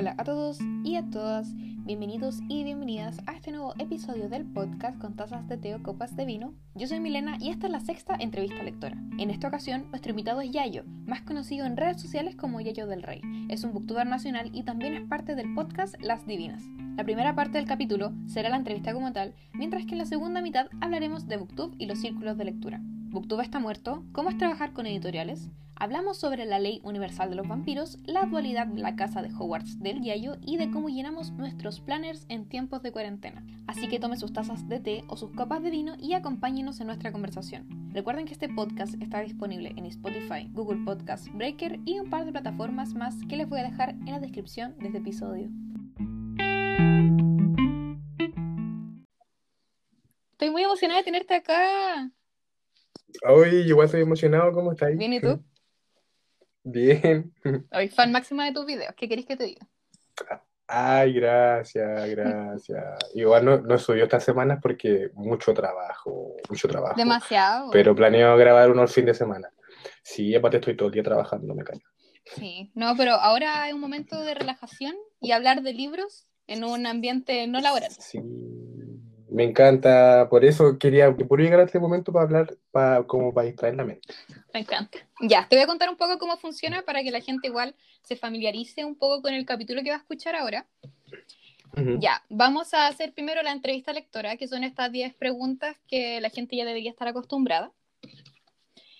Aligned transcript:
Hola 0.00 0.14
a 0.16 0.24
todos 0.24 0.58
y 0.82 0.96
a 0.96 1.02
todas, 1.10 1.54
bienvenidos 1.84 2.38
y 2.48 2.64
bienvenidas 2.64 3.18
a 3.26 3.32
este 3.32 3.50
nuevo 3.50 3.74
episodio 3.78 4.30
del 4.30 4.46
podcast 4.46 4.98
con 4.98 5.14
tazas 5.14 5.46
de 5.46 5.58
té 5.58 5.74
o 5.74 5.82
copas 5.82 6.16
de 6.16 6.24
vino. 6.24 6.54
Yo 6.74 6.86
soy 6.86 7.00
Milena 7.00 7.36
y 7.38 7.50
esta 7.50 7.66
es 7.66 7.72
la 7.72 7.80
sexta 7.80 8.16
entrevista 8.18 8.62
lectora. 8.62 8.96
En 9.18 9.28
esta 9.28 9.48
ocasión, 9.48 9.90
nuestro 9.90 10.12
invitado 10.12 10.40
es 10.40 10.52
Yayo, 10.52 10.84
más 11.04 11.20
conocido 11.20 11.66
en 11.66 11.76
redes 11.76 12.00
sociales 12.00 12.34
como 12.34 12.62
Yayo 12.62 12.86
del 12.86 13.02
Rey. 13.02 13.20
Es 13.50 13.62
un 13.62 13.74
booktuber 13.74 14.06
nacional 14.06 14.48
y 14.54 14.62
también 14.62 14.94
es 14.94 15.06
parte 15.06 15.34
del 15.34 15.52
podcast 15.52 15.94
Las 16.00 16.26
Divinas. 16.26 16.62
La 16.96 17.04
primera 17.04 17.34
parte 17.34 17.58
del 17.58 17.68
capítulo 17.68 18.14
será 18.26 18.48
la 18.48 18.56
entrevista 18.56 18.94
como 18.94 19.12
tal, 19.12 19.34
mientras 19.52 19.84
que 19.84 19.92
en 19.92 19.98
la 19.98 20.06
segunda 20.06 20.40
mitad 20.40 20.68
hablaremos 20.80 21.28
de 21.28 21.36
Booktube 21.36 21.76
y 21.76 21.84
los 21.84 21.98
círculos 21.98 22.38
de 22.38 22.46
lectura. 22.46 22.80
¿Booktube 22.82 23.42
está 23.42 23.58
muerto? 23.58 24.02
¿Cómo 24.12 24.30
es 24.30 24.38
trabajar 24.38 24.72
con 24.72 24.86
editoriales? 24.86 25.50
Hablamos 25.82 26.18
sobre 26.18 26.44
la 26.44 26.58
ley 26.58 26.82
universal 26.84 27.30
de 27.30 27.36
los 27.36 27.48
vampiros, 27.48 27.96
la 28.04 28.26
dualidad 28.26 28.66
de 28.66 28.82
la 28.82 28.96
casa 28.96 29.22
de 29.22 29.30
Hogwarts 29.32 29.80
del 29.80 30.02
Yayo 30.02 30.36
y 30.42 30.58
de 30.58 30.70
cómo 30.70 30.90
llenamos 30.90 31.30
nuestros 31.30 31.80
planners 31.80 32.26
en 32.28 32.46
tiempos 32.46 32.82
de 32.82 32.92
cuarentena. 32.92 33.42
Así 33.66 33.88
que 33.88 33.98
tome 33.98 34.18
sus 34.18 34.30
tazas 34.30 34.68
de 34.68 34.78
té 34.78 35.04
o 35.08 35.16
sus 35.16 35.30
copas 35.30 35.62
de 35.62 35.70
vino 35.70 35.94
y 35.98 36.12
acompáñenos 36.12 36.80
en 36.80 36.88
nuestra 36.88 37.12
conversación. 37.12 37.66
Recuerden 37.94 38.26
que 38.26 38.34
este 38.34 38.50
podcast 38.50 39.00
está 39.00 39.20
disponible 39.20 39.72
en 39.74 39.86
Spotify, 39.86 40.50
Google 40.52 40.84
Podcasts, 40.84 41.32
Breaker 41.32 41.80
y 41.86 41.98
un 41.98 42.10
par 42.10 42.26
de 42.26 42.32
plataformas 42.32 42.92
más 42.92 43.14
que 43.26 43.38
les 43.38 43.48
voy 43.48 43.60
a 43.60 43.70
dejar 43.70 43.88
en 43.88 44.10
la 44.10 44.20
descripción 44.20 44.76
de 44.80 44.88
este 44.88 44.98
episodio. 44.98 45.48
Estoy 50.32 50.50
muy 50.50 50.62
emocionada 50.62 51.00
de 51.00 51.04
tenerte 51.04 51.34
acá. 51.36 52.10
Hoy 53.26 53.48
igual 53.66 53.86
estoy 53.86 54.02
emocionado, 54.02 54.52
¿cómo 54.52 54.72
estás? 54.72 54.94
Bien, 54.98 55.14
¿y 55.14 55.20
tú? 55.20 55.42
Bien. 56.62 57.32
Soy 57.72 57.88
fan 57.88 58.12
máxima 58.12 58.44
de 58.44 58.52
tus 58.52 58.66
videos. 58.66 58.94
¿Qué 58.96 59.08
querés 59.08 59.26
que 59.26 59.36
te 59.36 59.44
diga? 59.44 59.66
Ay, 60.66 61.14
gracias, 61.14 62.08
gracias. 62.10 62.84
Igual 63.14 63.44
no, 63.44 63.60
no 63.60 63.78
subió 63.78 64.04
estas 64.04 64.22
semanas 64.22 64.60
porque 64.62 65.10
mucho 65.14 65.52
trabajo, 65.52 66.36
mucho 66.48 66.68
trabajo. 66.68 66.94
Demasiado. 66.96 67.70
Pero 67.70 67.94
planeo 67.94 68.36
grabar 68.36 68.70
uno 68.70 68.82
el 68.82 68.88
fin 68.88 69.06
de 69.06 69.14
semana. 69.14 69.50
Sí, 70.02 70.34
aparte 70.34 70.58
estoy 70.58 70.76
todo 70.76 70.88
el 70.88 70.94
día 70.94 71.02
trabajando, 71.02 71.54
me 71.54 71.64
callo. 71.64 71.82
Sí, 72.36 72.70
no, 72.74 72.94
pero 72.96 73.14
ahora 73.14 73.66
es 73.68 73.74
un 73.74 73.80
momento 73.80 74.20
de 74.20 74.34
relajación 74.34 74.94
y 75.20 75.32
hablar 75.32 75.62
de 75.62 75.72
libros 75.72 76.28
en 76.46 76.62
un 76.64 76.86
ambiente 76.86 77.46
no 77.46 77.60
laboral. 77.60 77.90
Sí, 77.90 78.20
me 79.30 79.44
encanta. 79.44 80.28
Por 80.28 80.44
eso 80.44 80.78
quería 80.78 81.14
que 81.16 81.24
pudiera 81.24 81.44
llegar 81.50 81.60
a 81.60 81.64
este 81.64 81.78
momento 81.78 82.12
para 82.12 82.24
hablar, 82.24 82.56
para, 82.70 83.02
como 83.04 83.32
para 83.32 83.46
distraer 83.46 83.76
la 83.76 83.84
mente. 83.84 84.12
Me 84.52 84.60
encanta. 84.60 84.98
Ya, 85.20 85.46
te 85.48 85.56
voy 85.56 85.62
a 85.62 85.66
contar 85.66 85.88
un 85.88 85.96
poco 85.96 86.18
cómo 86.18 86.36
funciona 86.36 86.82
para 86.82 87.02
que 87.02 87.10
la 87.10 87.20
gente 87.20 87.48
igual 87.48 87.74
se 88.02 88.16
familiarice 88.16 88.84
un 88.84 88.96
poco 88.96 89.22
con 89.22 89.32
el 89.32 89.46
capítulo 89.46 89.82
que 89.82 89.90
va 89.90 89.96
a 89.96 90.00
escuchar 90.00 90.34
ahora. 90.34 90.66
Ya, 92.00 92.24
vamos 92.28 92.74
a 92.74 92.88
hacer 92.88 93.12
primero 93.12 93.42
la 93.42 93.52
entrevista 93.52 93.92
lectora, 93.92 94.36
que 94.36 94.48
son 94.48 94.64
estas 94.64 94.90
10 94.90 95.14
preguntas 95.14 95.76
que 95.86 96.20
la 96.20 96.28
gente 96.28 96.56
ya 96.56 96.64
debería 96.64 96.90
estar 96.90 97.06
acostumbrada. 97.06 97.70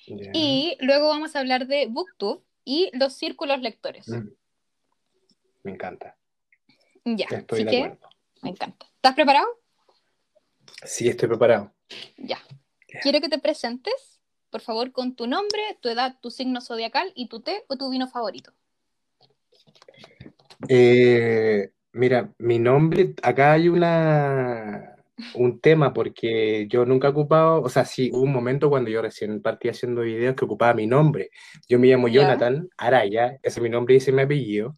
Ya. 0.06 0.30
Y 0.32 0.76
luego 0.80 1.08
vamos 1.08 1.34
a 1.34 1.40
hablar 1.40 1.66
de 1.66 1.86
BookTube 1.86 2.44
y 2.64 2.90
los 2.96 3.14
círculos 3.14 3.60
lectores. 3.60 4.06
Me 5.64 5.72
encanta. 5.72 6.16
Ya, 7.04 7.26
Estoy 7.28 7.62
así 7.62 7.64
de 7.64 7.70
que 7.70 7.82
acuerdo. 7.82 8.08
me 8.42 8.50
encanta. 8.50 8.86
¿Estás 8.94 9.14
preparado? 9.14 9.59
Sí, 10.84 11.08
estoy 11.08 11.28
preparado. 11.28 11.72
Ya. 12.16 12.38
Quiero 13.02 13.20
que 13.20 13.28
te 13.28 13.38
presentes, 13.38 14.20
por 14.50 14.60
favor, 14.60 14.92
con 14.92 15.14
tu 15.14 15.26
nombre, 15.26 15.60
tu 15.80 15.88
edad, 15.88 16.16
tu 16.20 16.30
signo 16.30 16.60
zodiacal 16.60 17.12
y 17.14 17.28
tu 17.28 17.40
té 17.40 17.64
o 17.68 17.76
tu 17.76 17.90
vino 17.90 18.08
favorito. 18.08 18.52
Eh, 20.68 21.70
mira, 21.92 22.32
mi 22.38 22.58
nombre, 22.58 23.14
acá 23.22 23.52
hay 23.52 23.68
una, 23.68 24.96
un 25.34 25.60
tema 25.60 25.92
porque 25.92 26.66
yo 26.68 26.84
nunca 26.84 27.08
he 27.08 27.10
ocupado, 27.10 27.62
o 27.62 27.68
sea, 27.68 27.84
sí, 27.84 28.10
hubo 28.12 28.22
un 28.22 28.32
momento 28.32 28.68
cuando 28.68 28.90
yo 28.90 29.02
recién 29.02 29.40
partí 29.42 29.68
haciendo 29.68 30.02
videos 30.02 30.34
que 30.34 30.44
ocupaba 30.44 30.74
mi 30.74 30.86
nombre. 30.86 31.30
Yo 31.68 31.78
me 31.78 31.88
llamo. 31.88 32.08
Jonathan 32.08 32.68
Araya, 32.76 33.38
ese 33.42 33.60
es 33.60 33.62
mi 33.62 33.70
nombre 33.70 33.94
y 33.94 33.98
ese 33.98 34.10
es 34.10 34.16
mi 34.16 34.22
apellido. 34.22 34.76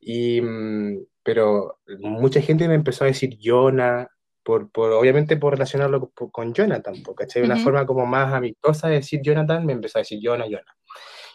Y, 0.00 0.40
mm, 0.40 1.04
pero 1.22 1.80
mucha 2.00 2.40
gente 2.40 2.68
me 2.68 2.74
empezó 2.74 3.04
a 3.04 3.08
decir 3.08 3.38
Jonah, 3.42 4.08
por, 4.46 4.70
por, 4.70 4.92
obviamente 4.92 5.36
por 5.36 5.54
relacionarlo 5.54 6.08
con, 6.10 6.30
con 6.30 6.54
Jonathan, 6.54 7.02
porque 7.04 7.24
¿cachai? 7.24 7.42
Una 7.42 7.56
Ujú. 7.56 7.64
forma 7.64 7.84
como 7.84 8.06
más 8.06 8.32
amistosa 8.32 8.86
de 8.86 8.94
decir 8.94 9.20
Jonathan, 9.20 9.66
me 9.66 9.72
empezó 9.72 9.98
a 9.98 10.02
decir 10.02 10.20
Jonah, 10.22 10.44
Jonah. 10.44 10.76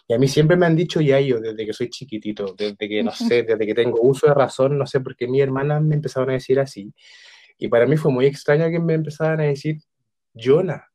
Y 0.08 0.14
a 0.14 0.18
mí 0.18 0.26
siempre 0.26 0.56
me 0.56 0.64
han 0.64 0.74
dicho 0.74 0.98
Yayo 1.02 1.38
desde 1.38 1.66
que 1.66 1.74
soy 1.74 1.90
chiquitito, 1.90 2.54
desde 2.56 2.88
que, 2.88 3.02
no 3.02 3.12
sé, 3.12 3.42
desde 3.42 3.66
que 3.66 3.74
tengo 3.74 4.00
uso 4.00 4.28
de 4.28 4.34
razón, 4.34 4.78
no 4.78 4.86
sé, 4.86 5.00
porque 5.00 5.28
mis 5.28 5.42
hermanas 5.42 5.82
me 5.82 5.94
empezaron 5.94 6.30
a 6.30 6.32
decir 6.32 6.58
así. 6.58 6.90
Y 7.58 7.68
para 7.68 7.86
mí 7.86 7.98
fue 7.98 8.10
muy 8.10 8.24
extraño 8.24 8.70
que 8.70 8.80
me 8.80 8.94
empezaran 8.94 9.40
a 9.40 9.44
decir 9.44 9.76
Jonah. 10.34 10.88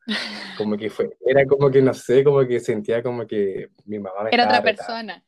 Como 0.57 0.75
que 0.75 0.89
fue, 0.89 1.16
era 1.23 1.45
como 1.45 1.69
que, 1.69 1.83
no 1.83 1.94
sé, 1.94 2.23
como 2.23 2.45
que 2.47 2.59
sentía 2.59 3.03
como 3.03 3.27
que 3.27 3.69
mi 3.85 4.00
mamá 4.00 4.23
me 4.23 4.29
Era 4.31 4.44
estaba 4.44 4.59
otra 4.59 4.63
persona. 4.63 5.23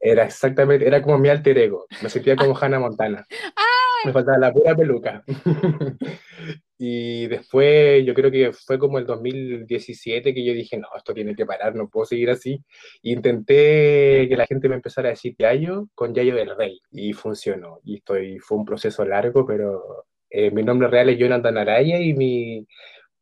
Era 0.00 0.24
exactamente, 0.24 0.84
era 0.84 1.00
como 1.00 1.16
mi 1.16 1.28
alter 1.28 1.58
ego. 1.58 1.86
Me 2.02 2.08
sentía 2.08 2.36
como 2.36 2.58
Hannah 2.58 2.80
Montana. 2.80 3.24
Me 4.04 4.12
faltaba 4.12 4.38
la 4.38 4.52
pura 4.52 4.76
peluca. 4.76 5.24
Y 6.80 7.26
después, 7.26 8.06
yo 8.06 8.14
creo 8.14 8.30
que 8.30 8.52
fue 8.52 8.78
como 8.78 8.98
el 8.98 9.06
2017 9.06 10.32
que 10.32 10.44
yo 10.44 10.52
dije, 10.52 10.78
no, 10.78 10.86
esto 10.96 11.12
tiene 11.12 11.34
que 11.34 11.44
parar, 11.44 11.74
no 11.74 11.88
puedo 11.88 12.06
seguir 12.06 12.30
así. 12.30 12.62
Intenté 13.02 14.28
que 14.28 14.36
la 14.36 14.46
gente 14.46 14.68
me 14.68 14.76
empezara 14.76 15.08
a 15.08 15.10
decir 15.10 15.34
Yayo 15.36 15.88
con 15.96 16.14
Yayo 16.14 16.36
del 16.36 16.56
Rey. 16.56 16.80
Y 16.92 17.14
funcionó. 17.14 17.80
Y 17.82 17.96
estoy, 17.96 18.38
fue 18.38 18.58
un 18.58 18.64
proceso 18.64 19.04
largo, 19.04 19.44
pero 19.44 20.06
eh, 20.30 20.52
mi 20.52 20.62
nombre 20.62 20.86
real 20.86 21.08
es 21.08 21.18
Jonathan 21.18 21.58
Araya 21.58 21.98
y 21.98 22.14
mi, 22.14 22.64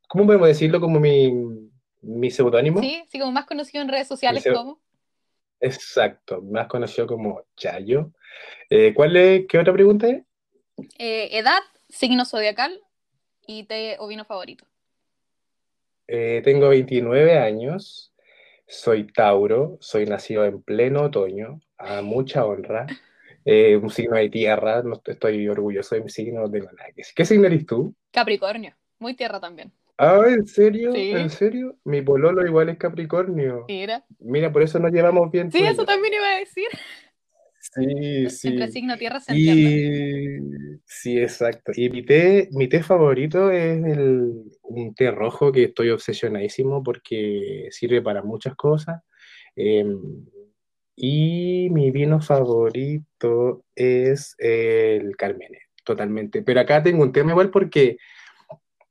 ¿cómo 0.06 0.26
podemos 0.26 0.48
decirlo? 0.48 0.78
Como 0.78 1.00
mi, 1.00 1.32
mi 2.03 2.31
seudónimo. 2.31 2.81
Sí, 2.81 3.04
sí, 3.08 3.19
como 3.19 3.32
más 3.32 3.47
conocido 3.47 3.82
en 3.82 3.88
redes 3.88 4.06
sociales 4.06 4.47
como. 4.53 4.82
Exacto, 5.60 6.43
más 6.43 6.66
conocido 6.66 7.06
como 7.06 7.43
Yayo. 7.56 8.12
Eh, 8.69 8.93
¿cuál 8.94 9.16
es, 9.16 9.47
qué 9.48 9.58
otra 9.58 9.72
pregunta 9.72 10.08
es? 10.08 10.25
Eh, 10.98 11.28
edad, 11.32 11.60
signo 11.88 12.25
zodiacal 12.25 12.81
y 13.47 13.64
té 13.64 13.97
o 13.98 14.09
vino 14.09 14.25
favorito. 14.25 14.66
Eh, 16.09 16.41
tengo 16.44 16.69
29 16.69 17.38
años, 17.38 18.14
soy 18.66 19.06
Tauro, 19.06 19.78
soy 19.81 20.06
nacido 20.06 20.44
en 20.44 20.62
pleno 20.62 21.03
otoño, 21.03 21.60
a 21.78 22.03
mucha 22.03 22.44
honra, 22.44 22.87
eh, 23.44 23.76
un 23.76 23.91
signo 23.91 24.16
de 24.16 24.28
tierra, 24.28 24.82
no 24.82 25.00
estoy 25.04 25.48
orgulloso 25.48 25.94
de 25.94 26.03
mi 26.03 26.10
signo, 26.10 26.42
no 26.42 26.50
tengo 26.50 26.70
nada 26.72 26.91
que. 26.94 27.03
¿Qué 27.14 27.25
signo 27.25 27.47
eres 27.47 27.66
tú? 27.66 27.94
Capricornio, 28.12 28.75
muy 28.98 29.14
tierra 29.14 29.41
también. 29.41 29.72
Ah, 29.98 30.20
¿en 30.28 30.47
serio? 30.47 30.93
Sí. 30.93 31.10
¿En 31.12 31.31
serio? 31.31 31.76
Mi 31.84 32.03
pololo 32.03 32.47
igual 32.47 32.69
es 32.69 32.76
Capricornio. 32.76 33.64
Mira. 33.66 34.04
Mira, 34.19 34.53
por 34.53 34.62
eso 34.62 34.78
nos 34.78 34.93
llevamos 34.93 35.31
bien 35.31 35.50
Sí, 35.50 35.62
eso 35.62 35.87
también 35.87 36.12
iba 36.12 36.28
a 36.34 36.38
decir. 36.38 36.66
Sí, 37.76 38.31
sí. 38.31 38.48
Entre 38.48 38.69
signo 38.69 38.97
tierra 38.97 39.20
se 39.20 39.32
entiende. 39.32 40.41
Y 40.76 40.81
sí, 40.87 41.19
exacto. 41.19 41.72
Y 41.75 41.91
mi 41.91 42.03
té, 42.03 42.48
mi 42.53 42.69
té 42.69 42.82
favorito 42.82 43.50
es 43.50 43.84
el, 43.84 44.32
un 44.62 44.94
té 44.94 45.10
rojo 45.10 45.53
que 45.53 45.64
estoy 45.64 45.91
obsesionadísimo 45.91 46.82
porque 46.82 47.69
sirve 47.70 48.00
para 48.00 48.22
muchas 48.22 48.54
cosas. 48.54 49.03
Em, 49.54 50.25
y 50.97 51.69
mi 51.70 51.91
vino 51.91 52.20
favorito 52.20 53.64
es 53.75 54.34
el 54.38 55.14
Carmener, 55.16 55.62
totalmente. 55.84 56.43
Pero 56.43 56.60
acá 56.60 56.82
tengo 56.82 57.03
un 57.03 57.12
tema 57.12 57.32
igual 57.32 57.50
porque 57.50 57.98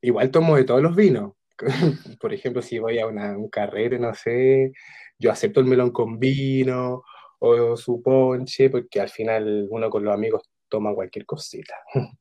igual 0.02 0.30
tomo 0.30 0.58
de 0.58 0.64
todos 0.64 0.84
los 0.84 0.96
vinos. 0.96 1.34
Por 2.22 2.34
ejemplo, 2.34 2.62
si 2.62 2.78
voy 2.78 3.00
a 3.00 3.08
una, 3.08 3.36
un 3.38 3.50
carrete, 3.50 3.98
no 3.98 4.14
sé, 4.14 4.74
yo 5.18 5.32
acepto 5.32 5.60
el 5.60 5.66
melón 5.66 5.92
con 5.92 6.20
vino 6.20 7.04
o 7.40 7.76
su 7.78 8.02
ponche, 8.02 8.70
porque 8.70 9.02
al 9.02 9.10
final 9.10 9.68
uno 9.70 9.90
con 9.90 10.04
los 10.04 10.14
amigos 10.14 10.44
toma 10.70 10.94
cualquier 10.94 11.26
cosita. 11.26 11.76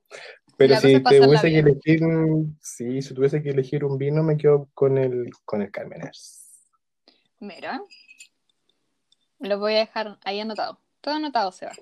Pero 0.56 0.76
si 0.76 1.02
te 1.02 1.20
tuviese 1.20 1.50
que 1.50 1.58
elegir, 1.58 2.00
sí, 2.60 3.02
si 3.02 3.14
tuviese 3.14 3.42
que 3.42 3.50
elegir 3.50 3.84
un 3.84 3.98
vino, 3.98 4.22
me 4.22 4.36
quedo 4.36 4.68
con 4.72 4.98
el, 4.98 5.30
con 5.44 5.62
el 5.62 5.70
Carmener. 5.70 6.12
Mira. 7.40 7.82
Lo 9.40 9.58
voy 9.58 9.74
a 9.74 9.78
dejar 9.78 10.18
ahí 10.24 10.38
anotado. 10.38 10.78
Todo 11.00 11.14
anotado 11.14 11.50
se 11.50 11.66
va. 11.66 11.72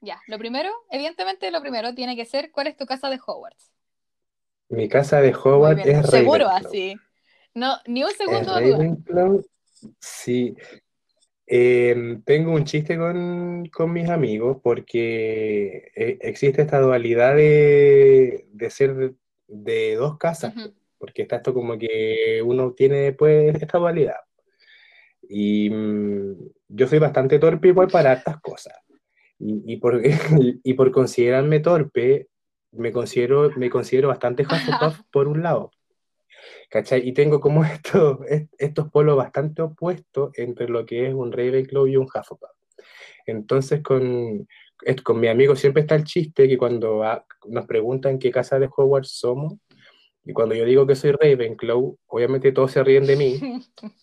Ya, 0.00 0.20
lo 0.26 0.38
primero, 0.38 0.70
evidentemente 0.90 1.50
lo 1.50 1.60
primero 1.60 1.94
tiene 1.94 2.16
que 2.16 2.24
ser 2.24 2.50
¿cuál 2.50 2.66
es 2.66 2.76
tu 2.76 2.86
casa 2.86 3.08
de 3.08 3.20
Hogwarts? 3.24 3.70
Mi 4.68 4.88
casa 4.88 5.20
de 5.20 5.32
Hogwarts 5.34 5.86
es 5.86 6.06
seguro 6.06 6.46
Ravenclaw. 6.46 6.68
así. 6.68 6.96
No, 7.54 7.76
ni 7.86 8.02
un 8.02 8.10
segundo 8.12 8.58
duda. 8.58 9.42
Sí. 10.00 10.56
Eh, 11.54 12.18
tengo 12.24 12.52
un 12.52 12.64
chiste 12.64 12.96
con, 12.96 13.66
con 13.66 13.92
mis 13.92 14.08
amigos 14.08 14.56
porque 14.62 15.92
eh, 15.94 16.16
existe 16.22 16.62
esta 16.62 16.80
dualidad 16.80 17.36
de, 17.36 18.46
de 18.50 18.70
ser 18.70 19.12
de 19.48 19.94
dos 19.96 20.16
casas, 20.16 20.56
Ujú. 20.56 20.72
porque 20.96 21.20
está 21.20 21.36
esto 21.36 21.52
como 21.52 21.76
que 21.76 22.40
uno 22.42 22.72
tiene 22.72 23.12
pues 23.12 23.54
esta 23.60 23.76
dualidad. 23.76 24.16
Y 25.28 25.68
mm, 25.68 26.36
yo 26.68 26.86
soy 26.86 26.98
bastante 26.98 27.38
torpe 27.38 27.68
igual 27.68 27.88
para 27.88 28.14
estas 28.14 28.40
cosas. 28.40 28.72
Y, 29.38 29.76
por, 29.76 30.00
y 30.64 30.72
por 30.72 30.90
considerarme 30.90 31.60
torpe, 31.60 32.28
me 32.70 32.92
considero, 32.92 33.50
me 33.56 33.68
considero 33.68 34.08
bastante 34.08 34.44
Hufflepuff 34.50 35.00
por 35.10 35.28
un 35.28 35.42
lado. 35.42 35.70
¿Cachai? 36.68 37.06
Y 37.08 37.12
tengo 37.12 37.40
como 37.40 37.64
estos, 37.64 38.18
estos 38.58 38.90
polos 38.90 39.16
bastante 39.16 39.62
opuestos 39.62 40.30
entre 40.36 40.68
lo 40.68 40.84
que 40.86 41.08
es 41.08 41.14
un 41.14 41.32
Ravenclaw 41.32 41.86
y 41.86 41.96
un 41.96 42.04
Hufflepuff. 42.04 42.50
Entonces, 43.26 43.82
con, 43.82 44.48
con 45.04 45.20
mi 45.20 45.28
amigo 45.28 45.54
siempre 45.54 45.82
está 45.82 45.94
el 45.94 46.04
chiste 46.04 46.48
que 46.48 46.58
cuando 46.58 47.02
nos 47.46 47.66
preguntan 47.66 48.18
qué 48.18 48.30
casa 48.30 48.58
de 48.58 48.68
Hogwarts 48.74 49.12
somos, 49.12 49.54
y 50.24 50.32
cuando 50.32 50.54
yo 50.54 50.64
digo 50.64 50.86
que 50.86 50.94
soy 50.94 51.12
Ravenclaw, 51.12 51.98
obviamente 52.06 52.52
todos 52.52 52.72
se 52.72 52.84
ríen 52.84 53.06
de 53.06 53.16
mí, 53.16 53.40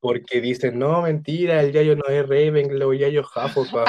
porque 0.00 0.40
dicen, 0.40 0.78
no, 0.78 1.02
mentira, 1.02 1.62
el 1.62 1.72
Yayo 1.72 1.96
no 1.96 2.04
es 2.06 2.28
Ravenclaw, 2.28 2.92
el 2.92 2.98
Yayo 2.98 3.22
Hufflepuff. 3.22 3.88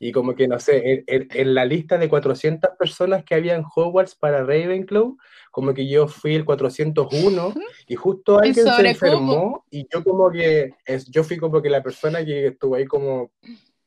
Y 0.00 0.12
como 0.12 0.34
que, 0.34 0.48
no 0.48 0.58
sé, 0.58 1.04
en, 1.06 1.54
la 1.54 1.64
lista 1.64 1.96
de 1.96 2.08
400 2.08 2.72
personas 2.78 3.24
que 3.24 3.36
había 3.36 3.54
en 3.54 3.64
Hogwarts 3.64 4.16
para 4.16 4.44
Ravenclaw, 4.44 5.16
como 5.54 5.72
que 5.72 5.86
yo 5.86 6.08
fui 6.08 6.34
el 6.34 6.44
401 6.44 7.54
y 7.86 7.94
justo 7.94 8.40
alguien 8.40 8.66
se 8.66 8.88
enfermó 8.88 9.64
y 9.70 9.86
yo 9.88 10.02
como 10.02 10.28
que, 10.28 10.74
es, 10.84 11.06
yo 11.06 11.22
fui 11.22 11.38
como 11.38 11.62
que 11.62 11.70
la 11.70 11.80
persona 11.80 12.24
que 12.24 12.48
estuvo 12.48 12.74
ahí 12.74 12.86
como 12.86 13.30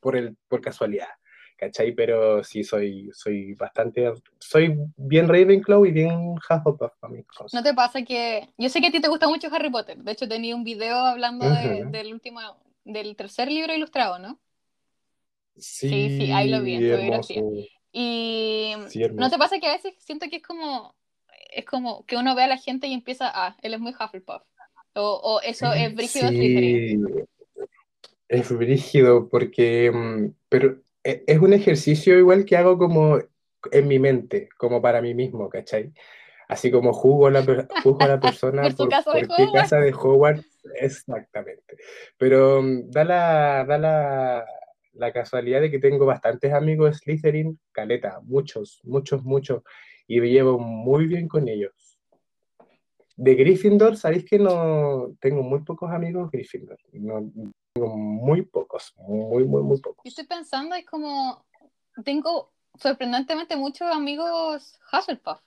por, 0.00 0.16
el, 0.16 0.34
por 0.48 0.62
casualidad. 0.62 1.08
¿cachai? 1.58 1.92
Pero 1.92 2.42
sí, 2.42 2.64
soy, 2.64 3.10
soy 3.12 3.52
bastante, 3.52 4.10
soy 4.38 4.78
bien 4.96 5.28
Ravenclaw 5.28 5.84
y 5.84 5.90
bien 5.90 6.36
Hufflepuff 6.38 6.92
para 7.00 7.12
mis 7.12 7.26
cosas. 7.26 7.52
¿No 7.52 7.62
te 7.62 7.74
pasa 7.74 8.02
que, 8.02 8.48
yo 8.56 8.70
sé 8.70 8.80
que 8.80 8.86
a 8.86 8.90
ti 8.90 9.02
te 9.02 9.08
gusta 9.08 9.28
mucho 9.28 9.48
Harry 9.52 9.68
Potter, 9.68 9.98
de 9.98 10.12
hecho 10.12 10.26
tenía 10.26 10.56
un 10.56 10.64
video 10.64 10.96
hablando 10.96 11.44
del 11.50 12.14
último, 12.14 12.40
del 12.84 13.14
tercer 13.14 13.50
libro 13.50 13.74
ilustrado, 13.74 14.18
¿no? 14.18 14.40
Sí, 15.54 16.16
sí, 16.16 16.32
ahí 16.32 16.48
lo 16.48 16.62
vi 16.62 16.76
en 16.76 17.66
Y 17.92 18.72
¿no 19.12 19.28
te 19.28 19.36
pasa 19.36 19.58
que 19.58 19.66
a 19.66 19.72
veces 19.72 19.92
siento 19.98 20.30
que 20.30 20.36
es 20.36 20.42
como, 20.42 20.94
es 21.48 21.64
como 21.64 22.04
que 22.06 22.16
uno 22.16 22.34
ve 22.34 22.44
a 22.44 22.48
la 22.48 22.56
gente 22.56 22.86
y 22.86 22.92
empieza, 22.92 23.30
ah, 23.32 23.56
él 23.62 23.74
es 23.74 23.80
muy 23.80 23.92
Hufflepuff, 23.92 24.42
o, 24.94 25.20
o 25.22 25.40
eso 25.40 25.72
es 25.72 25.94
brígido 25.94 26.28
sí. 26.28 27.00
Es 28.28 28.52
brígido 28.52 29.28
porque, 29.28 29.90
mm, 29.90 30.34
pero 30.48 30.82
e, 31.02 31.24
es 31.26 31.38
un 31.38 31.54
ejercicio 31.54 32.18
igual 32.18 32.44
que 32.44 32.56
hago 32.56 32.76
como 32.76 33.18
en 33.72 33.88
mi 33.88 33.98
mente, 33.98 34.48
como 34.58 34.82
para 34.82 35.00
mí 35.00 35.14
mismo, 35.14 35.48
¿cachai? 35.48 35.92
Así 36.48 36.70
como 36.70 36.92
juzgo 36.92 37.26
a 37.26 37.30
la, 37.30 37.40
a 37.40 38.06
la 38.08 38.20
persona 38.20 38.62
por, 38.76 38.88
qué 38.88 39.46
casa 39.52 39.80
de 39.80 39.92
Hogwarts, 39.92 40.62
exactamente. 40.76 41.76
Pero 42.16 42.62
mm, 42.62 42.90
da 42.90 43.04
la, 43.04 43.64
da 43.66 43.78
la, 43.78 44.46
la, 44.94 45.12
casualidad 45.12 45.60
de 45.60 45.70
que 45.70 45.78
tengo 45.78 46.06
bastantes 46.06 46.52
amigos 46.52 46.98
Slytherin, 46.98 47.58
caleta, 47.72 48.20
muchos, 48.24 48.80
muchos, 48.84 49.24
muchos, 49.24 49.62
y 50.08 50.20
me 50.20 50.30
llevo 50.30 50.58
muy 50.58 51.06
bien 51.06 51.28
con 51.28 51.46
ellos. 51.48 52.00
De 53.14 53.34
Gryffindor, 53.34 53.96
sabéis 53.96 54.24
que 54.24 54.38
no 54.38 55.12
tengo 55.20 55.42
muy 55.42 55.60
pocos 55.60 55.90
amigos 55.90 56.30
Gryffindor. 56.30 56.78
No, 56.92 57.30
muy 57.74 58.42
pocos, 58.42 58.94
muy, 58.96 59.44
muy, 59.44 59.62
muy 59.62 59.80
pocos. 59.80 60.04
Estoy 60.04 60.26
pensando, 60.26 60.74
es 60.74 60.86
como, 60.86 61.44
tengo 62.04 62.52
sorprendentemente 62.80 63.56
muchos 63.56 63.88
amigos 63.92 64.78
Hufflepuff, 64.92 65.40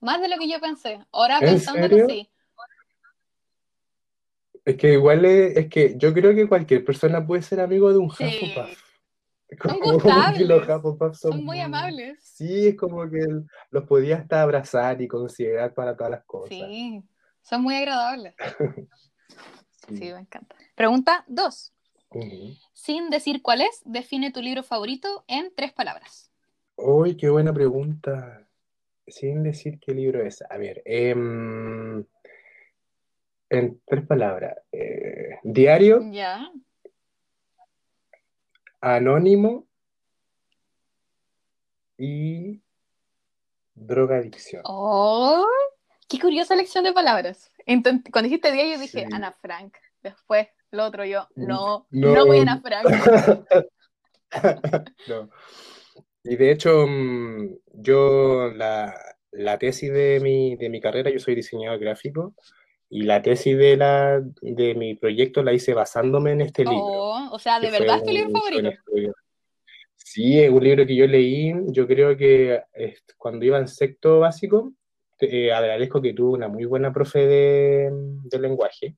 más 0.00 0.20
de 0.20 0.28
lo 0.28 0.36
que 0.38 0.48
yo 0.48 0.60
pensé. 0.60 1.00
Ahora 1.10 1.40
pensando 1.40 1.88
que 1.88 2.06
sí. 2.06 2.28
Es 4.64 4.76
que 4.76 4.92
igual 4.92 5.24
es, 5.24 5.68
que 5.68 5.96
yo 5.96 6.12
creo 6.12 6.34
que 6.34 6.48
cualquier 6.48 6.84
persona 6.84 7.26
puede 7.26 7.42
ser 7.42 7.60
amigo 7.60 7.90
de 7.90 7.98
un 7.98 8.06
Hufflepuff. 8.06 8.81
Son 9.60 9.80
gustables. 9.80 10.48
Los 10.48 11.18
son, 11.18 11.44
muy 11.44 11.60
amables. 11.60 12.18
Sí, 12.22 12.68
es 12.68 12.76
como 12.76 13.08
que 13.08 13.26
los 13.70 13.84
podía 13.84 14.16
hasta 14.16 14.42
abrazar 14.42 15.00
y 15.00 15.08
considerar 15.08 15.74
para 15.74 15.96
todas 15.96 16.10
las 16.10 16.24
cosas. 16.24 16.48
Sí, 16.50 17.02
son 17.42 17.62
muy 17.62 17.74
agradables. 17.74 18.34
sí. 19.88 20.12
me 20.12 20.20
encanta. 20.20 20.56
Pregunta 20.74 21.24
2. 21.28 21.72
Sin 22.74 23.10
decir 23.10 23.40
cuál 23.42 23.62
es, 23.62 23.80
define 23.84 24.32
tu 24.32 24.42
libro 24.42 24.62
favorito 24.62 25.24
en 25.28 25.52
tres 25.54 25.72
palabras. 25.72 26.30
Uy, 26.76 27.16
qué 27.16 27.30
buena 27.30 27.52
pregunta. 27.52 28.46
Sin 29.06 29.42
decir 29.42 29.78
qué 29.80 29.94
libro 29.94 30.22
es. 30.22 30.42
A 30.48 30.58
ver, 30.58 30.82
em, 30.84 32.04
en 33.48 33.80
tres 33.86 34.06
palabras. 34.06 34.58
Eh, 34.72 35.38
diario. 35.42 36.02
Ya. 36.10 36.50
Anónimo. 38.82 39.66
Y 41.96 42.60
drogadicción. 43.74 44.62
Oh, 44.64 45.46
qué 46.08 46.18
curiosa 46.18 46.54
elección 46.54 46.84
de 46.84 46.92
palabras. 46.92 47.50
cuando 47.64 48.22
dijiste 48.22 48.52
diario 48.52 48.78
dije 48.78 49.06
Ana 49.12 49.32
Frank. 49.40 49.76
Después 50.02 50.48
lo 50.72 50.84
otro 50.84 51.04
yo, 51.04 51.28
no, 51.36 51.86
no, 51.90 52.26
voy 52.26 52.38
a 52.38 52.42
Ana 52.42 52.60
Frank. 52.60 52.86
no. 55.08 55.30
Y 56.24 56.36
de 56.36 56.50
hecho, 56.50 56.86
mm, 56.86 57.56
yo 57.74 58.50
la, 58.52 58.94
tesis 59.60 59.92
de 59.92 60.18
mi, 60.20 60.56
de 60.56 60.68
mi 60.68 60.80
carrera, 60.80 61.10
yo 61.10 61.20
soy 61.20 61.36
diseñador 61.36 61.78
gráfico, 61.78 62.34
y 62.92 63.02
la 63.02 63.22
tesis 63.22 63.56
de, 63.56 63.76
la, 63.76 64.22
de 64.40 64.74
mi 64.74 64.94
proyecto 64.94 65.42
la 65.42 65.52
hice 65.52 65.72
basándome 65.74 66.32
en 66.32 66.42
este 66.42 66.62
libro. 66.62 66.84
Oh, 66.84 67.28
o 67.32 67.38
sea, 67.38 67.58
¿de 67.58 67.70
verdad 67.70 67.96
es 67.96 68.04
tu 68.04 68.10
libro 68.10 68.30
favorito? 68.30 68.70
Sí, 69.96 70.38
es 70.38 70.50
un 70.50 70.62
libro 70.62 70.84
que 70.84 70.94
yo 70.94 71.06
leí, 71.06 71.54
yo 71.68 71.86
creo 71.86 72.16
que 72.16 72.60
cuando 73.16 73.44
iba 73.44 73.58
en 73.58 73.68
sexto 73.68 74.20
básico, 74.20 74.72
eh, 75.20 75.52
agradezco 75.52 76.02
que 76.02 76.12
tuve 76.12 76.32
una 76.32 76.48
muy 76.48 76.64
buena 76.66 76.92
profe 76.92 77.26
de, 77.26 77.90
de 78.24 78.38
lenguaje, 78.38 78.96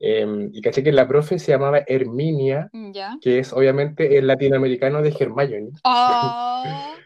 Em, 0.00 0.50
y 0.52 0.60
caché 0.60 0.84
que 0.84 0.92
la 0.92 1.08
profe 1.08 1.38
se 1.38 1.50
llamaba 1.50 1.82
Herminia, 1.86 2.70
mm, 2.72 2.92
que 3.20 3.40
es 3.40 3.52
obviamente 3.52 4.16
el 4.16 4.28
latinoamericano 4.28 5.02
de 5.02 5.14
Hermione. 5.18 5.70
Oh. 5.84 6.62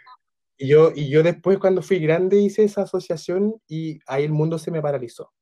y, 0.58 0.68
yo, 0.68 0.92
y 0.94 1.08
yo 1.08 1.22
después 1.22 1.58
cuando 1.58 1.80
fui 1.80 1.98
grande 2.00 2.40
hice 2.40 2.64
esa 2.64 2.82
asociación 2.82 3.54
y 3.66 3.98
ahí 4.06 4.24
el 4.24 4.32
mundo 4.32 4.58
se 4.58 4.70
me 4.70 4.82
paralizó. 4.82 5.32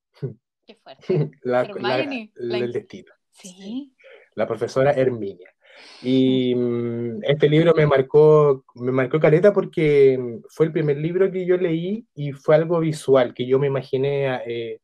Qué 0.71 0.77
fuerte. 0.77 1.31
la, 1.43 1.63
El 1.63 2.73
destino. 2.73 3.13
Sí. 3.33 3.93
La 4.37 4.47
profesora 4.47 4.93
Herminia. 4.93 5.53
Y 6.01 6.55
mm, 6.55 7.25
este 7.25 7.49
libro 7.49 7.73
me 7.75 7.87
marcó, 7.87 8.65
me 8.77 8.93
marcó 8.93 9.19
caleta 9.19 9.53
porque 9.53 10.17
fue 10.49 10.67
el 10.67 10.73
primer 10.73 10.99
libro 10.99 11.31
que 11.33 11.45
yo 11.45 11.57
leí 11.57 12.07
y 12.15 12.31
fue 12.33 12.55
algo 12.55 12.79
visual, 12.79 13.35
que 13.35 13.47
yo 13.47 13.59
me 13.59 13.67
imaginé 13.67 14.41
eh, 14.47 14.81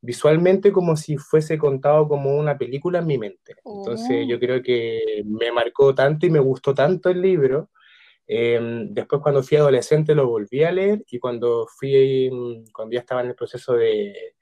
visualmente 0.00 0.70
como 0.70 0.94
si 0.96 1.16
fuese 1.16 1.58
contado 1.58 2.06
como 2.06 2.36
una 2.36 2.56
película 2.56 3.00
en 3.00 3.06
mi 3.06 3.18
mente. 3.18 3.56
Entonces 3.64 4.24
yo 4.28 4.36
oh. 4.36 4.38
creo 4.38 4.62
que 4.62 5.24
me 5.24 5.50
marcó 5.50 5.96
tanto 5.96 6.26
y 6.26 6.30
me 6.30 6.38
gustó 6.38 6.74
tanto 6.74 7.10
el 7.10 7.20
libro. 7.20 7.70
Em, 8.24 8.94
después 8.94 9.20
cuando 9.20 9.42
fui 9.42 9.56
adolescente 9.56 10.14
lo 10.14 10.28
volví 10.28 10.62
a 10.62 10.70
leer 10.70 11.02
y 11.10 11.18
cuando 11.18 11.66
fui, 11.66 12.30
cuando 12.72 12.94
ya 12.94 13.00
estaba 13.00 13.22
en 13.22 13.28
el 13.28 13.34
proceso 13.34 13.72
de, 13.72 14.36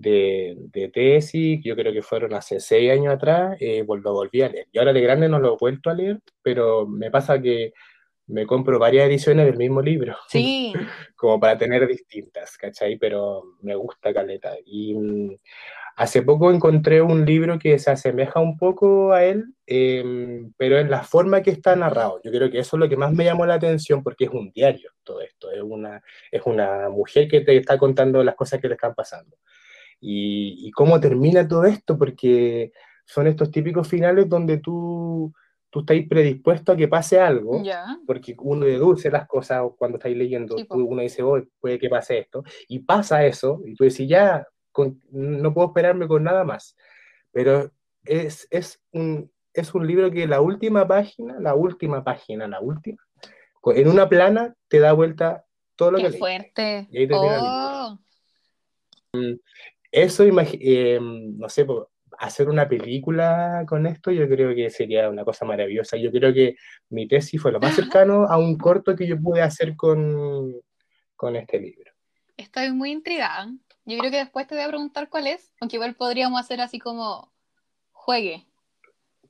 de, 0.00 0.56
de 0.58 0.88
tesis, 0.88 1.60
yo 1.64 1.74
creo 1.74 1.92
que 1.92 2.02
fueron 2.02 2.34
hace 2.34 2.60
seis 2.60 2.90
años 2.90 3.14
atrás, 3.14 3.56
eh, 3.60 3.84
lo 3.86 4.12
volví 4.12 4.42
a 4.42 4.48
leer. 4.48 4.66
Y 4.70 4.78
ahora 4.78 4.92
de 4.92 5.00
grande 5.00 5.28
no 5.28 5.38
lo 5.38 5.54
he 5.54 5.56
vuelto 5.58 5.90
a 5.90 5.94
leer, 5.94 6.20
pero 6.42 6.86
me 6.86 7.10
pasa 7.10 7.40
que 7.40 7.72
me 8.26 8.44
compro 8.46 8.78
varias 8.78 9.08
ediciones 9.08 9.46
del 9.46 9.56
mismo 9.56 9.80
libro. 9.80 10.16
Sí. 10.28 10.74
como 11.16 11.40
para 11.40 11.56
tener 11.56 11.86
distintas, 11.86 12.58
¿cachai? 12.58 12.98
Pero 12.98 13.42
me 13.62 13.74
gusta 13.74 14.12
Caleta. 14.12 14.54
Y 14.66 14.94
mm, 14.94 15.36
hace 15.96 16.22
poco 16.22 16.50
encontré 16.50 17.00
un 17.00 17.24
libro 17.24 17.58
que 17.58 17.78
se 17.78 17.90
asemeja 17.90 18.40
un 18.40 18.58
poco 18.58 19.12
a 19.12 19.24
él, 19.24 19.54
em, 19.66 20.52
pero 20.58 20.78
en 20.78 20.90
la 20.90 21.04
forma 21.04 21.42
que 21.42 21.50
está 21.52 21.74
narrado. 21.74 22.20
Yo 22.22 22.30
creo 22.30 22.50
que 22.50 22.58
eso 22.58 22.76
es 22.76 22.80
lo 22.80 22.88
que 22.88 22.98
más 22.98 23.12
me 23.12 23.24
llamó 23.24 23.46
la 23.46 23.54
atención 23.54 24.02
porque 24.02 24.24
es 24.26 24.30
un 24.30 24.50
diario 24.50 24.90
todo 25.04 25.22
esto. 25.22 25.50
Es 25.50 25.62
una, 25.62 26.02
es 26.30 26.42
una 26.44 26.90
mujer 26.90 27.28
que 27.28 27.40
te 27.40 27.56
está 27.56 27.78
contando 27.78 28.22
las 28.22 28.34
cosas 28.34 28.60
que 28.60 28.68
le 28.68 28.74
están 28.74 28.94
pasando. 28.94 29.38
Y, 30.00 30.68
y 30.68 30.70
cómo 30.72 31.00
termina 31.00 31.48
todo 31.48 31.64
esto, 31.64 31.98
porque 31.98 32.72
son 33.04 33.26
estos 33.26 33.50
típicos 33.50 33.88
finales 33.88 34.28
donde 34.28 34.58
tú 34.58 35.32
tú 35.76 35.80
estáis 35.80 36.08
predispuesto 36.08 36.72
a 36.72 36.76
que 36.76 36.88
pase 36.88 37.20
algo, 37.20 37.62
porque 38.06 38.34
uno 38.38 38.64
deduce 38.64 39.10
las 39.10 39.26
cosas 39.26 39.62
cuando 39.76 39.98
estáis 39.98 40.16
leyendo, 40.16 40.56
uno 40.70 41.02
dice, 41.02 41.22
oh, 41.22 41.42
puede 41.60 41.78
que 41.78 41.90
pase 41.90 42.18
esto, 42.18 42.44
y 42.66 42.78
pasa 42.78 43.26
eso, 43.26 43.60
y 43.62 43.74
tú 43.74 43.84
decís, 43.84 44.08
ya, 44.08 44.46
no 45.10 45.52
puedo 45.52 45.68
esperarme 45.68 46.08
con 46.08 46.24
nada 46.24 46.44
más. 46.44 46.76
Pero 47.30 47.70
es, 48.04 48.48
es, 48.50 48.80
un, 48.92 49.30
es 49.52 49.74
un 49.74 49.86
libro 49.86 50.10
que 50.10 50.26
la 50.26 50.40
última 50.40 50.88
página, 50.88 51.38
la 51.40 51.54
última 51.54 52.02
página, 52.02 52.48
la 52.48 52.60
última, 52.60 53.02
en 53.66 53.88
una 53.88 54.08
plana 54.08 54.54
te 54.68 54.78
da 54.78 54.94
vuelta 54.94 55.44
todo 55.74 55.90
lo 55.90 55.98
Qué 55.98 56.04
que 56.04 56.12
fuerte. 56.12 56.88
Y 56.90 56.98
ahí 57.00 57.08
oh. 57.12 57.98
Eso, 59.96 60.24
eh, 60.28 60.98
no 61.00 61.48
sé, 61.48 61.66
hacer 62.18 62.50
una 62.50 62.68
película 62.68 63.64
con 63.66 63.86
esto, 63.86 64.10
yo 64.10 64.28
creo 64.28 64.54
que 64.54 64.68
sería 64.68 65.08
una 65.08 65.24
cosa 65.24 65.46
maravillosa. 65.46 65.96
Yo 65.96 66.12
creo 66.12 66.34
que 66.34 66.56
mi 66.90 67.08
tesis 67.08 67.40
fue 67.40 67.50
lo 67.50 67.60
más 67.60 67.74
cercano 67.74 68.26
a 68.28 68.36
un 68.36 68.58
corto 68.58 68.94
que 68.94 69.06
yo 69.06 69.18
pude 69.18 69.40
hacer 69.40 69.74
con, 69.74 70.52
con 71.14 71.34
este 71.34 71.58
libro. 71.60 71.90
Estoy 72.36 72.72
muy 72.72 72.90
intrigada. 72.90 73.50
Yo 73.86 73.96
creo 73.98 74.10
que 74.10 74.18
después 74.18 74.46
te 74.46 74.54
voy 74.54 74.64
a 74.64 74.68
preguntar 74.68 75.08
cuál 75.08 75.28
es, 75.28 75.50
aunque 75.60 75.76
igual 75.76 75.94
podríamos 75.94 76.38
hacer 76.38 76.60
así 76.60 76.78
como 76.78 77.32
juegue. 77.92 78.44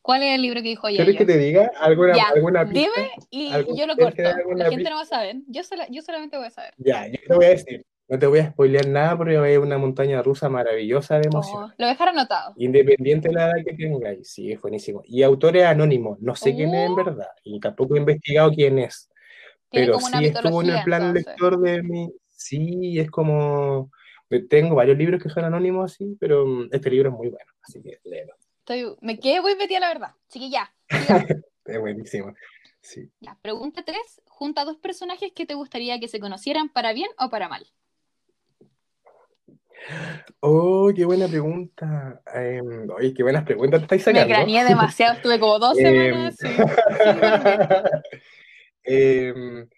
¿Cuál 0.03 0.25
es 0.25 0.35
el 0.35 0.43
libro 0.43 0.63
que 0.63 0.69
dijo 0.71 0.89
¿Quieres 0.89 1.17
que 1.17 1.25
te 1.27 1.39
diga 1.39 1.71
alguna, 1.79 2.17
Ya, 2.17 2.29
alguna 2.35 2.65
pista? 2.69 2.81
Dime 2.81 3.11
y 3.31 3.53
¿Algún- 3.53 3.77
yo 3.77 3.87
lo 3.87 3.95
¿quieres 3.95 4.15
que 4.17 4.23
corto. 4.25 4.55
La 4.57 4.65
gente 4.65 4.77
pista? 4.79 4.91
no 4.91 4.97
va 4.97 5.03
a 5.03 5.07
saber. 5.07 5.37
Yo, 5.47 5.63
sola- 5.63 5.87
yo 5.91 6.03
solamente 6.03 6.37
voy 6.37 6.47
a 6.47 6.51
saber. 6.51 6.75
Ya, 6.79 7.07
yo 7.07 7.19
te 7.25 7.35
voy 7.35 7.45
a 7.45 7.49
decir, 7.51 7.87
no 8.09 8.19
te 8.19 8.27
voy 8.27 8.39
a 8.41 8.51
spoilear 8.51 8.87
nada 8.89 9.17
porque 9.17 9.53
es 9.53 9.59
una 9.59 9.79
montaña 9.79 10.23
rusa 10.23 10.49
maravillosa 10.49 11.17
de 11.19 11.29
Oh, 11.29 11.31
emoción. 11.33 11.63
lo 11.63 11.75
voy 11.79 11.87
a 11.87 11.89
dejar 11.89 12.09
anotado. 12.11 12.55
Independiente 12.57 13.29
de 13.29 13.35
la 13.35 13.47
edad 13.51 13.65
que 13.65 13.75
tengáis, 13.75 14.29
sí, 14.31 14.53
es 14.53 14.61
buenísimo. 14.61 15.03
Y 15.05 15.23
autores 15.23 15.65
anónimos, 15.65 16.21
no 16.21 16.35
sé 16.37 16.55
quién 16.55 16.75
es 16.75 16.87
en 16.87 16.93
Oh. 16.93 16.97
verdad, 16.97 17.29
y 17.43 17.59
tampoco 17.61 17.97
he 17.97 17.99
investigado 17.99 18.51
quién 18.53 18.79
es, 18.79 19.11
Tiene 19.71 19.87
pero 19.89 19.99
sí 20.01 20.25
estuvo 20.27 20.63
en 20.63 20.71
el 20.71 20.85
plan 20.85 21.03
entonces. 21.03 21.27
lector 21.27 21.61
de 21.61 21.83
mi... 21.83 22.13
Sí, 22.29 22.99
es 22.99 23.11
como... 23.11 23.91
Tengo 24.51 24.75
varios 24.75 24.99
libros 24.99 25.23
que 25.23 25.29
son 25.29 25.45
anónimos 25.45 25.93
así, 25.93 26.17
pero 26.21 26.45
mm, 26.47 26.69
este 26.73 26.91
libro 26.91 27.11
es 27.11 27.15
muy 27.15 27.29
bueno, 27.29 27.51
así 27.63 27.81
que 27.83 27.99
léelo. 28.05 28.35
Estoy, 28.59 28.97
me 29.01 29.19
quedé 29.21 29.41
muy 29.41 29.55
metida 29.57 29.79
la 29.81 29.89
verdad. 29.89 30.11
Así 30.29 30.41
que 30.41 30.51
ya. 30.51 30.73
sigamos. 30.91 31.27
Es 31.65 31.81
buenísimo. 31.81 32.33
Sí. 32.81 33.11
ya. 33.21 33.37
Pregunta 33.43 33.83
3. 33.85 33.99
Junta 34.27 34.65
dos 34.65 34.77
personajes 34.77 35.33
que 35.35 35.47
te 35.47 35.55
gustaría 35.55 35.99
que 35.99 36.07
se 36.09 36.21
conocieran 36.21 36.69
para 36.69 36.93
bien 36.93 37.09
o 37.19 37.29
para 37.31 37.49
mal. 37.49 37.67
Oh, 40.41 40.91
qué 40.95 41.05
buena 41.05 41.29
pregunta. 41.29 42.21
Em, 42.35 42.89
oye, 42.91 43.13
qué 43.15 43.23
buenas 43.23 43.45
preguntas 43.45 43.81
te 43.81 43.85
estáis 43.97 44.07
Me 44.07 44.13
sacando. 44.21 44.35
craneé 44.35 44.65
demasiado. 44.65 45.15
Estuve 45.15 45.39
como 45.41 45.59
dos 45.59 45.79
Em, 45.79 45.85
semanas. 46.33 46.37
Em, 48.85 49.69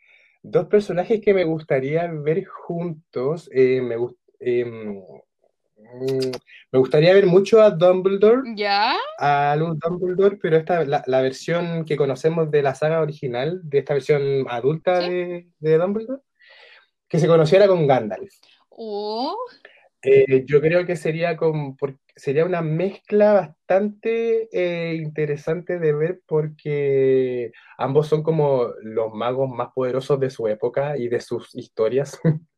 dos 0.43 0.67
personajes 0.67 1.21
que 1.21 1.35
me 1.35 1.45
gustaría 1.45 2.07
ver 2.13 2.45
juntos. 2.45 3.49
eh, 3.53 3.81
me, 3.83 3.97
gust- 3.97 4.19
me 6.71 6.79
gustaría 6.79 7.15
ver 7.15 7.27
mucho 7.27 7.63
a 7.63 7.71
Dumbledore, 7.71 8.43
¿Ya? 8.57 8.95
a 9.19 9.53
Albus 9.53 9.79
Dumbledore, 9.79 10.37
pero 10.37 10.57
esta, 10.59 10.85
la, 10.85 11.03
la 11.07 11.21
versión 11.23 11.85
que 11.87 11.97
conocemos 11.97 12.51
de 12.51 12.63
la 12.63 12.75
saga 12.75 13.01
original, 13.01 13.61
de 13.65 13.79
esta 13.79 13.95
versión 13.95 14.47
adulta 14.49 15.01
Sí. 15.01 15.09
de, 15.11 15.49
de 15.59 15.79
Dumbledore, 15.79 16.23
que 17.09 17.19
se 17.19 17.27
conociera 17.27 17.67
con 17.67 17.87
Gandalf. 17.87 18.31
Oh, 18.69 19.37
Eh, 20.03 20.45
yo 20.47 20.61
creo 20.61 20.87
que 20.87 20.95
sería, 20.95 21.37
con, 21.37 21.77
sería 22.15 22.45
una 22.45 22.63
mezcla 22.63 23.33
bastante 23.33 24.49
eh, 24.53 24.95
interesante 24.95 25.79
de 25.81 25.93
ver 25.93 26.21
porque 26.25 27.51
ambos 27.77 28.07
son 28.07 28.23
como 28.23 28.69
los 28.83 29.13
magos 29.13 29.51
más 29.51 29.69
poderosos 29.75 30.21
de 30.21 30.31
su 30.31 30.47
época 30.47 30.97
y 30.97 31.09
de 31.09 31.21
sus 31.21 31.55
historias. 31.55 32.19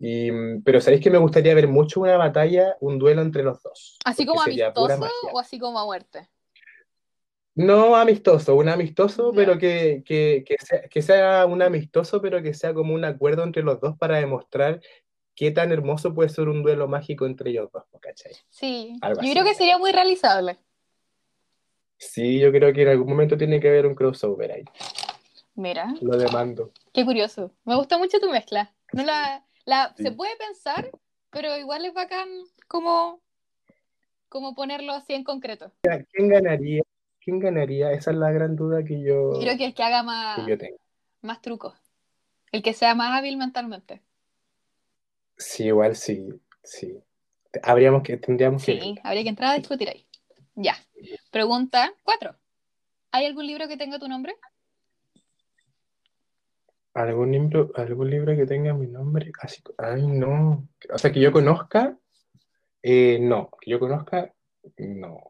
Y, 0.00 0.30
mm, 0.30 0.62
pero 0.62 0.80
sabéis 0.80 1.02
que 1.02 1.10
me 1.10 1.18
gustaría 1.18 1.54
ver 1.54 1.68
mucho 1.68 2.00
una 2.00 2.16
batalla, 2.16 2.76
un 2.80 2.98
duelo 2.98 3.22
entre 3.22 3.42
los 3.42 3.62
dos. 3.62 3.98
¿Así 4.04 4.26
como 4.26 4.42
amistoso 4.42 5.10
o 5.32 5.38
así 5.38 5.58
como 5.58 5.78
a 5.78 5.84
muerte? 5.84 6.28
No 7.54 7.96
amistoso, 7.96 8.54
un 8.54 8.68
amistoso, 8.68 9.32
pero 9.34 9.58
que, 9.58 10.02
que, 10.04 10.44
que 10.46 10.56
sea, 10.58 10.82
que 10.82 11.02
sea 11.02 11.46
un 11.46 11.62
amistoso, 11.62 12.20
pero 12.20 12.42
que 12.42 12.54
sea 12.54 12.74
como 12.74 12.94
un 12.94 13.04
acuerdo 13.04 13.42
entre 13.42 13.62
los 13.62 13.80
dos 13.80 13.96
para 13.98 14.18
demostrar 14.18 14.80
qué 15.38 15.52
tan 15.52 15.70
hermoso 15.70 16.12
puede 16.12 16.28
ser 16.30 16.48
un 16.48 16.64
duelo 16.64 16.88
mágico 16.88 17.24
entre 17.24 17.50
ellos 17.50 17.70
dos, 17.72 17.84
¿cachai? 18.00 18.32
Sí. 18.50 18.98
Algo 19.00 19.20
Yo 19.20 19.22
así. 19.22 19.32
creo 19.32 19.44
que 19.44 19.54
sería 19.54 19.78
muy 19.78 19.92
realizable. 19.92 20.58
Sí, 21.96 22.40
yo 22.40 22.50
creo 22.50 22.72
que 22.72 22.82
en 22.82 22.88
algún 22.88 23.08
momento 23.08 23.38
tiene 23.38 23.60
que 23.60 23.68
haber 23.68 23.86
un 23.86 23.94
crossover 23.94 24.50
ahí. 24.50 24.64
Mira, 25.54 25.94
Lo 26.00 26.16
demando. 26.16 26.72
qué 26.92 27.04
curioso. 27.04 27.52
Me 27.64 27.76
gusta 27.76 27.98
mucho 27.98 28.18
tu 28.18 28.28
mezcla. 28.30 28.74
No 28.92 29.04
la, 29.04 29.44
la, 29.64 29.94
Sí. 29.96 30.02
Se 30.02 30.10
puede 30.12 30.36
pensar, 30.36 30.90
pero 31.30 31.56
igual 31.56 31.84
es 31.84 31.94
bacán 31.94 32.28
como, 32.66 33.20
como 34.28 34.56
ponerlo 34.56 34.92
así 34.92 35.14
en 35.14 35.22
concreto. 35.22 35.70
¿Quién 36.12 36.28
ganaría? 36.30 36.82
¿Quién 37.20 37.38
ganaría? 37.38 37.92
Esa 37.92 38.10
es 38.10 38.16
la 38.16 38.32
gran 38.32 38.56
duda 38.56 38.82
que 38.84 39.00
yo, 39.02 39.34
creo 39.40 39.56
que 39.56 39.66
el 39.66 39.74
que 39.74 39.82
haga 39.84 40.02
más, 40.02 40.40
que 40.44 40.50
yo 40.50 40.58
tengo. 40.58 40.78
más 41.22 41.40
trucos. 41.42 41.74
El 42.50 42.62
que 42.62 42.72
sea 42.72 42.96
más 42.96 43.16
hábil 43.16 43.36
mentalmente. 43.36 44.02
Sí, 45.38 45.64
igual 45.66 45.94
sí, 45.96 46.28
sí. 46.64 47.00
Habríamos 47.62 48.02
que, 48.02 48.16
tendríamos 48.16 48.64
que 48.64 48.80
Sí, 48.80 48.98
habría 49.02 49.22
que 49.22 49.28
entrar 49.28 49.52
a 49.52 49.58
discutir 49.58 49.88
ahí. 49.88 50.06
Ya. 50.54 50.76
Pregunta 51.30 51.94
4. 52.02 52.36
¿Hay 53.12 53.26
algún 53.26 53.46
libro 53.46 53.68
que 53.68 53.76
tenga 53.76 53.98
tu 53.98 54.08
nombre? 54.08 54.34
¿Algún 56.94 57.30
libro, 57.30 57.70
algún 57.76 58.10
libro 58.10 58.36
que 58.36 58.46
tenga 58.46 58.74
mi 58.74 58.88
nombre? 58.88 59.30
Así, 59.40 59.62
ay, 59.78 60.06
no. 60.06 60.68
O 60.92 60.98
sea, 60.98 61.12
que 61.12 61.20
yo 61.20 61.30
conozca, 61.30 61.96
eh, 62.82 63.18
no. 63.20 63.50
Que 63.60 63.70
yo 63.70 63.78
conozca, 63.78 64.34
no. 64.78 65.20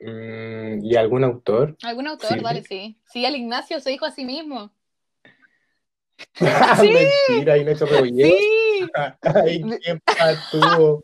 Mm, 0.00 0.84
¿y 0.84 0.96
algún 0.96 1.22
autor? 1.22 1.76
¿Algún 1.82 2.06
autor? 2.08 2.38
Sí. 2.38 2.40
Dale, 2.42 2.62
sí. 2.64 2.98
Sí, 3.04 3.24
el 3.24 3.36
Ignacio 3.36 3.78
se 3.80 3.90
dijo 3.90 4.06
a 4.06 4.10
sí 4.10 4.24
mismo. 4.24 4.72
Mentira, 7.28 7.58
y 7.58 7.64
no 7.64 7.70
he 7.70 7.74
hecho. 7.74 7.86
Sí, 7.86 8.88
Ay, 9.22 9.62
qué 9.82 9.98
patudo. 10.04 11.02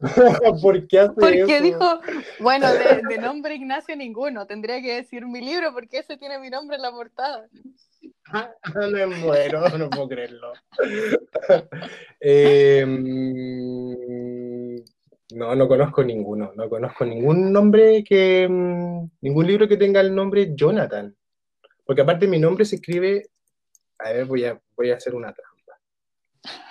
¿Por 0.62 0.86
qué 0.86 0.98
hace 1.00 1.12
porque 1.14 1.42
eso? 1.56 1.62
dijo, 1.62 2.00
bueno, 2.40 2.72
de, 2.72 3.02
de 3.08 3.18
nombre 3.18 3.54
Ignacio 3.54 3.94
ninguno. 3.96 4.46
Tendría 4.46 4.80
que 4.80 4.94
decir 4.96 5.26
mi 5.26 5.40
libro 5.40 5.72
porque 5.72 5.98
ese 5.98 6.16
tiene 6.16 6.38
mi 6.38 6.48
nombre 6.50 6.76
en 6.76 6.82
la 6.82 6.90
portada. 6.90 7.48
Me 8.90 9.06
muero, 9.06 9.68
no 9.76 9.90
puedo 9.90 10.08
creerlo. 10.08 10.52
Eh, 12.20 12.84
mm, 12.86 14.76
no, 15.36 15.54
no 15.54 15.68
conozco 15.68 16.02
ninguno. 16.04 16.52
No 16.54 16.68
conozco 16.68 17.04
ningún 17.04 17.52
nombre 17.52 18.02
que. 18.04 18.46
mm, 18.48 19.10
Ningún 19.20 19.46
libro 19.46 19.68
que 19.68 19.76
tenga 19.76 20.00
el 20.00 20.14
nombre 20.14 20.54
Jonathan. 20.54 21.14
Porque 21.84 22.02
aparte 22.02 22.26
mi 22.26 22.38
nombre 22.38 22.64
se 22.64 22.76
escribe. 22.76 23.28
A 24.04 24.12
ver, 24.12 24.24
voy 24.24 24.44
a, 24.44 24.60
voy 24.76 24.90
a 24.90 24.96
hacer 24.96 25.14
una 25.14 25.32
trampa. 25.32 25.78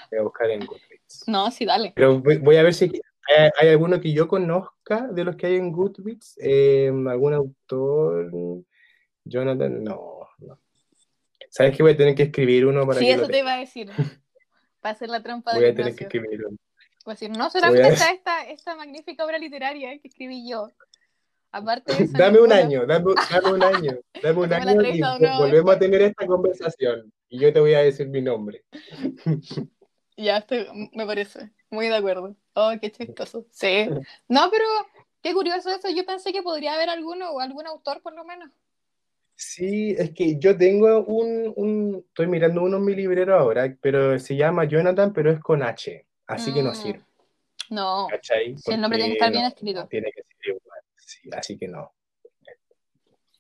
Voy 0.10 0.20
a 0.20 0.24
buscar 0.24 0.50
en 0.50 0.66
Goodreads. 0.66 1.24
No, 1.28 1.50
sí, 1.52 1.66
dale. 1.66 1.94
Pero 1.96 2.20
voy, 2.20 2.38
voy 2.38 2.58
a 2.58 2.64
ver 2.64 2.74
si 2.74 2.86
hay, 3.28 3.50
hay 3.60 3.70
alguno 3.70 4.02
que 4.02 4.12
yo 4.12 4.28
conozca 4.28 5.08
de 5.08 5.24
los 5.24 5.36
que 5.36 5.48
hay 5.48 5.56
en 5.56 5.72
Goodreads. 5.72 6.38
Eh, 6.42 6.92
¿Algún 7.08 7.34
autor? 7.34 8.32
Jonathan, 9.24 9.84
no, 9.84 10.28
no. 10.40 10.60
¿Sabes 11.50 11.76
que 11.76 11.84
voy 11.84 11.94
a 11.94 11.98
tener 11.98 12.16
que 12.16 12.24
escribir 12.24 12.66
uno 12.66 12.86
para 12.86 13.00
Sí, 13.00 13.06
que 13.06 13.12
eso 13.14 13.28
te 13.28 13.40
iba 13.40 13.54
a 13.54 13.60
decir. 13.60 13.90
Para 14.82 14.94
hacer 14.96 15.10
la 15.10 15.22
trampa 15.22 15.54
Voy 15.54 15.64
de 15.64 15.70
a 15.70 15.76
tener 15.76 15.96
que 15.96 16.06
escribir 16.06 16.46
uno. 16.46 16.58
Voy 17.06 17.12
a 17.12 17.14
decir, 17.14 17.30
no 17.30 17.50
solamente 17.50 17.84
Voy 17.84 17.94
está 17.94 18.12
esta, 18.12 18.42
esta 18.50 18.76
magnífica 18.76 19.24
obra 19.26 19.38
literaria 19.38 19.98
que 20.00 20.08
escribí 20.08 20.50
yo. 20.50 20.70
Aparte 21.52 21.94
de 21.94 22.00
eso, 22.04 22.18
Dame 22.18 22.40
un 22.40 22.52
año, 22.52 22.86
dame, 22.86 23.14
dame 23.32 23.52
un 23.54 23.64
año, 23.64 23.98
dame 24.22 24.40
un 24.40 24.54
año 24.54 25.18
y 25.20 25.38
volvemos 25.40 25.76
a 25.76 25.80
tener 25.80 26.02
esta 26.02 26.26
conversación 26.26 27.12
y 27.30 27.40
yo 27.40 27.52
te 27.54 27.60
voy 27.60 27.74
a 27.74 27.80
decir 27.80 28.08
mi 28.08 28.22
nombre. 28.22 28.64
Ya, 30.18 30.38
estoy, 30.38 30.68
me 30.94 31.06
parece. 31.06 31.50
Muy 31.72 31.88
de 31.88 31.96
acuerdo. 31.96 32.36
Oh, 32.54 32.72
qué 32.80 32.92
chistoso. 32.92 33.48
Sí. 33.50 33.90
No, 34.28 34.52
pero 34.52 34.66
qué 35.24 35.34
curioso 35.34 35.70
eso. 35.72 35.90
Yo 35.90 36.06
pensé 36.06 36.32
que 36.32 36.44
podría 36.44 36.76
haber 36.76 36.90
alguno 36.90 37.32
o 37.32 37.40
algún 37.40 37.66
autor 37.66 38.02
por 38.04 38.14
lo 38.14 38.24
menos. 38.24 38.50
Sí, 39.36 39.96
es 39.98 40.12
que 40.12 40.38
yo 40.38 40.56
tengo 40.56 41.04
un, 41.06 41.52
un- 41.56 42.06
estoy 42.08 42.28
mirando 42.28 42.62
uno 42.62 42.78
en 42.78 42.86
mi 42.86 42.94
librero 42.94 43.36
ahora, 43.40 43.76
pero 43.82 44.20
se 44.20 44.36
llama 44.36 44.66
Jonathan, 44.66 45.12
pero 45.14 45.32
es 45.32 45.40
con 45.40 45.64
H, 45.64 46.06
así 46.28 46.54
que 46.54 46.62
no 46.62 46.72
Mm, 46.72 46.76
sirve, 46.76 47.02
No. 47.72 48.08
¿cachai? 48.12 48.56
El 48.68 48.82
nombre 48.82 49.00
tiene 49.00 49.14
que 49.14 49.18
estar 49.18 49.32
bien 49.32 49.46
escrito. 49.46 49.88
tiene 49.88 50.12
que 50.12 50.22
ser 50.22 50.62
sí, 51.12 51.30
así 51.36 51.58
que 51.58 51.68
no. 51.68 51.94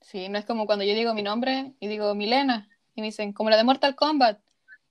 Sí, 0.01 0.27
no 0.29 0.37
es 0.37 0.45
como 0.45 0.65
cuando 0.65 0.83
yo 0.83 0.93
digo 0.93 1.13
mi 1.13 1.23
nombre 1.23 1.73
y 1.79 1.87
digo 1.87 2.13
Milena. 2.15 2.67
Y 2.95 3.01
me 3.01 3.07
dicen, 3.07 3.31
como 3.31 3.49
la 3.49 3.57
de 3.57 3.63
Mortal 3.63 3.95
Kombat. 3.95 4.39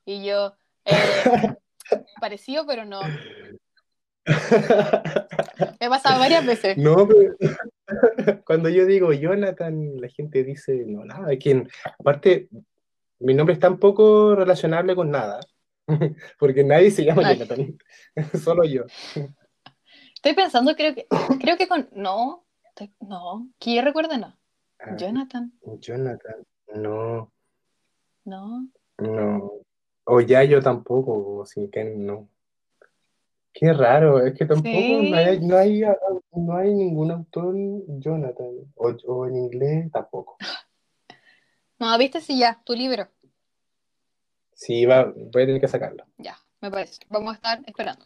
Y 0.07 0.25
yo, 0.25 0.55
eh, 0.87 0.95
parecido, 2.21 2.67
pero 2.67 2.85
no. 2.85 3.01
Me 5.81 5.87
ha 5.87 5.91
pasado 5.91 6.19
varias 6.19 6.47
veces. 6.47 6.79
No, 6.79 7.07
pero 7.07 7.37
cuando 8.47 8.69
yo 8.69 8.87
digo 8.87 9.13
Jonathan, 9.13 10.01
la 10.01 10.09
gente 10.09 10.45
dice, 10.45 10.85
no, 10.87 11.05
nada, 11.05 11.37
que 11.37 11.65
aparte 11.99 12.49
mi 13.19 13.35
nombre 13.35 13.55
es 13.55 13.61
tan 13.61 13.79
poco 13.79 14.35
relacionable 14.35 14.95
con 14.95 15.11
nada, 15.11 15.41
porque 16.39 16.65
nadie 16.65 16.91
se 16.91 17.05
llama 17.05 17.23
Ay. 17.27 17.39
Jonathan, 17.39 17.79
solo 18.43 18.65
yo. 18.65 18.85
Estoy 20.15 20.35
pensando, 20.35 20.75
creo 20.77 20.95
que, 20.95 21.07
creo 21.41 21.57
que 21.57 21.69
con, 21.69 21.89
no, 21.93 22.47
no, 23.01 23.49
que 23.59 23.75
yo 23.75 23.83
recuerde 23.83 24.19
no. 24.19 24.37
Ah, 24.79 24.97
Jonathan, 24.97 25.53
Jonathan, 25.81 26.47
no, 26.75 27.31
no. 28.25 28.69
no. 28.99 29.53
O 30.05 30.21
ya 30.21 30.43
yo 30.45 30.63
tampoco, 30.63 31.43
así 31.43 31.69
que 31.71 31.85
no. 31.85 32.29
Qué 33.53 33.73
raro, 33.73 34.25
es 34.25 34.39
que 34.39 34.47
tampoco 34.47 35.03
no 35.03 35.17
hay, 35.17 35.39
Sí. 35.39 35.47
no 35.47 35.57
hay, 35.57 35.83
no 36.33 36.57
hay 36.57 36.73
ningún 36.73 37.11
autor 37.11 37.55
Jonathan, 37.99 38.47
o, 38.77 38.89
o 39.07 39.27
en 39.27 39.37
inglés 39.37 39.91
tampoco. 39.93 40.37
No, 41.79 41.97
viste 41.99 42.21
si 42.21 42.39
ya, 42.39 42.61
tu 42.65 42.75
libro. 42.75 43.09
Sí, 44.53 44.85
va, 44.85 45.05
voy 45.05 45.43
a 45.43 45.47
tener 45.47 45.61
que 45.61 45.69
sacarlo. 45.69 46.05
Ya, 46.19 46.37
me 46.61 46.71
parece. 46.71 47.01
Vamos 47.09 47.33
a 47.33 47.37
estar 47.37 47.63
esperando. 47.67 48.05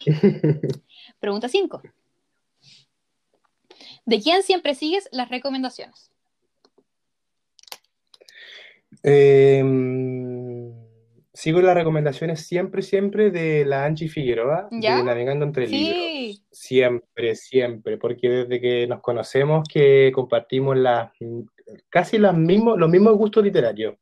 Pregunta 1.20 1.48
5. 1.48 1.82
¿De 4.04 4.20
quién 4.20 4.42
siempre 4.42 4.74
sigues 4.74 5.08
las 5.12 5.28
recomendaciones? 5.28 6.12
Em, 9.02 10.72
sigo 11.32 11.60
las 11.60 11.74
recomendaciones 11.74 12.46
siempre, 12.46 12.82
siempre 12.82 13.30
de 13.30 13.64
la 13.64 13.84
Angie 13.84 14.08
Figueroa, 14.08 14.68
¿Ya? 14.70 14.98
de 14.98 15.04
Navegando 15.04 15.44
entre 15.44 15.66
Libros. 15.66 16.44
Siempre, 16.50 17.34
siempre, 17.34 17.96
porque 17.98 18.28
desde 18.28 18.60
que 18.60 18.86
nos 18.86 19.00
conocemos 19.00 19.66
que 19.68 20.12
compartimos 20.14 20.76
las, 20.76 21.10
casi 21.88 22.18
las 22.18 22.36
mismos, 22.36 22.78
los 22.78 22.90
mismos 22.90 23.16
gustos 23.16 23.42
literarios. 23.44 23.96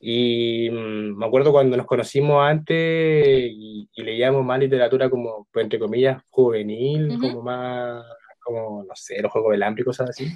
Y 0.00 0.68
mm, 0.70 1.16
me 1.16 1.26
acuerdo 1.26 1.50
cuando 1.50 1.76
nos 1.78 1.86
conocimos 1.86 2.44
antes 2.44 2.76
y, 2.76 3.88
y 3.94 4.02
leíamos 4.02 4.44
más 4.44 4.58
literatura 4.58 5.08
como, 5.08 5.48
entre 5.54 5.78
comillas, 5.78 6.22
juvenil, 6.28 7.18
como 7.18 7.40
más, 7.40 8.04
como, 8.44 8.84
no 8.84 8.94
sé, 8.94 9.20
los 9.20 9.32
Juegos 9.32 9.56
y 9.56 9.82
cosas 9.82 10.10
así. 10.10 10.26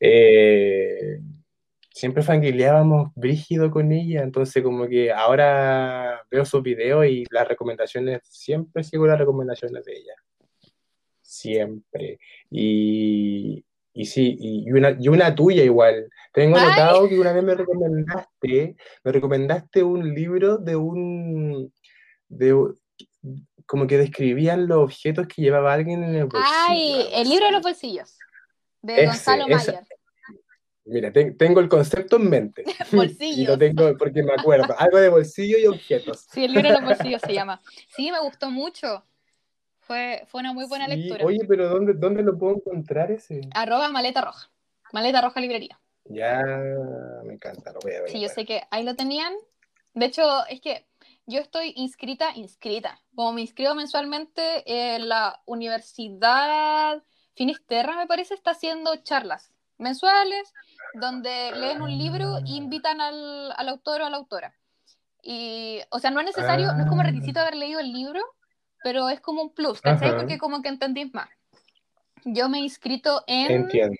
Eh, 0.00 1.18
siempre 1.90 2.22
fangirleábamos 2.22 3.12
brígido 3.14 3.70
con 3.70 3.92
ella, 3.92 4.22
entonces 4.22 4.62
como 4.62 4.88
que 4.88 5.12
ahora 5.12 6.22
veo 6.30 6.44
sus 6.44 6.62
videos 6.62 7.06
y 7.06 7.24
las 7.30 7.46
recomendaciones, 7.46 8.20
siempre 8.24 8.82
sigo 8.82 9.06
las 9.06 9.18
recomendaciones 9.18 9.84
de 9.84 9.92
ella. 9.92 10.14
Siempre. 11.20 12.18
Y, 12.50 13.64
y 13.94 14.04
sí, 14.06 14.36
y 14.38 14.70
una, 14.72 14.96
y 14.98 15.08
una 15.08 15.34
tuya 15.34 15.62
igual. 15.64 16.08
Tengo 16.32 16.56
Ay. 16.56 16.68
notado 16.68 17.08
que 17.08 17.18
una 17.18 17.32
vez 17.32 17.44
me 17.44 17.54
recomendaste, 17.54 18.76
me 19.04 19.12
recomendaste 19.12 19.82
un 19.82 20.14
libro 20.14 20.58
de 20.58 20.76
un, 20.76 21.72
de, 22.28 22.54
como 23.66 23.86
que 23.86 23.98
describían 23.98 24.66
los 24.68 24.78
objetos 24.78 25.26
que 25.28 25.42
llevaba 25.42 25.72
alguien 25.72 26.02
en 26.04 26.14
el 26.14 26.24
bolsillo. 26.26 26.54
Ay, 26.68 27.08
el 27.12 27.28
libro 27.28 27.46
de 27.46 27.52
los 27.52 27.62
bolsillos. 27.62 28.18
De 28.82 28.94
Ese, 28.94 29.06
Gonzalo 29.06 29.46
esa- 29.48 29.72
Mayer. 29.72 29.86
Mira, 30.84 31.12
te- 31.12 31.30
tengo 31.32 31.60
el 31.60 31.68
concepto 31.68 32.16
en 32.16 32.28
mente. 32.28 32.64
Y 32.92 32.96
Bolsillos. 32.96 33.48
lo 33.48 33.58
tengo 33.58 33.96
porque 33.96 34.22
me 34.22 34.32
acuerdo. 34.34 34.74
Algo 34.76 34.98
de 34.98 35.08
bolsillo 35.08 35.56
y 35.58 35.66
objetos. 35.66 36.26
Sí, 36.32 36.44
el 36.44 36.52
libro 36.52 36.68
de 36.70 36.74
los 36.80 36.84
bolsillos 36.84 37.22
se 37.26 37.32
llama. 37.32 37.60
Sí, 37.94 38.10
me 38.10 38.20
gustó 38.20 38.50
mucho. 38.50 39.04
Fue, 39.80 40.24
fue 40.26 40.40
una 40.40 40.52
muy 40.52 40.66
buena 40.66 40.86
Sí, 40.86 40.96
lectura. 40.96 41.24
Oye, 41.24 41.40
pero 41.48 41.68
¿dónde, 41.68 41.92
¿dónde 41.94 42.22
lo 42.22 42.36
puedo 42.36 42.56
encontrar 42.56 43.10
ese? 43.12 43.40
Arroba 43.54 43.88
maleta 43.90 44.20
roja. 44.22 44.50
Maleta 44.92 45.20
roja 45.20 45.40
librería. 45.40 45.78
Ya, 46.04 46.42
me 47.24 47.34
encanta, 47.34 47.72
lo 47.72 47.78
voy 47.80 47.92
a 47.94 48.00
ver. 48.02 48.10
Sí, 48.10 48.20
yo 48.20 48.28
sé 48.28 48.44
que 48.44 48.62
ahí 48.70 48.82
lo 48.84 48.96
tenían. 48.96 49.32
De 49.94 50.06
hecho, 50.06 50.22
es 50.48 50.60
que 50.60 50.84
yo 51.26 51.40
estoy 51.40 51.72
inscrita, 51.76 52.32
inscrita. 52.34 53.00
Como 53.14 53.32
me 53.32 53.40
inscribo 53.42 53.74
mensualmente, 53.74 54.62
en 54.94 55.08
la 55.08 55.40
Universidad 55.46 57.02
Finisterra, 57.34 57.96
me 57.96 58.06
parece, 58.06 58.34
está 58.34 58.52
haciendo 58.52 58.96
charlas 58.96 59.52
mensuales 59.78 60.52
donde 60.94 61.52
leen 61.52 61.82
un 61.82 61.90
libro 61.90 62.38
e 62.38 62.50
invitan 62.50 63.00
al, 63.00 63.52
al 63.52 63.68
autor 63.68 64.02
o 64.02 64.06
a 64.06 64.10
la 64.10 64.16
autora. 64.16 64.54
Y, 65.22 65.80
o 65.90 65.98
sea, 65.98 66.10
no 66.10 66.20
es 66.20 66.26
necesario, 66.26 66.72
no 66.72 66.82
es 66.82 66.88
como 66.88 67.02
requisito 67.02 67.40
haber 67.40 67.54
leído 67.54 67.80
el 67.80 67.92
libro, 67.92 68.20
pero 68.82 69.08
es 69.08 69.20
como 69.20 69.42
un 69.42 69.54
plus, 69.54 69.80
¿cachai? 69.80 70.08
Ajá. 70.08 70.18
Porque 70.18 70.38
como 70.38 70.62
que 70.62 70.68
entendís 70.68 71.14
más. 71.14 71.28
Yo 72.24 72.48
me 72.48 72.58
he 72.58 72.62
inscrito 72.62 73.22
en 73.26 73.50
Entiendo. 73.50 73.96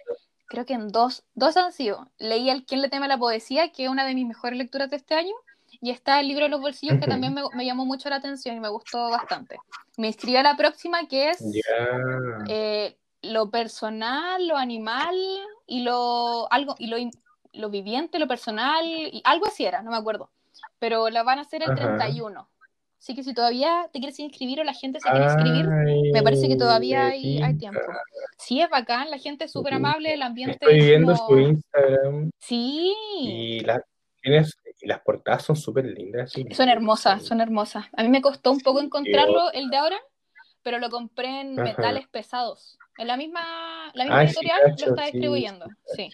creo 0.47 0.67
que 0.67 0.75
en 0.75 0.89
dos, 0.89 1.25
dos 1.35 1.57
han 1.57 1.73
sido. 1.73 2.11
Leí 2.19 2.51
El 2.51 2.65
Quién 2.65 2.83
le 2.83 2.89
teme 2.89 3.07
a 3.07 3.09
la 3.09 3.19
poesía, 3.19 3.71
que 3.71 3.85
es 3.85 3.91
una 3.91 4.05
de 4.05 4.15
mis 4.15 4.27
mejores 4.27 4.59
lecturas 4.59 4.91
de 4.91 4.97
este 4.97 5.15
año, 5.15 5.35
y 5.83 5.91
está 5.91 6.21
el 6.21 6.29
libro 6.29 6.45
de 6.45 6.49
los 6.51 6.61
bolsillos, 6.61 6.99
que 7.01 7.09
también 7.09 7.35
me, 7.35 7.43
me 7.55 7.67
llamó 7.67 7.85
mucho 7.85 8.09
la 8.09 8.17
atención 8.17 8.57
y 8.57 8.61
me 8.61 8.69
gustó 8.69 9.11
bastante. 9.11 9.59
Me 9.99 10.07
inscribí 10.07 10.37
a 10.37 10.43
la 10.45 10.57
próxima, 10.57 11.07
que 11.09 11.31
es 11.31 11.43
eh, 12.49 12.97
lo 13.23 13.51
personal, 13.51 14.47
lo 14.47 14.57
animal 14.57 15.15
y 15.67 15.83
lo 15.83 16.51
algo 16.53 16.77
y 16.79 16.87
lo, 16.87 16.97
lo 17.53 17.69
viviente, 17.71 18.19
lo 18.19 18.29
personal, 18.29 18.85
y 18.87 19.21
algo 19.25 19.47
así 19.47 19.65
era, 19.65 19.83
no 19.83 19.91
me 19.91 19.97
acuerdo. 19.97 20.31
Pero 20.79 21.11
la 21.11 21.23
van 21.25 21.41
a 21.41 21.43
hacer 21.43 21.63
el 21.63 21.73
Ajá. 21.73 21.97
31. 21.97 22.49
Así 22.99 23.17
que 23.17 23.25
si 23.25 23.35
todavía 23.35 23.91
te 23.93 23.99
quieres 23.99 24.21
inscribir 24.21 24.61
o 24.61 24.65
la 24.65 24.75
gente 24.75 25.01
se 25.01 25.11
quiere 25.11 25.25
inscribir, 25.25 25.67
Ay, 25.69 26.13
me 26.13 26.23
parece 26.23 26.49
que 26.49 26.55
todavía 26.55 27.09
hay, 27.09 27.43
hay 27.43 27.55
tiempo. 27.57 27.81
Sí, 28.39 28.61
es 28.61 28.71
bacán, 28.71 29.11
la 29.11 29.19
gente 29.19 29.45
es 29.47 29.51
súper 29.53 29.75
amable, 29.75 30.15
el 30.15 30.23
ambiente 30.23 30.55
Estoy 30.55 30.79
es 30.79 30.87
viendo 30.87 31.15
como... 31.17 31.27
su 31.29 31.39
Instagram 31.41 32.31
Sí, 32.39 32.95
y, 33.23 33.61
la- 33.61 33.85
tienes- 34.23 34.57
y 34.83 34.89
las 34.89 35.01
portadas 35.01 35.45
son 35.45 35.57
súper 35.57 35.85
lindas. 35.85 36.33
sí. 36.33 36.45
son 36.53 36.69
hermosas, 36.69 37.23
son 37.23 37.41
hermosas. 37.41 37.87
A 37.97 38.03
mí 38.03 38.09
me 38.09 38.21
costó 38.21 38.51
un 38.51 38.61
poco 38.61 38.81
encontrarlo, 38.81 39.53
el 39.53 39.71
de 39.71 39.77
ahora, 39.77 39.99
pero 40.63 40.79
lo 40.79 40.91
compré 40.91 41.41
en 41.41 41.59
Ajá. 41.59 41.71
metales 41.71 42.09
pesados. 42.09 42.79
En 42.99 43.07
la 43.07 43.17
misma, 43.17 43.91
la 43.95 44.05
misma 44.05 44.21
sí, 44.21 44.27
editorial 44.27 44.61
cacho, 44.65 44.87
lo 44.87 44.93
está 44.93 45.07
distribuyendo. 45.07 45.67
sí. 45.95 46.11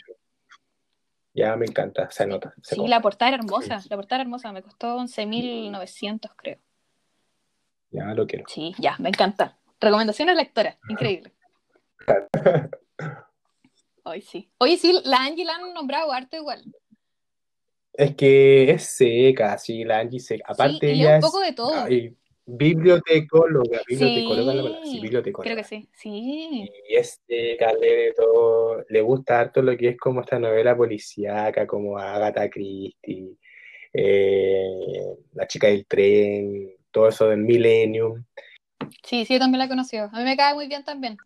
Ya 1.35 1.55
me 1.57 1.67
encanta, 1.67 2.11
se 2.11 2.27
nota. 2.27 2.53
se 2.63 2.75
sí, 2.75 2.77
compra. 2.77 2.97
la 2.97 3.03
portada 3.03 3.29
era 3.29 3.37
hermosa, 3.37 3.81
la 3.89 3.97
portada 3.97 4.17
era 4.17 4.23
hermosa, 4.23 4.53
me 4.53 4.63
costó 4.63 4.99
11.900 4.99 6.31
creo. 6.37 6.59
Ya 7.91 8.13
lo 8.15 8.27
quiero. 8.27 8.45
Sí, 8.49 8.75
ya, 8.79 8.97
me 8.99 9.09
encanta. 9.09 9.57
Recomendaciones 9.81 10.37
lectoras, 10.37 10.77
increíble. 10.89 11.33
Hoy 14.03 14.21
sí. 14.21 14.51
Oye, 14.59 14.77
sí, 14.79 14.99
la 15.05 15.19
Angie 15.19 15.45
la 15.45 15.55
han 15.55 15.73
nombrado 15.75 16.13
harto 16.13 16.37
igual. 16.37 16.65
Es 17.99 18.15
que 18.15 18.71
es 18.71 18.85
seca, 18.85 19.59
sí, 19.59 19.83
la 19.83 19.99
Angie 19.99 20.21
seca. 20.21 20.45
Aparte, 20.47 20.79
sí, 20.93 20.99
y 20.99 21.01
ella 21.01 21.09
un 21.11 21.15
es 21.17 21.25
poco 21.25 21.41
de 21.41 21.53
todo. 21.53 21.75
ay, 21.75 22.15
bibliotecóloga, 22.47 23.81
bibliotecóloga, 23.89 24.41
es 24.53 24.57
la 24.57 24.63
palabra, 24.63 24.85
sí, 24.85 24.91
Sí, 24.93 25.01
bibliotecóloga. 25.01 25.45
creo 25.53 25.57
que 25.57 25.69
sí. 25.69 25.89
Sí. 25.95 26.71
Y 26.89 26.95
es 26.95 27.21
seca, 27.27 27.73
lee 27.73 27.89
de 27.89 28.15
todo, 28.17 28.85
le 28.89 29.01
gusta 29.03 29.41
harto 29.41 29.63
lo 29.63 29.77
que 29.77 29.89
es 29.89 29.97
como 29.99 30.21
esta 30.21 30.39
novela 30.39 30.77
policíaca, 30.77 31.67
como 31.67 31.99
Agatha 31.99 32.49
Christie, 32.49 33.37
eh, 33.93 35.03
La 35.35 35.49
chica 35.49 35.67
del 35.67 35.85
tren, 35.87 36.71
todo 36.93 37.09
eso 37.09 37.27
del 37.29 37.39
Millennium. 37.41 38.25
Sí, 39.03 39.25
sí, 39.25 39.35
yo 39.35 39.41
también 39.41 39.59
la 39.59 39.69
conocí. 39.69 39.97
A 39.97 40.07
mí 40.09 40.23
me 40.23 40.37
cae 40.37 40.55
muy 40.55 40.69
bien 40.69 40.85
también. 40.85 41.17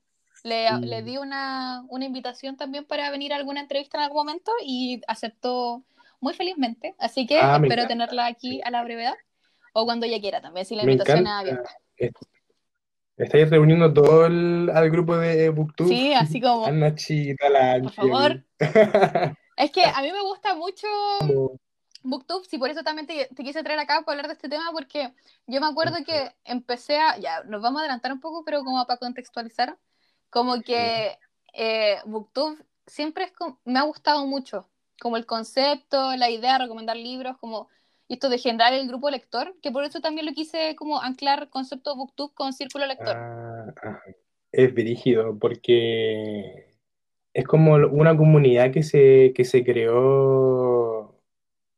Le, 0.43 0.69
Sí. 0.69 0.87
le 0.87 1.03
di 1.03 1.19
una, 1.19 1.85
una 1.89 2.05
invitación 2.07 2.57
también 2.57 2.85
para 2.87 3.11
venir 3.11 3.33
a 3.33 3.37
alguna 3.37 3.61
entrevista 3.61 3.99
en 3.99 4.05
algún 4.05 4.17
momento 4.25 4.51
y 4.65 5.01
aceptó 5.07 5.83
muy 6.23 6.33
felizmente. 6.35 6.95
Así 6.99 7.27
que 7.27 7.39
Ah, 7.39 7.61
espero 7.63 7.87
tenerla 7.87 8.27
aquí 8.27 8.63
a 8.65 8.71
la 8.71 8.83
brevedad 8.83 9.15
o 9.75 9.85
cuando 9.85 10.07
ella 10.07 10.21
quiera 10.21 10.41
también, 10.41 10.65
si 10.65 10.75
la 10.77 10.85
Me 10.85 10.93
invitación 10.93 11.27
es 11.27 11.33
abierta. 11.33 11.71
Es- 11.97 12.13
Estáis 13.19 13.51
reuniendo 13.51 13.93
todo 13.93 14.25
el, 14.27 14.71
al 14.75 14.91
grupo 14.91 15.17
de 15.17 15.51
Booktube. 15.51 15.89
Sí, 15.89 16.15
así 16.15 16.41
como, 16.41 16.71
Nachita, 16.71 17.49
la 17.51 17.79
por 17.83 17.93
favor. 17.93 18.43
Es 19.55 19.71
que 19.71 19.85
a 19.85 20.01
mí 20.01 20.11
me 20.11 20.23
gusta 20.23 20.55
mucho 20.55 20.87
Booktube, 22.05 22.45
sí, 22.49 22.59
por 22.59 22.71
eso 22.71 22.83
también 22.83 23.07
te, 23.07 23.29
te 23.35 23.45
quise 23.45 23.63
traer 23.63 23.79
acá 23.79 24.03
para 24.03 24.13
hablar 24.17 24.27
de 24.29 24.33
este 24.33 24.49
tema, 24.49 24.71
porque 24.73 25.13
yo 25.47 25.61
me 25.61 25.67
acuerdo 25.67 25.97
que 26.05 26.33
empecé 26.45 26.99
a, 26.99 27.17
ya, 27.19 27.43
nos 27.45 27.63
vamos 27.63 27.81
a 27.81 27.83
adelantar 27.85 28.13
un 28.13 28.21
poco, 28.21 28.45
pero 28.45 28.65
como 28.65 28.85
para 28.87 28.99
contextualizar, 28.99 29.79
como 30.31 30.61
que 30.63 31.17
eh, 31.53 31.99
Booktube 32.07 32.57
siempre 32.87 33.25
es 33.25 33.33
como- 33.33 33.61
me 33.65 33.79
ha 33.79 33.83
gustado 33.83 34.27
mucho, 34.27 34.69
como 35.01 35.17
el 35.17 35.27
concepto, 35.27 36.17
la 36.17 36.31
idea 36.31 36.55
de 36.55 36.65
recomendar 36.65 36.97
libros, 36.97 37.37
como 37.39 37.69
esto 38.09 38.29
de 38.29 38.39
generar 38.39 38.73
el 38.75 38.89
grupo 38.89 39.11
lector, 39.11 39.55
que 39.63 39.71
por 39.71 39.85
eso 39.85 40.01
también 40.01 40.27
lo 40.27 40.33
quise 40.33 40.77
como 40.77 41.01
anclar 41.01 41.49
concepto 41.49 41.97
Booktube 41.97 42.35
con 42.35 42.53
círculo 42.53 42.87
lector. 42.87 43.15
Ah, 43.17 43.67
ajá. 43.77 44.03
Es 44.53 44.75
brígido 44.75 45.39
porque 45.39 46.67
es 47.33 47.45
como 47.47 47.75
una 47.75 48.17
comunidad 48.17 48.71
que 48.71 48.83
se, 48.83 49.33
que 49.35 49.45
se 49.45 49.65
creó, 49.65 51.19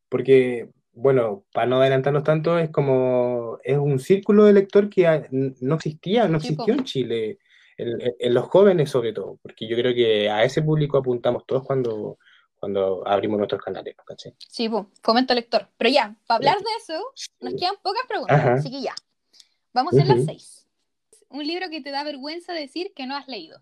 porque, 0.09 0.71
bueno, 0.93 1.45
para 1.53 1.67
no 1.69 1.81
adelantarnos 1.81 2.25
tanto, 2.25 2.59
es 2.59 2.71
como, 2.71 3.59
es 3.63 3.79
un 3.79 3.99
círculo 4.01 4.45
de 4.45 4.55
lector 4.55 4.91
que 4.91 5.07
ah, 5.07 5.23
no 5.31 5.77
existía, 5.77 6.27
no 6.29 6.39
existió 6.39 6.75
en 6.75 6.85
Chile, 6.85 7.39
en- 7.77 7.99
en 8.19 8.35
los 8.35 8.45
jóvenes 8.47 8.91
sobre 8.91 9.13
todo, 9.13 9.39
porque 9.43 9.69
yo 9.69 9.77
creo 9.77 9.95
que 9.95 10.29
a 10.31 10.43
ese 10.45 10.63
público 10.63 10.99
apuntamos 10.99 11.45
todos 11.47 11.63
cuando, 11.65 12.19
cuando 12.65 13.07
abrimos 13.07 13.37
nuestros 13.37 13.61
canales, 13.61 13.95
¿no? 13.95 14.05
¿Cachai? 14.05 14.35
Sí, 14.39 14.71
pues, 14.71 14.87
fomento 15.03 15.35
lector. 15.35 15.69
Pero 15.77 15.91
ya, 15.91 16.17
para 16.27 16.37
hablar 16.37 16.57
de 16.57 16.71
eso, 16.79 17.13
nos 17.41 17.53
quedan 17.57 17.75
pocas 17.83 18.07
preguntas, 18.09 18.39
Ajá. 18.39 18.55
así 18.55 18.71
que 18.71 18.81
ya. 18.81 18.95
Vamos 19.75 19.99
en 19.99 20.09
las 20.09 20.17
Ujú. 20.17 20.27
seis. 20.27 20.67
Un 21.29 21.47
libro 21.47 21.69
que 21.69 21.83
te 21.83 21.91
da 21.91 22.05
vergüenza 22.05 22.55
decir 22.55 22.95
que 22.95 23.07
no 23.07 23.17
has 23.17 23.29
leído. 23.29 23.61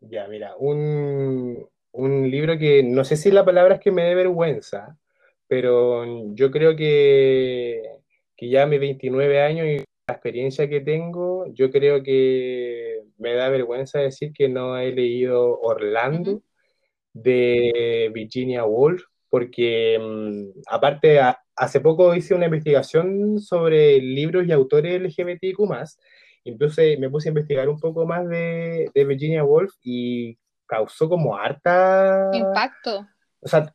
Ya, 0.00 0.26
mira, 0.26 0.56
un, 0.56 1.64
un 1.92 2.28
libro 2.28 2.58
que 2.58 2.82
no 2.82 3.04
sé 3.04 3.16
si 3.16 3.30
la 3.30 3.44
palabra 3.44 3.76
es 3.76 3.80
que 3.80 3.92
me 3.92 4.02
dé 4.02 4.16
vergüenza, 4.16 4.98
pero 5.46 6.34
yo 6.34 6.50
creo 6.50 6.74
que, 6.74 7.82
que 8.36 8.48
ya 8.48 8.64
a 8.64 8.66
mis 8.66 8.80
29 8.80 9.42
años 9.42 9.66
y 9.68 9.84
experiencia 10.08 10.68
que 10.68 10.80
tengo, 10.80 11.46
yo 11.54 11.70
creo 11.70 12.02
que 12.02 13.04
me 13.18 13.34
da 13.34 13.48
vergüenza 13.48 14.00
decir 14.00 14.32
que 14.32 14.48
no 14.48 14.76
he 14.76 14.90
leído 14.90 15.60
Orlando 15.60 16.42
de 17.12 18.10
Virginia 18.14 18.64
Woolf, 18.64 19.02
porque 19.28 19.98
mm, 20.00 20.60
aparte 20.68 21.20
hace 21.56 21.80
poco 21.80 22.14
hice 22.14 22.34
una 22.34 22.46
investigación 22.46 23.38
sobre 23.38 23.98
libros 23.98 24.46
y 24.46 24.52
autores 24.52 25.00
LGBTQ+, 25.00 25.58
entonces 26.44 26.98
me 26.98 27.10
puse 27.10 27.28
a 27.28 27.30
investigar 27.30 27.68
un 27.68 27.78
poco 27.78 28.04
más 28.06 28.28
de, 28.28 28.90
de 28.94 29.04
Virginia 29.04 29.44
Woolf 29.44 29.72
y 29.82 30.36
causó 30.66 31.08
como 31.08 31.36
harta... 31.36 32.30
Impacto. 32.32 33.06
O 33.40 33.48
sea, 33.48 33.72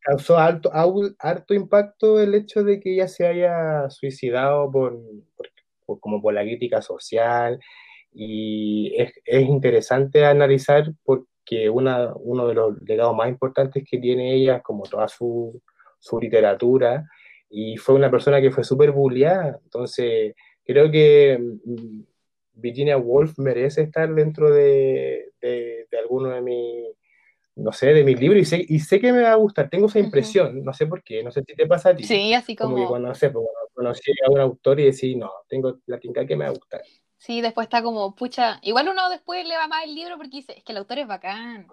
causó 0.00 0.38
alto, 0.38 0.70
harto 1.18 1.54
impacto 1.54 2.20
el 2.20 2.34
hecho 2.34 2.64
de 2.64 2.80
que 2.80 2.94
ella 2.94 3.08
se 3.08 3.26
haya 3.26 3.88
suicidado 3.90 4.70
por, 4.70 4.98
como 6.00 6.20
por 6.20 6.34
la 6.34 6.42
crítica 6.42 6.82
social 6.82 7.58
y 8.12 8.92
es, 9.00 9.12
es 9.24 9.42
interesante 9.48 10.24
analizar 10.24 10.92
porque 11.42 11.68
una, 11.68 12.12
uno 12.14 12.46
de 12.46 12.54
los 12.54 12.80
legados 12.82 13.16
más 13.16 13.28
importantes 13.28 13.84
que 13.88 13.98
tiene 13.98 14.34
ella 14.34 14.56
es 14.56 14.62
como 14.62 14.84
toda 14.84 15.08
su, 15.08 15.60
su 15.98 16.20
literatura 16.20 17.04
y 17.50 17.76
fue 17.76 17.94
una 17.94 18.10
persona 18.10 18.40
que 18.40 18.50
fue 18.50 18.64
súper 18.64 18.92
bulliada, 18.92 19.58
entonces 19.62 20.34
creo 20.64 20.90
que 20.90 21.38
mm, 21.38 22.00
Virginia 22.54 22.96
Woolf 22.96 23.38
merece 23.38 23.82
estar 23.82 24.12
dentro 24.14 24.50
de, 24.50 25.32
de, 25.40 25.86
de 25.90 25.98
alguno 25.98 26.30
de 26.30 26.40
mis 26.40 26.86
no 27.54 27.70
sé, 27.72 27.88
de 27.92 28.02
mis 28.02 28.18
libros 28.18 28.40
y 28.40 28.44
sé, 28.46 28.64
y 28.66 28.78
sé 28.78 28.98
que 28.98 29.12
me 29.12 29.22
va 29.22 29.32
a 29.32 29.36
gustar, 29.36 29.68
tengo 29.68 29.86
esa 29.86 29.98
impresión, 29.98 30.64
no 30.64 30.72
sé 30.72 30.86
por 30.86 31.02
qué, 31.02 31.22
no 31.22 31.30
sé 31.30 31.42
si 31.46 31.54
te 31.54 31.66
pasa 31.66 31.90
a 31.90 31.94
ti. 31.94 32.04
Sí, 32.04 32.32
así 32.32 32.56
como... 32.56 32.70
Como 32.70 32.82
que 32.82 32.88
cuando, 32.88 33.08
no 33.08 33.14
sé, 33.14 33.28
pues, 33.28 33.44
cuando 33.44 33.74
conocí 33.74 34.10
a 34.26 34.30
un 34.30 34.40
autor 34.40 34.80
y 34.80 34.84
decís, 34.86 35.16
no, 35.18 35.30
tengo 35.48 35.78
la 35.84 35.98
tinca 35.98 36.24
que 36.24 36.34
me 36.34 36.44
va 36.44 36.50
a 36.50 36.54
gustar. 36.54 36.80
Sí, 37.22 37.40
después 37.40 37.66
está 37.66 37.84
como, 37.84 38.16
pucha, 38.16 38.58
igual 38.62 38.88
uno 38.88 39.08
después 39.08 39.46
le 39.46 39.56
va 39.56 39.68
más 39.68 39.84
el 39.84 39.94
libro 39.94 40.16
porque 40.16 40.38
dice, 40.38 40.58
es 40.58 40.64
que 40.64 40.72
el 40.72 40.78
autor 40.78 40.98
es 40.98 41.06
bacán. 41.06 41.68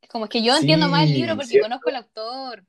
Es 0.00 0.08
como, 0.08 0.26
es 0.26 0.30
que 0.30 0.40
yo 0.40 0.56
entiendo 0.56 0.86
más 0.86 1.02
el 1.02 1.14
libro 1.14 1.34
porque 1.34 1.60
conozco 1.60 1.88
al 1.88 1.96
autor. 1.96 2.64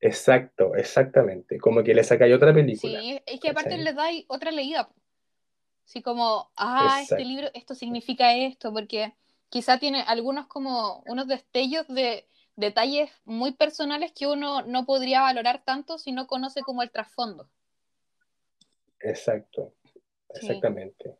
Exacto, 0.00 0.74
exactamente, 0.76 1.58
como 1.58 1.82
que 1.82 1.92
le 1.92 2.02
sacáis 2.02 2.34
otra 2.34 2.54
película. 2.54 2.98
Sí, 2.98 3.20
es 3.26 3.38
que 3.38 3.50
aparte 3.50 3.76
le 3.76 3.92
dais 3.92 4.24
otra 4.28 4.50
leída. 4.50 4.88
Así 5.84 6.00
como, 6.00 6.50
ah, 6.56 7.00
este 7.02 7.22
libro, 7.26 7.50
esto 7.52 7.74
significa 7.74 8.34
esto, 8.34 8.72
porque 8.72 9.12
quizá 9.50 9.78
tiene 9.78 10.00
algunos 10.06 10.46
como 10.46 11.02
unos 11.04 11.28
destellos 11.28 11.86
de 11.86 12.26
detalles 12.56 13.10
muy 13.26 13.52
personales 13.52 14.12
que 14.12 14.26
uno 14.26 14.62
no 14.62 14.86
podría 14.86 15.20
valorar 15.20 15.62
tanto 15.66 15.98
si 15.98 16.12
no 16.12 16.26
conoce 16.26 16.62
como 16.62 16.82
el 16.82 16.90
trasfondo. 16.90 17.50
Exacto, 19.00 19.74
exactamente. 20.34 21.16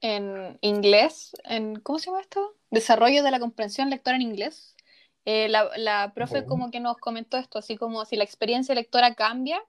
En 0.00 0.58
inglés, 0.60 1.36
en, 1.44 1.76
¿cómo 1.80 1.98
se 1.98 2.06
llama 2.06 2.20
esto? 2.20 2.54
Desarrollo 2.70 3.22
de 3.22 3.30
la 3.30 3.40
comprensión 3.40 3.90
lectora 3.90 4.16
en 4.16 4.22
inglés. 4.22 4.76
Eh, 5.24 5.48
la, 5.48 6.12
profe 6.14 6.44
como 6.44 6.70
que 6.70 6.78
nos 6.78 6.98
comentó 6.98 7.36
esto, 7.36 7.58
así 7.58 7.76
como 7.76 8.04
si 8.04 8.16
la 8.16 8.22
experiencia 8.22 8.74
lectora 8.74 9.14
cambia 9.14 9.60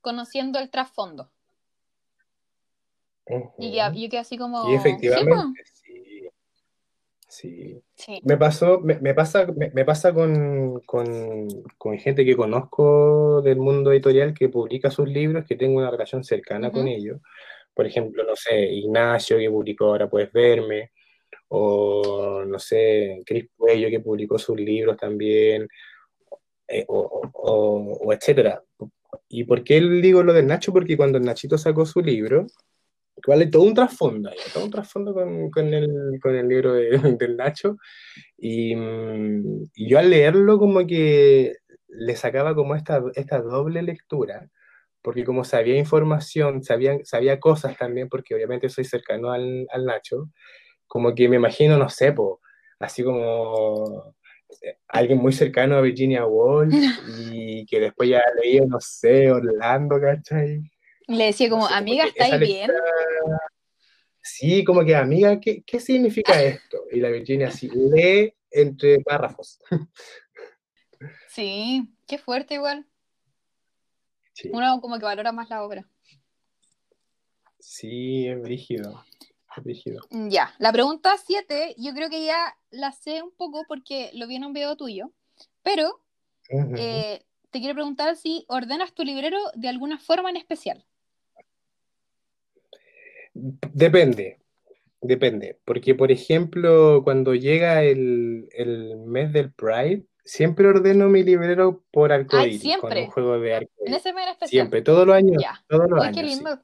conociendo 0.00 0.58
el 0.58 0.70
trasfondo. 0.70 1.30
Y 3.58 3.72
ya, 3.72 3.92
yo 3.92 4.08
quedé 4.08 4.18
así 4.18 4.36
como... 4.36 4.68
Y 4.70 4.74
efectivamente, 4.74 5.62
Sí. 5.64 5.73
Me 8.22 8.36
pasó, 8.36 8.80
me, 8.80 9.14
pasa, 9.14 9.46
me, 9.46 9.84
pasa 9.84 10.12
con, 10.12 10.80
gente 11.98 12.24
que 12.24 12.36
conozco 12.36 13.42
del 13.42 13.58
mundo 13.58 13.92
editorial 13.92 14.34
que 14.34 14.48
publica 14.48 14.90
sus 14.90 15.08
libros, 15.08 15.44
que 15.46 15.56
tengo 15.56 15.78
una 15.78 15.90
relación 15.90 16.24
cercana 16.24 16.70
con 16.70 16.88
ellos. 16.88 17.20
Por 17.74 17.86
ejemplo, 17.86 18.24
no 18.24 18.36
sé, 18.36 18.66
Ignacio 18.72 19.38
que 19.38 19.50
publicó 19.50 19.86
Ahora 19.86 20.08
Puedes 20.08 20.32
Verme, 20.32 20.92
o 21.48 22.44
no 22.46 22.58
sé, 22.58 23.22
Cris 23.26 23.46
Puello 23.56 23.88
que 23.90 24.00
publicó 24.00 24.38
sus 24.38 24.58
libros 24.58 24.96
también, 24.96 25.68
eh, 26.68 26.84
o, 26.88 27.30
o, 27.32 28.12
etcétera. 28.12 28.62
¿Y 29.28 29.44
por 29.44 29.64
qué 29.64 29.80
digo 29.80 30.22
lo 30.22 30.32
del 30.32 30.46
Nacho? 30.46 30.72
Porque 30.72 30.96
cuando 30.96 31.20
Nachito 31.20 31.58
sacó 31.58 31.86
su 31.86 32.00
libro, 32.00 32.46
hay 33.26 33.50
todo 33.50 33.62
un 33.62 33.74
trasfondo 33.74 34.30
ahí, 34.30 34.36
todo 34.52 34.64
un 34.64 34.70
trasfondo 34.70 35.14
con, 35.14 35.50
con, 35.50 35.72
el, 35.72 36.18
con 36.20 36.34
el, 36.34 36.48
libro 36.48 36.74
de, 36.74 36.90
del 37.18 37.36
Nacho. 37.36 37.76
Y, 38.36 38.74
mm, 38.76 39.64
y, 39.74 39.88
yo 39.88 39.98
al 39.98 40.10
leerlo 40.10 40.58
como 40.58 40.86
que 40.86 41.54
le 41.88 42.16
sacaba 42.16 42.54
como 42.54 42.74
esta, 42.74 43.02
esta 43.14 43.40
doble 43.40 43.82
lectura, 43.82 44.48
porque 45.02 45.24
como 45.24 45.44
sabía 45.44 45.76
información, 45.78 46.62
sabía, 46.62 46.98
sabía 47.04 47.40
cosas 47.40 47.76
también, 47.76 48.08
porque 48.08 48.34
obviamente 48.34 48.68
soy 48.68 48.84
cercano 48.84 49.32
al, 49.32 49.66
al 49.70 49.84
Nacho, 49.86 50.30
como 50.86 51.14
que 51.14 51.28
me 51.28 51.36
imagino, 51.36 51.78
no 51.78 51.88
sé, 51.90 52.12
po, 52.12 52.40
así 52.78 53.04
como 53.04 54.14
eh, 54.62 54.78
alguien 54.88 55.18
muy 55.18 55.32
cercano 55.32 55.76
a 55.76 55.80
Virginia 55.80 56.26
Woolf 56.26 56.72
y 57.32 57.66
que 57.66 57.80
después 57.80 58.08
ya 58.08 58.22
leía, 58.42 58.62
no 58.66 58.80
sé, 58.80 59.30
Orlando, 59.30 60.00
¿cachai? 60.00 60.62
Le 61.06 61.26
decía 61.26 61.50
como, 61.50 61.66
amiga, 61.66 62.06
¿estáis 62.06 62.38
bien? 62.40 62.70
Sí, 64.22 64.64
como 64.64 64.84
que, 64.84 64.96
amiga, 64.96 65.38
¿qué, 65.38 65.62
¿qué, 65.62 65.78
significa 65.80 66.32
esto? 66.42 66.84
Y 66.90 67.00
la 67.00 67.10
Virginia 67.10 67.48
así, 67.48 67.68
lee 67.68 68.34
entre 68.50 69.00
párrafos. 69.00 69.58
Sí, 71.28 71.92
qué 72.06 72.16
fuerte 72.16 72.54
igual. 72.54 72.86
Uno 74.52 74.80
como 74.80 74.98
que 74.98 75.04
valora 75.04 75.32
más 75.32 75.50
la 75.50 75.64
obra. 75.64 75.86
Sí, 77.58 78.28
es 78.28 78.40
rígido. 78.40 79.04
Es 79.56 79.64
rígido. 79.64 80.06
Ya, 80.10 80.54
la 80.58 80.72
pregunta 80.72 81.16
7, 81.16 81.74
yo 81.76 81.92
creo 81.92 82.08
que 82.08 82.24
ya 82.24 82.56
la 82.70 82.92
sé 82.92 83.22
un 83.22 83.32
poco 83.32 83.64
porque 83.66 84.10
lo 84.14 84.26
vi 84.26 84.36
en 84.36 84.44
un 84.44 84.52
video 84.52 84.76
tuyo, 84.76 85.12
pero 85.62 86.00
eh, 86.48 87.24
te 87.50 87.58
quiero 87.58 87.74
preguntar 87.74 88.16
si 88.16 88.44
ordenas 88.48 88.94
tu 88.94 89.04
librero 89.04 89.38
de 89.54 89.68
alguna 89.68 89.98
forma 89.98 90.30
en 90.30 90.36
especial. 90.36 90.84
Depende, 93.34 94.38
depende. 95.00 95.58
Porque, 95.64 95.94
por 95.94 96.12
ejemplo, 96.12 97.02
cuando 97.02 97.34
llega 97.34 97.82
el, 97.82 98.48
mes 99.06 99.32
del 99.32 99.52
Pride, 99.52 100.06
siempre 100.24 100.68
ordeno 100.68 101.08
mi 101.08 101.22
librero 101.22 101.84
por 101.90 102.12
arcoíris, 102.12 102.62
con 102.80 102.96
un 102.96 103.06
juego 103.08 103.40
de 103.40 103.54
arcoíris. 103.54 103.86
En 103.86 103.94
ese 103.94 104.12
mes 104.12 104.28
especial. 104.28 104.48
Siempre, 104.48 104.82
todos 104.82 105.06
los 105.06 105.16
años. 105.16 105.42
Todos 105.68 105.90
los 105.90 106.02
años, 106.02 106.16
qué 106.16 106.22
lindo. 106.22 106.60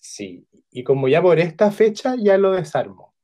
Sí. 0.00 0.46
y 0.70 0.82
como 0.82 1.08
ya 1.08 1.20
por 1.20 1.38
esta 1.38 1.70
fecha 1.70 2.16
ya 2.18 2.38
lo 2.38 2.52
desarmo. 2.52 3.14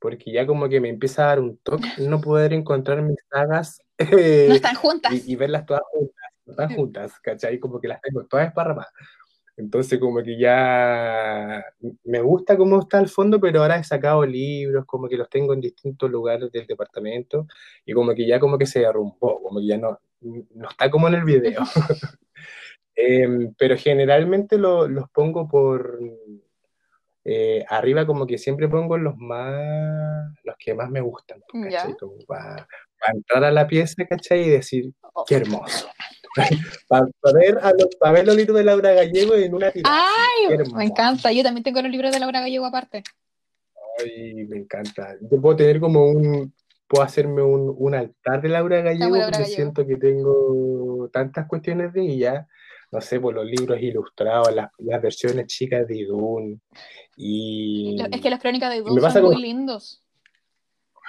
Porque 0.00 0.32
ya 0.32 0.46
como 0.46 0.68
que 0.68 0.80
me 0.80 0.88
empieza 0.88 1.24
a 1.24 1.26
dar 1.26 1.40
un 1.40 1.58
toque 1.58 1.82
no 1.98 2.20
poder 2.20 2.52
encontrar 2.52 3.02
mis 3.02 3.18
sagas. 3.30 3.80
no 3.98 4.54
están 4.54 4.74
juntas. 4.74 5.12
Y, 5.12 5.36
verlas 5.36 5.66
todas 5.66 5.82
juntas. 5.92 6.16
No 6.46 6.52
están 6.52 6.74
juntas, 6.74 7.20
¿cachai? 7.20 7.60
Como 7.60 7.80
que 7.80 7.88
las 7.88 8.00
tengo 8.00 8.24
todas 8.26 8.48
esparramadas. 8.48 8.92
Entonces 9.60 9.98
como 10.00 10.22
que 10.22 10.38
ya 10.38 11.64
me 12.04 12.20
gusta 12.20 12.56
cómo 12.56 12.80
está 12.80 12.98
el 12.98 13.08
fondo, 13.08 13.38
pero 13.38 13.60
ahora 13.60 13.78
he 13.78 13.84
sacado 13.84 14.24
libros, 14.24 14.86
como 14.86 15.08
que 15.08 15.16
los 15.16 15.28
tengo 15.28 15.52
en 15.52 15.60
distintos 15.60 16.10
lugares 16.10 16.50
del 16.50 16.66
departamento 16.66 17.46
y 17.84 17.92
como 17.92 18.14
que 18.14 18.26
ya 18.26 18.40
como 18.40 18.56
que 18.56 18.66
se 18.66 18.80
derrumbó, 18.80 19.42
como 19.42 19.60
que 19.60 19.66
ya 19.66 19.76
no, 19.78 19.98
no 20.20 20.68
está 20.68 20.90
como 20.90 21.08
en 21.08 21.14
el 21.14 21.24
video. 21.24 21.62
Em, 22.96 23.54
pero 23.56 23.76
generalmente 23.78 24.58
los 24.58 25.08
pongo 25.10 25.48
por 25.48 26.00
eh, 27.24 27.64
arriba 27.68 28.04
como 28.06 28.26
que 28.26 28.36
siempre 28.36 28.68
pongo 28.68 28.98
los 28.98 29.16
más, 29.16 30.34
los 30.44 30.56
que 30.58 30.74
más 30.74 30.90
me 30.90 31.00
gustan. 31.00 31.42
Como 31.48 31.66
para, 33.00 33.12
entrar 33.14 33.44
a 33.44 33.50
la 33.50 33.66
pieza, 33.66 34.04
¿cachai? 34.06 34.42
Y 34.42 34.50
decir, 34.50 34.92
oh. 35.14 35.24
qué 35.26 35.36
hermoso 35.36 35.88
para, 36.88 37.06
ver 37.34 37.58
a 37.60 37.72
los, 37.72 37.96
para 37.98 38.12
ver 38.12 38.26
los 38.26 38.36
libros 38.36 38.56
de 38.56 38.64
Laura 38.64 38.92
Gallego 38.92 39.34
en 39.34 39.54
una 39.54 39.70
tirada. 39.70 39.96
¡Ay! 39.96 40.58
Me 40.74 40.84
encanta. 40.84 41.32
Yo 41.32 41.42
también 41.42 41.64
tengo 41.64 41.82
los 41.82 41.90
libros 41.90 42.12
de 42.12 42.20
Laura 42.20 42.40
Gallego 42.40 42.66
aparte. 42.66 43.02
Ay, 43.98 44.46
me 44.46 44.58
encanta. 44.58 45.16
Yo 45.20 45.40
puedo 45.40 45.56
tener 45.56 45.80
como 45.80 46.06
un. 46.06 46.54
Puedo 46.86 47.04
hacerme 47.04 47.42
un, 47.42 47.72
un 47.76 47.94
altar 47.94 48.42
de 48.42 48.48
Laura 48.48 48.80
Gallego 48.80 49.16
porque 49.24 49.44
siento 49.44 49.86
que 49.86 49.96
tengo 49.96 51.08
tantas 51.12 51.46
cuestiones 51.46 51.92
de 51.92 52.02
ella. 52.02 52.48
No 52.90 53.00
sé, 53.00 53.20
por 53.20 53.32
los 53.32 53.46
libros 53.46 53.80
ilustrados, 53.80 54.52
las, 54.52 54.70
las 54.78 55.00
versiones 55.00 55.46
chicas 55.46 55.86
de 55.86 55.98
Idun. 55.98 56.60
Y... 57.16 57.96
Es 58.10 58.20
que 58.20 58.30
las 58.30 58.40
crónicas 58.40 58.70
de 58.70 58.78
Idun 58.78 59.00
son 59.00 59.22
muy 59.22 59.40
lindos. 59.40 60.02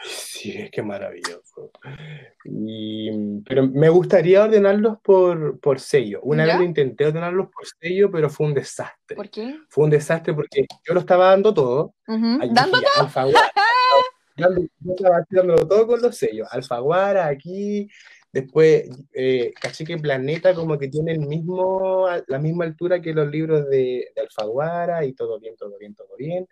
Sí, 0.03 0.53
es 0.57 0.71
que 0.71 0.81
maravilloso. 0.81 1.71
pero 3.45 3.67
me 3.67 3.89
gustaría 3.89 4.43
ordenarlos 4.43 4.97
por, 5.01 5.59
por 5.59 5.79
sello. 5.79 6.21
Una 6.23 6.45
vez 6.45 6.57
lo 6.57 6.63
intenté 6.63 7.05
ordenarlos 7.05 7.49
por 7.49 7.65
sello, 7.79 8.09
pero 8.11 8.29
fue 8.29 8.47
un 8.47 8.53
desastre. 8.53 9.15
¿Por 9.15 9.29
qué? 9.29 9.59
Fue 9.69 9.83
un 9.83 9.89
desastre 9.89 10.33
porque 10.33 10.65
yo 10.83 10.93
lo 10.93 11.01
estaba 11.01 11.27
dando 11.29 11.53
todo. 11.53 11.93
¿Dando 12.07 12.79
todo? 12.81 13.29
yo 14.37 14.47
estaba 14.93 15.17
haciendo 15.17 15.55
todo 15.67 15.87
con 15.87 16.01
los 16.01 16.15
sellos. 16.17 16.47
Alfaguara, 16.51 17.27
aquí, 17.27 17.89
Después, 18.33 18.89
eh, 19.13 19.51
caché 19.59 19.83
que 19.83 19.97
Planeta 19.97 20.53
como 20.53 20.77
que 20.77 20.87
tiene 20.87 21.11
el 21.11 21.19
mismo, 21.19 22.07
la 22.27 22.39
misma 22.39 22.63
altura 22.63 23.01
que 23.01 23.13
los 23.13 23.29
libros 23.29 23.69
de, 23.69 24.09
de 24.15 24.21
Alfaguara 24.21 25.03
y 25.03 25.11
todo 25.13 25.37
bien, 25.37 25.57
todo 25.57 25.77
bien, 25.77 25.93
todo 25.93 26.15
bien. 26.17 26.47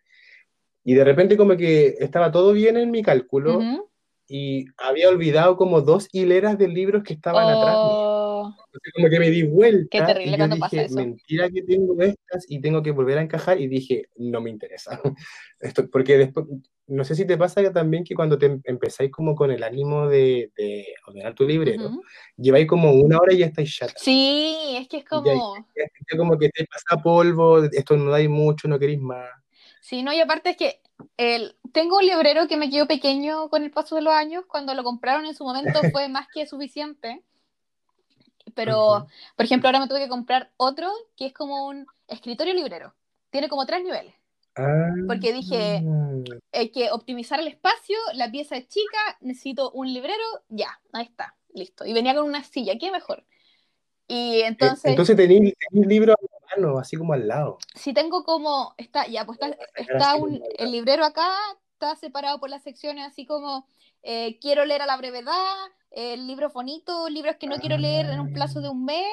Y 0.89 0.95
de 0.95 1.03
repente 1.03 1.37
como 1.37 1.55
que 1.55 1.97
estaba 1.99 2.31
todo 2.31 2.51
bien 2.51 2.75
en 2.75 2.89
mi 2.89 3.03
cálculo 3.03 3.59
Ujú. 3.59 3.87
y 4.27 4.65
había 4.75 5.07
olvidado 5.09 5.55
como 5.55 5.81
dos 5.81 6.09
hileras 6.11 6.57
de 6.57 6.67
libros 6.67 7.03
que 7.03 7.13
estaban 7.13 7.47
atrás 7.47 7.83
mío. 7.83 7.93
Oh, 7.93 8.55
Entonces 8.65 8.93
como 8.95 9.07
que 9.07 9.19
me 9.19 9.29
di 9.29 9.43
vuelta 9.43 9.87
Qué 9.91 10.01
terrible 10.01 10.29
y 10.29 10.31
yo 10.31 10.37
cuando 10.39 10.57
pasa 10.57 10.75
dije, 10.77 10.85
eso. 10.87 10.95
mentira 10.95 11.47
que 11.51 11.61
tengo 11.61 12.01
estas 12.01 12.45
y 12.49 12.59
tengo 12.59 12.81
que 12.81 12.89
volver 12.89 13.19
a 13.19 13.21
encajar 13.21 13.61
y 13.61 13.67
dije, 13.67 14.07
no 14.15 14.41
me 14.41 14.49
interesa. 14.49 14.99
Esto, 15.59 15.87
porque 15.91 16.17
después, 16.17 16.47
no 16.87 17.03
sé 17.03 17.13
si 17.13 17.27
te 17.27 17.37
pasa 17.37 17.61
que 17.61 17.69
también 17.69 18.03
que 18.03 18.15
cuando 18.15 18.39
te 18.39 18.47
em- 18.47 18.61
empezáis 18.63 19.11
como 19.11 19.35
con 19.35 19.51
el 19.51 19.61
ánimo 19.61 20.07
de, 20.07 20.51
de 20.57 20.87
ordenar 21.05 21.35
tu 21.35 21.45
librero, 21.45 21.85
ujú. 21.85 22.01
lleváis 22.35 22.65
como 22.65 22.91
una 22.93 23.19
hora 23.19 23.31
y 23.31 23.37
ya 23.37 23.45
estáis 23.45 23.71
chata. 23.75 23.93
Sí, 23.95 24.75
es 24.75 24.87
que 24.87 24.97
es 24.97 25.03
Y 25.03 25.05
ya, 25.05 25.21
como... 25.21 25.55
ya, 25.75 25.83
ya 26.11 26.17
como 26.17 26.35
que 26.39 26.49
te 26.49 26.65
pasa 26.65 26.99
polvo, 26.99 27.63
esto 27.63 27.95
no 27.95 28.09
dais 28.09 28.27
mucho, 28.27 28.67
no 28.67 28.79
queréis 28.79 28.99
más. 28.99 29.29
Sí, 29.81 30.03
no, 30.03 30.13
y 30.13 30.19
aparte 30.19 30.51
es 30.51 30.57
que 30.57 30.81
el... 31.17 31.55
tengo 31.71 31.97
un 31.97 32.05
librero 32.05 32.47
que 32.47 32.57
me 32.57 32.69
quedó 32.69 32.87
pequeño 32.87 33.49
con 33.49 33.63
el 33.63 33.71
paso 33.71 33.95
de 33.95 34.01
los 34.01 34.13
años. 34.13 34.45
Cuando 34.47 34.73
lo 34.73 34.83
compraron 34.83 35.25
en 35.25 35.35
su 35.35 35.43
momento 35.43 35.79
fue 35.91 36.07
más 36.09 36.27
que 36.33 36.45
suficiente. 36.45 37.23
Pero, 38.55 39.07
por 39.35 39.45
ejemplo, 39.45 39.67
ahora 39.67 39.79
me 39.79 39.87
tuve 39.87 39.99
que 39.99 40.09
comprar 40.09 40.51
otro 40.57 40.91
que 41.15 41.27
es 41.27 41.33
como 41.33 41.67
un 41.67 41.85
escritorio 42.07 42.53
librero. 42.53 42.93
Tiene 43.29 43.47
como 43.47 43.65
tres 43.65 43.83
niveles. 43.83 44.13
Ah, 44.55 44.93
Porque 45.07 45.31
dije, 45.31 45.83
hay 46.51 46.69
que 46.69 46.91
optimizar 46.91 47.39
el 47.39 47.47
espacio, 47.47 47.97
la 48.13 48.29
pieza 48.29 48.57
es 48.57 48.67
chica, 48.67 48.97
necesito 49.21 49.71
un 49.71 49.93
librero, 49.93 50.23
ya, 50.49 50.81
ahí 50.91 51.05
está, 51.05 51.35
listo. 51.53 51.85
Y 51.85 51.93
venía 51.93 52.15
con 52.15 52.25
una 52.25 52.43
silla, 52.43 52.77
qué 52.77 52.91
mejor. 52.91 53.23
Y 54.07 54.41
eh, 54.41 54.47
entonces, 54.47 54.85
entonces 54.85 55.15
tenéis 55.15 55.53
libros 55.71 56.15
mano, 56.55 56.79
así 56.79 56.97
como 56.97 57.13
al 57.13 57.27
lado. 57.27 57.57
si 57.75 57.93
tengo 57.93 58.23
como, 58.23 58.73
está, 58.77 59.07
ya, 59.07 59.25
pues 59.25 59.39
está, 59.75 60.15
un, 60.15 60.41
el 60.57 60.71
librero 60.71 61.05
acá, 61.05 61.31
está 61.73 61.95
separado 61.95 62.39
por 62.39 62.49
las 62.49 62.63
secciones 62.63 63.05
así 63.07 63.25
como, 63.25 63.65
eh, 64.03 64.37
quiero 64.39 64.65
leer 64.65 64.81
a 64.81 64.85
la 64.85 64.97
brevedad, 64.97 65.55
el 65.91 66.27
libro 66.27 66.49
bonito, 66.49 67.09
libros 67.09 67.35
que 67.37 67.47
no 67.47 67.57
quiero 67.57 67.77
leer 67.77 68.07
en 68.07 68.19
un 68.19 68.33
plazo 68.33 68.61
de 68.61 68.69
un 68.69 68.85
mes. 68.85 69.07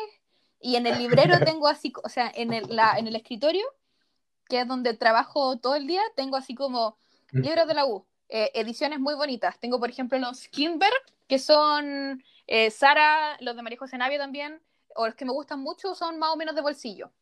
Y 0.61 0.77
en 0.77 0.87
el 0.87 0.99
librero 0.99 1.38
tengo 1.44 1.68
así, 1.68 1.92
o 2.03 2.09
sea, 2.09 2.31
en 2.35 2.53
el, 2.53 2.64
la, 2.75 2.99
en 2.99 3.07
el 3.07 3.14
escritorio, 3.14 3.64
que 4.49 4.61
es 4.61 4.68
donde 4.68 4.94
trabajo 4.94 5.59
todo 5.59 5.75
el 5.75 5.87
día, 5.87 6.03
tengo 6.16 6.37
así 6.37 6.55
como 6.55 6.96
libros 7.31 7.66
de 7.66 7.75
la 7.75 7.87
U, 7.87 8.07
eh, 8.29 8.51
ediciones 8.55 8.99
muy 8.99 9.14
bonitas. 9.14 9.59
Tengo, 9.59 9.79
por 9.79 9.90
ejemplo, 9.90 10.18
los 10.18 10.49
Kinberg, 10.49 10.94
que 11.29 11.38
son 11.38 12.22
eh, 12.46 12.70
Sara, 12.70 13.37
los 13.40 13.55
de 13.55 13.62
María 13.62 13.79
José 13.79 13.99
Navia 13.99 14.18
también, 14.18 14.61
o 14.94 15.07
los 15.07 15.14
que 15.14 15.25
me 15.25 15.33
gustan 15.33 15.61
mucho 15.61 15.94
son 15.94 16.18
más 16.18 16.33
o 16.33 16.37
menos 16.37 16.55
de 16.55 16.62
bolsillo. 16.62 17.12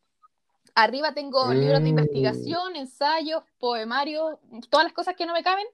Arriba 0.75 1.13
tengo 1.15 1.53
libros 1.53 1.83
de 1.83 1.87
Mm. 1.91 1.99
investigación, 1.99 2.77
ensayos, 2.77 3.43
poemarios, 3.59 4.39
todas 4.71 4.85
las 4.85 4.93
cosas 4.93 5.15
que 5.17 5.27
no 5.27 5.33
me 5.33 5.43
caben. 5.43 5.67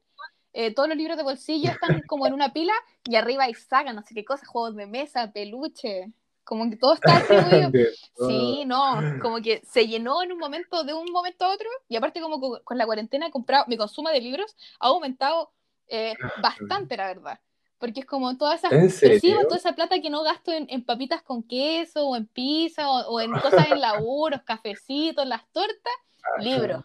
Eh, 0.52 0.74
todos 0.74 0.88
los 0.88 0.98
libros 0.98 1.16
de 1.16 1.22
bolsillo 1.22 1.70
están 1.80 2.02
como 2.02 2.26
en 2.26 2.32
una 2.32 2.52
pila 2.52 2.72
y 3.04 3.16
arriba 3.16 3.44
hay 3.44 3.54
sagas, 3.54 3.94
no 3.94 4.02
sé 4.02 4.14
qué 4.14 4.24
cosas, 4.24 4.48
juegos 4.48 4.74
de 4.76 4.86
mesa, 4.86 5.30
peluche, 5.32 6.12
como 6.44 6.68
que 6.68 6.76
todo 6.76 6.94
está 6.94 7.14
distribuido. 7.16 7.70
De 7.72 7.86
Sí, 8.26 8.64
no, 8.66 9.02
como 9.18 9.40
que 9.40 9.62
se 9.64 9.86
llenó 9.86 10.22
en 10.22 10.32
un 10.32 10.38
momento, 10.38 10.84
de 10.84 10.92
un 10.92 11.10
momento 11.12 11.44
a 11.46 11.54
otro, 11.54 11.68
y 11.88 11.96
aparte 11.96 12.20
como 12.20 12.40
co- 12.40 12.60
con 12.64 12.76
la 12.76 12.84
cuarentena 12.86 13.28
he 13.28 13.30
comprado, 13.30 13.64
mi 13.68 13.76
consumo 13.78 14.10
de 14.10 14.20
libros 14.20 14.54
ha 14.80 14.88
aumentado 14.88 15.52
eh, 15.88 16.14
bastante, 16.36 16.96
la 16.96 17.06
verdad. 17.06 17.40
Porque 17.80 18.00
es 18.00 18.06
como 18.06 18.36
todas 18.36 18.58
esas, 18.60 18.72
¿En 18.72 18.80
pero 19.00 19.14
sí, 19.14 19.20
serio? 19.30 19.42
toda 19.44 19.56
esa 19.56 19.74
plata 19.74 20.00
que 20.00 20.10
no 20.10 20.22
gasto 20.22 20.52
en, 20.52 20.66
en 20.68 20.84
papitas 20.84 21.22
con 21.22 21.42
queso, 21.42 22.08
o 22.08 22.14
en 22.14 22.26
pizza, 22.26 22.88
o, 22.90 23.14
o 23.14 23.20
en 23.20 23.32
cosas 23.32 23.70
en 23.70 23.80
laburos, 23.80 24.42
cafecitos, 24.42 25.26
las 25.26 25.50
tortas, 25.50 25.92
libros. 26.40 26.84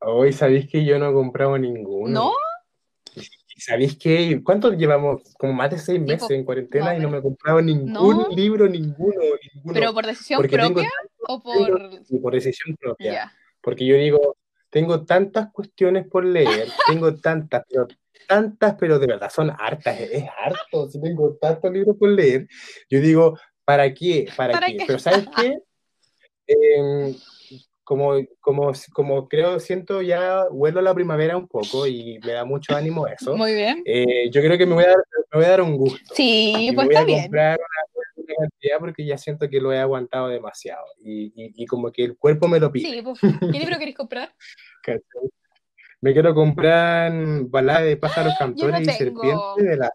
Hoy 0.00 0.32
sabéis 0.32 0.68
que 0.70 0.84
yo 0.84 0.98
no 0.98 1.10
he 1.10 1.12
comprado 1.12 1.58
ninguno. 1.58 2.08
¿No? 2.08 2.32
¿Y 3.14 3.60
¿Sabéis 3.60 3.98
qué? 3.98 4.40
¿Cuánto 4.42 4.72
llevamos? 4.72 5.22
Como 5.38 5.52
más 5.52 5.70
de 5.70 5.78
seis 5.78 6.00
meses 6.00 6.30
en 6.30 6.44
cuarentena 6.46 6.96
y 6.96 7.00
no 7.00 7.10
me 7.10 7.18
he 7.18 7.22
comprado 7.22 7.60
ningún 7.60 7.92
¿No? 7.92 8.28
libro, 8.30 8.66
ninguno, 8.66 9.20
ninguno. 9.54 9.74
¿Pero 9.74 9.92
por 9.92 10.06
decisión 10.06 10.38
Porque 10.38 10.56
propia 10.56 10.88
o 11.28 11.42
por...? 11.42 11.90
por 12.22 12.32
decisión 12.32 12.74
propia. 12.76 13.12
Ya. 13.12 13.32
Porque 13.60 13.84
yo 13.84 13.96
digo, 13.96 14.38
tengo 14.70 15.04
tantas 15.04 15.52
cuestiones 15.52 16.08
por 16.08 16.24
leer, 16.24 16.68
tengo 16.86 17.14
tantas, 17.16 17.64
pero 17.68 17.86
tantas, 18.30 18.76
pero 18.78 19.00
de 19.00 19.08
verdad 19.08 19.28
son 19.28 19.50
hartas, 19.50 20.00
es, 20.00 20.24
harto, 20.38 20.88
si 20.88 21.00
tengo 21.00 21.36
tantos 21.40 21.72
libros 21.72 21.96
por 21.98 22.10
leer. 22.10 22.46
Yo 22.88 23.00
digo, 23.00 23.36
¿para 23.64 23.92
qué? 23.92 24.28
¿Para, 24.36 24.52
¿Para 24.52 24.68
qué? 24.68 24.76
qué? 24.76 24.84
Pero 24.86 24.98
¿sabes 25.00 25.26
qué? 25.36 25.58
Em, 26.46 27.12
como, 27.82 28.12
como, 28.38 28.70
como 28.92 29.28
creo, 29.28 29.58
siento 29.58 30.00
ya, 30.00 30.44
huelo 30.48 30.80
la 30.80 30.94
primavera 30.94 31.36
un 31.36 31.48
poco 31.48 31.88
y 31.88 32.20
me 32.24 32.32
da 32.32 32.44
mucho 32.44 32.76
ánimo 32.76 33.08
eso. 33.08 33.36
Muy 33.36 33.52
bien. 33.52 33.82
Eh, 33.84 34.30
yo 34.30 34.40
creo 34.42 34.56
que 34.56 34.64
me 34.66 34.74
voy 34.74 34.84
a 34.84 34.90
dar, 34.90 34.98
me 35.32 35.38
voy 35.38 35.44
a 35.44 35.50
dar 35.50 35.62
un 35.62 35.76
gusto. 35.76 36.14
Sí, 36.14 36.54
Y 36.56 36.72
pues 36.72 36.86
voy 36.86 36.94
está 36.94 37.02
a 37.02 37.06
bien. 37.06 37.22
comprar 37.22 37.58
una, 37.58 38.24
una 38.24 38.34
cantidad 38.48 38.78
porque 38.78 39.04
ya 39.04 39.18
siento 39.18 39.48
que 39.48 39.60
lo 39.60 39.72
he 39.72 39.80
aguantado 39.80 40.28
demasiado. 40.28 40.84
Y, 41.02 41.32
y, 41.34 41.64
y 41.64 41.66
como 41.66 41.90
que 41.90 42.04
el 42.04 42.16
cuerpo 42.16 42.46
me 42.46 42.60
lo 42.60 42.70
pide. 42.70 42.90
Sí, 42.90 43.02
pues. 43.02 43.18
¿Qué 43.52 43.58
libro 43.58 43.76
queréis 43.76 43.96
comprar? 43.96 44.32
Me 46.02 46.12
quiero 46.14 46.34
comprar 46.34 47.12
Balada 47.44 47.82
de 47.82 47.96
pájaros 47.96 48.32
no 48.34 48.38
cantores 48.38 48.80
y 48.80 48.84
serpientes 48.92 49.56
de 49.64 49.76
la 49.76 49.92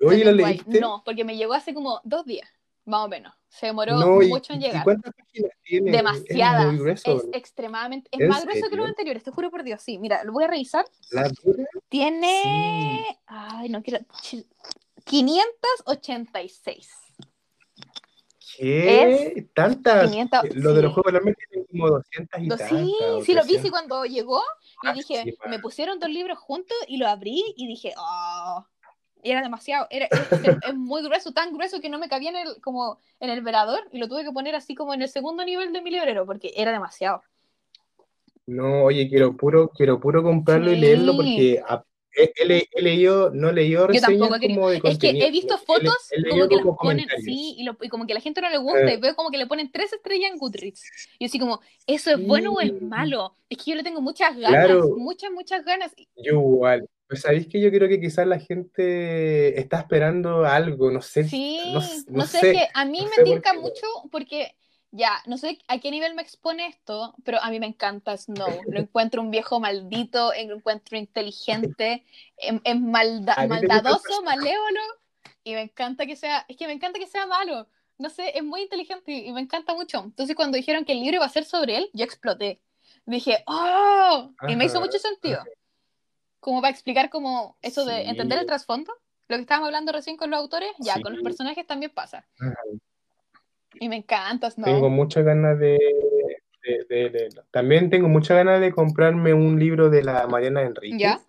Oye, 0.00 0.24
¿lo 0.24 0.32
leíste? 0.32 0.80
No, 0.80 1.02
porque 1.04 1.24
me 1.24 1.36
llegó 1.36 1.52
hace 1.52 1.74
como 1.74 2.00
dos 2.04 2.24
días, 2.24 2.48
más 2.84 3.04
o 3.04 3.08
menos. 3.08 3.34
Se 3.48 3.66
demoró 3.66 3.96
No, 3.98 4.22
¿y, 4.22 4.28
mucho 4.28 4.52
en 4.52 4.60
y 4.62 4.64
llegar. 4.66 4.84
cuántas 4.84 5.12
páginas 5.14 5.50
tiene? 5.64 5.90
Demasiadas. 5.90 6.72
Es 6.74 6.80
grueso. 6.80 7.16
Es 7.16 7.24
extremadamente. 7.32 8.08
Es 8.12 8.20
¿En 8.20 8.28
más 8.28 8.42
grueso 8.44 8.60
que 8.60 8.68
serio? 8.68 8.78
los 8.78 8.88
anteriores, 8.88 9.22
te 9.24 9.30
juro 9.32 9.50
por 9.50 9.64
Dios. 9.64 9.82
Sí, 9.82 9.98
mira, 9.98 10.22
lo 10.24 10.32
voy 10.32 10.44
a 10.44 10.48
revisar. 10.48 10.84
¿La 11.10 11.28
dura? 11.42 11.64
Tiene. 11.88 13.04
Ay, 13.26 13.68
no 13.68 13.82
quiero. 13.82 14.04
ch- 14.22 14.46
586. 15.04 16.88
¿Qué? 18.56 19.48
¿Tantas? 19.54 20.10
500, 20.10 20.54
Lo 20.56 20.74
de 20.74 20.82
los 20.82 20.90
sí. 20.90 20.94
Juegos 20.94 21.12
de 21.12 21.18
la 21.18 21.24
Mente 21.24 21.42
tienen 21.48 21.66
como 21.70 21.88
200 21.88 22.40
y 22.42 22.48
tantas. 22.48 22.68
sí, 22.68 22.94
sí 23.24 23.32
lo 23.34 23.42
vi, 23.44 23.48
sí, 23.54 23.56
300. 23.56 23.70
cuando 23.70 24.04
llegó. 24.04 24.42
Yo 24.82 24.90
Ah, 24.90 24.94
dije, 24.94 25.22
sí, 25.24 25.36
me 25.48 25.58
pusieron 25.58 25.98
dos 25.98 26.08
libros 26.10 26.38
juntos 26.38 26.76
y 26.88 26.96
lo 26.96 27.08
abrí 27.08 27.42
y 27.56 27.66
dije, 27.66 27.92
oh. 27.98 28.64
Y 29.22 29.30
era 29.32 29.42
demasiado, 29.42 29.86
era, 29.90 30.06
es, 30.06 30.28
es- 30.42 30.56
es 30.62 30.74
muy 30.74 31.02
grueso, 31.02 31.32
tan 31.32 31.52
grueso 31.52 31.80
que 31.80 31.90
no 31.90 31.98
me 31.98 32.08
cabía 32.08 32.30
en 32.30 32.36
el, 32.36 32.60
como 32.62 32.98
en 33.20 33.28
el 33.30 33.42
velador 33.42 33.86
y 33.92 33.98
lo 33.98 34.08
tuve 34.08 34.24
que 34.24 34.32
poner 34.32 34.54
así 34.54 34.74
como 34.74 34.94
en 34.94 35.02
el 35.02 35.08
segundo 35.10 35.44
nivel 35.44 35.72
de 35.74 35.82
mi 35.82 35.90
librero 35.90 36.24
porque 36.24 36.52
era 36.56 36.72
demasiado. 36.72 37.22
No, 38.46 38.84
oye, 38.84 39.08
quiero 39.08 39.36
puro, 39.36 39.68
quiero 39.70 40.00
puro 40.00 40.22
comprarlo 40.22 40.72
y 40.72 40.76
leerlo 40.76 41.16
porque 41.16 41.62
a- 41.66 41.84
he, 42.16 42.32
he 42.36 42.44
le- 42.46 42.68
he 42.72 42.82
leído, 42.82 43.30
no 43.30 43.50
he 43.50 43.52
leído 43.52 43.82
Yo 43.82 43.86
reseñas 43.88 44.10
tampoco 44.10 44.36
he 44.36 44.40
querido. 44.40 44.60
como 44.60 44.70
de 44.70 44.80
Es 44.84 44.98
que 44.98 45.10
he 45.10 45.30
visto 45.30 45.58
fotos 45.58 45.96
he 46.10 46.28
como 46.28 46.48
que 46.48 46.56
las 46.56 46.64
ponen, 46.82 47.06
sí, 47.24 47.54
y, 47.58 47.64
lo- 47.64 47.76
y 47.80 47.88
como 47.88 48.06
que 48.06 48.12
a 48.12 48.16
la 48.16 48.20
gente 48.20 48.40
no 48.40 48.50
le 48.50 48.58
gusta 48.58 48.90
Eh. 48.90 48.94
y 48.94 49.00
veo 49.00 49.14
como 49.16 49.30
que 49.30 49.38
le 49.38 49.46
ponen 49.46 49.70
tres 49.72 49.92
estrellas 49.92 50.30
en 50.32 50.38
Goodreads. 50.38 50.82
Y 51.18 51.24
yo 51.24 51.26
así 51.26 51.38
como, 51.38 51.60
¿eso 51.86 52.10
es 52.10 52.26
bueno 52.26 52.52
o 52.52 52.60
es 52.60 52.72
malo? 52.82 53.36
Es 53.48 53.58
que 53.58 53.70
yo 53.70 53.76
le 53.76 53.82
tengo 53.82 54.00
muchas 54.00 54.36
ganas, 54.36 54.66
Claro. 54.66 54.94
muchas, 54.96 55.30
muchas 55.30 55.64
ganas. 55.64 55.92
Yo 56.16 56.32
igual. 56.32 56.88
Pues 57.08 57.22
sabéis 57.22 57.48
que 57.48 57.60
yo 57.60 57.70
creo 57.70 57.88
que 57.88 58.00
quizás 58.00 58.24
la 58.26 58.38
gente 58.38 59.58
está 59.58 59.80
esperando 59.80 60.44
algo, 60.44 60.92
no 60.92 61.02
sé. 61.02 61.24
Sí, 61.24 61.58
no, 61.72 61.80
no, 61.80 61.86
no 62.18 62.24
sé, 62.26 62.38
sé. 62.38 62.52
que 62.52 62.68
a 62.72 62.84
mí 62.84 62.98
no 63.00 63.06
me 63.06 63.24
qué. 63.52 63.58
mucho 63.58 63.86
porque 64.12 64.54
ya, 64.92 65.22
no 65.26 65.36
sé 65.38 65.58
a 65.68 65.78
qué 65.78 65.90
nivel 65.90 66.14
me 66.14 66.22
expone 66.22 66.66
esto, 66.66 67.14
pero 67.24 67.40
a 67.42 67.50
mí 67.50 67.60
me 67.60 67.66
encanta 67.66 68.16
Snow. 68.16 68.62
Lo 68.66 68.78
encuentro 68.80 69.22
un 69.22 69.30
viejo 69.30 69.60
maldito, 69.60 70.32
lo 70.46 70.54
encuentro 70.56 70.98
inteligente, 70.98 72.04
es, 72.36 72.54
es 72.64 72.76
malda- 72.76 73.46
maldadoso, 73.48 74.22
malévolo, 74.22 74.80
y 75.44 75.54
me 75.54 75.62
encanta 75.62 76.06
que 76.06 76.16
sea, 76.16 76.44
es 76.48 76.56
que 76.56 76.66
me 76.66 76.72
encanta 76.72 76.98
que 76.98 77.06
sea 77.06 77.26
malo. 77.26 77.68
No 77.98 78.08
sé, 78.08 78.36
es 78.36 78.42
muy 78.42 78.62
inteligente 78.62 79.12
y 79.12 79.30
me 79.32 79.40
encanta 79.42 79.74
mucho. 79.74 80.00
Entonces 80.00 80.34
cuando 80.34 80.56
dijeron 80.56 80.84
que 80.86 80.92
el 80.92 81.00
libro 81.00 81.16
iba 81.16 81.26
a 81.26 81.28
ser 81.28 81.44
sobre 81.44 81.76
él, 81.76 81.90
yo 81.92 82.04
exploté. 82.04 82.60
Dije, 83.04 83.44
¡oh! 83.46 84.30
Y 84.48 84.56
me 84.56 84.64
hizo 84.64 84.80
mucho 84.80 84.98
sentido. 84.98 85.42
Como 86.40 86.62
para 86.62 86.72
explicar 86.72 87.10
como 87.10 87.58
eso 87.60 87.84
de 87.84 88.08
entender 88.08 88.38
el 88.38 88.46
trasfondo. 88.46 88.92
Lo 89.28 89.36
que 89.36 89.42
estábamos 89.42 89.66
hablando 89.66 89.92
recién 89.92 90.16
con 90.16 90.30
los 90.30 90.40
autores, 90.40 90.70
ya, 90.78 90.94
Sí. 90.94 91.02
con 91.02 91.12
los 91.12 91.22
personajes 91.22 91.66
también 91.66 91.92
pasa. 91.92 92.26
Ajá. 92.40 92.54
Y 93.80 93.88
me 93.88 93.96
encanta 93.96 94.50
Snow. 94.50 94.66
Tengo 94.66 94.88
muchas 94.90 95.24
ganas 95.24 95.58
de, 95.58 95.78
de- 96.62 96.84
de 96.88 97.10
leerlo. 97.10 97.44
También 97.50 97.88
tengo 97.90 98.08
muchas 98.08 98.36
ganas 98.36 98.60
de 98.60 98.72
comprarme 98.72 99.32
un 99.34 99.58
libro 99.58 99.88
de 99.90 100.04
la 100.04 100.26
Mariana 100.28 100.62
Enríquez. 100.62 101.00
¿Ya? 101.00 101.20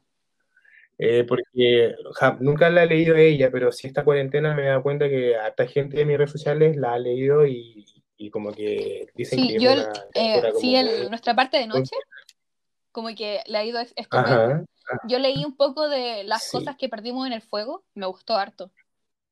Eh, 0.97 1.23
porque 1.27 1.95
ja, 2.19 2.37
nunca 2.41 2.69
la 2.69 2.83
he 2.83 2.87
leído 2.87 3.15
ella, 3.15 3.49
pero 3.51 3.71
sí 3.71 3.87
esta 3.87 4.03
cuarentena 4.03 4.53
me 4.53 4.63
he 4.63 4.67
dado 4.67 4.83
cuenta 4.83 5.09
que 5.09 5.35
harta 5.35 5.65
gente 5.65 5.97
de 5.97 6.05
mis 6.05 6.17
redes 6.17 6.31
sociales 6.31 6.75
la 6.77 6.93
ha 6.93 6.99
leído 6.99 7.47
y, 7.47 7.85
y 8.17 8.29
como 8.29 8.51
que 8.51 9.07
dicen 9.15 9.39
Sí, 9.39 9.47
que 9.47 9.59
yo, 9.59 9.71
una 9.71 9.91
eh, 10.13 10.51
sí, 10.59 10.75
el- 10.75 11.09
nuestra 11.09 11.33
parte 11.35 11.57
de 11.57 11.65
noche, 11.67 11.95
como 12.91 13.07
que 13.15 13.39
le 13.47 13.57
ha 13.57 13.63
ido 13.65 13.79
es- 13.79 13.93
estupendo. 13.95 14.65
Yo 15.07 15.17
leí 15.19 15.43
un 15.45 15.55
poco 15.55 15.87
de 15.87 16.23
las 16.25 16.43
Sí. 16.43 16.57
cosas 16.57 16.75
que 16.75 16.89
perdimos 16.89 17.25
en 17.25 17.33
el 17.33 17.41
fuego, 17.41 17.83
me 17.95 18.05
gustó 18.05 18.35
harto. 18.35 18.69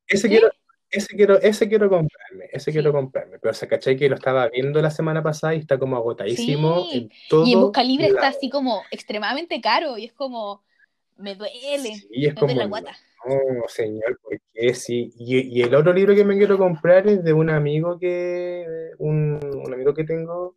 Ese 0.07 0.27
quiero, 0.29 0.49
ese 0.91 1.15
quiero, 1.15 1.39
ese 1.41 1.67
quiero 1.67 1.89
comprarme, 1.89 2.49
ese 2.51 2.71
quiero 2.71 2.91
comprarme. 2.91 3.39
Pero 3.39 3.53
se 3.53 3.67
caché 3.67 3.95
que 3.95 4.09
lo 4.09 4.15
estaba 4.15 4.47
viendo 4.49 4.81
la 4.81 4.91
semana 4.91 5.21
pasada 5.21 5.55
y 5.55 5.59
está 5.59 5.77
como 5.77 5.95
agotadísimo 5.95 6.87
en 6.91 7.09
todo. 7.29 7.45
Y 7.45 7.53
en 7.53 7.61
Busca 7.61 7.83
Libre 7.83 8.07
está 8.07 8.27
así 8.27 8.49
como 8.49 8.83
extremadamente 8.91 9.61
caro 9.61 9.97
y 9.97 10.05
es 10.05 10.13
como, 10.13 10.63
me 11.17 11.35
duele, 11.35 11.95
sí, 11.95 12.25
es 12.25 12.33
como, 12.33 12.53
la 12.53 12.65
guata. 12.65 12.97
No, 13.25 13.67
señor, 13.67 14.19
¿por 14.23 14.39
qué? 14.53 14.73
Sí. 14.73 15.11
Y, 15.17 15.61
el 15.61 15.75
otro 15.75 15.93
libro 15.93 16.15
que 16.15 16.23
me 16.25 16.37
quiero 16.37 16.57
comprar 16.57 17.07
es 17.07 17.23
de 17.23 17.33
un 17.33 17.49
amigo 17.49 17.99
que, 17.99 18.65
un, 18.97 19.39
un 19.43 19.73
amigo 19.73 19.93
que 19.93 20.05
tengo, 20.05 20.55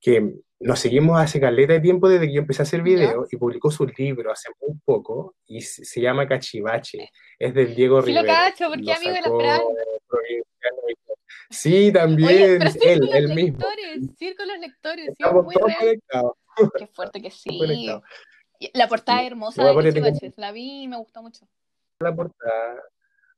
que 0.00 0.40
nos 0.60 0.80
seguimos 0.80 1.20
hace 1.20 1.40
caleta 1.40 1.74
de 1.74 1.80
tiempo 1.80 2.08
desde 2.08 2.26
que 2.26 2.34
yo 2.34 2.40
empecé 2.40 2.62
a 2.62 2.64
hacer 2.64 2.82
videos 2.82 3.32
y 3.32 3.36
publicó 3.36 3.70
su 3.70 3.86
libro 3.86 4.32
hace 4.32 4.48
muy 4.60 4.76
poco 4.84 5.36
y 5.46 5.60
se, 5.60 6.00
llama 6.00 6.26
Cachivache. 6.26 7.10
Es 7.38 7.54
del 7.54 7.74
Diego 7.74 8.02
sí, 8.02 8.08
Rivera. 8.08 8.22
lo 8.22 8.28
cacho, 8.28 8.68
porque 8.68 8.92
amigo 8.92 9.12
de 9.12 9.20
la. 9.20 9.60
Sí, 11.50 11.92
también, 11.92 12.62
Oye, 12.62 12.72
él, 12.82 13.08
él 13.12 13.34
mismo. 13.34 13.60
Sí, 14.18 14.34
con 14.34 14.48
los 14.48 14.58
lectores, 14.58 15.10
sí, 15.16 15.24
muy 15.32 15.54
conectados. 15.54 16.32
Qué 16.76 16.86
fuerte 16.88 17.22
que 17.22 17.30
sí. 17.30 17.88
La 18.74 18.88
portada 18.88 19.22
hermosa 19.22 19.64
de 19.64 19.74
Cachivache, 19.74 20.32
la 20.36 20.50
vi 20.50 20.82
y 20.82 20.88
me 20.88 20.96
gustó 20.96 21.22
mucho. 21.22 21.46
La 22.00 22.14
portada, 22.14 22.82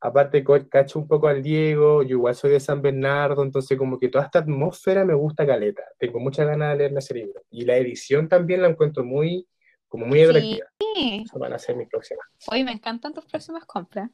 aparte 0.01 0.43
cacho 0.71 0.99
un 0.99 1.07
poco 1.07 1.29
al 1.29 1.43
Diego, 1.43 2.03
yo 2.03 2.17
igual 2.17 2.35
soy 2.35 2.51
de 2.53 2.61
San 2.61 2.81
Bernardo, 2.81 3.43
entonces 3.43 3.77
como 3.77 3.99
que 3.99 4.09
toda 4.09 4.25
esta 4.25 4.39
atmósfera 4.39 5.05
me 5.05 5.15
gusta 5.15 5.47
caleta, 5.47 5.83
tengo 5.99 6.19
muchas 6.19 6.47
ganas 6.47 6.73
de 6.73 6.79
leerme 6.79 7.01
ese 7.01 7.15
libro. 7.15 7.43
Y 7.51 7.65
la 7.65 7.77
edición 7.77 8.29
también 8.29 8.63
la 8.63 8.69
encuentro 8.69 9.05
muy, 9.05 9.47
como 9.89 10.07
muy 10.07 10.23
atractiva. 10.23 10.67
Sí. 10.95 11.25
Eso 11.27 11.39
van 11.39 11.53
a 11.53 11.59
ser 11.59 11.77
mis 11.77 11.89
próximas. 11.89 12.27
Oye, 12.51 12.65
me 12.65 12.73
encantan 12.73 13.13
tus 13.13 13.27
próximas 13.27 13.65
compras. 13.67 14.11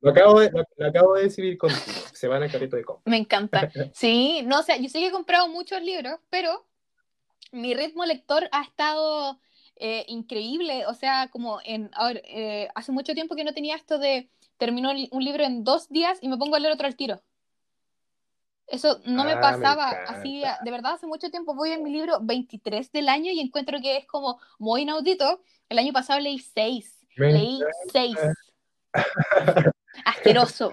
Lo 0.00 0.10
acabo 0.10 0.40
de, 0.40 0.50
lo, 0.50 0.86
acabo 0.86 1.14
de 1.14 1.22
decidir 1.22 1.56
contigo, 1.56 1.80
se 2.12 2.26
van 2.26 2.42
al 2.42 2.50
carrito 2.50 2.74
de 2.74 2.82
compra. 2.82 3.08
Me 3.08 3.16
encanta. 3.16 3.70
Sí, 3.94 4.42
no, 4.44 4.58
o 4.58 4.62
sea, 4.62 4.76
yo 4.76 4.88
sé 4.88 4.98
que 4.98 5.06
he 5.06 5.12
comprado 5.12 5.48
muchos 5.48 5.80
libros, 5.80 6.18
pero 6.28 6.66
mi 7.52 7.74
ritmo 7.74 8.04
lector 8.04 8.48
ha 8.50 8.62
estado 8.62 9.38
eh, 9.76 10.04
increíble, 10.08 10.86
o 10.86 10.94
sea, 10.94 11.28
como 11.30 11.60
en, 11.64 11.90
eh, 12.24 12.68
hace 12.74 12.90
mucho 12.90 13.14
tiempo 13.14 13.36
que 13.36 13.44
no 13.44 13.54
tenía 13.54 13.76
esto 13.76 14.00
de 14.00 14.28
termino 14.62 14.92
un 15.10 15.24
libro 15.24 15.42
en 15.42 15.64
dos 15.64 15.88
días 15.88 16.18
y 16.20 16.28
me 16.28 16.36
pongo 16.36 16.54
a 16.54 16.60
leer 16.60 16.72
otro 16.72 16.86
al 16.86 16.94
tiro. 16.94 17.20
Eso 18.68 19.00
no 19.04 19.24
me 19.24 19.32
ah, 19.32 19.40
pasaba 19.40 19.88
así, 20.06 20.40
de 20.64 20.70
verdad, 20.70 20.92
hace 20.92 21.08
mucho 21.08 21.30
tiempo 21.30 21.56
voy 21.56 21.72
en 21.72 21.82
mi 21.82 21.90
libro 21.90 22.20
23 22.22 22.92
del 22.92 23.08
año 23.08 23.32
y 23.32 23.40
encuentro 23.40 23.80
que 23.82 23.96
es 23.96 24.06
como 24.06 24.40
muy 24.60 24.82
inaudito. 24.82 25.42
El 25.68 25.80
año 25.80 25.92
pasado 25.92 26.20
leí 26.20 26.38
6, 26.38 26.96
leí 27.16 27.58
6. 27.92 28.16
Asqueroso. 30.04 30.72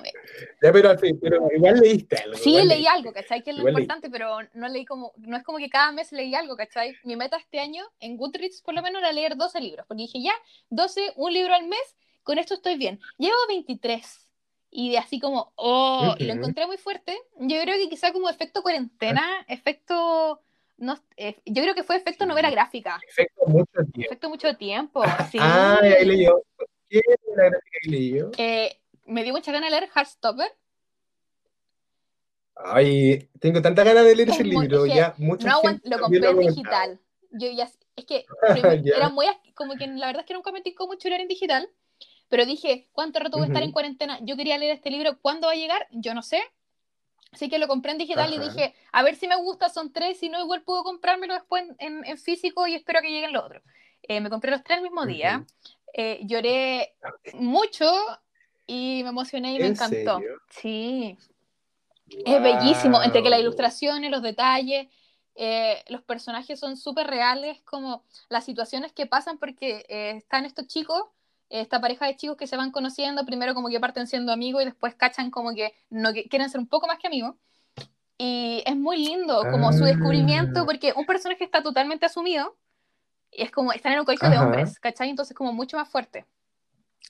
Ya, 0.61 0.71
pero, 0.71 0.95
pero, 1.19 1.47
igual 1.51 1.79
leíste 1.79 2.17
algo. 2.17 2.37
Sí, 2.37 2.61
leí 2.63 2.85
algo, 2.85 3.11
¿cachai? 3.11 3.41
Que 3.41 3.49
es 3.49 3.57
lo 3.57 3.67
importante, 3.67 4.11
pero 4.11 4.37
no 4.53 4.67
leí 4.67 4.85
como, 4.85 5.13
no 5.17 5.35
es 5.35 5.43
como 5.43 5.57
que 5.57 5.69
cada 5.69 5.91
mes 5.91 6.11
leí 6.11 6.35
algo, 6.35 6.55
¿cachai? 6.55 6.95
Mi 7.05 7.15
meta 7.15 7.37
este 7.37 7.59
año 7.59 7.83
en 7.99 8.17
Goodreads 8.17 8.61
por 8.61 8.75
lo 8.75 8.83
menos 8.83 9.01
era 9.01 9.11
leer 9.11 9.35
12 9.35 9.59
libros, 9.61 9.87
porque 9.87 10.03
dije 10.03 10.21
ya, 10.21 10.33
12, 10.69 11.13
un 11.15 11.33
libro 11.33 11.55
al 11.55 11.67
mes 11.67 11.95
con 12.23 12.37
esto 12.37 12.53
estoy 12.55 12.77
bien. 12.77 12.99
Llevo 13.17 13.37
23 13.47 14.29
y 14.71 14.91
de 14.91 14.97
así 14.97 15.19
como, 15.19 15.51
oh, 15.55 16.15
lo 16.19 16.33
encontré 16.33 16.67
muy 16.67 16.77
fuerte. 16.77 17.17
Yo 17.39 17.61
creo 17.61 17.75
que 17.77 17.89
quizá 17.89 18.11
como 18.11 18.29
efecto 18.29 18.61
cuarentena, 18.61 19.45
efecto, 19.47 20.41
no, 20.77 20.97
eh, 21.17 21.39
yo 21.45 21.63
creo 21.63 21.75
que 21.75 21.83
fue 21.83 21.95
efecto 21.95 22.25
novela 22.25 22.51
gráfica. 22.51 22.99
Efecto 23.07 23.45
mucho 23.47 23.71
tiempo. 23.73 24.01
Efecto 24.01 24.29
mucho 24.29 24.55
tiempo, 24.57 25.03
sí. 25.31 25.37
Ah, 25.41 25.79
ahí 25.81 26.05
leyó. 26.05 26.43
¿Qué 26.87 27.01
novela 27.27 27.49
gráfica 27.49 27.77
que 27.83 27.89
leyó? 27.89 28.31
Eh, 28.37 28.79
me 29.05 29.23
dio 29.23 29.33
mucha 29.33 29.51
ganas 29.51 29.71
de 29.71 29.79
leer 29.79 29.89
Heartstopper. 29.93 30.51
Ay, 32.55 33.29
tengo 33.39 33.61
tanta 33.61 33.83
ganas 33.83 34.03
de 34.03 34.15
leer 34.15 34.29
ese 34.29 34.43
libro, 34.43 34.85
ya 34.85 35.15
mucha 35.17 35.47
no, 35.47 35.61
lo 35.83 35.99
compré 35.99 36.29
en 36.29 36.39
digital. 36.39 36.99
Yo 37.31 37.49
ya, 37.51 37.69
es 37.95 38.05
que 38.05 38.25
era 38.95 39.09
muy, 39.09 39.25
como 39.55 39.75
que 39.75 39.87
la 39.87 40.07
verdad 40.07 40.21
es 40.21 40.25
que 40.25 40.33
nunca 40.33 40.51
me 40.51 40.61
ticó 40.61 40.85
mucho 40.87 41.07
leer 41.09 41.21
en 41.21 41.27
digital, 41.27 41.69
pero 42.29 42.45
dije, 42.45 42.87
¿cuánto 42.93 43.19
rato 43.19 43.37
voy 43.37 43.45
a 43.45 43.47
estar 43.47 43.63
en 43.63 43.71
cuarentena? 43.71 44.19
Yo 44.21 44.37
quería 44.37 44.57
leer 44.57 44.75
este 44.75 44.91
libro, 44.91 45.19
¿cuándo 45.19 45.47
va 45.47 45.53
a 45.53 45.57
llegar? 45.57 45.87
Yo 45.91 46.13
no 46.13 46.21
sé. 46.21 46.41
Así 47.31 47.49
que 47.49 47.59
lo 47.59 47.67
compré 47.67 47.91
en 47.91 47.97
digital 47.97 48.33
y 48.33 48.39
dije, 48.39 48.73
a 48.91 49.03
ver 49.03 49.15
si 49.15 49.27
me 49.27 49.35
gusta, 49.35 49.69
son 49.69 49.91
tres, 49.91 50.19
si 50.19 50.29
no, 50.29 50.39
igual 50.39 50.63
puedo 50.63 50.83
comprármelo 50.83 51.33
después 51.33 51.63
en, 51.77 52.03
en 52.05 52.17
físico 52.17 52.65
y 52.65 52.75
espero 52.75 53.01
que 53.01 53.11
lleguen 53.11 53.33
los 53.33 53.43
otros. 53.43 53.61
Eh, 54.03 54.21
me 54.21 54.29
compré 54.29 54.51
los 54.51 54.63
tres 54.63 54.77
el 54.77 54.83
mismo 54.83 55.05
día, 55.05 55.45
eh, 55.93 56.19
lloré 56.23 56.95
mucho 57.33 57.85
y 58.65 59.01
me 59.03 59.09
emocioné 59.09 59.53
y 59.53 59.59
me 59.59 59.67
encantó. 59.67 60.19
Sí. 60.49 61.17
Es 62.07 62.41
bellísimo, 62.41 63.03
entre 63.03 63.21
que 63.21 63.29
la 63.29 63.39
ilustración 63.39 64.03
y 64.03 64.09
los 64.09 64.23
detalles, 64.23 64.87
eh, 65.35 65.83
los 65.89 66.01
personajes 66.01 66.59
son 66.59 66.77
súper 66.77 67.05
reales, 67.05 67.61
como 67.61 68.03
las 68.29 68.45
situaciones 68.45 68.91
que 68.91 69.05
pasan 69.05 69.37
porque 69.37 69.85
están 69.87 70.45
estos 70.45 70.65
chicos 70.65 71.03
esta 71.49 71.81
pareja 71.81 72.05
de 72.05 72.15
chicos 72.15 72.37
que 72.37 72.47
se 72.47 72.57
van 72.57 72.71
conociendo, 72.71 73.25
primero 73.25 73.53
como 73.53 73.69
que 73.69 73.79
parten 73.79 74.07
siendo 74.07 74.31
amigos 74.31 74.61
y 74.61 74.65
después 74.65 74.93
cachan 74.95 75.31
como 75.31 75.53
que 75.53 75.73
no 75.89 76.11
quieren 76.13 76.49
ser 76.49 76.59
un 76.59 76.67
poco 76.67 76.87
más 76.87 76.99
que 76.99 77.07
amigos. 77.07 77.35
Y 78.17 78.63
es 78.65 78.75
muy 78.75 78.97
lindo 78.97 79.43
como 79.49 79.71
su 79.71 79.85
descubrimiento, 79.85 80.61
ah. 80.61 80.65
porque 80.65 80.93
un 80.95 81.05
personaje 81.05 81.43
está 81.43 81.63
totalmente 81.63 82.05
asumido, 82.05 82.55
y 83.31 83.43
es 83.43 83.51
como, 83.51 83.71
están 83.71 83.93
en 83.93 83.99
un 83.99 84.05
colegio 84.05 84.29
de 84.29 84.37
hombres, 84.37 84.79
¿cachai? 84.79 85.09
Entonces 85.09 85.35
como 85.35 85.53
mucho 85.53 85.77
más 85.77 85.87
fuerte. 85.87 86.25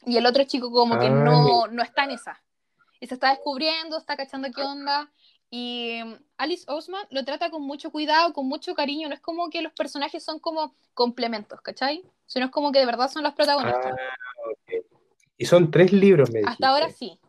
Y 0.06 0.18
el 0.18 0.26
otro 0.26 0.44
chico 0.44 0.72
como 0.72 1.00
que 1.00 1.08
ah, 1.08 1.10
no, 1.10 1.68
no 1.68 1.82
está 1.82 2.04
en 2.04 2.12
esa. 2.12 2.42
Y 3.00 3.08
se 3.08 3.16
está 3.16 3.30
descubriendo, 3.30 3.98
está 3.98 4.16
cachando 4.16 4.50
qué 4.52 4.62
onda. 4.62 5.10
Y 5.50 6.00
mm, 6.04 6.14
Alice 6.38 6.66
Osman 6.68 7.06
lo 7.10 7.26
trata 7.26 7.50
con 7.50 7.64
mucho 7.64 7.92
cuidado, 7.92 8.34
con 8.34 8.48
mucho 8.48 8.76
cariño. 8.76 9.08
No 9.10 9.16
es 9.16 9.22
como 9.22 9.50
que 9.50 9.62
los 9.62 9.74
personajes 9.74 10.24
son 10.24 10.40
como 10.40 10.74
complementos, 10.94 11.62
¿cachai? 11.62 12.04
Sino 12.26 12.46
es 12.46 12.52
como 12.52 12.72
que 12.72 12.80
de 12.80 12.86
verdad 12.86 13.10
son 13.10 13.24
los 13.24 13.34
protagonistas. 13.34 13.94
Ah, 13.94 14.76
y 15.38 15.46
son 15.46 15.72
tres 15.72 15.94
libros, 15.94 16.32
me 16.32 16.42
Hasta 16.46 16.70
ahora 16.70 16.90
sí. 16.90 17.20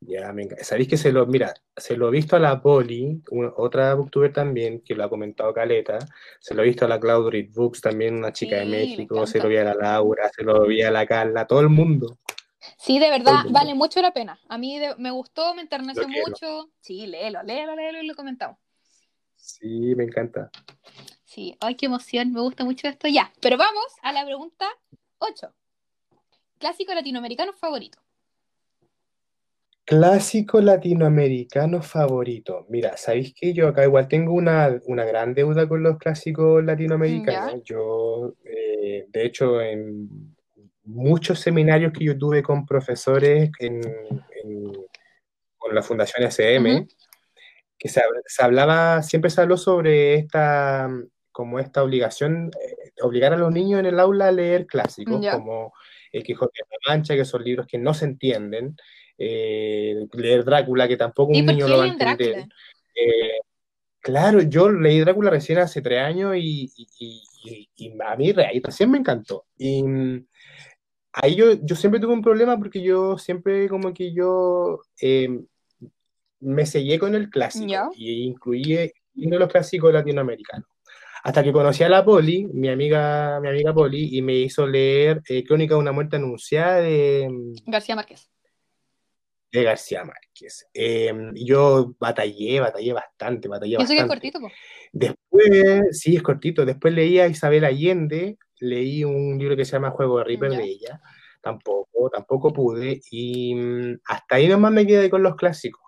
Ya, 0.00 0.32
sabéis 0.60 0.88
que 0.88 0.96
se 0.96 1.10
lo, 1.10 1.26
mira, 1.26 1.52
se 1.76 1.96
lo 1.96 2.08
he 2.08 2.10
visto 2.12 2.36
a 2.36 2.38
la 2.38 2.60
Poli, 2.62 3.20
otra 3.56 3.94
booktuber 3.94 4.32
también, 4.32 4.80
que 4.82 4.94
lo 4.94 5.02
ha 5.02 5.08
comentado 5.08 5.52
Caleta, 5.52 5.98
se 6.38 6.54
lo 6.54 6.62
he 6.62 6.66
visto 6.66 6.84
a 6.84 6.88
la 6.88 7.00
Cloud 7.00 7.30
Read 7.30 7.48
Books, 7.52 7.80
también 7.80 8.14
una 8.14 8.32
chica 8.32 8.56
de 8.56 8.66
México, 8.66 9.26
se 9.26 9.40
lo 9.40 9.48
vi 9.48 9.56
a 9.56 9.64
la 9.64 9.74
Laura, 9.74 10.28
se 10.28 10.44
lo 10.44 10.64
vi 10.66 10.82
a 10.82 10.92
la 10.92 11.06
Carla, 11.06 11.46
todo 11.46 11.60
el 11.60 11.70
mundo. 11.70 12.18
Sí, 12.76 12.98
de 12.98 13.10
verdad, 13.10 13.44
vale 13.50 13.74
mucho 13.74 14.00
la 14.00 14.12
pena. 14.12 14.38
A 14.48 14.58
mí 14.58 14.78
me 14.98 15.10
gustó, 15.10 15.54
me 15.54 15.62
enterneció 15.62 16.08
mucho. 16.08 16.70
Sí, 16.80 17.06
léelo, 17.06 17.42
léelo, 17.42 17.74
léelo 17.74 18.02
y 18.02 18.06
lo 18.06 18.14
comentamos. 18.14 18.58
Sí, 19.36 19.94
me 19.94 20.04
encanta. 20.04 20.50
Sí, 21.24 21.56
ay, 21.60 21.74
qué 21.76 21.86
emoción, 21.86 22.32
me 22.32 22.40
gusta 22.40 22.64
mucho 22.64 22.88
esto. 22.88 23.08
Ya, 23.08 23.32
pero 23.40 23.56
vamos 23.56 23.84
a 24.02 24.12
la 24.12 24.24
pregunta 24.24 24.66
8. 25.18 25.52
Clásico 26.58 26.94
latinoamericano 26.94 27.52
favorito. 27.52 28.00
Clásico 29.84 30.60
latinoamericano 30.60 31.80
favorito. 31.80 32.66
Mira, 32.68 32.96
¿sabéis 32.96 33.32
que 33.34 33.52
yo 33.52 33.68
acá 33.68 33.84
igual 33.84 34.08
tengo 34.08 34.32
una, 34.32 34.68
gran 34.88 35.32
deuda 35.32 35.68
con 35.68 35.82
los 35.82 35.96
clásicos 35.98 36.64
latinoamericanos? 36.64 37.62
Yo, 37.62 38.34
eh, 38.44 39.06
de 39.08 39.26
hecho, 39.26 39.60
en 39.60 40.35
muchos 40.86 41.40
seminarios 41.40 41.92
que 41.92 42.04
yo 42.04 42.16
tuve 42.16 42.42
con 42.42 42.64
profesores 42.64 43.50
en, 43.58 43.82
con 45.58 45.74
la 45.74 45.82
Fundación 45.82 46.26
SM, 46.26 46.86
que 47.78 47.88
se, 47.88 48.02
hablaba, 48.38 49.02
siempre 49.02 49.30
se 49.30 49.40
habló 49.40 49.56
sobre 49.56 50.14
esta, 50.14 50.88
como 51.32 51.58
esta 51.58 51.82
obligación, 51.82 52.50
eh, 52.60 52.92
obligar 53.02 53.34
a 53.34 53.36
los 53.36 53.52
niños 53.52 53.80
en 53.80 53.86
el 53.86 54.00
aula 54.00 54.28
a 54.28 54.32
leer 54.32 54.66
clásicos, 54.66 55.24
como 55.32 55.74
El 56.12 56.22
Quijote 56.22 56.60
de 56.62 56.76
la 56.86 56.94
Mancha, 56.94 57.14
que 57.14 57.24
son 57.24 57.44
libros 57.44 57.66
que 57.66 57.78
no 57.78 57.92
se 57.92 58.06
entienden, 58.06 58.76
eh, 59.18 60.06
leer 60.12 60.44
Drácula, 60.44 60.88
que 60.88 60.96
tampoco 60.96 61.32
un 61.32 61.44
niño 61.44 61.68
lo 61.68 61.78
va 61.78 61.84
a 61.84 61.88
entender. 61.88 62.46
Eh, 62.94 63.40
claro, 64.00 64.40
yo 64.40 64.70
leí 64.70 65.00
Drácula 65.00 65.30
recién 65.30 65.58
hace 65.58 65.82
tres 65.82 66.00
años 66.00 66.34
y, 66.36 66.70
a 68.06 68.16
mí 68.16 68.32
recién 68.32 68.90
me 68.90 68.98
encantó. 68.98 69.46
Y 69.58 69.82
ahí 71.16 71.34
yo, 71.34 71.54
yo 71.62 71.74
siempre 71.74 72.00
tuve 72.00 72.12
un 72.12 72.22
problema 72.22 72.58
porque 72.58 72.82
yo 72.82 73.18
siempre 73.18 73.68
como 73.68 73.92
que 73.92 74.12
yo 74.12 74.82
em, 75.00 75.46
me 76.40 76.66
sellé 76.66 76.98
con 76.98 77.14
el 77.14 77.30
clásico 77.30 77.90
y 77.96 78.24
incluí 78.24 78.92
los 79.14 79.50
clásicos 79.50 79.92
latinoamericanos. 79.92 80.68
Hasta 81.24 81.42
que 81.42 81.52
conocí 81.52 81.82
a 81.82 81.88
la 81.88 82.04
Poli, 82.04 82.46
mi 82.46 82.68
amiga, 82.68 83.40
mi 83.40 83.48
amiga 83.48 83.74
Poli, 83.74 84.16
y 84.16 84.22
me 84.22 84.34
hizo 84.34 84.64
leer 84.66 85.22
eh, 85.28 85.42
Crónica 85.44 85.74
de 85.74 85.80
una 85.80 85.90
muerte 85.90 86.16
anunciada 86.16 86.82
de 86.82 87.24
em, 87.24 87.54
García 87.66 87.96
Márquez. 87.96 88.30
De 89.50 89.62
García 89.64 90.04
Márquez. 90.04 90.68
Em, 90.72 91.34
yo 91.34 91.96
batallé, 91.98 92.60
batallé 92.60 92.92
bastante, 92.92 93.48
batallé 93.48 93.76
bastante. 93.76 93.94
¿Eso 93.94 94.04
es 94.04 94.08
cortito? 94.08 94.38
Después, 94.92 95.98
sí, 95.98 96.14
es 96.14 96.22
cortito. 96.22 96.64
Después 96.64 96.94
leí 96.94 97.18
a 97.18 97.26
Isabel 97.26 97.64
Allende, 97.64 98.38
leí 98.60 99.04
un 99.04 99.38
libro 99.38 99.56
que 99.56 99.64
se 99.64 99.72
llama 99.72 99.90
Juego 99.90 100.18
de 100.18 100.24
Reaper 100.24 100.52
de 100.52 100.64
ella. 100.64 101.00
tampoco, 101.42 102.10
tampoco 102.10 102.52
pude. 102.52 103.00
Y 103.10 103.54
mm, 103.54 104.00
hasta 104.06 104.36
ahí 104.36 104.48
nomás 104.48 104.72
me 104.72 104.86
quedé 104.86 105.10
con 105.10 105.22
los 105.22 105.36
clásicos. 105.36 105.82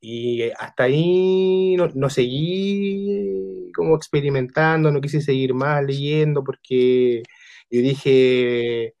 Y 0.00 0.50
hasta 0.58 0.84
ahí 0.84 1.74
no, 1.76 1.88
no, 1.94 2.08
seguí 2.08 3.70
como 3.74 3.96
experimentando, 3.96 4.90
no 4.90 5.00
quise 5.00 5.20
seguir 5.20 5.54
más 5.54 5.84
leyendo 5.84 6.44
porque 6.44 7.22
yo 7.70 7.80
dije, 7.82 8.94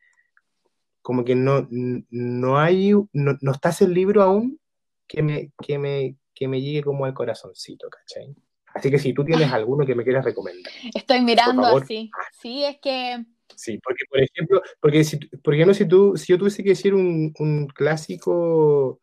como 1.00 1.24
que 1.24 1.34
no, 1.36 1.68
no 1.70 2.58
hay, 2.58 2.92
no, 3.12 3.38
no 3.40 3.52
está 3.52 3.70
ese 3.70 3.88
libro 3.88 4.22
aún 4.22 4.60
que 5.06 5.22
me, 5.22 5.52
que, 5.62 5.78
me, 5.78 6.16
que 6.34 6.48
me 6.48 6.60
llegue 6.60 6.82
como 6.82 7.04
al 7.04 7.14
corazoncito, 7.14 7.88
¿cachai? 7.88 8.34
Así 8.78 8.90
que 8.90 8.98
si 8.98 9.12
tú 9.12 9.24
tienes 9.24 9.52
alguno 9.52 9.84
que 9.84 9.94
me 9.94 10.04
quieras 10.04 10.24
recomendar. 10.24 10.72
Estoy 10.94 11.20
mirando 11.20 11.64
así. 11.64 12.10
Sí, 12.40 12.64
es 12.64 12.78
que... 12.80 13.24
Sí, 13.56 13.78
porque 13.82 14.04
por 14.08 14.20
ejemplo, 14.20 14.62
porque 14.80 15.02
si, 15.02 15.16
por 15.16 15.54
ejemplo, 15.54 15.74
si, 15.74 15.88
tú, 15.88 16.16
si 16.16 16.32
yo 16.32 16.38
tuviese 16.38 16.62
que 16.62 16.70
decir 16.70 16.94
un, 16.94 17.32
un 17.38 17.66
clásico 17.66 19.00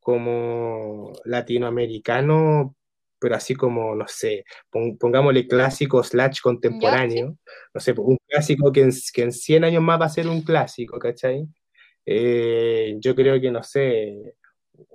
como 0.00 1.12
latinoamericano, 1.24 2.76
pero 3.18 3.36
así 3.36 3.54
como, 3.54 3.94
no 3.94 4.06
sé, 4.06 4.44
pongámosle 4.70 5.48
clásico 5.48 6.02
slash 6.02 6.40
contemporáneo, 6.40 7.36
no 7.72 7.80
sé, 7.80 7.94
un 7.96 8.18
clásico 8.28 8.70
que 8.70 8.82
en, 8.82 8.92
que 9.12 9.22
en 9.22 9.32
100 9.32 9.64
años 9.64 9.82
más 9.82 10.00
va 10.00 10.06
a 10.06 10.10
ser 10.10 10.28
un 10.28 10.42
clásico, 10.42 10.98
¿cachai? 10.98 11.46
Eh, 12.06 12.96
yo 13.00 13.14
creo 13.14 13.40
que, 13.40 13.50
no 13.50 13.62
sé, 13.62 14.36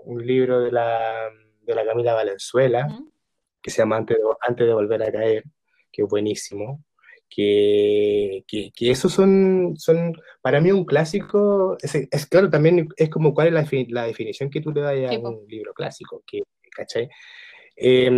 un 0.05 0.25
libro 0.25 0.61
de 0.61 0.71
la, 0.71 1.29
de 1.61 1.75
la 1.75 1.85
Camila 1.85 2.13
Valenzuela, 2.13 2.87
que 3.61 3.71
se 3.71 3.79
llama 3.79 3.97
Antes 3.97 4.17
de, 4.17 4.23
Antes 4.41 4.67
de 4.67 4.73
Volver 4.73 5.03
a 5.03 5.11
Caer, 5.11 5.43
que 5.91 6.03
es 6.03 6.07
buenísimo. 6.07 6.83
Que, 7.31 8.43
que, 8.47 8.71
que 8.75 8.89
esos 8.89 9.13
son, 9.13 9.75
son, 9.77 10.13
para 10.41 10.59
mí 10.61 10.71
un 10.71 10.83
clásico, 10.83 11.77
es, 11.79 11.93
es, 11.93 12.25
claro, 12.25 12.49
también 12.49 12.89
es 12.97 13.09
como 13.11 13.35
cuál 13.35 13.49
es 13.49 13.53
la, 13.53 13.67
la 13.89 14.07
definición 14.07 14.49
que 14.49 14.61
tú 14.61 14.71
le 14.71 14.81
das 14.81 15.11
a 15.11 15.19
un 15.19 15.45
libro 15.47 15.71
clásico, 15.75 16.23
que, 16.25 16.41
¿cachai? 16.75 17.07
Eh, 17.75 18.09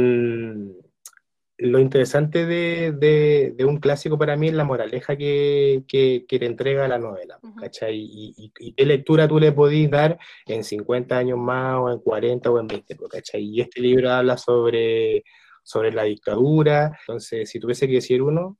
lo 1.61 1.77
interesante 1.77 2.47
de, 2.47 2.91
de, 2.91 3.53
de, 3.55 3.65
un 3.65 3.77
clásico 3.77 4.17
para 4.17 4.35
mí 4.35 4.47
es 4.47 4.53
la 4.55 4.63
moraleja 4.63 5.15
que, 5.15 5.83
que, 5.87 6.25
que 6.27 6.39
te 6.39 6.47
entrega 6.47 6.87
la 6.87 6.97
novela, 6.97 7.37
uh 7.43 7.49
-huh. 7.49 7.61
¿cachai? 7.61 7.97
Y, 7.97 8.33
y, 8.35 8.51
y, 8.59 8.73
qué 8.73 8.83
lectura 8.83 9.27
tú 9.27 9.39
le 9.39 9.51
podís 9.51 9.89
dar 9.89 10.17
en 10.47 10.63
50 10.63 11.15
años 11.15 11.37
más, 11.37 11.77
o 11.77 11.91
en 11.91 11.99
40 11.99 12.49
o 12.49 12.59
en 12.59 12.67
20, 12.67 12.97
¿cachai? 13.07 13.43
Y 13.43 13.61
este 13.61 13.79
libro 13.79 14.09
habla 14.09 14.37
sobre, 14.37 15.23
sobre 15.61 15.91
la 15.91 16.03
dictadura, 16.03 16.97
entonces 17.01 17.47
si 17.47 17.59
tuviese 17.59 17.85
que 17.87 17.93
decir 17.93 18.23
uno, 18.23 18.57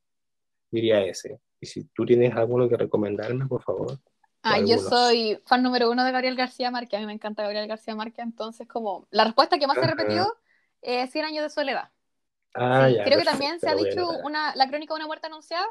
diría 0.70 1.04
ese. 1.04 1.40
Y 1.60 1.66
si 1.66 1.86
tú 1.86 2.06
tienes 2.06 2.36
alguno 2.36 2.70
que 2.70 2.78
recomendarme, 2.78 3.48
por 3.48 3.64
favor. 3.64 3.98
Ah, 4.44 4.60
yo 4.60 4.78
soy 4.78 5.40
fan 5.46 5.64
número 5.64 5.90
uno 5.90 6.04
de 6.04 6.12
Gabriel 6.12 6.36
García 6.36 6.70
Márquez, 6.70 6.98
a 6.98 7.02
mí 7.02 7.08
me 7.08 7.14
encanta 7.14 7.42
Gabriel 7.42 7.68
García 7.68 7.96
Márquez, 7.96 8.26
entonces 8.26 8.68
como 8.68 9.08
la 9.10 9.24
respuesta 9.24 9.58
que 9.58 9.66
más 9.66 9.78
se 9.78 9.88
repetido 9.88 10.28
es 10.82 11.10
100 11.12 11.26
años 11.26 11.44
de 11.44 11.50
soledad. 11.50 11.90
Ah, 12.54 12.88
sí, 12.88 12.96
ya, 12.96 13.04
creo 13.04 13.18
perfecto, 13.18 13.20
que 13.20 13.26
también 13.26 13.60
se 13.60 13.70
ha 13.70 13.76
dicho 13.76 14.10
una, 14.20 14.56
la 14.56 14.68
crónica 14.68 14.94
de 14.94 15.00
una 15.00 15.08
muerte 15.08 15.28
anunciada, 15.28 15.66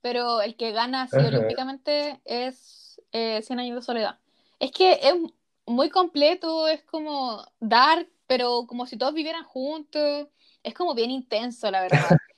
pero 0.00 0.40
el 0.42 0.56
que 0.56 0.72
gana 0.72 1.02
así 1.02 1.16
Ajá. 1.16 1.26
olímpicamente 1.26 2.20
es 2.24 3.00
eh, 3.12 3.42
100 3.42 3.60
años 3.60 3.76
de 3.76 3.82
soledad. 3.82 4.18
Es 4.58 4.70
que 4.72 4.92
es 5.02 5.14
muy 5.66 5.90
completo, 5.90 6.68
es 6.68 6.82
como 6.84 7.44
dark, 7.60 8.08
pero 8.26 8.66
como 8.66 8.86
si 8.86 8.96
todos 8.96 9.14
vivieran 9.14 9.44
juntos. 9.44 10.28
Es 10.62 10.74
como 10.74 10.94
bien 10.94 11.10
intenso, 11.10 11.70
la 11.70 11.82
verdad. 11.82 11.98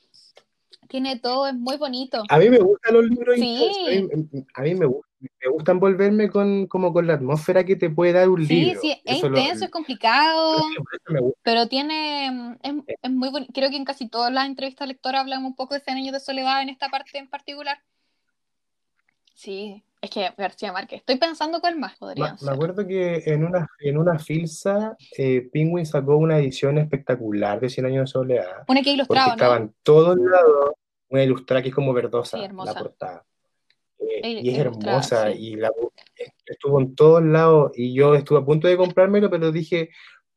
Tiene 0.89 1.19
todo, 1.19 1.47
es 1.47 1.55
muy 1.55 1.77
bonito. 1.77 2.25
A 2.29 2.39
mí 2.39 2.49
me 2.49 2.59
gustan 2.59 2.95
los 2.95 3.05
libros 3.05 3.37
Sí. 3.37 3.43
intensos, 3.45 3.77
a 3.87 3.91
mí, 3.91 4.45
a 4.55 4.63
mí 4.63 4.75
me, 4.75 4.87
me 4.89 5.51
gusta 5.53 5.73
envolverme 5.73 6.31
con, 6.31 6.67
como 6.67 6.93
con 6.93 7.07
la 7.07 7.15
atmósfera 7.15 7.65
que 7.65 7.77
te 7.77 7.91
puede 7.91 8.13
dar 8.15 8.29
un 8.29 8.45
Sí, 8.47 8.65
libro. 8.65 8.81
sí, 8.81 8.93
es 9.05 9.19
Eso 9.19 9.29
lo- 9.29 9.39
intenso, 9.39 9.65
es 9.67 9.71
complicado, 9.71 10.63
pero 11.43 11.69
tiene, 11.69 12.57
es, 12.63 12.75
es 13.03 13.11
muy 13.11 13.29
bonito. 13.31 13.53
Creo 13.53 13.71
que 13.71 13.77
en 13.77 13.85
casi 13.85 14.09
todas 14.09 14.33
las 14.33 14.47
entrevistas 14.47 14.89
lectoras 14.89 15.21
hablan 15.21 15.45
un 15.45 15.55
poco 15.55 15.75
de 15.75 15.81
100 15.81 15.99
años 15.99 16.13
de 16.13 16.21
soledad 16.21 16.63
en 16.63 16.71
esta 16.71 16.89
parte 16.89 17.19
en 17.19 17.29
particular. 17.29 17.79
Sí, 19.35 19.85
es 20.01 20.11
que 20.11 20.31
García 20.37 20.73
Márquez. 20.73 21.01
Estoy 21.01 21.17
pensando 21.17 21.61
cuál 21.61 21.77
más 21.79 21.93
Me, 21.93 21.99
podrían 21.99 22.33
me 22.33 22.39
ser. 22.39 22.53
acuerdo 22.53 22.87
que 22.87 23.23
en 23.27 23.45
una, 23.45 23.69
en 23.81 23.99
una 23.99 24.19
filsa, 24.19 24.97
eh, 25.17 25.49
Penguin 25.53 25.87
sacó 25.87 26.17
una 26.17 26.39
edición 26.39 26.79
espectacular 26.79 27.61
de 27.61 27.69
Cien 27.69 27.87
años 27.87 28.03
de 28.03 28.07
soledad, 28.13 28.65
Una 28.69 28.81
que 28.83 28.91
porque 28.91 28.95
ilustraba, 28.95 29.31
estaba 29.33 29.59
¿no? 29.59 29.65
en 29.65 29.75
todos 29.83 30.17
lados, 30.17 30.73
una 31.09 31.23
ilustrada 31.25 31.63
que 31.63 31.69
es 31.71 31.75
como 31.75 31.93
verdosa, 31.93 32.39
Sí, 32.39 32.47
la 32.65 32.75
portada. 32.75 33.25
Eh, 33.99 34.21
Il- 34.23 34.45
y 34.47 34.51
es 34.51 34.59
hermosa, 34.59 35.33
sí. 35.33 35.39
y 35.39 35.57
la, 35.57 35.71
estuvo 36.47 36.81
en 36.81 36.95
todos 36.95 37.23
lados, 37.25 37.73
y 37.75 37.93
yo 37.95 38.15
estuve 38.15 38.39
a 38.39 38.45
punto 38.45 38.69
de 38.69 38.77
comprármelo, 38.77 39.29
pero 39.31 39.51
dije, 39.51 39.91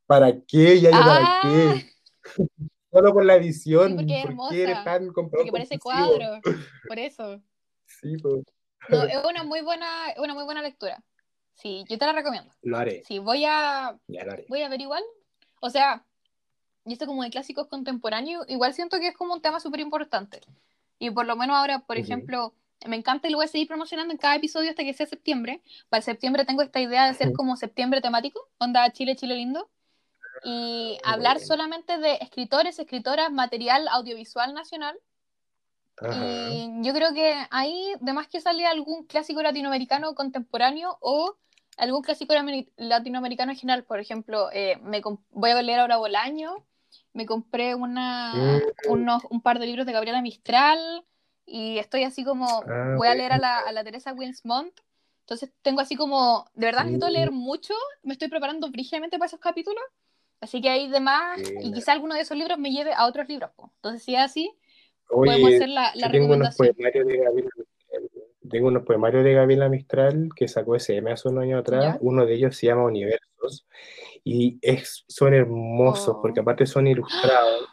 ¿para 0.08 0.34
qué? 0.48 0.80
Ya 0.82 0.90
yo, 0.92 0.98
¿para 1.06 1.40
qué? 1.44 1.86
Solo 2.92 3.14
por 3.14 3.24
la 3.24 3.36
sí, 3.36 3.40
edición, 3.42 3.96
porque 3.96 4.20
es 4.20 4.26
¿por 4.26 4.50
qué 4.50 4.64
eres 4.64 4.78
hermosa. 4.78 4.84
tan 4.84 5.08
comprador 5.14 5.46
Porque 5.46 5.52
parece 5.52 5.80
cuadro. 5.80 6.40
Por 6.88 7.00
eso. 7.00 7.42
Sí, 8.02 8.16
pues, 8.22 8.36
No, 8.90 9.04
es 9.04 9.18
una 9.24 9.44
muy 9.44 9.62
buena, 9.62 10.10
es 10.12 10.20
una 10.20 10.34
muy 10.34 10.44
buena 10.44 10.62
lectura. 10.62 11.02
Sí, 11.54 11.86
yo 11.88 11.98
te 11.98 12.06
la 12.06 12.14
recomiendo. 12.14 12.52
lo 12.64 12.78
haré, 12.78 13.04
Sí, 13.04 13.20
voy 13.20 13.46
a, 13.46 13.98
ya 14.08 14.24
lo 14.26 14.32
haré. 14.32 14.46
voy 14.50 14.62
a 14.64 14.70
ver 14.70 14.82
igual. 14.82 15.04
O 15.60 15.70
sea, 15.70 16.04
y 16.86 16.94
esto 16.94 17.06
como 17.06 17.24
de 17.24 17.30
clásicos 17.30 17.68
contemporáneos, 17.68 18.46
igual 18.50 18.74
siento 18.74 19.00
que 19.00 19.10
es 19.10 19.16
como 19.16 19.34
un 19.34 19.42
tema 19.42 19.60
súper 19.60 19.80
importante. 19.82 20.42
Y 20.98 21.12
por 21.12 21.26
lo 21.26 21.36
menos 21.36 21.56
ahora, 21.56 21.80
por 21.80 21.98
ejemplo, 21.98 22.54
me 22.88 22.96
encanta 22.96 23.28
y 23.28 23.32
lo 23.32 23.38
voy 23.38 23.46
a 23.46 23.50
seguir 23.50 23.68
promocionando 23.68 24.12
en 24.12 24.18
cada 24.18 24.36
episodio 24.36 24.72
hasta 24.72 24.84
que 24.84 24.94
sea 24.94 25.06
septiembre. 25.06 25.62
Para 25.90 26.02
septiembre 26.02 26.46
tengo 26.46 26.64
esta 26.64 26.80
idea 26.80 27.04
de 27.04 27.10
hacer 27.12 27.34
como 27.34 27.56
septiembre 27.58 28.02
temático, 28.02 28.50
onda 28.58 28.92
Chile, 28.92 29.16
Chile 29.16 29.36
lindo. 29.36 29.70
Y 30.44 30.98
hablar 31.04 31.40
solamente 31.40 32.00
de 32.00 32.16
escritores, 32.22 32.80
escritoras, 32.80 33.32
material 33.32 33.88
audiovisual 33.90 34.56
nacional. 34.56 34.98
Ajá. 35.98 36.26
Y 36.50 36.70
yo 36.84 36.94
creo 36.94 37.14
que 37.14 37.36
ahí, 37.52 37.94
de 38.02 38.14
más 38.14 38.28
que 38.28 38.42
sale 38.42 38.66
algún 38.66 39.06
clásico 39.06 39.42
latinoamericano 39.42 40.14
contemporáneo 40.16 40.98
o 41.02 41.38
algún 41.78 42.02
clásico 42.02 42.34
latinoamericano 42.78 43.52
en 43.52 43.58
general. 43.58 43.84
Por 43.86 44.00
ejemplo, 44.00 44.50
eh, 44.52 44.78
me 44.84 45.02
voy 45.32 45.52
a 45.52 45.62
leer 45.62 45.80
ahora 45.80 45.98
Bolaño, 45.98 46.66
me 47.14 47.26
compré 47.26 47.76
una, 47.76 48.58
Mm, 48.58 48.72
unos, 48.90 49.24
un 49.30 49.42
par 49.42 49.60
de 49.60 49.66
libros 49.68 49.86
de 49.86 49.94
Gabriela 49.94 50.22
Mistral 50.22 51.06
y 51.46 51.78
estoy 51.80 52.04
así 52.04 52.24
como, 52.24 52.60
ah, 52.68 52.96
voy 52.98 53.08
a 53.08 53.16
leer 53.16 53.32
a 53.34 53.38
la, 53.38 53.60
a 53.60 53.72
la 53.72 53.84
Teresa 53.84 54.14
Winsmont. 54.14 54.74
Entonces 55.22 55.52
tengo 55.62 55.80
así 55.82 55.96
como, 55.96 56.46
de 56.56 56.66
verdad 56.66 56.82
necesito 56.84 57.10
Mm, 57.10 57.14
leer 57.14 57.32
mucho, 57.32 57.74
me 58.04 58.14
estoy 58.14 58.28
preparando 58.28 58.70
brígidamente 58.70 59.18
para 59.18 59.28
esos 59.28 59.40
capítulos. 59.40 59.84
Así 60.42 60.62
que 60.62 60.70
ahí 60.70 60.88
de 60.90 61.00
más, 61.00 61.40
y 61.62 61.72
quizá 61.74 61.92
alguno 61.94 62.16
de 62.16 62.22
esos 62.22 62.38
libros 62.38 62.58
me 62.58 62.72
lleve 62.72 62.94
a 62.94 63.06
otros 63.06 63.28
libros. 63.30 63.52
po. 63.56 63.72
Entonces, 63.76 64.04
si 64.04 64.16
es 64.16 64.22
así, 64.22 64.52
podemos 65.18 65.48
Oye, 65.48 65.56
hacer 65.58 65.70
la, 65.70 65.92
la 65.96 66.12
tengo 66.12 66.34
unos 66.34 66.50
recomendación. 66.58 66.76
poemarios 66.76 67.08
de 67.08 67.18
Gabriela 67.18 67.50
Mistral. 67.56 68.10
Tengo 68.50 68.68
unos 68.68 68.84
poemarios 68.84 69.24
de 69.24 69.34
Gabriela 69.34 69.70
Mistral 69.70 70.30
que 70.36 70.48
sacó 70.48 70.76
SM 70.76 71.12
hace 71.12 71.30
unos 71.30 71.44
años 71.44 71.60
atrás. 71.62 71.84
¿Ya? 71.84 71.98
Uno 72.02 72.26
de 72.26 72.34
ellos 72.36 72.56
se 72.56 72.68
llama 72.68 72.84
Universos 72.86 73.66
y 74.24 74.58
es, 74.62 75.04
son 75.08 75.34
hermosos 75.34 76.18
porque 76.22 76.40
Oh. 76.40 76.44
aparte 76.44 76.66
son 76.66 76.88
ilustrados 76.88 77.68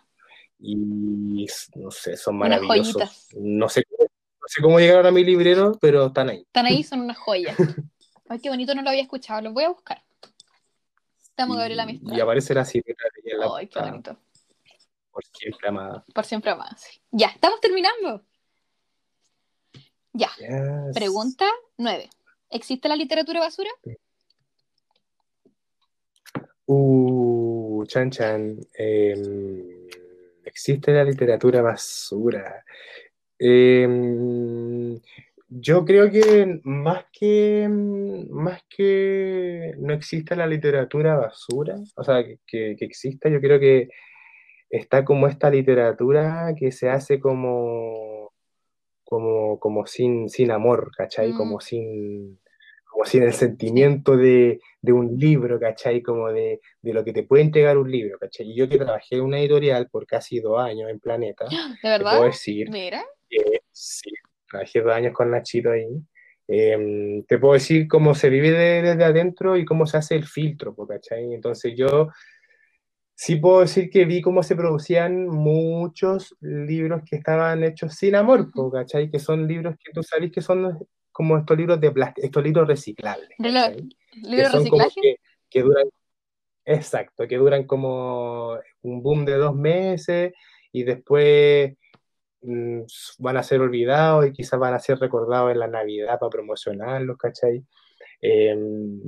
y 0.60 1.46
no 1.76 1.90
sé, 1.90 2.16
son 2.16 2.36
maravillosos. 2.38 3.28
No 3.36 3.68
sé, 3.68 3.84
no 4.00 4.46
sé 4.46 4.62
cómo 4.62 4.78
llegaron 4.78 5.06
a 5.06 5.10
mi 5.10 5.24
librero, 5.24 5.72
pero 5.80 6.06
están 6.06 6.28
ahí. 6.30 6.38
Están 6.38 6.66
ahí, 6.66 6.82
son 6.84 7.00
unas 7.00 7.18
joyas. 7.18 7.56
Ay, 8.28 8.38
qué 8.40 8.48
bonito, 8.50 8.74
no 8.74 8.82
lo 8.82 8.90
había 8.90 9.02
escuchado, 9.02 9.40
los 9.40 9.52
voy 9.54 9.64
a 9.64 9.68
buscar. 9.70 10.02
Estamos 11.22 11.56
Gabriela 11.56 11.84
Y, 11.84 11.90
y 11.90 11.92
Mistral. 12.00 12.20
aparece 12.20 12.54
la 12.54 12.64
la 12.64 13.48
Ay, 13.56 13.66
qué 13.68 13.80
bonito. 13.80 14.16
Por 15.10 15.24
siempre 15.24 15.68
amada. 15.68 16.04
Por 16.14 16.24
siempre 16.24 16.54
más. 16.54 17.00
Ya, 17.10 17.28
estamos 17.28 17.60
terminando. 17.60 18.22
Ya, 20.12 20.30
Yes. 20.38 20.94
pregunta 20.94 21.44
9. 21.76 22.08
¿Existe 22.50 22.88
la 22.88 22.96
literatura 22.96 23.40
basura? 23.40 23.70
Uh, 26.66 27.84
Chan 27.86 28.10
Chan, 28.10 28.58
em, 28.76 29.86
existe 30.44 30.92
la 30.92 31.04
literatura 31.04 31.62
basura. 31.62 32.64
Em, 33.38 35.00
yo 35.48 35.84
creo 35.84 36.10
que 36.10 36.60
más 36.64 37.06
que 37.12 37.66
más 38.30 38.62
que 38.68 39.72
no 39.78 39.94
exista 39.94 40.36
la 40.36 40.46
literatura 40.46 41.16
basura, 41.16 41.76
o 41.94 42.04
sea, 42.04 42.22
que- 42.24 42.76
que 42.76 42.84
exista, 42.84 43.28
yo 43.30 43.40
creo 43.40 43.58
que 43.58 43.88
está 44.70 45.04
como 45.04 45.26
esta 45.26 45.50
literatura 45.50 46.54
que 46.58 46.72
se 46.72 46.88
hace 46.90 47.18
como, 47.20 48.32
como, 49.04 49.58
como 49.58 49.86
sin, 49.86 50.28
sin 50.28 50.50
amor, 50.50 50.90
¿cachai? 50.96 51.32
Mm, 51.32 51.36
Como 51.36 51.60
sin, 51.60 52.40
como 52.84 53.04
sin 53.04 53.22
el 53.22 53.32
sentimiento 53.32 54.16
de, 54.16 54.60
de 54.82 54.92
un 54.92 55.16
libro, 55.18 55.58
¿cachai? 55.58 56.02
Como 56.02 56.28
de, 56.32 56.60
de 56.82 56.92
lo 56.92 57.04
que 57.04 57.12
te 57.12 57.22
puede 57.22 57.44
entregar 57.44 57.78
un 57.78 57.90
libro, 57.90 58.18
¿cachai? 58.18 58.50
Y 58.50 58.56
yo 58.56 58.68
que 58.68 58.78
trabajé 58.78 59.16
en 59.16 59.22
una 59.22 59.38
editorial 59.38 59.88
por 59.88 60.06
casi 60.06 60.40
dos 60.40 60.60
años 60.60 60.90
en 60.90 61.00
Planeta, 61.00 61.44
¿De 61.48 61.78
te 61.82 61.88
verdad? 61.88 62.12
puedo 62.12 62.24
decir 62.24 62.70
Mira. 62.70 63.04
que 63.28 63.60
sí, 63.72 64.10
trabajé 64.50 64.80
dos 64.82 64.92
años 64.94 65.12
con 65.14 65.30
Nachito 65.30 65.70
ahí, 65.70 65.86
Em, 66.50 67.24
te 67.24 67.38
puedo 67.38 67.52
decir 67.52 67.86
cómo 67.88 68.14
se 68.14 68.30
vive 68.30 68.52
desde 68.80 69.04
adentro 69.04 69.58
y 69.58 69.66
cómo 69.66 69.84
se 69.84 69.98
hace 69.98 70.14
el 70.14 70.24
filtro, 70.24 70.74
¿cachai? 70.74 71.34
Entonces 71.34 71.74
yo 71.76 72.08
sí 73.18 73.34
puedo 73.34 73.60
decir 73.60 73.90
que 73.90 74.04
vi 74.04 74.22
cómo 74.22 74.44
se 74.44 74.54
producían 74.54 75.26
muchos 75.26 76.36
libros 76.40 77.02
que 77.04 77.16
estaban 77.16 77.64
hechos 77.64 77.94
sin 77.94 78.14
amor, 78.14 78.48
¿cachai? 78.72 79.10
Que 79.10 79.18
son 79.18 79.48
libros 79.48 79.74
que 79.82 79.90
tú 79.92 80.04
sabes 80.04 80.30
que 80.30 80.40
son 80.40 80.78
como 81.10 81.36
estos 81.36 81.56
libros 81.58 81.80
de 81.80 81.90
plástico, 81.90 82.24
estos 82.24 82.44
libros 82.44 82.68
reciclables. 82.68 83.28
¿Libros 84.22 84.52
reciclaje? 84.52 85.18
Que, 85.50 85.62
duran, 85.62 85.88
exacto, 86.64 87.26
que 87.26 87.38
duran 87.38 87.66
como 87.66 88.56
un 88.82 89.02
boom 89.02 89.24
de 89.24 89.34
dos 89.34 89.56
meses 89.56 90.32
y 90.70 90.84
después 90.84 91.74
mm, 92.42 92.82
van 93.18 93.36
a 93.36 93.42
ser 93.42 93.60
olvidados 93.62 94.28
y 94.28 94.32
quizás 94.32 94.60
van 94.60 94.74
a 94.74 94.78
ser 94.78 94.96
recordados 95.00 95.50
en 95.50 95.58
la 95.58 95.66
Navidad 95.66 96.20
para 96.20 96.30
promocionarlos, 96.30 97.18
¿cachai? 97.18 97.64
Em, 98.20 99.00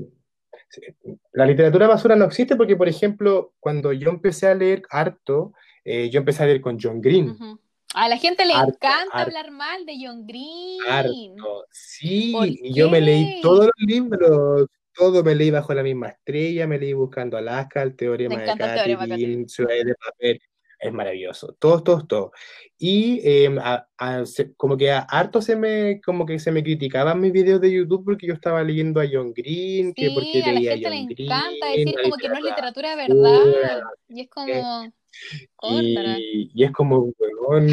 la 1.41 1.47
literatura 1.47 1.89
basura 1.89 2.17
no 2.17 2.27
existe 2.27 2.55
porque, 2.55 2.77
por 2.77 2.87
ejemplo, 2.87 3.55
cuando 3.61 3.95
yo 3.95 4.11
empecé 4.11 4.47
a 4.47 4.55
leer 4.55 4.83
harto, 4.91 5.55
eh, 5.87 6.11
yo 6.11 6.19
empecé 6.19 6.43
a 6.43 6.47
leer 6.47 6.61
con 6.61 6.79
John 6.79 7.01
Green. 7.01 7.35
A 7.95 8.11
la 8.11 8.19
gente 8.19 8.45
le 8.45 8.53
encanta 8.53 9.09
hablar 9.11 9.51
mal 9.51 9.87
de 9.87 9.95
John 9.99 10.27
Green. 10.27 10.81
Harto. 10.87 11.65
Sí, 11.71 12.37
y 12.63 12.75
yo 12.75 12.91
me 12.91 13.01
leí 13.01 13.41
todos 13.41 13.65
los 13.65 13.75
libros, 13.79 14.67
todo 14.93 15.25
me 15.25 15.35
leí 15.35 15.51
bajo 15.51 15.73
la 15.73 15.83
misma 15.83 16.09
estrella, 16.09 16.67
me 16.67 16.79
leí 16.79 16.93
buscando 16.93 17.39
Alaska, 17.39 17.81
el 17.85 17.97
teorema 17.97 18.37
de 18.37 18.59
Catherine, 18.59 19.49
Ciudades 19.49 19.87
de 19.87 19.95
Papel, 19.95 20.43
es 20.81 20.93
maravilloso, 20.93 21.55
todos, 21.59 21.85
todos, 21.85 22.09
todos. 22.09 22.31
Y 22.79 23.21
em, 23.23 23.59
como 24.57 24.77
que 24.77 24.91
a 24.91 25.01
harto 25.01 25.43
se 25.43 25.55
me, 25.55 26.01
como 26.01 26.25
que 26.25 26.39
se 26.39 26.51
me 26.51 26.63
criticaban 26.63 27.21
mis 27.21 27.33
videos 27.33 27.61
de 27.61 27.71
YouTube 27.71 28.05
porque 28.05 28.27
yo 28.27 28.33
estaba 28.33 28.63
leyendo 28.65 29.01
a 29.01 29.07
John 29.11 29.33
Green, 29.35 29.93
que 29.93 30.11
porque 30.15 30.43
a 30.43 30.53
la 30.53 30.61
gente 30.61 30.87
a 30.87 30.91
John 30.91 31.07
le 31.07 31.25
encanta 31.25 31.67
decir 31.67 31.95
como 32.03 32.17
que 32.17 32.29
no 32.29 32.35
es 32.35 32.43
literatura 32.43 32.97
de 32.97 33.09
verdad, 33.09 33.81
y 34.09 34.21
es 34.23 34.31
como... 34.31 34.93
Y, 35.63 36.65
es 36.65 36.71
como, 36.71 37.13
weón, 37.19 37.67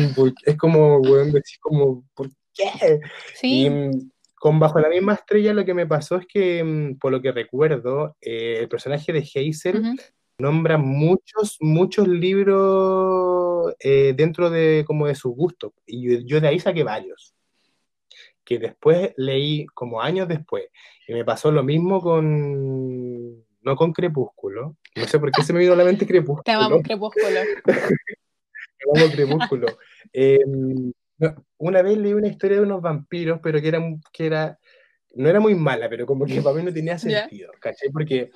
es 0.43 0.57
como, 0.57 0.97
weón, 0.97 1.31
decir 1.31 1.59
como, 1.61 2.03
¿por 2.15 2.29
qué? 2.53 2.99
Sí. 3.35 3.65
Y 3.65 3.69
mm, 3.69 4.11
con 4.39 4.59
Bajo 4.59 4.79
la 4.79 4.89
misma 4.89 5.13
estrella 5.13 5.53
lo 5.53 5.63
que 5.63 5.75
me 5.75 5.85
pasó 5.85 6.17
es 6.17 6.25
que, 6.25 6.63
mm, 6.63 6.97
por 6.97 7.11
lo 7.11 7.21
que 7.21 7.31
recuerdo, 7.31 8.17
eh, 8.21 8.57
el 8.59 8.67
personaje 8.67 9.13
de 9.13 9.19
Hazel 9.19 9.95
nombra 10.37 10.77
muchos, 10.77 11.57
muchos 11.59 12.07
libros 12.07 13.73
eh, 13.79 14.13
dentro 14.15 14.49
de 14.49 14.83
como 14.85 15.07
de 15.07 15.15
su 15.15 15.31
gusto. 15.31 15.73
Y 15.85 16.25
yo, 16.25 16.39
de 16.39 16.47
ahí 16.47 16.59
saqué 16.59 16.83
varios. 16.83 17.33
Que 18.43 18.59
después 18.59 19.13
leí 19.17 19.65
como 19.67 20.01
años 20.01 20.27
después. 20.27 20.65
Y 21.07 21.13
me 21.13 21.25
pasó 21.25 21.51
lo 21.51 21.63
mismo 21.63 22.01
con. 22.01 23.45
No 23.61 23.75
con 23.75 23.91
Crepúsculo. 23.91 24.77
No 24.95 25.07
sé 25.07 25.19
por 25.19 25.31
qué 25.31 25.43
se 25.43 25.51
me 25.51 25.59
vino 25.59 25.73
a 25.73 25.75
la 25.75 25.83
mente 25.83 26.07
Crepúsculo. 26.07 26.43
Te 26.45 26.51
amamos 26.51 26.81
Crepúsculo. 26.83 27.27
Te 27.65 28.89
amamos 28.89 29.15
Crepúsculo. 29.15 29.67
Em, 30.13 30.93
una 31.57 31.81
vez 31.81 31.97
leí 31.97 32.13
una 32.13 32.27
historia 32.27 32.57
de 32.57 32.63
unos 32.63 32.81
vampiros, 32.81 33.39
pero 33.41 33.59
que 33.59 33.67
era, 33.67 33.81
que 34.13 34.25
era 34.25 34.59
no 35.15 35.27
era 35.29 35.39
muy 35.39 35.55
mala, 35.55 35.89
pero 35.89 36.05
como 36.05 36.25
que 36.25 36.41
para 36.41 36.55
mí 36.55 36.63
no 36.63 36.71
tenía 36.71 36.97
sentido, 36.99 37.51
¿cachai? 37.59 37.89
Porque 37.89 38.29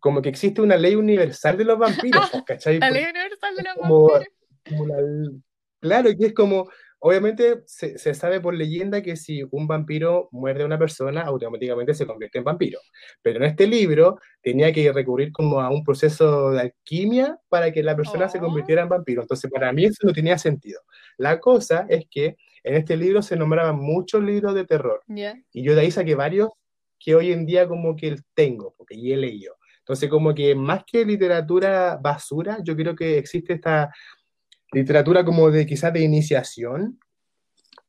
como 0.00 0.22
que 0.22 0.28
existe 0.28 0.60
una 0.60 0.76
ley 0.76 0.94
universal 0.94 1.56
de 1.56 1.64
los 1.64 1.78
vampiros, 1.78 2.30
¿cachai? 2.46 2.78
La 2.78 2.90
ley 2.90 3.04
universal 3.04 3.56
de 3.56 3.62
los 3.62 3.76
vampiros. 3.76 5.42
claro, 5.80 6.10
que 6.18 6.26
es 6.26 6.34
como, 6.34 6.68
obviamente 6.98 7.62
se, 7.66 7.98
se, 7.98 8.14
sabe 8.14 8.40
por 8.40 8.54
leyenda 8.54 9.02
que 9.02 9.16
si 9.16 9.42
un 9.50 9.66
vampiro 9.66 10.28
muerde 10.32 10.62
a 10.62 10.66
una 10.66 10.78
persona, 10.78 11.22
automáticamente 11.22 11.94
se 11.94 12.06
convierte 12.06 12.38
en 12.38 12.44
vampiro. 12.44 12.80
Pero 13.22 13.38
en 13.38 13.44
este 13.44 13.66
libro 13.66 14.18
tenía 14.42 14.72
que 14.72 14.92
recurrir 14.92 15.32
como 15.32 15.60
a 15.60 15.70
un 15.70 15.84
proceso 15.84 16.50
de 16.50 16.60
alquimia 16.60 17.38
para 17.48 17.72
que 17.72 17.82
la 17.82 17.96
persona 17.96 18.28
se 18.28 18.40
convirtiera 18.40 18.82
en 18.82 18.88
vampiro. 18.88 19.22
Entonces, 19.22 19.50
para 19.50 19.72
mí 19.72 19.84
eso 19.84 20.06
no 20.06 20.12
tenía 20.12 20.38
sentido. 20.38 20.80
La 21.16 21.40
cosa 21.40 21.86
es 21.88 22.06
que 22.10 22.36
en 22.66 22.74
este 22.74 22.96
libro 22.96 23.22
se 23.22 23.36
nombraban 23.36 23.76
muchos 23.76 24.22
libros 24.24 24.54
de 24.54 24.64
terror. 24.64 25.00
Y 25.06 25.62
yo 25.62 25.74
de 25.74 25.82
ahí 25.82 25.90
saqué 25.92 26.16
varios 26.16 26.50
que 26.98 27.14
hoy 27.14 27.32
en 27.32 27.46
día 27.46 27.68
como 27.68 27.94
que 27.94 28.16
tengo, 28.34 28.74
porque 28.76 29.00
ya 29.00 29.14
he 29.14 29.16
leído. 29.16 29.55
Entonces, 29.86 30.10
como 30.10 30.34
que 30.34 30.52
más 30.56 30.82
que 30.84 31.04
literatura 31.04 31.96
basura, 32.02 32.58
yo 32.64 32.74
creo 32.74 32.96
que 32.96 33.18
existe 33.18 33.52
esta 33.52 33.94
literatura 34.72 35.24
como 35.24 35.48
de 35.48 35.64
quizás 35.64 35.92
de 35.92 36.02
iniciación 36.02 36.98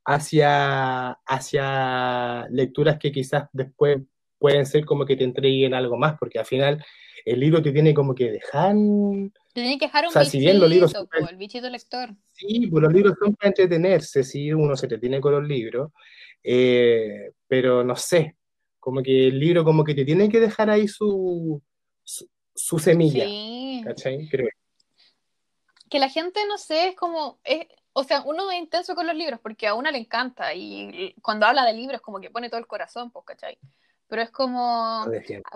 hacia, 0.05 1.13
hacia 1.25 2.47
lecturas 2.51 2.99
que 2.99 3.11
quizás 3.11 3.49
después 3.51 3.97
pueden 4.37 4.67
ser 4.67 4.85
como 4.85 5.07
que 5.07 5.15
te 5.15 5.23
entreguen 5.23 5.73
algo 5.73 5.97
más, 5.97 6.15
porque 6.19 6.37
al 6.37 6.45
final 6.45 6.85
el 7.25 7.39
libro 7.39 7.63
te 7.63 7.71
tiene 7.71 7.95
como 7.95 8.13
que 8.13 8.29
dejar... 8.29 8.75
Te 9.53 9.61
tiene 9.61 9.79
que 9.79 9.87
dejar 9.87 10.03
un 10.03 10.09
o 10.09 10.11
sea, 10.11 10.21
bichito, 10.21 10.31
si 10.33 10.39
bien 10.39 10.59
los 10.59 10.69
libros 10.69 10.91
son 10.91 11.07
el 11.27 11.37
bichito 11.37 11.67
lector. 11.67 12.09
Sí, 12.31 12.67
pues 12.67 12.83
los 12.83 12.93
libros 12.93 13.15
son 13.19 13.33
para 13.33 13.49
entretenerse, 13.49 14.23
si 14.23 14.53
uno 14.53 14.75
se 14.75 14.87
te 14.87 14.99
tiene 14.99 15.19
con 15.19 15.31
los 15.31 15.47
libros, 15.47 15.91
eh, 16.43 17.31
pero 17.47 17.83
no 17.83 17.95
sé, 17.95 18.35
como 18.79 19.01
que 19.01 19.29
el 19.29 19.39
libro 19.39 19.63
como 19.63 19.83
que 19.83 19.95
te 19.95 20.05
tiene 20.05 20.29
que 20.29 20.39
dejar 20.39 20.69
ahí 20.69 20.87
su, 20.87 21.59
su, 22.53 22.79
semilla. 22.79 23.25
Sí. 23.25 23.81
¿Cachai? 23.85 24.27
Creo. 24.29 24.49
Que 25.89 25.99
la 25.99 26.09
gente, 26.09 26.39
no 26.47 26.57
sé, 26.57 26.89
es 26.89 26.95
como. 26.95 27.39
Es, 27.43 27.67
o 27.93 28.03
sea, 28.03 28.21
uno 28.21 28.51
es 28.51 28.59
intenso 28.59 28.93
con 28.93 29.07
los 29.07 29.15
libros 29.15 29.39
porque 29.41 29.65
a 29.67 29.73
una 29.73 29.89
le 29.89 29.97
encanta 29.97 30.53
y 30.53 31.15
cuando 31.21 31.47
habla 31.47 31.65
de 31.65 31.73
libros, 31.73 32.01
como 32.01 32.19
que 32.19 32.29
pone 32.29 32.49
todo 32.49 32.59
el 32.59 32.67
corazón, 32.67 33.09
pues, 33.09 33.25
¿cachai? 33.25 33.57
Pero 34.07 34.21
es 34.21 34.29
como, 34.29 35.05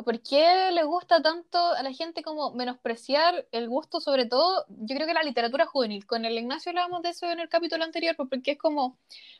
¿por 0.04 0.22
qué 0.22 0.72
le 0.72 0.84
gusta 0.84 1.22
tanto 1.22 1.58
a 1.58 1.82
la 1.84 1.94
gente 1.94 2.22
como 2.22 2.52
menospreciar 2.52 3.48
el 3.52 3.70
gusto, 3.70 4.02
sobre 4.02 4.26
todo, 4.26 4.66
yo 4.68 4.96
creo 4.96 5.08
que 5.08 5.14
la 5.14 5.24
literatura 5.24 5.66
juvenil? 5.66 6.06
Con 6.06 6.26
el 6.26 6.38
Ignacio 6.38 6.72
hablábamos 6.72 7.02
de 7.02 7.10
eso 7.10 7.32
en 7.32 7.40
el 7.40 7.48
capítulo 7.48 7.86
anterior, 7.86 8.16
pues, 8.18 8.28
porque 8.30 8.52
es 8.52 8.58
como, 8.58 8.98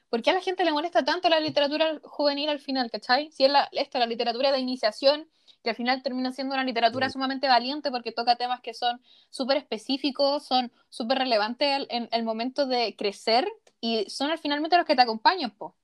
¿por 0.10 0.22
qué 0.22 0.30
a 0.30 0.34
la 0.34 0.42
gente 0.42 0.64
le 0.64 0.72
molesta 0.72 1.04
tanto 1.04 1.28
la 1.28 1.42
literatura 1.42 2.00
juvenil 2.04 2.50
al 2.50 2.60
final, 2.60 2.90
¿cachai? 2.90 3.32
Si 3.32 3.44
es 3.44 3.52
la, 3.52 3.68
esta, 3.74 4.00
la 4.00 4.06
literatura 4.06 4.52
de 4.54 4.60
iniciación, 4.60 5.28
que 5.64 5.70
al 5.72 5.76
final 5.76 6.02
termina 6.02 6.32
siendo 6.32 6.56
una 6.56 6.64
literatura 6.64 7.10
sumamente 7.10 7.48
valiente 7.48 7.92
porque 7.92 8.12
toca 8.12 8.36
temas 8.36 8.62
que 8.62 8.74
son 8.74 9.02
súper 9.30 9.58
específicos, 9.58 10.46
son 10.46 10.72
súper 10.90 11.20
relevantes 11.20 11.86
en 11.90 12.10
el 12.12 12.24
momento 12.24 12.66
de 12.66 12.96
crecer 12.98 13.48
y 13.80 14.10
son 14.10 14.32
al 14.32 14.40
finalmente 14.40 14.78
los 14.78 14.86
que 14.86 14.96
te 14.96 15.02
acompañan, 15.02 15.52
po. 15.52 15.76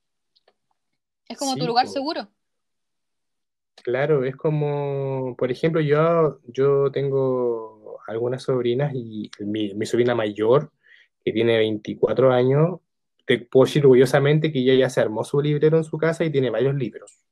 Es 1.27 1.37
como 1.37 1.55
tu 1.55 1.67
lugar 1.67 1.87
seguro. 1.87 2.27
Claro, 3.83 4.25
es 4.25 4.35
como, 4.35 5.35
por 5.37 5.51
ejemplo, 5.51 5.81
yo, 5.81 6.39
yo 6.47 6.91
tengo 6.91 7.99
algunas 8.07 8.43
sobrinas 8.43 8.93
y 8.95 9.29
mi, 9.39 9.73
mi 9.73 9.85
sobrina 9.85 10.15
mayor, 10.15 10.71
que 11.23 11.31
tiene 11.31 11.57
24 11.57 12.31
años, 12.31 12.79
te 13.25 13.39
puedo 13.39 13.65
decir 13.65 13.83
orgullosamente 13.83 14.51
que 14.51 14.59
ella 14.59 14.75
ya 14.75 14.89
se 14.89 15.01
armó 15.01 15.23
su 15.23 15.41
librero 15.41 15.77
en 15.77 15.83
su 15.83 15.97
casa 15.97 16.23
y 16.23 16.31
tiene 16.31 16.49
varios 16.49 16.75
libros. 16.75 17.26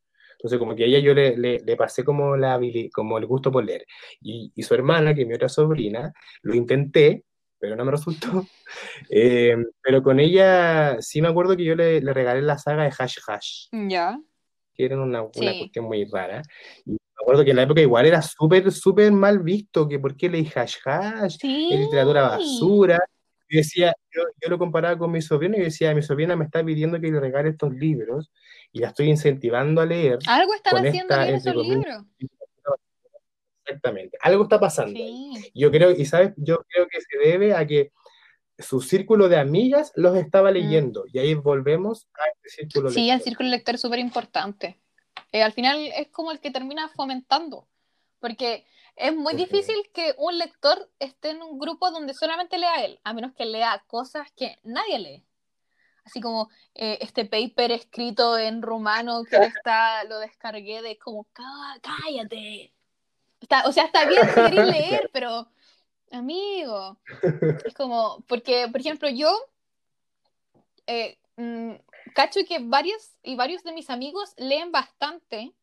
Entonces, 0.45 0.59
como 0.59 0.75
que 0.75 0.83
a 0.83 0.85
ella 0.85 0.99
yo 0.99 1.15
le, 1.15 1.35
le, 1.35 1.75
pasé 1.75 2.03
como, 2.03 2.37
la, 2.37 2.61
como 2.93 3.17
el 3.17 3.25
gusto 3.25 3.51
por 3.51 3.65
leer. 3.65 3.83
Y, 4.21 4.51
y, 4.53 4.61
su 4.61 4.75
hermana, 4.75 5.15
que 5.15 5.21
es 5.21 5.27
mi 5.27 5.33
otra 5.33 5.49
sobrina, 5.49 6.13
lo 6.43 6.53
intenté, 6.53 7.25
pero 7.57 7.75
no 7.75 7.83
me 7.83 7.91
resultó. 7.91 8.27
Eh, 9.09 9.55
pero 9.81 10.03
con 10.03 10.19
ella 10.19 10.97
sí 10.99 11.21
me 11.21 11.27
acuerdo 11.29 11.55
que 11.55 11.63
yo 11.63 11.75
le, 11.75 12.01
le, 12.01 12.13
regalé 12.13 12.41
la 12.41 12.57
saga 12.57 12.83
de 12.83 12.93
Hash 12.97 13.17
Hash. 13.25 13.67
Ya. 13.71 14.19
Que 14.73 14.85
era 14.85 15.01
una, 15.01 15.21
una 15.21 15.57
cuestión 15.57 15.85
muy 15.85 16.03
rara. 16.05 16.41
Y 16.85 16.91
me 16.91 16.97
acuerdo 17.21 17.43
que 17.43 17.51
en 17.51 17.55
la 17.55 17.63
época 17.63 17.81
igual 17.81 18.05
era 18.05 18.21
súper, 18.21 18.71
súper 18.71 19.11
mal 19.11 19.39
visto, 19.39 19.87
que 19.87 19.99
por 19.99 20.15
qué 20.17 20.29
leí 20.29 20.51
Hash 20.53 20.77
Hash, 20.83 21.37
sí. 21.39 21.69
literatura 21.71 22.23
basura. 22.23 22.99
Yo 23.49 23.57
decía, 23.59 23.93
yo, 24.11 24.23
yo, 24.41 24.49
lo 24.49 24.57
comparaba 24.57 24.97
con 24.97 25.11
mi 25.11 25.21
sobrina 25.21 25.57
y 25.57 25.61
decía, 25.61 25.93
mi 25.95 26.01
sobrina 26.01 26.35
me 26.35 26.45
está 26.45 26.63
pidiendo 26.63 26.99
que 26.99 27.11
le 27.11 27.19
regale 27.19 27.49
estos 27.49 27.73
libros 27.73 28.31
y 28.71 28.79
la 28.79 28.89
estoy 28.89 29.09
incentivando 29.09 29.81
a 29.81 29.85
leer. 29.85 30.19
Algo 30.27 30.53
están 30.53 30.85
haciendo 30.85 31.17
bien 31.17 31.35
esos 31.35 31.55
libros. 31.55 32.03
Exactamente, 33.65 34.17
algo 34.21 34.43
está 34.43 34.59
pasando. 34.59 34.99
Yo 35.53 35.71
creo, 35.71 35.91
y 35.91 36.05
sabes, 36.05 36.33
yo 36.37 36.63
creo 36.69 36.87
que 36.87 37.01
se 37.01 37.17
debe 37.17 37.55
a 37.55 37.65
que 37.65 37.91
su 38.59 38.81
círculo 38.81 39.27
de 39.27 39.37
amigas 39.37 39.91
los 39.95 40.15
estaba 40.15 40.51
mm. 40.51 40.53
leyendo 40.53 41.05
y 41.11 41.19
ahí 41.19 41.33
volvemos 41.33 42.07
a 42.13 42.27
este 42.29 42.61
círculo 42.63 42.89
Sí, 42.89 43.09
el 43.09 43.21
círculo 43.21 43.49
lector 43.49 43.75
es 43.75 43.81
súper 43.81 43.99
importante. 43.99 44.79
Eh, 45.31 45.41
al 45.41 45.53
final 45.53 45.77
es 45.95 46.09
como 46.09 46.31
el 46.31 46.39
que 46.39 46.51
termina 46.51 46.87
fomentando, 46.89 47.67
porque 48.19 48.65
es 48.95 49.13
muy 49.15 49.33
difícil 49.33 49.75
que 49.93 50.13
un 50.17 50.37
lector 50.37 50.89
esté 50.99 51.31
en 51.31 51.41
un 51.41 51.59
grupo 51.59 51.91
donde 51.91 52.13
solamente 52.13 52.57
lea 52.57 52.85
él, 52.85 52.99
a 53.03 53.13
menos 53.13 53.33
que 53.33 53.45
lea 53.45 53.83
cosas 53.87 54.31
que 54.33 54.57
nadie 54.63 54.99
lee 54.99 55.25
así 56.05 56.21
como 56.21 56.49
eh, 56.75 56.99
este 57.01 57.25
paper 57.25 57.71
escrito 57.71 58.37
en 58.37 58.61
rumano 58.61 59.23
que 59.23 59.37
está, 59.37 60.03
lo 60.05 60.19
descargué 60.19 60.81
de 60.81 60.97
como, 60.97 61.27
cállate. 61.81 62.71
Está, 63.41 63.67
o 63.67 63.71
sea, 63.71 63.85
está 63.85 64.05
bien 64.05 64.23
si 64.33 64.41
leer, 64.55 65.09
pero 65.11 65.47
amigo, 66.11 66.97
es 67.65 67.73
como, 67.73 68.23
porque, 68.27 68.67
por 68.71 68.79
ejemplo, 68.79 69.09
yo, 69.09 69.35
eh, 70.87 71.17
mm, 71.37 71.73
cacho 72.13 72.39
que 72.47 72.59
varios 72.59 73.11
y 73.23 73.35
varios 73.35 73.63
de 73.63 73.73
mis 73.73 73.89
amigos 73.89 74.33
leen 74.37 74.71
bastante. 74.71 75.53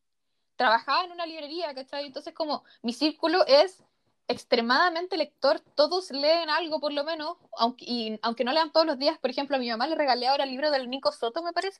Trabajaba 0.55 1.05
en 1.05 1.11
una 1.11 1.25
librería, 1.25 1.73
¿cachai? 1.73 2.05
Entonces, 2.05 2.33
como 2.33 2.63
mi 2.83 2.93
círculo 2.93 3.45
es 3.47 3.83
extremadamente 4.27 5.17
lector, 5.17 5.59
todos 5.75 6.11
leen 6.11 6.49
algo 6.49 6.79
por 6.79 6.93
lo 6.93 7.03
menos, 7.03 7.37
aunque, 7.57 7.85
y, 7.85 8.19
aunque 8.21 8.43
no 8.43 8.53
lean 8.53 8.71
todos 8.71 8.85
los 8.85 8.97
días, 8.97 9.17
por 9.19 9.29
ejemplo, 9.29 9.57
a 9.57 9.59
mi 9.59 9.69
mamá 9.69 9.87
le 9.87 9.95
regalé 9.95 10.27
ahora 10.27 10.45
el 10.45 10.51
libro 10.51 10.71
del 10.71 10.89
Nico 10.89 11.11
Soto, 11.11 11.43
me 11.43 11.53
parece, 11.53 11.79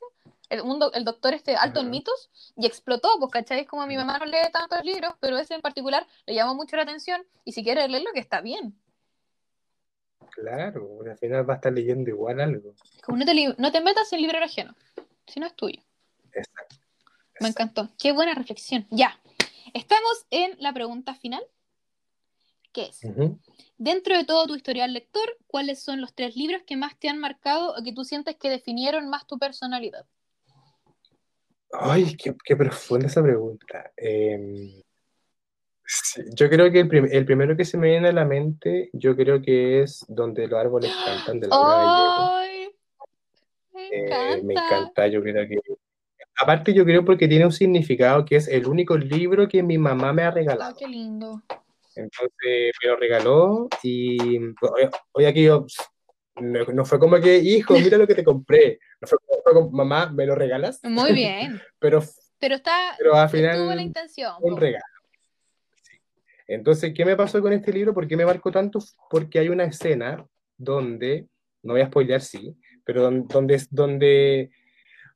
el, 0.50 0.62
mundo, 0.62 0.92
el 0.92 1.04
doctor 1.04 1.34
este 1.34 1.56
alto 1.56 1.80
en 1.80 1.90
mitos, 1.90 2.30
y 2.56 2.66
explotó, 2.66 3.08
pues, 3.18 3.32
¿cachai? 3.32 3.64
Como 3.64 3.86
mi 3.86 3.96
mamá 3.96 4.18
no 4.18 4.26
lee 4.26 4.50
tantos 4.52 4.84
libros, 4.84 5.14
pero 5.20 5.38
ese 5.38 5.54
en 5.54 5.62
particular 5.62 6.06
le 6.26 6.34
llamó 6.34 6.54
mucho 6.54 6.76
la 6.76 6.82
atención, 6.82 7.24
y 7.44 7.52
si 7.52 7.64
quiere 7.64 7.88
leerlo, 7.88 8.10
que 8.12 8.20
está 8.20 8.40
bien. 8.40 8.78
Claro, 10.30 10.98
al 11.08 11.16
final 11.16 11.48
va 11.48 11.54
a 11.54 11.56
estar 11.56 11.72
leyendo 11.72 12.10
igual 12.10 12.40
algo. 12.40 12.74
Como 13.04 13.18
no 13.18 13.24
te, 13.24 13.54
no 13.56 13.72
te 13.72 13.80
metas 13.80 14.12
en 14.12 14.20
libro 14.20 14.38
ajeno, 14.44 14.74
si 15.26 15.40
no 15.40 15.46
es 15.46 15.54
tuyo. 15.54 15.80
Exacto. 16.32 16.76
Me 17.40 17.48
encantó. 17.48 17.88
Qué 17.98 18.12
buena 18.12 18.34
reflexión. 18.34 18.86
Ya. 18.90 19.18
Estamos 19.72 20.26
en 20.30 20.56
la 20.60 20.72
pregunta 20.72 21.14
final 21.14 21.42
¿Qué 22.74 22.86
es, 22.86 23.00
dentro 23.78 24.16
de 24.16 24.24
todo 24.24 24.48
tu 24.48 24.56
historial 24.56 24.92
lector, 24.92 25.38
¿cuáles 25.46 25.80
son 25.80 26.00
los 26.00 26.12
tres 26.12 26.34
libros 26.34 26.62
que 26.66 26.76
más 26.76 26.98
te 26.98 27.08
han 27.08 27.20
marcado 27.20 27.72
o 27.72 27.84
que 27.84 27.92
tú 27.92 28.04
sientes 28.04 28.34
que 28.34 28.50
definieron 28.50 29.08
más 29.08 29.28
tu 29.28 29.38
personalidad? 29.38 30.04
Ay, 31.72 32.16
qué, 32.16 32.56
profunda 32.56 33.06
esa 33.06 33.22
pregunta. 33.22 33.92
Em, 33.96 34.82
yo 36.34 36.50
creo 36.50 36.72
que 36.72 36.80
el, 36.80 37.24
primero 37.24 37.56
que 37.56 37.64
se 37.64 37.78
me 37.78 37.90
viene 37.90 38.08
a 38.08 38.12
la 38.12 38.24
mente, 38.24 38.90
yo 38.92 39.14
creo 39.14 39.40
que 39.40 39.82
es 39.82 40.04
Donde 40.08 40.48
los 40.48 40.58
árboles 40.58 40.90
cantan 41.04 41.38
de 41.38 41.46
la 41.46 42.40
Ay, 42.40 42.70
me 43.72 43.86
encanta. 43.86 44.34
Eh, 44.34 44.42
me 44.42 44.54
encanta, 44.54 45.06
yo 45.06 45.22
creo 45.22 45.48
que... 45.48 45.58
Aparte 46.40 46.74
yo 46.74 46.84
creo 46.84 47.04
porque 47.04 47.28
tiene 47.28 47.46
un 47.46 47.52
significado 47.52 48.24
que 48.24 48.34
es 48.34 48.48
el 48.48 48.66
único 48.66 48.98
libro 48.98 49.46
que 49.46 49.62
mi 49.62 49.78
mamá 49.78 50.12
me 50.12 50.22
ha 50.22 50.32
regalado. 50.32 50.70
Ay, 50.70 50.76
qué 50.76 50.88
lindo. 50.88 51.40
Entonces 51.96 52.72
me 52.82 52.88
lo 52.88 52.96
regaló 52.96 53.68
y 53.82 54.38
hoy 55.12 55.24
aquí 55.24 55.44
yo, 55.44 55.66
no, 56.36 56.84
fue 56.84 56.98
como 56.98 57.20
que, 57.20 57.38
hijo, 57.38 57.74
mira 57.74 57.96
lo 57.96 58.06
que 58.06 58.14
te 58.14 58.24
compré. 58.24 58.78
No 59.00 59.06
fue 59.06 59.18
como, 59.44 59.70
mamá, 59.70 60.10
¿me 60.10 60.26
lo 60.26 60.34
regalas? 60.34 60.80
Muy 60.82 61.12
bien. 61.12 61.60
pero, 61.78 62.02
pero 62.38 62.56
está, 62.56 62.94
pero 62.98 63.14
al 63.14 63.28
final, 63.28 63.58
tuvo 63.58 63.74
la 63.74 63.82
intención. 63.82 64.34
Un 64.40 64.56
regalo. 64.56 64.84
Entonces, 66.46 66.92
¿qué 66.94 67.04
me 67.04 67.16
pasó 67.16 67.40
con 67.40 67.52
este 67.52 67.72
libro? 67.72 67.94
¿Por 67.94 68.06
qué 68.06 68.16
me 68.16 68.26
marcó 68.26 68.50
tanto? 68.50 68.80
Porque 69.08 69.38
hay 69.38 69.48
una 69.48 69.64
escena 69.64 70.26
donde, 70.56 71.26
no 71.62 71.72
voy 71.72 71.82
a 71.82 71.86
spoilear, 71.86 72.20
sí, 72.20 72.56
pero 72.84 73.02
donde, 73.10 73.54
es 73.54 73.72
donde, 73.72 74.50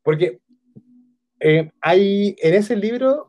porque 0.02 0.40
eh, 1.40 1.70
hay, 1.80 2.34
en 2.38 2.54
ese 2.54 2.76
libro 2.76 3.28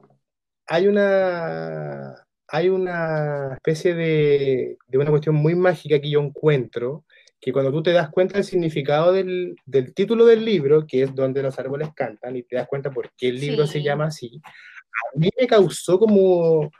hay 0.65 0.87
una, 0.87 2.15
hay 2.51 2.69
una 2.69 3.53
especie 3.53 3.93
de, 3.93 4.77
de, 4.87 4.97
una 4.97 5.09
cuestión 5.09 5.35
muy 5.35 5.55
mágica 5.55 5.99
que 5.99 6.09
yo 6.09 6.19
encuentro, 6.19 7.05
que 7.39 7.53
cuando 7.53 7.71
tú 7.71 7.83
te 7.83 7.93
das 7.93 8.09
cuenta 8.09 8.35
del 8.35 8.43
significado 8.43 9.13
del, 9.13 9.55
del, 9.65 9.93
título 9.93 10.25
del 10.25 10.43
libro, 10.43 10.85
que 10.85 11.03
es 11.03 11.15
donde 11.15 11.43
los 11.43 11.57
árboles 11.59 11.89
cantan, 11.95 12.35
y 12.35 12.43
te 12.43 12.55
das 12.55 12.67
cuenta 12.67 12.91
por 12.91 13.11
qué 13.17 13.29
el 13.29 13.39
libro 13.39 13.65
se 13.67 13.81
llama 13.81 14.05
así, 14.05 14.41
a 14.43 15.17
mí 15.17 15.29
me 15.39 15.47
causó 15.47 15.99
como, 15.99 16.71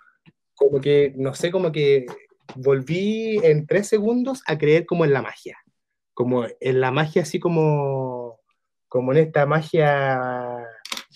como 0.56 0.82
que, 0.82 1.14
no 1.16 1.34
sé, 1.34 1.52
como 1.52 1.72
que 1.72 2.06
volví 2.56 3.40
en 3.44 3.68
tres 3.68 3.88
segundos 3.88 4.42
a 4.48 4.58
creer 4.58 4.86
como 4.86 5.06
en 5.06 5.14
la 5.14 5.22
magia, 5.22 5.58
como 6.14 6.46
en 6.60 6.82
la 6.82 6.92
magia 6.92 7.22
así 7.22 7.40
como, 7.40 8.40
como 8.88 9.12
en 9.14 9.20
esta 9.20 9.46
magia 9.46 10.66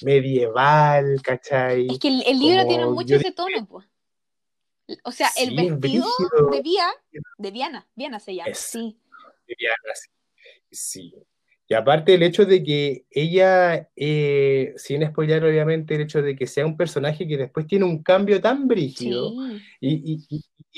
medieval, 0.03 1.21
¿cachai? 1.23 1.87
Es 1.89 1.99
que 1.99 2.07
el, 2.07 2.39
libro 2.39 2.65
tiene 2.67 2.85
mucho 2.85 3.15
ese 3.15 3.31
tono, 3.31 3.65
pues. 3.67 3.85
O 5.03 5.11
sea, 5.11 5.29
el 5.37 5.55
vestido 5.55 6.05
de, 6.51 6.61
Vía, 6.61 6.87
de 7.37 7.51
Diana, 7.51 7.87
Diana 7.95 8.19
se 8.19 8.35
llama. 8.35 8.53
sí. 8.53 8.97
De 9.47 9.55
Diana, 9.57 9.93
sí. 10.71 11.13
Y 11.67 11.75
aparte 11.75 12.13
el 12.13 12.23
hecho 12.23 12.45
de 12.45 12.61
que 12.61 13.05
ella, 13.09 13.89
eh, 13.95 14.73
sin 14.75 15.05
spoiler 15.07 15.43
obviamente, 15.45 15.95
el 15.95 16.01
hecho 16.01 16.21
de 16.21 16.35
que 16.35 16.45
sea 16.45 16.65
un 16.65 16.75
personaje 16.75 17.27
que 17.27 17.37
después 17.37 17.65
tiene 17.67 17.85
un 17.85 18.03
cambio 18.03 18.41
tan 18.41 18.67
brígido 18.67 19.31
y, 19.79 20.25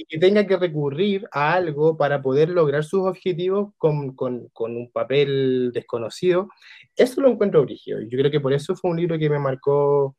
que 0.10 0.20
tenga 0.20 0.46
que 0.46 0.58
recurrir 0.58 1.28
a 1.32 1.54
algo 1.54 1.98
para 1.98 2.22
poder 2.22 2.50
lograr 2.50 2.84
sus 2.84 3.02
objetivos 3.02 3.74
con, 3.78 4.14
con, 4.14 4.50
con, 4.50 4.76
un 4.76 4.92
papel 4.92 5.72
desconocido, 5.74 6.50
eso 6.96 7.22
lo 7.22 7.30
encuentro 7.30 7.64
brígido. 7.64 8.02
Y 8.02 8.10
yo 8.10 8.18
creo 8.18 8.30
que 8.30 8.42
por 8.42 8.54
eso 8.54 8.76
fue 8.76 8.92
un 8.92 8.98
libro 8.98 9.18
que 9.18 9.30
me 9.30 9.40
marcó 9.40 10.16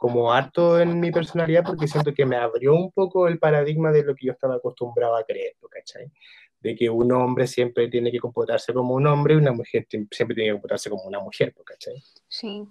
como 0.00 0.32
harto 0.32 0.80
en 0.80 0.98
mi 0.98 1.12
personalidad 1.12 1.62
porque 1.62 1.86
siento 1.86 2.14
que 2.14 2.24
me 2.24 2.36
abrió 2.36 2.74
un 2.74 2.90
poco 2.90 3.28
el 3.28 3.38
paradigma 3.38 3.92
de 3.92 4.02
lo 4.02 4.14
que 4.14 4.28
yo 4.28 4.32
estaba 4.32 4.54
acostumbrado 4.54 5.14
a 5.14 5.24
creer, 5.24 5.56
¿cachai? 5.70 6.10
De 6.58 6.74
que 6.74 6.88
un 6.88 7.12
hombre 7.12 7.46
siempre 7.46 7.86
tiene 7.88 8.10
que 8.10 8.18
comportarse 8.18 8.72
como 8.72 8.94
un 8.94 9.06
hombre 9.06 9.34
y 9.34 9.36
una 9.36 9.52
mujer 9.52 9.86
siempre 9.90 10.34
tiene 10.34 10.46
que 10.48 10.52
comportarse 10.52 10.88
como 10.88 11.02
una 11.02 11.20
mujer, 11.20 11.54
¿cachai? 11.66 12.02
Sí. 12.28 12.66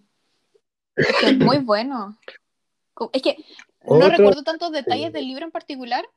Es 0.96 1.38
muy 1.38 1.60
bueno. 1.60 2.18
Es 3.14 3.22
que 3.22 3.38
no 3.88 4.10
recuerdo 4.10 4.42
tantos 4.42 4.72
detalles 4.72 5.14
del 5.14 5.28
libro 5.28 5.46
en 5.46 5.52
particular, 5.52 6.10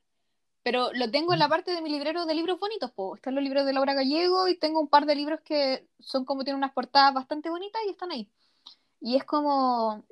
pero 0.63 0.91
lo 0.93 1.11
tengo 1.11 1.33
en 1.33 1.39
la 1.39 1.47
parte 1.47 1.75
de 1.75 1.83
mi 1.83 1.91
librero 1.91 2.25
de 2.25 2.33
libros 2.33 2.59
bonitos. 2.59 2.89
Po. 2.89 3.13
Están 3.13 3.35
los 3.35 3.43
libros 3.43 3.67
de 3.67 3.73
Laura 3.73 3.93
Gallego 3.93 4.47
y 4.47 4.57
tengo 4.57 4.81
un 4.81 4.87
par 4.87 5.05
de 5.05 5.13
libros 5.13 5.41
que 5.41 5.85
son 5.99 6.25
como 6.25 6.43
tienen 6.43 6.57
unas 6.57 6.73
portadas 6.73 7.13
bastante 7.13 7.51
bonitas 7.51 7.83
y 7.85 7.91
están 7.91 8.09
ahí. 8.09 8.27
Y 8.99 9.15
es 9.15 9.25
como 9.25 10.03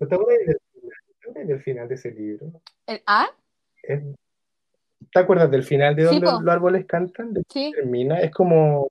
del 1.33 1.61
final 1.61 1.87
de 1.87 1.95
ese 1.95 2.11
libro. 2.11 2.51
¿El 2.85 3.01
A? 3.05 3.29
¿Te 3.83 5.19
acuerdas 5.19 5.51
del 5.51 5.63
final 5.63 5.95
de 5.95 6.03
donde 6.03 6.21
los 6.21 6.47
árboles 6.47 6.85
cantan? 6.85 7.33
De 7.33 7.43
sí. 7.49 7.71
Termina, 7.75 8.19
es 8.19 8.31
como, 8.31 8.89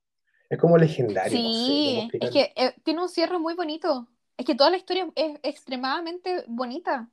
es 0.49 0.59
como 0.59 0.76
legendario. 0.76 1.30
Sí, 1.30 2.09
es 2.12 2.30
que 2.30 2.53
eh, 2.57 2.74
tiene 2.82 3.03
un 3.03 3.09
cierre 3.09 3.38
muy 3.38 3.55
bonito. 3.55 4.09
Es 4.36 4.45
que 4.45 4.55
toda 4.55 4.70
la 4.70 4.76
historia 4.76 5.09
es 5.14 5.38
extremadamente 5.43 6.45
bonita. 6.47 7.09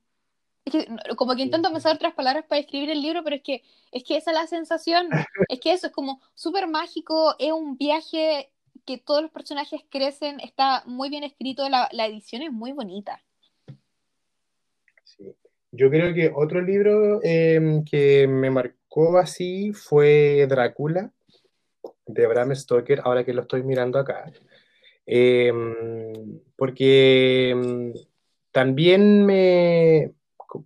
Es 0.64 0.72
que 0.72 0.88
como 1.16 1.34
que 1.34 1.42
intento 1.42 1.70
pensar 1.72 1.94
otras 1.94 2.14
palabras 2.14 2.44
para 2.46 2.60
escribir 2.60 2.90
el 2.90 3.00
libro, 3.00 3.22
pero 3.22 3.36
es 3.36 3.42
que, 3.42 3.62
es 3.92 4.04
que 4.04 4.16
esa 4.16 4.32
es 4.32 4.34
la 4.34 4.46
sensación. 4.46 5.08
es 5.48 5.60
que 5.60 5.72
eso 5.72 5.86
es 5.86 5.92
como 5.92 6.20
súper 6.34 6.66
mágico, 6.66 7.34
es 7.38 7.52
un 7.52 7.76
viaje 7.76 8.50
que 8.84 8.98
todos 8.98 9.22
los 9.22 9.30
personajes 9.30 9.82
crecen, 9.90 10.40
está 10.40 10.82
muy 10.86 11.10
bien 11.10 11.22
escrito, 11.22 11.68
la, 11.68 11.88
la 11.92 12.06
edición 12.06 12.42
es 12.42 12.50
muy 12.50 12.72
bonita. 12.72 13.22
Yo 15.70 15.90
creo 15.90 16.14
que 16.14 16.32
otro 16.34 16.60
libro 16.60 17.20
em, 17.22 17.84
que 17.84 18.26
me 18.26 18.50
marcó 18.50 19.18
así 19.18 19.72
fue 19.72 20.46
Drácula, 20.48 21.12
de 22.06 22.26
Bram 22.26 22.54
Stoker, 22.54 23.00
ahora 23.04 23.24
que 23.24 23.34
lo 23.34 23.42
estoy 23.42 23.62
mirando 23.62 23.98
acá. 23.98 24.32
Em, 25.04 26.40
porque 26.56 27.50
em, 27.50 27.92
también 28.50 29.26
me, 29.26 30.12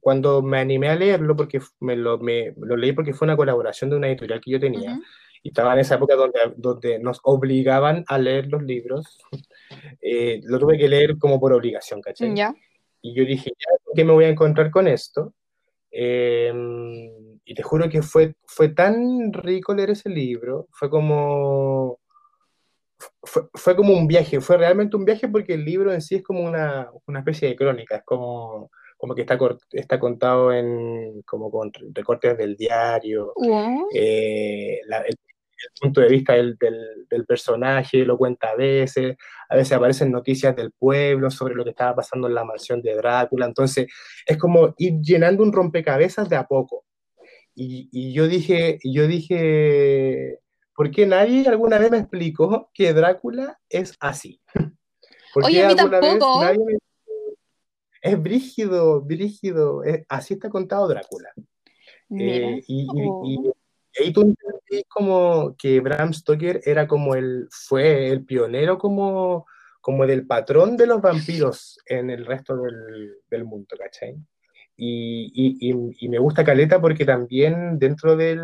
cuando 0.01 0.43
me 0.43 0.59
animé 0.59 0.89
a 0.89 0.97
leerlo, 0.97 1.37
porque 1.37 1.61
me 1.81 1.97
lo, 1.97 2.19
me, 2.19 2.55
lo 2.57 2.77
leí 2.77 2.93
porque 2.93 3.13
fue 3.13 3.27
una 3.27 3.37
colaboración 3.37 3.91
de 3.91 3.97
una 3.97 4.09
editorial 4.09 4.41
que 4.41 4.53
yo 4.53 4.61
tenía, 4.61 5.01
y 5.43 5.49
estaba 5.49 5.73
en 5.75 5.81
esa 5.81 5.97
época 5.97 6.15
donde, 6.15 6.39
donde 6.57 6.99
nos 7.01 7.21
obligaban 7.25 8.05
a 8.07 8.19
leer 8.19 8.47
los 8.47 8.63
libros, 8.63 9.19
eh, 10.01 10.41
lo 10.45 10.59
tuve 10.61 10.79
que 10.79 10.89
leer 10.89 11.19
como 11.19 11.41
por 11.41 11.53
obligación, 11.53 12.01
¿cachai? 12.01 12.35
¿Ya? 12.35 12.55
Y 13.03 13.15
yo 13.15 13.25
dije, 13.25 13.51
ya, 13.51 13.93
¿qué 13.95 14.05
me 14.05 14.13
voy 14.13 14.25
a 14.25 14.29
encontrar 14.29 14.71
con 14.71 14.87
esto? 14.89 15.35
Em, 15.91 17.39
y 17.45 17.55
te 17.55 17.63
juro 17.63 17.89
que 17.91 18.01
fue, 18.03 18.35
fue 18.47 18.71
tan 18.71 19.33
rico 19.33 19.75
leer 19.75 19.91
ese 19.91 20.09
libro, 20.09 20.69
fue 20.71 20.89
como, 20.89 21.99
fue, 23.23 23.77
como 23.77 23.93
un 23.93 24.07
viaje, 24.07 24.41
fue 24.41 24.57
realmente 24.57 24.97
un 24.97 25.05
viaje 25.05 25.29
porque 25.29 25.55
el 25.55 25.65
libro 25.65 25.93
en 25.93 26.01
sí 26.01 26.17
es 26.17 26.23
como 26.23 26.43
una, 26.43 26.91
una 27.07 27.19
especie 27.19 27.49
de 27.49 27.57
crónica, 27.57 27.97
es 27.97 28.05
como, 28.05 28.71
como 28.97 29.15
que 29.15 29.23
está, 29.23 29.39
está 29.73 29.99
contado 29.99 30.53
en, 30.53 31.23
como 31.23 31.51
con 31.51 31.71
recortes 31.93 32.39
del 32.39 32.57
diario, 32.57 33.35
eh, 33.95 34.81
el, 34.81 35.19
el 35.63 35.81
punto 35.81 36.01
de 36.01 36.09
vista 36.09 36.35
del, 36.35 36.57
del, 36.59 37.27
personaje, 37.27 38.05
lo 38.05 38.19
cuenta 38.19 38.51
a 38.51 38.57
veces, 38.57 39.17
a 39.49 39.57
veces 39.57 39.73
aparecen 39.73 40.11
noticias 40.11 40.55
del 40.57 40.73
pueblo 40.73 41.31
sobre 41.31 41.55
lo 41.55 41.65
que 41.65 41.71
estaba 41.71 41.97
pasando 41.97 42.29
en 42.29 42.35
la 42.35 42.45
mansión 42.45 42.83
de 42.83 42.95
Drácula, 42.95 43.47
entonces 43.47 43.87
es 44.27 44.37
como 44.37 44.75
ir 44.79 45.01
llenando 45.01 45.43
un 45.43 45.53
rompecabezas 45.53 46.29
de 46.29 46.37
a 46.37 46.47
poco. 46.47 46.85
Y, 47.55 47.89
y 47.93 48.13
yo 48.13 48.29
dije, 48.29 48.79
yo 48.83 49.07
dije, 49.07 50.39
¿por 50.75 50.91
qué 50.91 51.07
nadie 51.07 51.47
alguna 51.47 51.79
vez 51.79 51.91
me 51.91 51.99
explicó 51.99 52.71
que 52.73 52.93
Drácula 52.93 53.59
es 53.69 53.95
así? 54.01 54.41
¿Por 55.33 55.45
Oye, 55.45 55.65
a 55.65 55.69
mí 55.69 55.77
tampoco. 55.77 56.43
Es 58.03 58.21
brígido, 58.21 59.01
brígido, 59.01 59.83
así 60.09 60.35
está 60.35 60.51
contado 60.51 60.89
Drácula. 60.89 61.31
Eh, 62.19 62.63
y, 62.67 62.87
y, 63.25 63.53
ahí 64.01 64.13
tú 64.13 64.23
entendí 64.23 64.85
como 64.89 65.55
que 65.57 65.81
Bram 65.81 66.13
Stoker 66.13 66.61
era 66.65 66.87
como 66.87 67.15
el, 67.15 67.49
fue 67.51 68.09
el 68.09 68.25
pionero 68.25 68.79
como, 68.79 69.47
como 69.81 70.07
del 70.07 70.27
patrón 70.27 70.77
de 70.77 70.87
los 70.87 71.01
vampiros 71.01 71.79
en 71.87 72.11
el 72.11 72.27
resto 72.27 72.57
del, 72.57 73.17
del 73.31 73.45
mundo, 73.45 73.77
¿cachai? 73.79 74.17
Y, 74.75 75.31
y, 75.35 75.95
y, 76.01 76.09
me 76.09 76.19
gusta 76.19 76.45
Caleta 76.45 76.81
porque 76.81 77.05
también 77.05 77.79
dentro 77.79 78.17
del, 78.17 78.41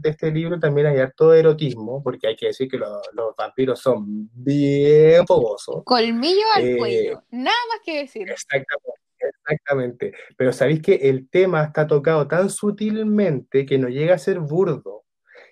de 0.00 0.10
este 0.10 0.30
libro 0.30 0.58
también 0.58 0.88
hay 0.88 0.98
harto 0.98 1.32
erotismo, 1.32 2.02
porque 2.02 2.26
hay 2.26 2.36
que 2.36 2.48
decir 2.48 2.68
que 2.68 2.76
los, 2.76 3.00
los 3.12 3.34
vampiros 3.36 3.78
son 3.80 4.28
bien 4.34 5.24
fogosos. 5.26 5.84
Colmillo 5.84 6.44
al 6.56 6.64
eh, 6.66 6.76
cuello, 6.76 7.22
nada 7.30 7.56
más 7.70 7.80
que 7.84 7.98
decir. 8.00 8.28
Exactamente. 8.28 9.07
Exactamente, 9.28 10.12
pero 10.36 10.52
sabéis 10.52 10.82
que 10.82 10.94
el 10.94 11.28
tema 11.28 11.64
está 11.64 11.86
tocado 11.86 12.28
tan 12.28 12.50
sutilmente 12.50 13.66
que 13.66 13.78
no 13.78 13.88
llega 13.88 14.14
a 14.14 14.18
ser 14.18 14.40
burdo. 14.40 15.04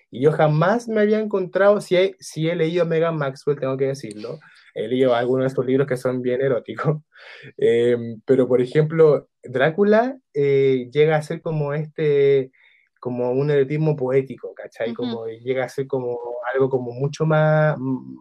Y 0.09 0.21
yo 0.21 0.31
jamás 0.31 0.87
me 0.87 1.01
había 1.01 1.19
encontrado, 1.19 1.81
si 1.81 1.97
he, 1.97 2.15
si 2.19 2.47
he 2.47 2.55
leído 2.55 2.85
Megan 2.85 3.17
Maxwell, 3.17 3.59
tengo 3.59 3.75
que 3.75 3.87
decirlo, 3.87 4.39
he 4.73 4.87
leído 4.87 5.13
algunos 5.13 5.43
de 5.43 5.47
estos 5.47 5.65
libros 5.65 5.87
que 5.87 5.97
son 5.97 6.21
bien 6.21 6.41
eróticos, 6.41 7.01
eh, 7.57 7.97
pero 8.25 8.47
por 8.47 8.61
ejemplo, 8.61 9.29
Drácula 9.43 10.17
eh, 10.33 10.89
llega 10.93 11.17
a 11.17 11.21
ser 11.21 11.41
como 11.41 11.73
este, 11.73 12.51
como 12.99 13.31
un 13.31 13.51
erotismo 13.51 13.95
poético, 13.95 14.53
¿cachai? 14.53 14.93
Como 14.93 15.27
llega 15.27 15.65
a 15.65 15.69
ser 15.69 15.87
como 15.87 16.19
algo 16.53 16.69
como 16.69 16.91
mucho 16.91 17.25
más, 17.25 17.77
mm, 17.77 18.17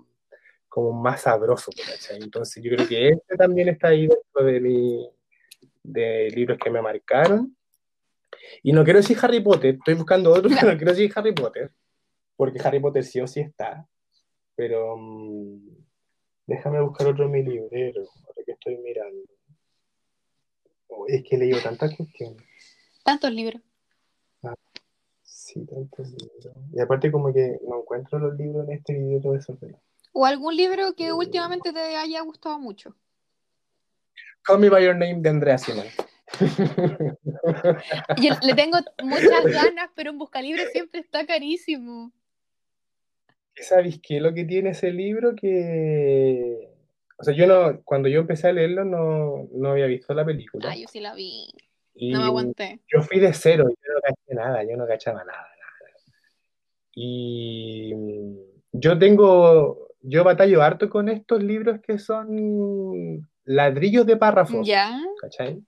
como 0.69 0.93
más 0.93 1.23
sabroso, 1.23 1.71
¿cachai? 1.87 2.19
Entonces 2.23 2.63
yo 2.63 2.71
creo 2.75 2.89
que 2.89 3.09
este 3.11 3.37
también 3.37 3.69
está 3.69 3.89
ahí 3.89 4.09
dentro 4.09 4.45
de 4.45 4.61
mi, 4.61 5.09
de 5.87 6.31
libros 6.31 6.59
que 6.59 6.71
me 6.71 6.83
marcaron. 6.83 7.57
Y 8.63 8.73
no 8.73 8.85
quiero 8.85 9.01
decir 9.01 9.17
Harry 9.23 9.41
Potter, 9.41 9.77
estoy 9.77 9.95
buscando 9.95 10.33
otro, 10.33 10.49
pero 10.61 10.73
no 10.73 10.77
quiero 10.77 10.93
decir 10.93 11.13
Harry 11.15 11.33
Potter, 11.33 11.73
porque 12.37 12.61
Harry 12.63 12.81
Potter 12.81 13.05
sí 13.05 13.21
o 13.21 13.27
sí 13.27 13.41
está. 13.41 13.87
Pero 14.55 14.95
um, 14.95 15.61
déjame 16.47 16.81
buscar 16.81 17.07
otro 17.09 17.29
mi 17.29 17.43
librero, 17.43 18.03
ahora 18.27 18.43
que 18.45 18.53
estoy 18.53 18.77
mirando. 18.79 19.23
Oh, 20.89 21.07
es 21.09 21.23
que 21.23 21.37
he 21.37 21.39
leído 21.39 21.61
tantas 21.61 21.95
cuestiones. 21.95 22.43
Tantos 23.05 23.31
libros. 23.33 23.63
Ah, 24.43 24.55
sí, 25.23 25.65
tantos 25.67 26.09
libros. 26.11 26.57
Y 26.73 26.81
aparte 26.81 27.13
como 27.13 27.33
que 27.33 27.59
no 27.69 27.81
encuentro 27.81 28.19
los 28.19 28.37
libros 28.37 28.67
en 28.69 28.75
este 28.75 28.95
libro 28.95 29.33
de 29.33 29.43
sorpresa. 29.43 29.79
¿O 30.13 30.25
algún 30.25 30.57
libro 30.57 30.95
que 30.95 31.13
últimamente 31.13 31.73
te 31.73 31.97
haya 31.97 32.23
gustado 32.23 32.59
mucho? 32.59 32.97
Call 34.47 34.61
Me 34.61 34.69
By 34.69 34.85
Your 34.85 34.95
Name 34.95 35.21
de 35.21 35.29
Andrea 35.29 35.59
Simon. 35.59 35.87
Yo 38.23 38.35
le 38.43 38.55
tengo 38.55 38.79
muchas 39.03 39.45
ganas, 39.45 39.91
pero 39.95 40.11
en 40.11 40.19
Buscalibre 40.19 40.67
siempre 40.69 41.01
está 41.01 41.27
carísimo. 41.27 42.13
¿Sabes 43.57 43.99
qué? 44.03 44.21
Lo 44.21 44.35
que 44.35 44.45
tiene 44.45 44.71
ese 44.71 44.93
libro 44.93 45.35
que... 45.35 46.71
O 47.19 47.25
sea, 47.25 47.35
yo 47.35 47.47
no, 47.47 47.81
cuando 47.83 48.11
yo 48.11 48.21
empecé 48.21 48.49
a 48.49 48.53
leerlo 48.53 48.85
no, 48.85 49.49
no 49.51 49.71
había 49.71 49.87
visto 49.87 50.13
la 50.13 50.27
película. 50.27 50.71
Ah, 50.71 50.77
yo 50.77 50.87
sí 50.87 51.01
la 51.01 51.15
vi. 51.15 51.49
no 51.95 52.21
me 52.21 52.27
aguanté. 52.27 52.81
Yo 52.93 53.01
fui 53.01 53.19
de 53.19 53.33
cero, 53.33 53.65
yo 53.71 53.95
no 53.95 54.01
caché 54.03 54.35
nada, 54.35 54.63
yo 54.65 54.77
no 54.77 54.87
cachaba 54.87 55.25
nada, 55.25 55.49
nada. 55.49 55.93
Y 56.95 57.95
yo 58.71 58.99
tengo, 58.99 59.95
yo 60.03 60.25
batallo 60.25 60.61
harto 60.61 60.91
con 60.91 61.09
estos 61.09 61.43
libros 61.43 61.81
que 61.81 61.99
son 61.99 63.27
ladrillos 63.47 64.05
de 64.07 64.17
párrafos. 64.17 64.67
Ya. 64.67 65.01
¿Cachai? 65.21 65.63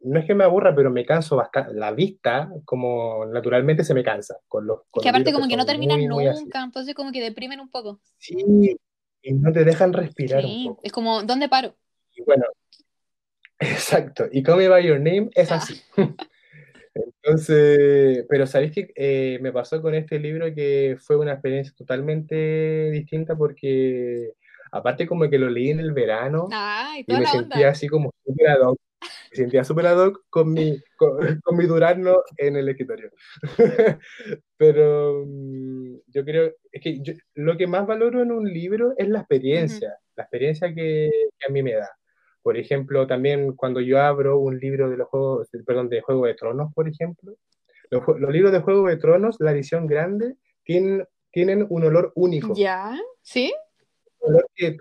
no 0.00 0.18
es 0.18 0.24
que 0.24 0.34
me 0.34 0.44
aburra, 0.44 0.74
pero 0.74 0.90
me 0.90 1.04
canso 1.04 1.36
bastante. 1.36 1.74
La 1.74 1.92
vista, 1.92 2.50
como 2.64 3.26
naturalmente 3.26 3.84
se 3.84 3.94
me 3.94 4.02
cansa. 4.02 4.38
Con 4.48 4.66
los, 4.66 4.80
que 5.00 5.08
aparte 5.08 5.32
como 5.32 5.48
que, 5.48 5.56
no 5.56 5.66
terminan 5.66 6.04
nunca, 6.06 6.62
entonces 6.62 6.94
como 6.94 7.12
que 7.12 7.20
deprimen 7.20 7.60
un 7.60 7.70
poco. 7.70 8.00
Sí, 8.18 8.76
y 9.22 9.32
no 9.34 9.52
te 9.52 9.64
dejan 9.64 9.92
respirar 9.92 10.44
un 10.44 10.66
poco. 10.66 10.80
Es 10.82 10.92
como, 10.92 11.22
¿dónde 11.22 11.48
paro? 11.48 11.74
Y 12.14 12.22
bueno, 12.22 12.44
exacto. 13.58 14.26
Y 14.30 14.42
Call 14.42 14.58
Me 14.58 14.68
By 14.68 14.86
Your 14.86 14.98
Name 14.98 15.30
es 15.34 15.52
ah. 15.52 15.56
así. 15.56 15.80
Entonces, 16.94 18.26
pero 18.28 18.46
sabéis 18.46 18.72
que 18.72 18.92
eh, 18.96 19.38
me 19.40 19.52
pasó 19.52 19.80
con 19.80 19.94
este 19.94 20.18
libro 20.18 20.52
que 20.52 20.96
fue 20.98 21.16
una 21.16 21.32
experiencia 21.32 21.72
totalmente 21.76 22.90
distinta 22.90 23.36
porque 23.36 24.34
Aparte 24.72 25.06
como 25.06 25.28
que 25.28 25.38
lo 25.38 25.48
leí 25.48 25.70
en 25.70 25.80
el 25.80 25.92
verano 25.92 26.48
y, 27.06 27.12
me 27.12 27.26
sentía 27.26 27.70
así 27.70 27.88
como 27.88 28.12
súper 28.24 28.48
ad 28.48 28.60
hoc. 28.60 28.78
Me 29.30 29.36
sentía 29.36 29.64
súper 29.64 29.86
ad 29.86 29.98
hoc 29.98 30.24
con 30.30 30.52
mi, 30.52 30.80
con, 30.96 31.18
mi 31.56 31.66
durazno 31.66 32.22
en 32.36 32.56
el 32.56 32.68
escritorio. 32.68 33.10
Pero 34.56 35.24
mm, 35.26 35.96
yo 36.08 36.24
creo, 36.24 36.52
es 36.72 36.82
que 36.82 37.02
lo 37.34 37.56
que 37.56 37.66
más 37.66 37.86
valoro 37.86 38.22
en 38.22 38.32
un 38.32 38.44
libro 38.44 38.94
es 38.96 39.08
la 39.08 39.20
experiencia, 39.20 39.96
la 40.16 40.24
experiencia 40.24 40.74
que, 40.74 41.10
a 41.46 41.52
mí 41.52 41.62
me 41.62 41.74
da. 41.74 41.90
Por 42.42 42.56
ejemplo, 42.56 43.06
también 43.06 43.54
cuando 43.54 43.80
yo 43.80 44.00
abro 44.00 44.38
un 44.38 44.58
libro 44.58 44.88
de 44.88 44.96
los 44.96 45.08
juegos, 45.08 45.48
perdón, 45.66 45.88
de 45.88 46.00
Juego 46.00 46.26
de 46.26 46.34
Tronos, 46.34 46.72
por 46.74 46.88
ejemplo, 46.88 47.34
los, 47.90 48.02
los 48.18 48.30
libros 48.32 48.52
de 48.52 48.60
Juego 48.60 48.88
de 48.88 48.96
Tronos, 48.96 49.36
la 49.38 49.52
edición 49.52 49.86
grande, 49.86 50.34
tienen, 50.64 51.04
tienen 51.30 51.66
un 51.68 51.84
olor 51.84 52.12
único. 52.14 52.54
¿Ya? 52.54 52.98
¿Sí? 53.22 53.52
Que, 54.54 54.76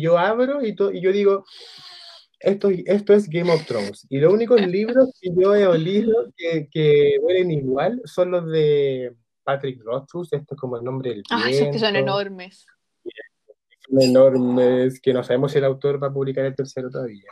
yo 0.00 0.18
abro 0.18 0.64
y, 0.64 0.74
y 0.92 1.00
yo 1.00 1.12
digo, 1.12 1.44
esto, 2.40 2.70
esto 2.70 3.12
es 3.12 3.28
Game 3.28 3.52
of 3.52 3.64
Thrones. 3.66 4.06
Y 4.10 4.18
los 4.18 4.32
únicos 4.32 4.60
libros 4.66 5.10
que 5.20 5.30
yo 5.36 5.54
he 5.54 5.66
olido 5.66 6.32
que, 6.36 6.68
que 6.70 7.16
huelen 7.20 7.50
igual 7.50 8.00
son 8.04 8.30
los 8.30 8.50
de 8.50 9.14
Patrick 9.44 9.82
Rothfuss, 9.82 10.32
esto 10.32 10.54
es 10.54 10.60
como 10.60 10.76
el 10.76 10.84
nombre 10.84 11.10
del 11.10 11.22
Ah, 11.30 11.50
es 11.50 11.60
que 11.60 11.78
son 11.78 11.96
enormes. 11.96 12.66
Son 13.88 14.00
enormes, 14.00 15.00
que 15.00 15.12
no 15.12 15.22
sabemos 15.24 15.52
si 15.52 15.58
el 15.58 15.64
autor 15.64 16.02
va 16.02 16.08
a 16.08 16.12
publicar 16.12 16.44
el 16.44 16.54
tercero 16.54 16.90
todavía. 16.90 17.30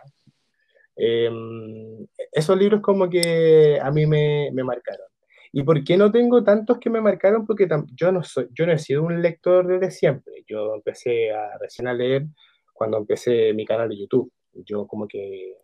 Em, 0.96 2.06
esos 2.32 2.58
libros 2.58 2.80
como 2.82 3.08
que 3.08 3.78
a 3.80 3.90
mí 3.90 4.06
me, 4.06 4.50
me 4.52 4.64
marcaron. 4.64 5.06
¿Y 5.52 5.64
por 5.64 5.82
qué 5.82 5.96
no 5.96 6.12
tengo 6.12 6.44
tantos 6.44 6.78
que 6.78 6.90
me 6.90 7.00
marcaron? 7.00 7.46
Porque 7.46 7.68
yo 7.94 8.12
no, 8.12 8.22
soy, 8.22 8.48
yo 8.52 8.66
no 8.66 8.72
he 8.72 8.78
sido 8.78 9.02
un 9.02 9.20
lector 9.20 9.66
desde 9.66 9.90
siempre. 9.90 10.44
Yo 10.46 10.74
empecé 10.74 11.32
a, 11.32 11.58
recién 11.58 11.88
a 11.88 11.94
leer 11.94 12.26
cuando 12.72 12.98
empecé 12.98 13.52
mi 13.52 13.64
canal 13.64 13.88
de 13.88 13.98
YouTube. 13.98 14.32
Yo 14.52 14.86
como 14.86 15.08
que 15.08 15.56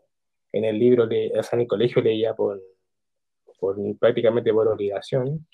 en 0.53 0.64
el 0.64 0.78
libro, 0.78 1.07
de, 1.07 1.32
o 1.39 1.43
sea, 1.43 1.57
en 1.57 1.62
el 1.62 1.68
colegio 1.68 2.03
leía 2.03 2.34
por, 2.34 2.61
por 3.61 3.76
prácticamente 3.99 4.53
por 4.53 4.68
obligación, 4.68 5.47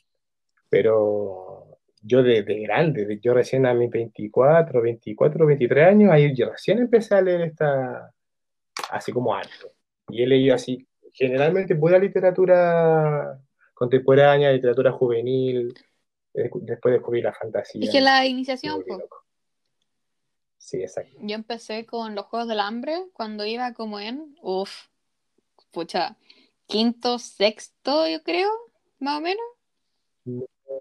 pero 0.71 1.79
yo 2.03 2.23
desde 2.23 2.61
grande, 2.61 3.21
yo 3.23 3.35
recién 3.35 3.67
a 3.67 3.75
mis 3.75 3.91
24, 3.91 4.83
24, 4.83 5.47
23 5.47 5.87
años, 5.87 6.11
ahí 6.11 6.35
yo 6.35 6.51
recién 6.51 6.79
empecé 6.79 7.15
a 7.15 7.23
leer 7.23 7.43
esta, 7.43 8.13
así 8.91 9.13
como 9.13 9.35
alto. 9.35 9.73
Y 10.09 10.23
he 10.23 10.27
leído 10.27 10.55
así, 10.55 10.87
generalmente 11.13 11.75
buena 11.75 11.99
literatura 11.99 13.39
contemporánea, 13.83 14.53
literatura 14.53 14.93
juvenil, 14.93 15.75
eh, 16.35 16.49
después 16.55 16.95
descubrí 16.95 17.21
la 17.21 17.33
fantasía. 17.33 17.85
Es 17.85 17.91
que 17.91 18.01
la 18.01 18.25
iniciación, 18.25 18.85
Sí, 20.57 20.81
exacto. 20.81 21.19
Yo 21.21 21.35
empecé 21.35 21.85
con 21.85 22.15
los 22.15 22.27
Juegos 22.27 22.49
del 22.49 22.61
Hambre 22.61 23.07
cuando 23.13 23.45
iba 23.45 23.75
como 23.75 23.99
en, 23.99 24.37
uff, 24.41 24.87
pucha, 25.73 26.17
quinto, 26.67 27.19
sexto, 27.19 28.07
yo 28.07 28.23
creo, 28.23 28.49
más 29.01 29.19
o 29.19 29.21
menos. 29.21 29.45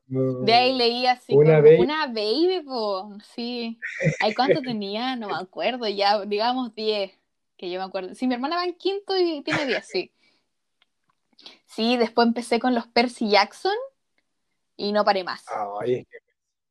de 0.05 0.53
ahí 0.53 0.77
leí 0.77 1.07
así 1.07 1.33
una 1.33 1.55
como 1.55 1.63
baby. 1.63 1.79
una 1.79 2.05
baby, 2.05 2.61
po. 2.63 3.17
sí. 3.33 3.79
¿Ay, 4.19 4.35
cuánto 4.35 4.61
tenía? 4.77 5.15
No 5.15 5.29
me 5.29 5.37
acuerdo, 5.37 5.87
ya, 5.87 6.23
digamos 6.23 6.75
10, 6.75 7.11
que 7.57 7.71
yo 7.71 7.79
me 7.79 7.85
acuerdo. 7.85 8.13
Sí, 8.13 8.27
mi 8.27 8.35
hermana 8.35 8.57
va 8.57 8.65
en 8.65 8.75
quinto 8.75 9.17
y 9.17 9.41
tiene 9.41 9.65
10, 9.65 9.87
sí. 9.87 10.11
Sí, 11.73 11.95
después 11.95 12.27
empecé 12.27 12.59
con 12.59 12.75
los 12.75 12.85
Percy 12.87 13.29
Jackson 13.29 13.75
y 14.75 14.91
no 14.91 15.05
paré 15.05 15.23
más. 15.23 15.45
Ay, 15.79 15.95
es 15.95 16.07
que 16.07 16.17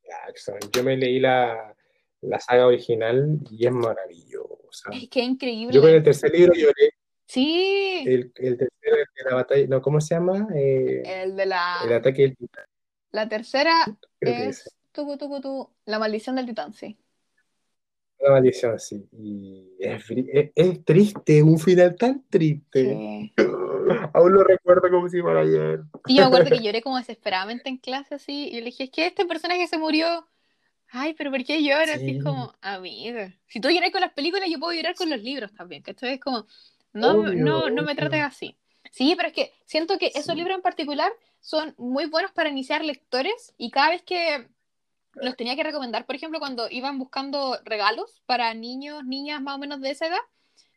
Jackson. 0.07 0.59
Yo 0.72 0.84
me 0.84 0.94
leí 0.98 1.18
la, 1.18 1.74
la 2.20 2.38
saga 2.38 2.66
original 2.66 3.38
y 3.51 3.66
es 3.66 3.72
maravillosa. 3.72 4.90
Es 4.92 5.09
que 5.09 5.20
increíble. 5.20 5.72
Yo 5.72 5.80
con 5.80 5.90
el 5.90 6.03
tercer 6.03 6.30
libro 6.32 6.53
lloré. 6.53 6.90
Sí. 7.24 8.05
El, 8.07 8.32
el 8.36 8.59
tercero 8.59 8.96
de 8.96 9.30
la 9.30 9.36
batalla, 9.36 9.66
no, 9.68 9.80
¿cómo 9.80 10.03
se 10.03 10.16
llama? 10.16 10.48
Eh, 10.55 11.03
el 11.22 11.34
de 11.34 11.46
la. 11.46 11.78
El 11.82 11.94
ataque 11.94 12.22
del 12.22 12.36
titán. 12.36 12.64
La 13.12 13.26
tercera 13.26 13.72
es. 14.20 14.76
Tu, 14.92 15.70
la 15.86 15.98
maldición 15.98 16.36
del 16.36 16.44
titán, 16.46 16.74
sí. 16.74 16.98
La 18.18 18.32
maldición, 18.32 18.78
sí. 18.78 19.09
Y 19.12 19.76
es, 19.78 20.05
es, 20.55 20.84
triste, 20.84 21.42
un 21.42 21.59
final 21.59 21.96
tan 21.96 22.22
triste. 22.28 22.84
Sí. 22.84 23.32
Aún 24.14 24.32
lo 24.32 24.45
recuerdo 24.45 24.91
como 24.91 25.09
si 25.09 25.20
fuera 25.20 25.41
ayer. 25.41 25.80
Y 26.07 26.16
yo 26.16 26.22
me 26.22 26.26
acuerdo 26.26 26.51
que 26.51 26.61
lloré 26.62 26.82
como 26.82 26.97
desesperadamente 26.99 27.68
en 27.68 27.78
clase 27.78 28.14
así. 28.14 28.49
Y 28.49 28.53
yo 28.53 28.59
le 28.59 28.66
dije, 28.66 28.84
es 28.84 28.91
que 28.91 29.07
este 29.07 29.24
personaje 29.24 29.66
se 29.66 29.78
murió. 29.78 30.26
Ay, 30.93 31.14
pero 31.14 31.30
¿por 31.30 31.45
qué 31.45 31.62
llora? 31.62 31.95
Así 31.95 32.16
es 32.16 32.24
como, 32.24 32.53
amiga. 32.61 33.32
Si 33.47 33.61
tú 33.61 33.70
lloras 33.70 33.93
con 33.93 34.01
las 34.01 34.12
películas, 34.12 34.49
yo 34.51 34.59
puedo 34.59 34.72
llorar 34.72 34.95
con 34.97 35.09
los 35.09 35.20
libros 35.20 35.53
también. 35.55 35.82
Que 35.82 35.93
esto 35.93 36.07
es 36.07 36.20
como, 36.20 36.47
no, 36.93 37.14
no, 37.22 37.70
no 37.70 37.82
me 37.82 37.95
trates 37.95 38.22
así. 38.22 38.57
Sí, 38.91 39.14
pero 39.16 39.28
es 39.28 39.34
que 39.34 39.53
siento 39.66 39.99
que 39.99 40.11
esos 40.14 40.34
libros 40.34 40.57
en 40.57 40.62
particular 40.62 41.12
son 41.41 41.74
muy 41.78 42.07
buenos 42.07 42.32
para 42.32 42.49
iniciar 42.49 42.84
lectores 42.84 43.55
y 43.57 43.70
cada 43.70 43.91
vez 43.91 44.03
que 44.03 44.49
los 45.14 45.36
tenía 45.36 45.57
que 45.57 45.62
recomendar, 45.62 46.07
por 46.07 46.14
ejemplo, 46.14 46.38
cuando 46.38 46.68
iban 46.70 46.99
buscando 46.99 47.59
regalos 47.64 48.22
para 48.26 48.53
niños, 48.55 49.05
niñas 49.05 49.41
más 49.41 49.57
o 49.57 49.59
menos 49.59 49.80
de 49.80 49.91
esa 49.91 50.07
edad, 50.07 50.20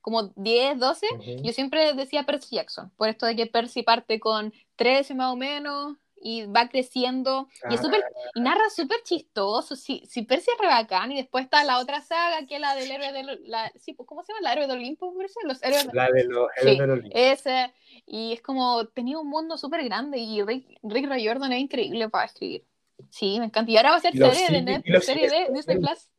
como 0.04 0.34
10, 0.36 0.78
12, 0.78 1.08
Ujú. 1.14 1.43
yo 1.43 1.51
siempre 1.54 1.93
decía 1.93 2.24
Percy 2.24 2.58
Jackson, 2.58 2.91
por 2.97 3.08
esto 3.10 3.26
de 3.26 3.36
que 3.36 3.47
Percy 3.47 3.82
parte 3.84 4.20
con 4.20 4.54
13 4.76 5.16
más 5.16 5.32
o 5.34 5.36
menos 5.36 5.95
y 6.26 6.45
va 6.45 6.70
creciendo 6.70 7.47
y 7.70 7.74
es 7.74 7.80
Ah, 7.80 7.84
súper 7.84 8.04
y 8.36 8.39
narra 8.41 8.70
súper 8.70 8.97
chistoso. 9.04 9.76
Si, 9.76 10.06
si 10.06 10.22
Percy 10.22 10.51
es 10.51 10.58
re 10.60 10.68
bacán 10.68 11.12
y 11.12 11.18
después 11.18 11.43
está 11.45 11.64
la 11.64 11.80
otra 11.80 12.01
saga 12.01 12.45
que 12.45 12.56
es 12.56 12.62
la 12.62 12.76
del 12.76 12.91
héroe 12.91 13.12
del 13.12 13.39
la, 13.49 13.72
sí, 13.78 13.93
pues, 13.93 14.08
¿cómo 14.08 14.24
se 14.24 14.32
llama? 14.34 14.41
La 14.43 14.54
héroe 14.54 14.68
de 14.68 14.74
Olimpo, 14.74 15.14
los 15.43 15.62
héroes 15.64 15.88
de- 15.88 15.93
la 15.93 16.10
de 16.12 16.24
los 16.26 16.47
Sí, 16.56 16.62
héroes 16.62 16.78
de 16.80 16.88
los 16.88 16.97
libros. 16.97 17.12
ese 17.16 17.74
y 18.06 18.34
es 18.34 18.41
como 18.41 18.86
tenía 18.88 19.18
un 19.20 19.28
mundo 19.30 19.58
súper 19.58 19.84
grande 19.86 20.18
y 20.20 20.41
Rick, 20.43 20.80
Rick 20.84 21.10
Riordan 21.10 21.51
es 21.54 21.60
increíble 21.62 22.08
para 22.10 22.26
escribir. 22.26 22.64
Sí, 23.10 23.38
me 23.39 23.45
encanta. 23.45 23.72
Y 23.72 23.78
ahora 23.78 23.91
va 23.91 23.95
a 23.97 23.99
ser 24.01 24.12
serie 24.14 24.30
de 24.30 24.45
sigue- 24.47 24.62
Net, 24.62 24.82
y 24.86 24.91
lo 24.91 25.01
serie 25.01 25.30
de 25.30 25.47
Disney. 25.54 25.78
Plus. 25.80 26.10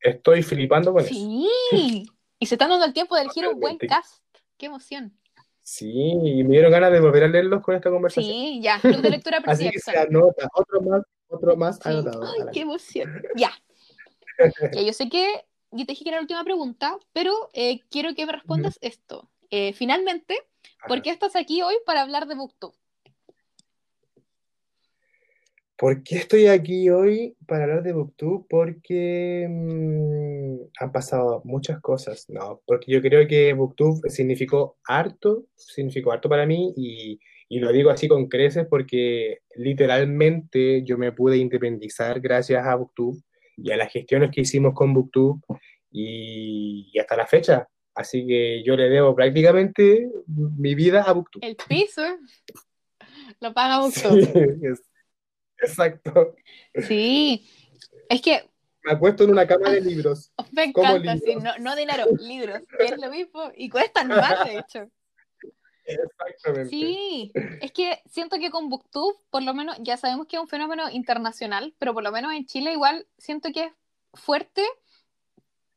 Estoy 0.00 0.42
flipando 0.42 0.92
con 0.92 1.02
eso. 1.04 1.12
Sí. 1.14 2.06
Y 2.44 2.46
se 2.46 2.56
están 2.56 2.68
dando 2.68 2.84
el 2.84 2.92
tiempo 2.92 3.14
de 3.14 3.22
elegir 3.22 3.48
un 3.48 3.58
buen 3.58 3.78
cast. 3.78 4.22
Qué 4.58 4.66
emoción. 4.66 5.18
Sí, 5.62 5.90
y 5.90 6.44
me 6.44 6.50
dieron 6.50 6.70
ganas 6.70 6.92
de 6.92 7.00
volver 7.00 7.24
a 7.24 7.28
leerlos 7.28 7.62
con 7.62 7.74
esta 7.74 7.88
conversación. 7.88 8.30
Sí, 8.34 8.60
ya. 8.62 8.78
Club 8.80 9.00
de 9.00 9.08
lectura 9.08 9.38
Así 9.46 9.70
que 9.70 9.78
se 9.78 9.92
Jackson. 9.94 10.14
anota, 10.16 10.46
otro 10.52 10.82
más, 10.82 11.02
otro 11.28 11.56
más 11.56 11.76
Sí. 11.76 11.88
anotado. 11.88 12.22
Ay, 12.22 12.40
qué 12.52 12.60
emoción. 12.60 13.22
Ya. 13.34 13.50
Ya, 14.74 14.82
yo 14.82 14.92
sé 14.92 15.08
que 15.08 15.46
yo 15.70 15.86
te 15.86 15.92
dije 15.92 16.04
que 16.04 16.10
era 16.10 16.18
la 16.18 16.22
última 16.22 16.44
pregunta, 16.44 16.98
pero 17.14 17.32
eh, 17.54 17.80
quiero 17.88 18.14
que 18.14 18.26
me 18.26 18.32
respondas 18.32 18.78
esto. 18.82 19.30
Eh, 19.48 19.72
finalmente, 19.72 20.36
¿por 20.86 21.00
qué 21.00 21.08
estás 21.08 21.36
aquí 21.36 21.62
hoy 21.62 21.76
para 21.86 22.02
hablar 22.02 22.26
de 22.26 22.34
BookTube? 22.34 22.74
¿Por 25.76 26.02
qué 26.04 26.16
estoy 26.16 26.46
aquí 26.46 26.88
hoy 26.90 27.36
para 27.46 27.64
hablar 27.64 27.82
de 27.82 27.92
Booktube? 27.92 28.44
Porque 28.48 29.46
mm, 29.50 30.43
han 30.80 30.92
pasado 30.92 31.40
muchas 31.44 31.80
cosas, 31.80 32.26
¿no? 32.28 32.60
Porque 32.66 32.92
yo 32.92 33.00
creo 33.00 33.26
que 33.26 33.52
Booktube 33.52 34.10
significó 34.10 34.76
harto, 34.86 35.44
significó 35.56 36.12
harto 36.12 36.28
para 36.28 36.46
mí 36.46 36.72
y, 36.76 37.18
y 37.48 37.58
lo 37.60 37.72
digo 37.72 37.90
así 37.90 38.08
con 38.08 38.28
creces 38.28 38.66
porque 38.68 39.38
literalmente 39.56 40.82
yo 40.84 40.98
me 40.98 41.12
pude 41.12 41.36
independizar 41.36 42.20
gracias 42.20 42.66
a 42.66 42.74
Booktube 42.74 43.20
y 43.56 43.70
a 43.70 43.76
las 43.76 43.92
gestiones 43.92 44.30
que 44.32 44.40
hicimos 44.42 44.74
con 44.74 44.92
Booktube 44.94 45.40
y, 45.90 46.90
y 46.92 46.98
hasta 46.98 47.16
la 47.16 47.26
fecha. 47.26 47.68
Así 47.94 48.26
que 48.26 48.62
yo 48.64 48.74
le 48.76 48.88
debo 48.88 49.14
prácticamente 49.14 50.10
mi 50.26 50.74
vida 50.74 51.02
a 51.02 51.12
Booktube. 51.12 51.46
El 51.46 51.56
piso 51.56 52.02
lo 53.40 53.52
paga 53.54 53.80
Sí, 53.90 54.00
BookTube. 54.08 54.72
es- 54.72 54.82
exacto. 55.58 56.34
Sí. 56.88 57.46
Es 58.08 58.20
que 58.20 58.42
Me 58.84 58.92
acuesto 58.92 59.24
en 59.24 59.30
una 59.30 59.46
cama 59.46 59.70
de 59.70 59.80
libros. 59.80 60.30
me 60.52 60.64
encanta, 60.64 61.16
sí, 61.16 61.36
no, 61.36 61.56
no 61.58 61.74
dinero, 61.74 62.04
libros, 62.20 62.60
que 62.78 62.84
es 62.84 62.98
lo 62.98 63.10
mismo 63.10 63.50
y 63.56 63.70
cuestan 63.70 64.08
más, 64.08 64.44
de 64.44 64.58
hecho. 64.58 64.90
Exactamente. 65.86 66.68
Sí, 66.68 67.32
es 67.60 67.72
que 67.72 68.02
siento 68.06 68.38
que 68.38 68.50
con 68.50 68.68
Booktube, 68.68 69.16
por 69.30 69.42
lo 69.42 69.54
menos, 69.54 69.76
ya 69.80 69.96
sabemos 69.96 70.26
que 70.26 70.36
es 70.36 70.42
un 70.42 70.48
fenómeno 70.48 70.90
internacional, 70.90 71.74
pero 71.78 71.94
por 71.94 72.02
lo 72.02 72.12
menos 72.12 72.32
en 72.32 72.46
Chile 72.46 72.72
igual 72.72 73.06
siento 73.18 73.50
que 73.52 73.64
es 73.64 73.72
fuerte 74.14 74.62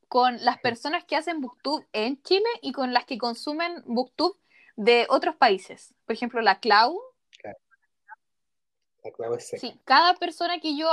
con 0.08 0.43
las 0.43 0.60
personas 0.60 1.03
que 1.05 1.16
hacen 1.16 1.41
Booktube 1.41 1.88
en 1.93 2.22
Chile 2.24 2.47
y 2.62 2.72
con 2.72 2.93
las 2.93 3.05
que 3.05 3.18
consumen 3.18 3.84
Booktube 3.86 4.38
de 4.76 5.05
otros 5.10 5.36
países. 5.36 5.93
Por 6.05 6.14
ejemplo, 6.14 6.41
la 6.41 6.60
Clau, 6.60 7.01
La 9.03 9.12
clave 9.12 9.38
es 9.38 9.47
seca. 9.47 9.62
sí, 9.62 9.80
cada 9.86 10.16
persona 10.16 10.60
que 10.60 10.78
yo 10.78 10.89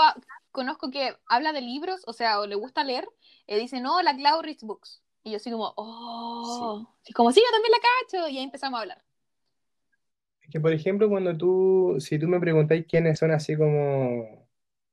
conozco 0.54 0.90
que 0.90 1.14
habla 1.26 1.52
de 1.52 1.60
libros, 1.60 2.02
o 2.06 2.12
sea, 2.12 2.40
o 2.40 2.46
le 2.46 2.54
gusta 2.54 2.84
leer, 2.84 3.06
eh, 3.48 3.58
dice, 3.58 3.80
no, 3.80 4.00
la 4.02 4.16
Clau 4.16 4.40
reads 4.40 4.62
books. 4.62 5.02
Y 5.24 5.32
yo 5.32 5.36
así 5.36 5.50
como, 5.50 5.74
oh, 5.76 6.86
sí. 7.02 7.12
como, 7.12 7.32
sí, 7.32 7.40
yo 7.40 7.50
también 7.52 7.72
la 7.72 7.78
cacho, 7.78 8.28
y 8.28 8.38
ahí 8.38 8.44
empezamos 8.44 8.78
a 8.78 8.82
hablar. 8.82 9.02
Es 10.42 10.50
que, 10.50 10.60
por 10.60 10.72
ejemplo, 10.72 11.08
cuando 11.08 11.36
tú, 11.36 11.96
si 11.98 12.18
tú 12.18 12.28
me 12.28 12.38
preguntáis 12.38 12.86
quiénes 12.86 13.18
son 13.18 13.32
así 13.32 13.56
como, 13.56 14.46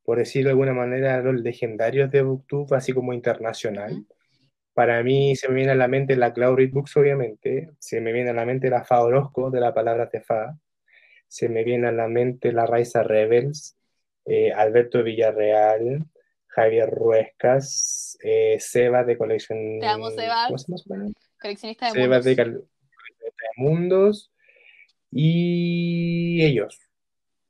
por 0.03 0.17
decirlo 0.17 0.47
de 0.47 0.53
alguna 0.53 0.73
manera, 0.73 1.21
los 1.21 1.35
legendarios 1.41 2.09
de 2.09 2.23
Booktube, 2.23 2.75
así 2.75 2.93
como 2.93 3.13
internacional, 3.13 3.91
Ujú. 3.91 4.07
para 4.73 5.03
mí 5.03 5.35
se 5.35 5.47
me 5.49 5.55
viene 5.55 5.73
a 5.73 5.75
la 5.75 5.87
mente 5.87 6.15
la 6.15 6.33
Cloud 6.33 6.57
Read 6.57 6.71
Books, 6.71 6.97
obviamente, 6.97 7.69
se 7.77 8.01
me 8.01 8.13
viene 8.13 8.31
a 8.31 8.33
la 8.33 8.45
mente 8.45 8.69
la 8.69 8.83
Fa 8.83 9.03
Orozco, 9.03 9.51
de 9.51 9.59
la 9.59 9.73
palabra 9.75 10.09
Tefa, 10.09 10.57
se 11.27 11.49
me 11.49 11.63
viene 11.63 11.87
a 11.87 11.91
la 11.91 12.07
mente 12.07 12.51
la 12.51 12.65
Raiza 12.65 13.03
Rebels, 13.03 13.77
eh, 14.25 14.51
Alberto 14.53 15.03
Villarreal, 15.03 16.05
Javier 16.47 16.89
Ruescas, 16.89 18.17
eh, 18.23 18.57
Seba 18.59 19.03
de 19.03 19.17
Colección... 19.17 19.79
Te 19.79 19.87
amo, 19.87 20.09
Seba. 20.11 20.45
¿Cómo 20.47 20.57
se 20.57 20.73
llama? 20.89 21.11
Coleccionista 21.41 21.85
de 21.87 21.91
Sebas 21.93 22.07
mundos. 22.09 22.25
de 22.25 22.35
Cal- 22.35 22.53
de 22.61 23.47
Mundos 23.57 24.31
y 25.11 26.41
ellos, 26.43 26.79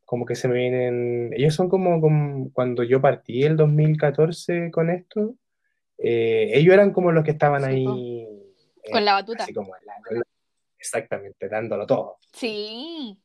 como 0.06 0.26
que 0.26 0.36
se 0.36 0.48
me 0.48 0.56
vienen, 0.56 1.32
ellos 1.36 1.54
son 1.54 1.70
como, 1.70 2.02
como 2.02 2.52
cuando 2.54 2.84
yo 2.84 3.00
partí 3.02 3.44
el 3.44 3.56
2014 3.56 4.72
con 4.72 4.90
esto, 4.90 5.36
eh, 5.98 6.52
ellos 6.54 6.74
eran 6.74 6.92
como 6.92 7.12
los 7.12 7.24
que 7.24 7.32
estaban 7.32 7.62
Sí, 7.64 7.68
ahí, 7.68 8.22
eh, 8.84 8.92
Con 8.92 9.06
la 9.06 9.14
batuta. 9.14 9.44
así 9.44 9.54
como 9.54 9.74
la- 9.86 9.94
la- 10.12 10.24
exactamente, 10.80 11.48
dándolo 11.48 11.86
todo. 11.86 12.18
Sí. 12.34 13.18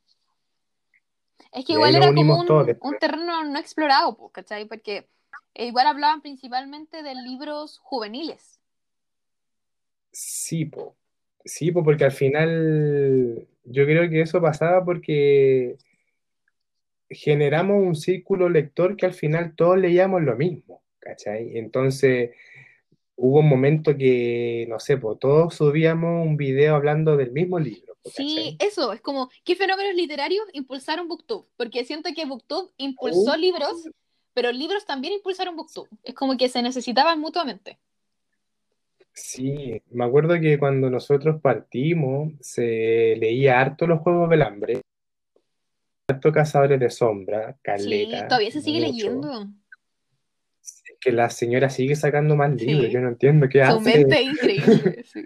Es 1.57 1.65
que 1.65 1.73
igual 1.73 1.97
era 1.97 2.13
como 2.13 2.39
un, 2.39 2.77
un 2.81 2.99
terreno 2.99 3.43
no 3.45 3.59
explorado, 3.59 4.29
¿cachai? 4.31 4.67
Porque 4.67 5.09
eh, 5.55 5.67
igual 5.69 5.87
hablaban 5.87 6.21
principalmente 6.21 7.03
de 7.03 7.15
libros 7.15 7.79
juveniles. 7.79 8.61
Sí, 10.13 10.67
po. 10.67 10.97
Sí, 11.47 11.73
po, 11.73 11.83
porque 11.83 12.05
al 12.05 12.13
final 12.13 13.49
yo 13.65 13.87
creo 13.87 14.11
que 14.11 14.21
eso 14.21 14.43
pasaba 14.43 14.85
porque 14.85 15.79
generamos 17.09 17.83
un 17.83 17.95
círculo 17.95 18.51
lector 18.51 18.95
que 18.97 19.07
al 19.07 19.15
final 19.15 19.55
todos 19.57 19.79
leíamos 19.79 20.23
lo 20.23 20.37
mismo, 20.37 20.83
¿cachai? 20.99 21.57
Entonces 21.57 22.33
hubo 23.17 23.41
un 23.41 23.49
momento 23.49 23.97
que, 23.97 24.67
no 24.69 24.79
sé, 24.79 24.97
pues 24.99 25.19
todos 25.19 25.55
subíamos 25.55 26.27
un 26.27 26.37
video 26.37 26.75
hablando 26.77 27.17
del 27.17 27.33
mismo 27.33 27.59
libro, 27.59 27.97
Sí, 28.05 28.57
¿cachai? 28.57 28.57
eso, 28.69 28.93
es 28.93 29.01
como, 29.01 29.29
¿qué 29.45 29.57
fenómenos 29.57 29.95
literarios 29.95 30.45
impulsaron 30.53 31.09
BookTube? 31.09 31.47
Porque 31.57 31.85
siento 31.85 32.11
que 32.15 32.25
BookTube 32.27 32.71
impulsó 32.77 33.33
Oh. 33.33 33.37
libros, 33.37 33.89
pero 34.35 34.53
libros 34.53 34.85
también 34.85 35.15
impulsaron 35.15 35.57
BookTube. 35.57 35.89
Es 36.05 36.15
como 36.15 36.37
que 36.37 36.49
se 36.49 36.63
necesitaban 36.63 37.19
mutuamente. 37.19 37.79
Sí, 39.13 39.81
me 39.91 40.05
acuerdo 40.05 40.39
que 40.39 40.59
cuando 40.59 40.91
nosotros 40.91 41.41
partimos 41.41 42.35
se 42.41 43.17
leía 43.19 43.59
harto 43.61 43.87
los 43.87 44.01
Juegos 44.01 44.29
del 44.29 44.43
Hambre, 44.43 44.83
harto 46.09 46.31
Cazadores 46.31 46.79
de 46.79 46.91
Sombra, 46.91 47.53
Sí, 47.55 47.59
Caleta, 47.63 48.29
todavía 48.29 48.51
se 48.51 48.61
sigue 48.61 48.81
mucho. 48.81 48.93
leyendo. 48.93 49.47
Que 51.07 51.13
la 51.13 51.31
señora 51.31 51.71
sigue 51.71 51.95
sacando 51.95 52.35
más 52.35 52.59
Sí. 52.59 52.67
libros, 52.67 52.91
yo 52.91 53.01
no 53.01 53.11
entiendo 53.11 53.49
qué 53.49 53.65
Su 53.65 53.77
hace. 53.77 53.99
mente 53.99 54.21
es 54.21 54.27
increíble. 54.27 55.05
sí. 55.05 55.23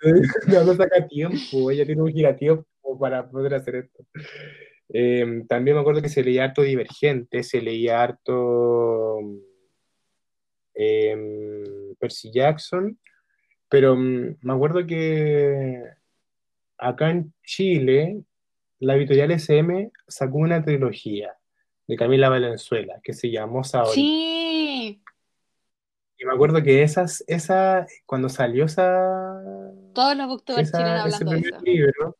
No, 0.46 0.64
no 0.64 0.74
saca 0.74 1.08
tiempo, 1.08 1.70
ella 1.72 1.84
tiene 1.84 2.02
un 2.02 2.12
giratiempo 2.12 2.66
para 3.00 3.28
poder 3.28 3.54
hacer 3.54 3.74
esto. 3.76 4.04
Eh, 4.90 5.42
también 5.48 5.76
me 5.76 5.80
acuerdo 5.80 6.02
que 6.02 6.08
se 6.08 6.22
leía 6.22 6.44
harto 6.44 6.62
Divergente, 6.62 7.42
se 7.42 7.60
leía 7.60 8.00
harto 8.00 9.18
eh, 10.74 11.94
Percy 11.98 12.30
Jackson, 12.32 12.96
pero 13.68 13.96
mm, 13.96 14.36
me 14.40 14.52
acuerdo 14.52 14.86
que 14.86 15.82
acá 16.78 17.10
en 17.10 17.32
Chile 17.42 18.22
la 18.78 18.94
editorial 18.94 19.32
SM 19.32 19.90
sacó 20.06 20.38
una 20.38 20.62
trilogía 20.62 21.34
de 21.88 21.96
Camila 21.96 22.28
Valenzuela 22.28 23.00
que 23.02 23.14
se 23.14 23.30
llamó 23.30 23.64
Saori. 23.64 23.92
Sí, 23.94 24.73
Y 26.18 26.24
me 26.24 26.32
acuerdo 26.32 26.62
que 26.62 26.82
esas, 26.82 27.24
esa, 27.26 27.86
cuando 28.06 28.28
salió 28.28 28.66
esa, 28.66 29.42
todos 29.92 30.16
los 30.16 30.26
booktubers 30.28 30.70
chilenos 30.70 31.00
hablando 31.00 31.30
de 31.32 31.38
eso. 31.38 31.60
libro, 31.62 32.16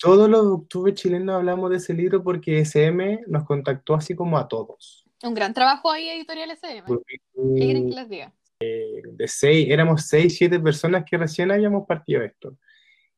todos 0.00 0.30
los 0.30 0.42
youtubers 0.44 0.94
chilenos 0.94 1.36
hablamos 1.36 1.70
de 1.70 1.76
ese 1.76 1.92
libro 1.92 2.22
porque 2.22 2.60
SM 2.60 3.24
nos 3.26 3.44
contactó 3.44 3.94
así 3.94 4.14
como 4.14 4.38
a 4.38 4.48
todos. 4.48 5.04
Un 5.22 5.34
gran 5.34 5.52
trabajo 5.52 5.90
ahí, 5.90 6.08
Editorial 6.08 6.50
SM. 6.50 6.84
¿Qué 6.86 7.64
quieren 7.64 7.88
que 7.88 7.94
les 7.94 8.08
diga? 8.08 8.32
De 8.58 9.28
seis, 9.28 9.68
éramos 9.70 10.06
seis, 10.06 10.36
siete 10.36 10.58
personas 10.58 11.04
que 11.08 11.18
recién 11.18 11.50
habíamos 11.50 11.86
partido 11.86 12.22
esto. 12.22 12.56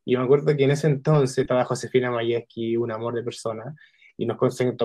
Y 0.05 0.17
me 0.17 0.25
acuerdo 0.25 0.57
que 0.57 0.65
en 0.65 0.73
ese 0.73 0.89
entonces 0.89 1.39
estaba 1.39 1.65
Josefina 1.65 2.11
Mayeski, 2.11 2.77
un 2.77 2.91
amor 2.91 3.15
de 3.15 3.23
persona, 3.23 3.77
y 4.23 4.27
nos 4.27 4.39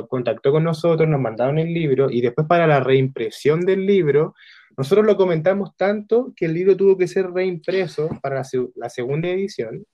contactó, 0.09 0.51
con 0.51 0.63
nosotros, 0.63 1.07
nos 1.07 1.21
mandaron 1.21 1.59
el 1.59 1.71
libro, 1.71 2.09
y 2.09 2.21
después 2.21 2.47
para 2.47 2.65
la 2.65 2.79
reimpresión 2.79 3.61
del 3.61 3.85
libro, 3.85 4.33
nosotros 4.75 5.05
lo 5.05 5.15
comentamos 5.15 5.77
tanto 5.77 6.33
que 6.35 6.45
el 6.45 6.55
libro 6.55 6.75
tuvo 6.75 6.97
que 6.97 7.07
ser 7.07 7.29
reimpreso 7.29 8.09
para 8.23 8.38
la, 8.38 8.43
la 8.73 8.89
segunda 8.89 9.27
edición, 9.29 9.85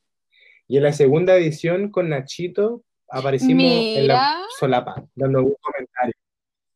y 0.66 0.78
en 0.78 0.84
la 0.84 0.94
segunda 0.94 1.36
edición 1.36 1.92
con 1.92 2.08
Nachito 2.08 2.86
aparecimos 3.10 3.64
en 3.66 4.08
la 4.08 4.14
Mira. 4.14 4.42
solapa, 4.58 5.04
dando 5.14 5.40
un 5.44 5.56
comentario. 5.60 6.14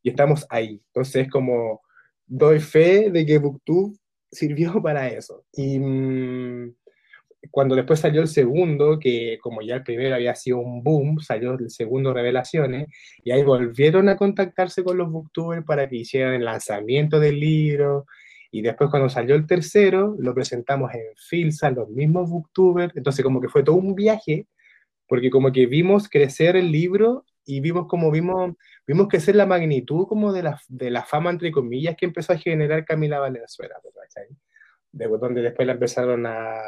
y 0.03 0.09
estamos 0.09 0.45
ahí. 0.49 0.81
Entonces, 0.87 1.29
como 1.29 1.81
doy 2.25 2.59
fe 2.59 3.09
de 3.09 3.25
que 3.25 3.37
Booktube 3.37 3.95
sirvió 4.29 4.73
para 4.83 5.07
eso. 5.07 5.45
Y 5.53 5.79
mm, 5.79 6.75
cuando 7.51 7.75
después 7.75 7.99
salió 7.99 8.21
el 8.21 8.27
segundo, 8.27 8.99
que 8.99 9.37
como 9.41 9.61
ya 9.61 9.75
el 9.75 9.83
primero 9.83 10.15
había 10.15 10.35
sido 10.35 10.59
un 10.59 10.83
boom, 10.83 11.19
salió 11.19 11.53
el 11.53 11.69
segundo 11.69 12.13
Revelaciones, 12.13 12.87
y 13.23 13.31
ahí 13.31 13.43
volvieron 13.43 14.09
a 14.09 14.17
contactarse 14.17 14.83
con 14.83 14.97
los 14.97 15.11
booktubers 15.11 15.63
para 15.65 15.87
que 15.87 15.97
hicieran 15.97 16.33
el 16.33 16.45
lanzamiento 16.45 17.19
del 17.19 17.39
libro, 17.39 18.05
y 18.51 18.61
después 18.61 18.89
cuando 18.89 19.09
salió 19.09 19.35
el 19.35 19.45
tercero, 19.45 20.15
lo 20.19 20.33
presentamos 20.33 20.93
en 20.93 21.01
Filsa, 21.15 21.69
los 21.71 21.89
mismos 21.89 22.29
booktubers, 22.29 22.95
entonces 22.95 23.23
como 23.23 23.41
que 23.41 23.49
fue 23.49 23.63
todo 23.63 23.75
un 23.75 23.95
viaje, 23.95 24.47
porque 25.07 25.29
como 25.29 25.51
que 25.51 25.65
vimos 25.65 26.09
crecer 26.09 26.55
el 26.55 26.71
libro 26.71 27.25
y 27.45 27.61
vimos 27.61 27.87
como 27.87 28.11
vimos, 28.11 28.55
vimos 28.85 29.07
crecer 29.07 29.35
la 29.35 29.45
magnitud 29.45 30.05
como 30.07 30.33
de 30.33 30.43
la, 30.43 30.59
de 30.67 30.91
la 30.91 31.03
fama, 31.03 31.29
entre 31.29 31.51
comillas, 31.51 31.95
que 31.95 32.05
empezó 32.05 32.33
a 32.33 32.37
generar 32.37 32.83
Camila 32.83 33.19
Valenzuela, 33.19 33.75
de 34.91 35.07
donde 35.07 35.41
después 35.41 35.65
la 35.65 35.73
empezaron 35.73 36.25
a, 36.25 36.59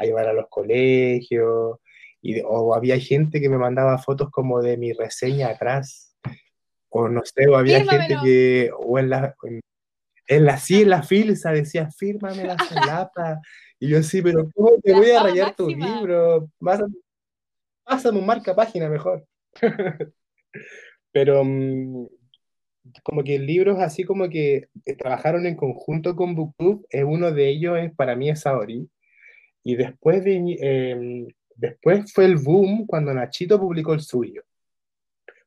a 0.00 0.04
llevar 0.04 0.28
a 0.28 0.32
los 0.32 0.48
colegios, 0.48 1.78
y, 2.22 2.40
o 2.44 2.74
había 2.74 2.98
gente 2.98 3.40
que 3.40 3.48
me 3.48 3.58
mandaba 3.58 3.98
fotos 3.98 4.30
como 4.30 4.62
de 4.62 4.76
mi 4.76 4.92
reseña 4.92 5.48
atrás, 5.48 6.16
o 6.88 7.08
no 7.08 7.22
sé, 7.24 7.48
o 7.48 7.56
había 7.56 7.84
gente 7.84 8.16
que, 8.22 8.70
o 8.76 8.98
en 8.98 9.10
la, 9.10 9.34
en, 10.26 10.44
la, 10.44 10.58
sí, 10.58 10.82
en 10.82 10.90
la 10.90 11.02
filsa 11.02 11.52
decía, 11.52 11.88
fírmame 11.90 12.44
la 12.44 12.56
solapa, 12.68 13.40
y 13.78 13.88
yo 13.88 14.02
sí, 14.02 14.22
pero 14.22 14.48
¿cómo 14.54 14.72
te 14.82 14.92
voy 14.94 15.10
a 15.10 15.22
rayar 15.22 15.54
tu 15.54 15.68
libro? 15.68 16.50
Pásame, 16.58 18.18
un 18.18 18.26
marca 18.26 18.54
página 18.54 18.88
mejor. 18.88 19.24
pero 21.12 21.42
mm, 21.44 22.06
como 23.02 23.24
que 23.24 23.38
libros 23.38 23.78
así 23.78 24.04
como 24.04 24.28
que 24.28 24.68
trabajaron 24.98 25.46
en 25.46 25.56
conjunto 25.56 26.16
con 26.16 26.34
BookTube, 26.34 26.86
es 26.90 27.04
uno 27.04 27.32
de 27.32 27.48
ellos 27.48 27.78
es 27.78 27.94
para 27.94 28.16
mí 28.16 28.30
es 28.30 28.40
Saori, 28.40 28.88
y 29.62 29.76
después, 29.76 30.22
em, 30.26 31.26
después 31.54 32.12
fue 32.12 32.24
el 32.24 32.36
boom 32.36 32.86
cuando 32.86 33.12
Nachito 33.12 33.60
publicó 33.60 33.94
el 33.94 34.00
suyo. 34.00 34.42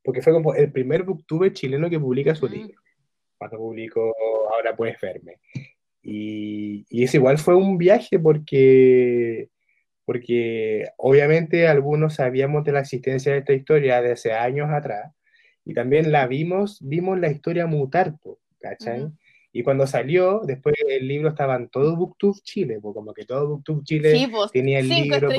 Porque 0.04 0.22
fue 0.22 0.34
como 0.34 0.54
el 0.54 0.72
primer 0.72 1.04
booktuber 1.04 1.54
chileno 1.54 1.90
que 1.90 2.00
publica 2.00 2.36
su 2.36 2.48
libro. 2.48 2.80
Cuando 3.38 3.58
publicó 3.58 4.14
Ahora 4.54 4.76
puedes 4.76 5.00
verme. 5.02 5.40
Y, 6.02 6.86
y 6.90 7.04
ese 7.04 7.18
igual 7.18 7.38
fue 7.38 7.56
un 7.56 7.78
viaje 7.78 8.20
porque, 8.20 9.50
porque 10.06 10.90
obviamente 10.98 11.68
algunos 11.68 12.16
sabíamos 12.16 12.64
de 12.66 12.74
la 12.74 12.82
existencia 12.82 13.32
de 13.32 13.40
esta 13.40 13.54
historia 13.54 14.02
de 14.02 14.12
hace 14.12 14.34
años 14.34 14.70
atrás. 14.70 15.14
Y 15.66 15.74
también 15.74 16.12
la 16.12 16.28
vimos, 16.28 16.80
vimos 16.82 17.20
la 17.20 17.32
historia 17.32 17.66
mutar, 17.66 18.16
¿cachai? 18.60 19.08
Y 19.56 19.62
cuando 19.62 19.86
salió, 19.86 20.42
después 20.44 20.74
el 20.88 21.08
libro 21.08 21.30
estaba 21.30 21.56
en 21.56 21.70
todo 21.70 21.96
Booktube 21.96 22.40
Chile, 22.42 22.80
pues 22.82 22.96
como 22.96 23.14
que 23.14 23.24
todo 23.24 23.48
Booktube 23.50 23.84
Chile 23.84 24.28
pues, 24.32 24.52
tenía 24.52 24.80
el 24.80 24.90
libro. 24.90 25.30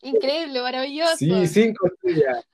Increíble, 0.00 0.62
maravilloso. 0.62 1.16
Sí, 1.16 1.46
cinco 1.46 1.86
estrellas. 1.86 2.48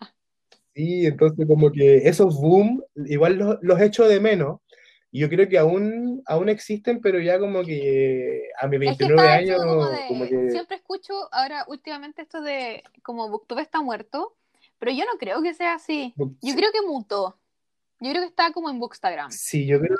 Sí, 0.75 1.07
entonces 1.07 1.47
como 1.47 1.71
que 1.71 2.09
esos 2.09 2.35
boom, 2.35 2.83
igual 3.07 3.37
los, 3.37 3.57
los 3.63 3.81
echo 3.81 4.07
de 4.09 4.19
menos. 4.19 4.61
Y 5.13 5.21
yo 5.21 5.29
creo 5.31 5.49
que 5.49 5.59
aún, 5.59 6.23
aún 6.27 6.49
existen, 6.49 7.01
pero 7.01 7.21
ya 7.21 7.39
como 7.39 7.63
que 7.63 8.49
a 8.61 8.67
mis 8.67 8.81
29 8.81 9.29
años... 9.29 9.63
Como 10.09 10.27
que... 10.27 10.51
Siempre 10.51 10.77
escucho 10.77 11.15
ahora 11.33 11.65
últimamente 11.69 12.23
esto 12.23 12.43
de 12.43 12.83
como 13.03 13.31
Booktube 13.31 13.63
está 13.63 13.81
muerto, 13.81 14.37
pero 14.79 14.91
yo 14.91 15.05
no 15.05 15.19
creo 15.19 15.41
que 15.41 15.55
sea 15.55 15.75
así. 15.75 16.13
Yo 16.17 16.55
creo 16.55 16.73
que 16.73 16.83
mutó. 16.85 17.39
Yo 18.01 18.11
creo 18.11 18.23
que 18.23 18.29
está 18.29 18.53
como 18.53 18.69
en 18.69 18.79
Bookstagram. 18.79 19.31
Sí, 19.31 19.67
yo 19.67 19.81
creo 19.81 19.97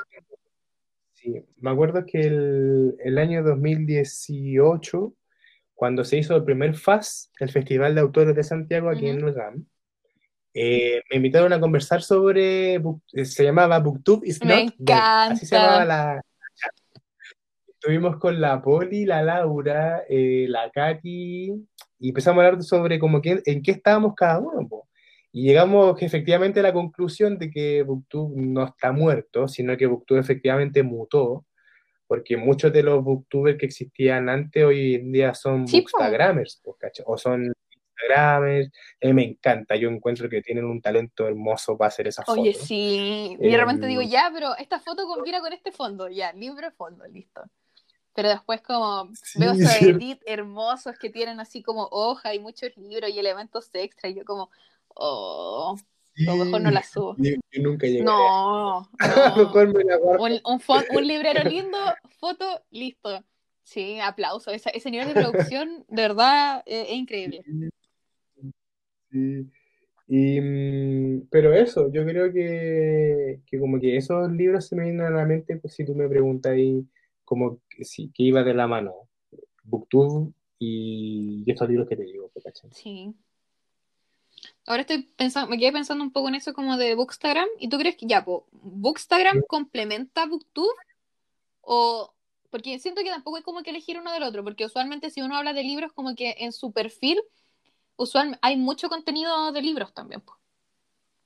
sí. 1.33 1.45
Me 1.57 1.71
acuerdo 1.71 2.05
que 2.05 2.21
el, 2.21 2.95
el 2.99 3.17
año 3.17 3.43
2018, 3.43 5.13
cuando 5.73 6.03
se 6.03 6.17
hizo 6.17 6.35
el 6.35 6.43
primer 6.43 6.75
FAS, 6.75 7.31
el 7.39 7.49
Festival 7.49 7.95
de 7.95 8.01
Autores 8.01 8.35
de 8.35 8.43
Santiago, 8.43 8.89
aquí 8.89 9.07
en 9.07 9.19
Nogam, 9.19 9.65
eh, 10.53 11.03
me 11.11 11.17
invitaron 11.17 11.53
a 11.53 11.59
conversar 11.59 12.01
sobre, 12.01 12.75
eh, 12.75 13.25
se 13.25 13.43
llamaba 13.43 13.79
Booktube 13.79 14.27
is 14.27 14.43
Me 14.43 14.61
encanta. 14.61 15.25
Así 15.25 15.45
se 15.45 15.55
llamaba 15.55 15.85
la, 15.85 16.21
Estuvimos 17.67 18.17
con 18.17 18.41
la 18.41 18.59
Poli, 18.59 19.05
la 19.05 19.21
Laura, 19.21 20.03
eh, 20.09 20.47
la 20.49 20.71
Katy, 20.71 21.53
y 21.99 22.09
empezamos 22.09 22.43
a 22.43 22.47
hablar 22.47 22.63
sobre 22.63 22.97
como 22.97 23.21
que, 23.21 23.41
en 23.45 23.61
qué 23.61 23.71
estábamos 23.71 24.15
cada 24.15 24.39
uno. 24.39 24.67
Y 25.31 25.43
llegamos 25.43 26.01
efectivamente 26.01 26.59
a 26.59 26.63
la 26.63 26.73
conclusión 26.73 27.37
de 27.37 27.49
que 27.51 27.83
Booktube 27.83 28.41
no 28.41 28.65
está 28.65 28.91
muerto, 28.91 29.47
sino 29.47 29.75
que 29.77 29.85
Booktube 29.85 30.19
efectivamente 30.19 30.83
mutó, 30.83 31.45
porque 32.07 32.37
muchos 32.37 32.71
de 32.71 32.83
los 32.83 33.03
Booktubers 33.03 33.57
que 33.57 33.65
existían 33.65 34.29
antes 34.29 34.63
hoy 34.63 34.95
en 34.95 35.11
día 35.11 35.33
son 35.33 35.67
sí, 35.67 35.81
Bookstagramers, 35.81 36.61
o 37.05 37.17
son 37.17 37.53
Instagramers. 37.97 38.71
A 39.03 39.13
me 39.13 39.23
encanta, 39.23 39.75
yo 39.75 39.89
encuentro 39.89 40.29
que 40.29 40.41
tienen 40.41 40.65
un 40.65 40.81
talento 40.81 41.27
hermoso 41.27 41.77
para 41.77 41.89
hacer 41.89 42.07
esas 42.07 42.25
fotos. 42.25 42.41
Oye, 42.41 42.53
sí, 42.53 43.37
y 43.39 43.49
de 43.49 43.57
repente 43.57 43.87
digo, 43.87 44.01
em, 44.01 44.09
ya, 44.09 44.29
pero 44.33 44.55
esta 44.57 44.79
foto 44.79 45.05
combina 45.05 45.41
con 45.41 45.53
este 45.53 45.71
fondo, 45.71 46.07
ya, 46.07 46.31
libre 46.33 46.71
fondo, 46.71 47.05
listo. 47.07 47.41
Pero 48.13 48.29
después 48.29 48.61
como 48.61 49.11
veo 49.35 49.51
esos 49.75 49.81
edits 49.81 50.23
hermosos 50.25 50.97
que 50.97 51.09
tienen 51.09 51.39
así 51.39 51.61
como 51.61 51.87
hoja 51.91 52.33
y 52.33 52.39
muchos 52.39 52.75
libros 52.77 53.11
y 53.11 53.19
elementos 53.19 53.69
extra, 53.73 54.09
y 54.09 54.15
yo 54.15 54.25
como, 54.25 54.49
Oh, 54.99 55.77
a 56.27 56.35
lo 56.35 56.45
mejor 56.45 56.61
no 56.61 56.71
la 56.71 56.83
subo. 56.83 57.15
Yo, 57.17 57.31
nunca 57.61 57.87
llegué. 57.87 58.03
No, 58.03 58.89
no. 58.99 59.53
Un, 60.19 60.41
un, 60.43 61.07
librero 61.07 61.43
lindo, 61.43 61.77
foto, 62.19 62.63
listo. 62.71 63.23
Sí, 63.63 63.99
aplauso. 63.99 64.51
Ese, 64.51 64.71
ese 64.73 64.89
nivel 64.89 65.09
de 65.09 65.13
producción, 65.13 65.85
de 65.87 66.01
verdad, 66.01 66.63
eh, 66.65 66.85
es 66.89 66.95
increíble. 66.95 67.43
Sí. 69.11 69.47
Y, 70.07 70.39
mm, 70.39 71.27
pero 71.29 71.53
eso, 71.53 71.91
yo 71.91 72.05
creo 72.05 72.31
que, 72.31 73.41
que, 73.45 73.59
como 73.59 73.79
que 73.79 73.97
esos 73.97 74.31
libros 74.31 74.67
se 74.67 74.75
me 74.75 74.83
vienen 74.83 75.01
a 75.01 75.09
la 75.09 75.25
mente, 75.25 75.57
pues 75.57 75.73
si 75.73 75.85
tú 75.85 75.93
me 75.95 76.07
preguntas 76.07 76.53
ahí, 76.53 76.87
como 77.25 77.59
que, 77.69 77.83
sí, 77.83 78.09
que 78.13 78.23
iba 78.23 78.43
de 78.43 78.53
la 78.53 78.67
mano, 78.67 78.93
Booktube 79.63 80.31
y, 80.57 81.43
estos 81.45 81.67
libros 81.67 81.89
que 81.89 81.97
te 81.97 82.03
digo, 82.03 82.29
pues, 82.33 82.45
¿cachai? 82.45 82.69
Sí. 82.73 83.13
Ahora 84.67 84.81
estoy 84.81 85.03
pensando, 85.15 85.49
me 85.49 85.57
quedé 85.57 85.71
pensando 85.71 86.03
un 86.03 86.11
poco 86.11 86.27
en 86.27 86.35
eso 86.35 86.53
como 86.53 86.75
de 86.75 86.93
Bookstagram. 86.93 87.47
¿Y 87.57 87.69
tú 87.69 87.77
crees 87.77 87.95
que 87.95 88.05
ya, 88.05 88.25
Bookstagram 88.51 89.41
complementa 89.47 90.25
Booktube? 90.25 90.75
O 91.61 92.13
porque 92.49 92.77
siento 92.79 93.01
que 93.01 93.09
tampoco 93.09 93.37
es 93.37 93.43
como 93.43 93.63
que 93.63 93.69
elegir 93.69 93.97
uno 93.99 94.11
del 94.11 94.23
otro, 94.23 94.43
porque 94.43 94.65
usualmente 94.65 95.09
si 95.09 95.21
uno 95.21 95.37
habla 95.37 95.53
de 95.53 95.63
libros, 95.63 95.93
como 95.93 96.15
que 96.15 96.35
en 96.39 96.51
su 96.51 96.71
perfil, 96.71 97.21
usualmente 97.95 98.39
hay 98.41 98.57
mucho 98.57 98.89
contenido 98.89 99.51
de 99.51 99.61
libros 99.61 99.93
también, 99.93 100.21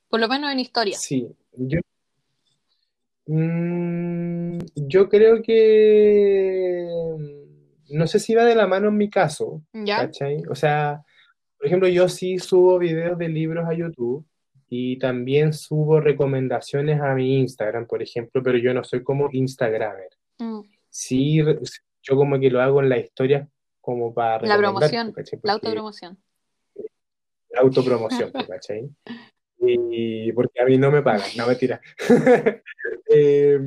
por 0.10 0.20
lo 0.20 0.28
menos 0.28 0.52
en 0.52 0.60
historia. 0.60 0.98
Sí, 0.98 1.28
yo, 1.54 1.80
mm, 3.28 4.60
yo 4.76 5.10
creo 5.10 5.42
que 5.42 6.88
no 7.90 8.08
sé 8.08 8.20
si 8.20 8.36
va 8.36 8.46
de 8.46 8.56
la 8.56 8.68
mano 8.68 8.90
en 8.90 8.98
mi 8.98 9.10
caso, 9.10 9.62
¿Ya? 9.74 10.10
O 10.50 10.56
sea, 10.56 11.04
por 11.62 11.68
ejemplo, 11.68 11.88
yo 11.88 12.10
sí 12.10 12.40
subo 12.40 12.80
videos 12.80 13.20
de 13.20 13.30
libros 13.30 13.68
a 13.70 13.74
YouTube 13.76 14.26
y 14.68 14.98
también 14.98 15.54
subo 15.54 16.00
recomendaciones 16.00 17.00
a 17.00 17.14
mi 17.14 17.38
Instagram, 17.38 17.86
por 17.86 18.02
ejemplo, 18.02 18.42
pero 18.42 18.58
yo 18.58 18.74
no 18.74 18.84
soy 18.84 19.04
como 19.04 19.30
Instagramer. 19.32 20.10
Mm. 20.40 20.62
Sí, 20.90 21.40
yo 22.02 22.16
como 22.16 22.40
que 22.40 22.50
lo 22.50 22.62
hago 22.62 22.82
en 22.82 22.90
la 22.90 22.98
historia 22.98 23.48
como 23.80 24.12
para... 24.12 24.48
La 24.48 24.58
promoción, 24.58 25.14
la 25.44 25.54
autopromoción. 25.54 26.18
La 27.52 27.62
autopromoción, 27.62 28.32
¿cachai? 28.50 28.90
Y 29.60 30.32
porque 30.32 30.64
a 30.64 30.66
mí 30.66 30.80
no 30.80 30.90
me 30.90 31.04
pagan, 31.04 31.30
no 31.38 31.46
mentira. 31.46 31.80
eh, 33.08 33.60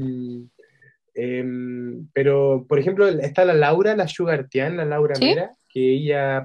pero, 2.13 2.67
por 2.69 2.81
ejemplo, 2.81 3.07
está 3.07 3.45
la 3.45 3.55
Laura, 3.55 3.95
la 3.95 4.09
Sugartian, 4.09 4.79
la 4.79 4.85
Laura 4.85 5.15
Mera, 5.21 5.53
que 5.69 5.93
ella 5.93 6.45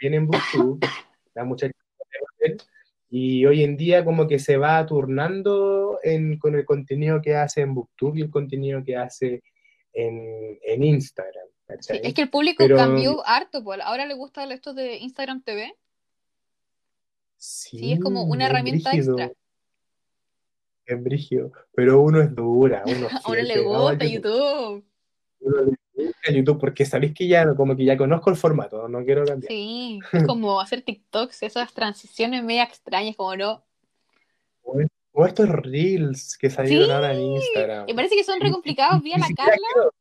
viene 0.00 0.16
en 0.16 0.26
Booktube, 0.26 0.86
la 1.34 1.44
muchacha 1.44 1.74
y 3.12 3.44
hoy 3.44 3.64
en 3.64 3.76
día 3.76 4.04
como 4.04 4.28
que 4.28 4.38
se 4.38 4.56
va 4.56 4.86
turnando 4.86 5.98
con 6.38 6.54
el 6.54 6.64
contenido 6.64 7.20
que 7.20 7.34
hace 7.34 7.62
en 7.62 7.74
Booktube 7.74 8.20
y 8.20 8.22
el 8.22 8.30
contenido 8.30 8.84
que 8.84 8.96
hace 8.96 9.42
en, 9.92 10.58
en 10.62 10.84
Instagram. 10.84 11.48
es 11.68 12.14
que 12.14 12.22
el 12.22 12.30
público 12.30 12.64
cambió 12.68 13.26
harto, 13.26 13.64
pues. 13.64 13.80
ahora 13.82 14.06
le 14.06 14.14
gusta 14.14 14.44
esto 14.44 14.74
de 14.74 14.98
Instagram 14.98 15.42
TV. 15.42 15.76
Sí, 17.36 17.92
es 17.92 18.00
como 18.00 18.22
una 18.24 18.46
herramienta 18.46 18.92
extra. 18.92 19.32
Es 20.86 21.02
brígido, 21.02 21.52
pero 21.74 22.00
uno 22.00 22.20
es 22.20 22.32
dura. 22.34 22.84
Uno 22.86 23.08
le 23.42 23.60
gusta 23.60 24.04
YouTube. 24.04 24.84
Uno 25.40 25.76
en 26.24 26.34
YouTube 26.34 26.58
porque 26.60 26.84
sabéis 26.84 27.12
que 27.14 27.26
ya 27.28 27.54
como 27.54 27.76
que 27.76 27.84
ya 27.84 27.96
conozco 27.96 28.30
el 28.30 28.36
formato, 28.36 28.88
no 28.88 29.04
quiero 29.04 29.24
cambiar. 29.24 29.50
Sí, 29.50 30.00
es 30.12 30.24
como 30.24 30.60
hacer 30.60 30.82
TikToks, 30.82 31.42
esas 31.42 31.72
transiciones 31.72 32.42
media 32.44 32.64
extrañas, 32.64 33.16
como 33.16 33.36
no. 33.36 33.62
O 35.12 35.26
estos 35.26 35.48
reels 35.48 36.38
que 36.38 36.48
salieron 36.50 36.86
Sí, 36.86 36.92
ahora 36.92 37.12
en 37.12 37.20
Instagram. 37.20 37.88
Y 37.88 37.94
parece 37.94 38.14
que 38.14 38.22
son 38.24 38.40
re 38.40 38.50
complicados. 38.50 39.02
Vi 39.02 39.12
a 39.12 39.18
la 39.18 39.26
Carla 39.36 39.56
quiero- 39.74 39.94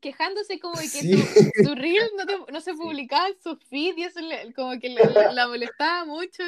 quejándose 0.00 0.60
como 0.60 0.76
de 0.76 0.82
que 0.82 0.88
Sí. 0.88 1.16
su, 1.22 1.64
su 1.64 1.74
reel 1.74 2.08
no, 2.16 2.26
te- 2.26 2.52
no 2.52 2.60
se 2.60 2.74
publicaba 2.74 3.28
en 3.28 3.34
su 3.42 3.56
feed 3.56 3.96
y 3.96 4.02
eso 4.04 4.20
le- 4.20 4.52
como 4.54 4.78
que 4.78 4.90
la, 4.90 5.32
la 5.32 5.48
molestaba 5.48 6.04
mucho. 6.04 6.42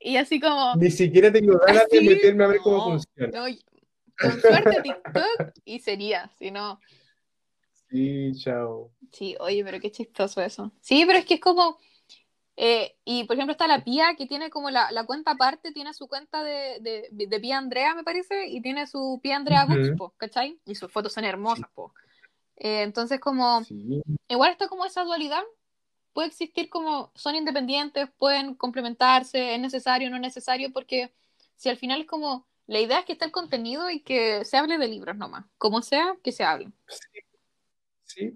Y 0.00 0.16
así 0.16 0.38
como... 0.38 0.74
Ni 0.76 0.90
siquiera 0.90 1.32
tengo 1.32 1.58
ganas 1.58 1.88
de 1.90 1.98
así, 1.98 2.08
meterme 2.08 2.44
a 2.44 2.48
ver 2.48 2.58
cómo 2.58 2.84
funciona. 2.84 3.30
no, 3.48 3.56
con 4.20 4.40
suerte 4.40 4.82
TikTok 4.82 5.52
y 5.64 5.78
sería, 5.80 6.30
si 6.38 6.50
no... 6.50 6.78
Sí, 7.90 8.32
chao. 8.36 8.90
Sí, 9.12 9.36
oye, 9.40 9.64
pero 9.64 9.80
qué 9.80 9.90
chistoso 9.90 10.40
eso. 10.42 10.72
Sí, 10.80 11.04
pero 11.06 11.18
es 11.18 11.24
que 11.24 11.34
es 11.34 11.40
como... 11.40 11.78
eh, 12.56 12.96
y 13.04 13.24
por 13.24 13.36
ejemplo 13.36 13.52
está 13.52 13.66
la 13.66 13.84
Pía 13.84 14.14
que 14.16 14.26
tiene 14.26 14.50
como 14.50 14.70
la, 14.70 14.90
la 14.92 15.06
cuenta 15.06 15.32
aparte, 15.32 15.72
tiene 15.72 15.94
su 15.94 16.08
cuenta 16.08 16.42
de, 16.42 16.78
de, 16.80 17.26
de 17.26 17.40
Pía 17.40 17.58
Andrea, 17.58 17.94
me 17.94 18.04
parece, 18.04 18.48
y 18.48 18.60
tiene 18.60 18.86
su 18.86 19.20
Pía 19.22 19.36
Andrea. 19.36 19.64
Books, 19.64 19.96
po, 19.96 20.14
¿cachai? 20.16 20.58
Y 20.66 20.74
sus 20.74 20.92
fotos 20.92 21.12
son 21.12 21.24
hermosas, 21.24 21.68
po. 21.74 21.94
Eh, 22.56 22.82
entonces 22.82 23.20
como... 23.20 23.64
Sí. 23.64 24.02
igual 24.28 24.50
está 24.50 24.68
como 24.68 24.84
esa 24.84 25.04
dualidad. 25.04 25.42
Puede 26.12 26.28
existir 26.28 26.68
como 26.68 27.12
son 27.14 27.36
independientes, 27.36 28.08
pueden 28.18 28.54
complementarse, 28.54 29.54
es 29.54 29.60
necesario, 29.60 30.10
no 30.10 30.16
es 30.16 30.22
necesario, 30.22 30.72
porque 30.72 31.12
si 31.54 31.68
al 31.68 31.76
final 31.76 32.00
es 32.00 32.06
como 32.08 32.48
la 32.66 32.80
idea 32.80 32.98
es 32.98 33.04
que 33.04 33.12
esté 33.12 33.24
el 33.24 33.30
contenido 33.30 33.88
y 33.88 34.00
que 34.00 34.44
se 34.44 34.56
hable 34.56 34.78
de 34.78 34.88
libros 34.88 35.16
nomás, 35.16 35.44
como 35.58 35.80
sea, 35.80 36.16
que 36.24 36.32
se 36.32 36.42
hable. 36.42 36.72
Sí, 36.88 37.20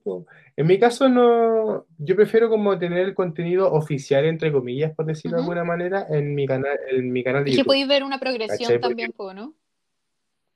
po. 0.05 0.27
En 0.57 0.67
mi 0.67 0.79
caso 0.79 1.09
no, 1.09 1.87
yo 1.99 2.17
prefiero 2.17 2.49
como 2.49 2.79
tener 2.79 2.99
el 3.01 3.15
contenido 3.15 3.73
oficial, 3.73 4.25
entre 4.27 4.53
comillas, 4.53 4.95
por 4.95 5.07
decirlo 5.07 5.39
de 5.39 5.43
Ujú. 5.43 5.53
alguna 5.53 5.65
manera, 5.65 6.07
en 6.11 6.35
mi 6.35 6.47
canal, 6.47 6.79
en 6.91 7.13
mi 7.13 7.23
canal 7.25 7.45
de 7.45 7.51
Y 7.51 7.53
que 7.53 7.57
YouTube. 7.59 7.67
podéis 7.69 7.89
ver 7.89 8.03
una 8.05 8.19
progresión 8.21 8.59
¿Cachai? 8.59 8.81
Porque- 8.81 8.89
también, 8.89 9.13
po, 9.13 9.33
¿no? 9.35 9.55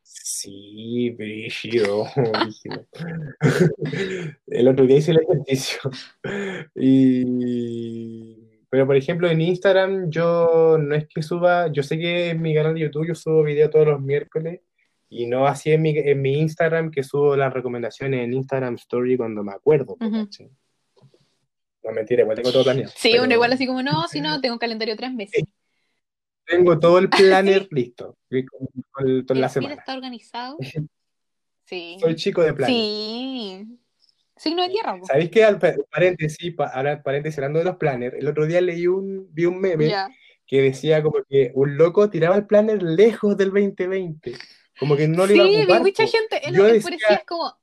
Sí, 0.02 1.10
brígido, 1.10 2.04
brígido. 2.16 2.86
El 4.46 4.68
otro 4.68 4.86
día 4.86 4.98
hice 4.98 5.10
el 5.12 5.18
ejercicio. 5.20 5.80
Y... 6.74 8.42
Pero 8.68 8.86
por 8.86 8.96
ejemplo 8.96 9.28
en 9.30 9.40
Instagram 9.40 10.10
yo 10.10 10.76
no 10.78 10.94
es 10.94 11.06
que 11.08 11.22
suba, 11.22 11.72
yo 11.72 11.82
sé 11.82 11.98
que 11.98 12.30
en 12.30 12.42
mi 12.42 12.54
canal 12.54 12.74
de 12.74 12.80
YouTube 12.80 13.06
yo 13.06 13.14
subo 13.14 13.42
video 13.44 13.70
todos 13.70 13.86
los 13.86 14.00
miércoles 14.00 14.60
y 15.08 15.26
no 15.26 15.46
así 15.46 15.70
en 15.72 15.82
mi, 15.82 15.96
en 15.96 16.20
mi 16.20 16.38
Instagram 16.40 16.90
que 16.90 17.02
subo 17.02 17.36
las 17.36 17.52
recomendaciones 17.52 18.20
en 18.24 18.32
Instagram 18.34 18.74
Story 18.74 19.16
cuando 19.16 19.42
me 19.44 19.52
acuerdo. 19.52 19.96
¿cachai? 19.96 20.50
No 21.84 21.92
mentira, 21.92 22.22
igual 22.22 22.36
tengo 22.36 22.50
todo 22.52 22.64
planeado. 22.64 22.92
Sí, 22.96 23.10
pero 23.12 23.24
uno 23.24 23.34
igual 23.34 23.52
así 23.52 23.66
como, 23.66 23.82
no, 23.82 24.08
si 24.08 24.20
no, 24.20 24.40
tengo 24.40 24.54
un 24.54 24.58
calendario 24.58 24.96
tres 24.96 25.12
meses. 25.12 25.44
Tengo 26.44 26.78
todo 26.78 26.98
el 26.98 27.08
planner 27.08 27.66
listo 27.72 28.16
con, 28.30 28.68
con- 28.92 29.22
con 29.26 29.40
la 29.40 29.48
semana. 29.48 29.74
está 29.74 29.94
organizado. 29.94 30.56
Sí. 31.68 31.96
Soy 31.98 32.14
chico 32.14 32.42
de 32.44 32.54
planner. 32.54 32.76
Sí. 32.76 33.66
Signo 34.36 34.62
de 34.62 34.68
tierra, 34.68 34.96
po. 34.98 35.04
¿Sabéis 35.06 35.30
qué? 35.32 35.42
Al 35.42 35.58
pa- 35.58 35.74
paréntesis, 35.90 36.54
pa- 36.54 36.68
ahora 36.68 37.02
paréntesis, 37.02 37.38
hablando 37.38 37.58
de 37.58 37.64
los 37.64 37.74
planners, 37.76 38.14
el 38.16 38.28
otro 38.28 38.46
día 38.46 38.60
leí 38.60 38.86
un, 38.86 39.26
vi 39.34 39.46
un 39.46 39.58
meme 39.60 39.88
Ya. 39.88 40.08
que 40.46 40.62
decía 40.62 41.02
como 41.02 41.24
que 41.28 41.50
un 41.56 41.76
loco 41.76 42.08
tiraba 42.08 42.36
el 42.36 42.46
planner 42.46 42.80
lejos 42.84 43.36
del 43.36 43.48
2020, 43.50 44.34
como 44.78 44.96
que 44.96 45.08
no 45.08 45.26
le 45.26 45.34
sí, 45.34 45.38
iba 45.40 45.44
a 45.44 45.48
vi 45.48 45.56
ocupar. 45.62 45.80
mucha 45.82 46.04
po. 46.04 46.10
gente, 46.10 46.48
él, 46.48 46.54
Yo 46.54 46.66
él 46.66 46.72
decía- 46.74 46.84
parecía 46.98 47.24
como... 47.26 47.56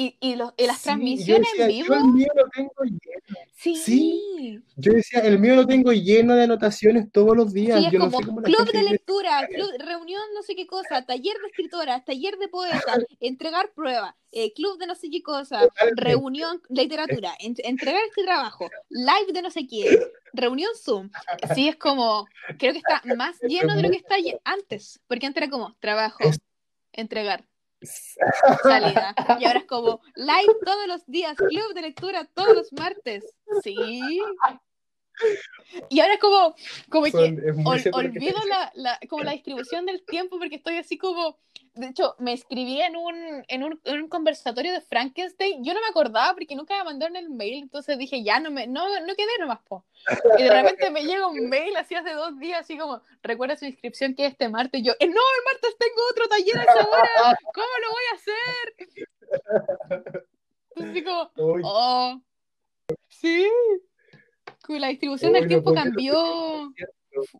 Y, 0.00 0.16
y, 0.20 0.36
los, 0.36 0.52
y 0.56 0.66
las 0.66 0.76
Sí, 0.78 0.84
yo 0.84 0.92
transmisiones 0.94 1.50
decía, 1.50 1.64
en 1.66 1.70
yo 1.72 1.82
vivo, 1.82 1.94
el 1.96 2.04
mío 2.12 2.28
lo 2.36 2.48
tengo 2.50 2.72
lleno. 2.84 3.38
sí. 3.56 3.74
sí, 3.74 4.62
Yo 4.76 4.92
decía, 4.92 5.18
el 5.20 5.40
mío 5.40 5.56
lo 5.56 5.66
tengo 5.66 5.92
lleno 5.92 6.36
de 6.36 6.44
anotaciones 6.44 7.10
todos 7.10 7.36
los 7.36 7.52
días. 7.52 7.80
Sí, 7.80 7.86
es 7.86 7.92
yo 7.92 7.98
no 7.98 8.04
como 8.04 8.18
sé 8.20 8.24
cómo 8.26 8.40
la 8.40 8.46
club 8.46 8.72
de 8.72 8.82
lectura, 8.84 9.48
club- 9.48 9.74
reunión 9.80 10.22
no 10.36 10.42
sé 10.42 10.54
qué 10.54 10.68
cosa, 10.68 11.04
taller 11.04 11.36
de 11.40 11.48
escritoras, 11.48 12.04
taller 12.04 12.38
de 12.38 12.46
poetas, 12.46 13.04
entregar 13.18 13.72
prueba, 13.74 14.16
eh, 14.30 14.52
club 14.52 14.78
de 14.78 14.86
no 14.86 14.94
sé 14.94 15.10
qué 15.10 15.20
cosa, 15.20 15.62
Totalmente. 15.66 16.00
reunión 16.04 16.62
literatura, 16.68 17.34
en- 17.40 17.56
entregar 17.64 18.00
este 18.08 18.22
trabajo, 18.22 18.70
live 18.90 19.32
de 19.32 19.42
no 19.42 19.50
sé 19.50 19.66
quién, 19.66 19.98
reunión 20.32 20.70
Zoom. 20.80 21.10
Sí, 21.56 21.66
es 21.66 21.74
como, 21.74 22.28
creo 22.56 22.72
que 22.72 22.78
está 22.78 23.02
más 23.18 23.40
lleno 23.40 23.74
de 23.74 23.82
lo 23.82 23.90
que 23.90 23.96
está 23.96 24.14
antes, 24.44 25.00
porque 25.08 25.26
antes 25.26 25.42
era 25.42 25.50
como 25.50 25.74
trabajo, 25.80 26.30
entregar, 26.92 27.44
salida, 28.62 29.14
y 29.38 29.44
ahora 29.44 29.60
es 29.60 29.66
como 29.66 30.00
live 30.16 30.54
todos 30.64 30.86
los 30.86 31.06
días, 31.06 31.36
club 31.36 31.74
de 31.74 31.82
lectura 31.82 32.24
todos 32.24 32.54
los 32.54 32.72
martes. 32.72 33.24
Sí. 33.62 34.20
Y 35.90 36.00
ahora 36.00 36.14
es 36.14 36.20
como, 36.20 36.54
como 36.90 37.04
que 37.04 37.10
Son- 37.10 37.38
es 37.46 37.54
muy 37.56 37.64
Ol- 37.76 37.82
que 37.82 37.90
olvido 37.92 38.38
la, 38.48 38.72
la- 38.74 38.98
como 39.08 39.22
la 39.22 39.32
distribución 39.32 39.84
del 39.86 40.02
tiempo 40.02 40.38
porque 40.38 40.56
estoy 40.56 40.76
así 40.78 40.96
como 40.96 41.38
de 41.74 41.88
hecho 41.88 42.16
me 42.18 42.32
escribí 42.32 42.80
en 42.80 42.96
un, 42.96 43.44
en 43.46 43.62
un, 43.62 43.80
en 43.84 44.02
un 44.02 44.08
conversatorio 44.08 44.72
de 44.72 44.80
Frankenstein 44.80 45.62
yo 45.62 45.74
no 45.74 45.80
me 45.80 45.86
acordaba 45.88 46.32
porque 46.34 46.56
nunca 46.56 46.76
me 46.78 46.84
mandaron 46.84 47.16
el 47.16 47.30
mail 47.30 47.62
entonces 47.62 47.96
dije 47.98 48.22
ya 48.24 48.40
no 48.40 48.50
me 48.50 48.66
no, 48.66 48.88
no 49.00 49.14
quedé 49.14 49.28
nomás 49.38 49.60
po. 49.68 49.84
Y 50.38 50.42
de 50.42 50.50
repente 50.50 50.90
me 50.90 51.04
llega 51.04 51.26
un 51.28 51.48
mail 51.48 51.76
así 51.76 51.94
hace 51.94 52.12
dos 52.14 52.36
días 52.38 52.60
así 52.62 52.76
como 52.78 53.00
recuerda 53.22 53.56
su 53.56 53.66
inscripción 53.66 54.14
que 54.14 54.24
es 54.26 54.32
este 54.32 54.48
martes 54.48 54.80
y 54.80 54.84
yo 54.84 54.92
"Eh, 54.98 55.06
no 55.06 55.20
el 55.20 55.44
martes 55.44 55.76
tengo 55.78 56.00
otro 56.10 56.28
taller 56.28 56.58
a 56.58 56.62
esa 56.62 56.88
hora 56.88 57.36
¿cómo 57.54 57.66
lo 57.82 57.90
voy 57.90 58.04
a 58.12 58.14
hacer? 58.16 58.74
entonces 60.70 60.90
así 60.90 61.04
como 61.04 61.30
oh 61.64 62.20
sí 63.08 63.48
la 64.68 64.88
distribución 64.88 65.32
del 65.32 65.48
tiempo 65.48 65.72
cambió 65.72 66.72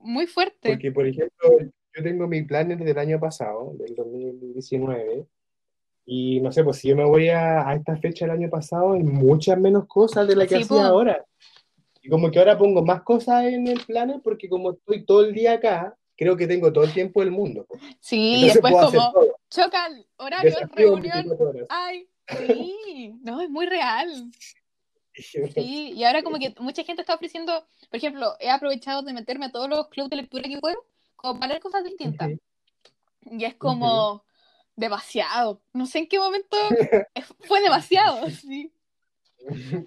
muy 0.01 0.27
fuerte 0.27 0.71
Porque, 0.71 0.91
por 0.91 1.07
ejemplo, 1.07 1.59
yo 1.95 2.03
tengo 2.03 2.27
mi 2.27 2.43
planner 2.43 2.79
del 2.79 2.99
año 2.99 3.21
pasado, 3.21 3.73
del 3.79 3.95
2019, 3.95 5.27
y 6.07 6.41
no 6.41 6.51
sé, 6.53 6.65
pues 6.65 6.79
si 6.79 6.89
yo 6.89 6.97
me 6.97 7.05
voy 7.05 7.29
a, 7.29 7.69
a 7.69 7.75
esta 7.75 7.97
fecha 7.99 8.25
del 8.25 8.37
año 8.37 8.49
pasado, 8.49 8.95
hay 8.95 9.03
muchas 9.03 9.59
menos 9.59 9.87
cosas 9.87 10.27
de 10.27 10.37
las 10.37 10.49
que 10.49 10.57
Sí, 10.57 10.63
hacía 10.63 10.79
po. 10.79 10.85
ahora. 10.85 11.25
Y 12.01 12.09
como 12.09 12.31
que 12.31 12.39
ahora 12.39 12.57
pongo 12.57 12.83
más 12.83 13.03
cosas 13.03 13.45
en 13.45 13.67
el 13.67 13.81
planner 13.85 14.21
porque 14.23 14.49
como 14.49 14.71
estoy 14.73 15.05
todo 15.05 15.25
el 15.25 15.35
día 15.35 15.55
acá, 15.55 15.95
creo 16.17 16.37
que 16.37 16.47
tengo 16.47 16.73
todo 16.73 16.85
el 16.85 16.93
tiempo 16.95 17.21
del 17.21 17.31
mundo. 17.31 17.67
po. 17.67 17.77
Sí, 18.01 18.35
Entonces 18.47 18.55
después 18.55 18.75
como 18.75 19.25
chocan 19.51 20.05
horarios, 20.17 20.57
reunión. 20.73 21.03
24 21.29 21.49
horas. 21.51 21.67
Ay, 21.69 22.09
sí, 22.47 23.15
no, 23.23 23.41
es 23.43 23.51
muy 23.51 23.67
real. 23.67 24.31
Sí, 25.55 25.93
y 25.95 26.05
ahora 26.05 26.23
como 26.23 26.39
que 26.39 26.55
mucha 26.59 26.85
gente 26.85 27.03
está 27.03 27.15
ofreciendo, 27.15 27.67
por 27.91 27.97
ejemplo, 27.97 28.35
he 28.41 28.51
aprovechado 28.51 29.03
de 29.03 29.13
meterme 29.13 29.47
a 29.47 29.53
todos 29.53 29.69
los 29.69 29.89
clubes 29.89 30.11
de 30.11 30.17
lectura 30.17 30.45
que 30.49 30.59
puedo, 30.59 30.85
como 31.17 31.39
para 31.39 31.49
leer 31.49 31.63
cosas 31.63 31.85
distintas. 31.85 32.31
Y 33.31 33.45
es 33.45 33.55
como 33.55 34.25
demasiado. 34.77 35.61
No 35.73 35.87
sé 35.87 35.99
en 36.01 36.09
qué 36.09 36.19
momento 36.19 36.57
fue 37.41 37.61
demasiado, 37.61 38.29
sí. 38.31 38.73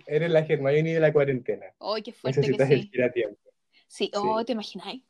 Eres 0.06 0.32
la 0.32 0.40
Hermione 0.40 0.94
de 0.94 1.00
la 1.00 1.14
cuarentena. 1.14 1.66
Ay, 1.80 2.02
qué 2.04 2.14
fuerte 2.14 2.42
que 2.42 2.48
Necesitas 2.48 2.68
sí. 2.68 2.74
el 2.74 2.90
giratiempo. 2.90 3.52
Sí, 3.88 4.12
oh, 4.16 4.40
Sí. 4.40 4.46
¿te 4.46 4.52
imagináis? 4.54 5.04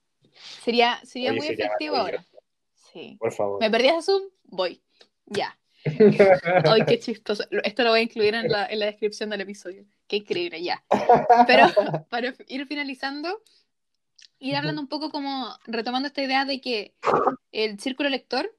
Sería, 0.64 1.00
sería 1.04 1.32
Oye, 1.32 1.40
muy 1.40 1.48
efectivo 1.48 1.96
ahora. 1.96 2.26
Sí. 2.92 3.18
Por 3.20 3.32
favor. 3.32 3.60
¿Me 3.60 3.70
perdías 3.70 3.98
a 3.98 4.02
Zoom? 4.02 4.24
Voy. 4.46 4.82
Ya. 5.28 5.58
Ay, 5.86 6.82
qué 6.88 7.00
chistoso. 7.00 7.44
Esto 7.64 7.84
lo 7.84 7.92
voy 7.92 8.00
a 8.00 8.04
incluir 8.04 8.36
en 8.36 8.48
la, 8.50 8.66
en 8.66 8.80
la 8.80 8.86
descripción 8.88 9.30
del 9.30 9.42
episodio. 9.42 9.86
Qué 10.08 10.18
increíble, 10.18 10.62
ya. 10.62 10.84
Pero 11.48 11.68
para 12.10 12.34
ir 12.48 12.68
finalizando, 12.68 13.42
ir 14.40 14.56
hablando 14.56 14.82
un 14.82 14.88
poco 14.88 15.10
como 15.10 15.56
retomando 15.66 16.08
esta 16.08 16.22
idea 16.22 16.46
de 16.46 16.62
que 16.62 16.96
el 17.52 17.80
círculo 17.80 18.10
lector, 18.10 18.54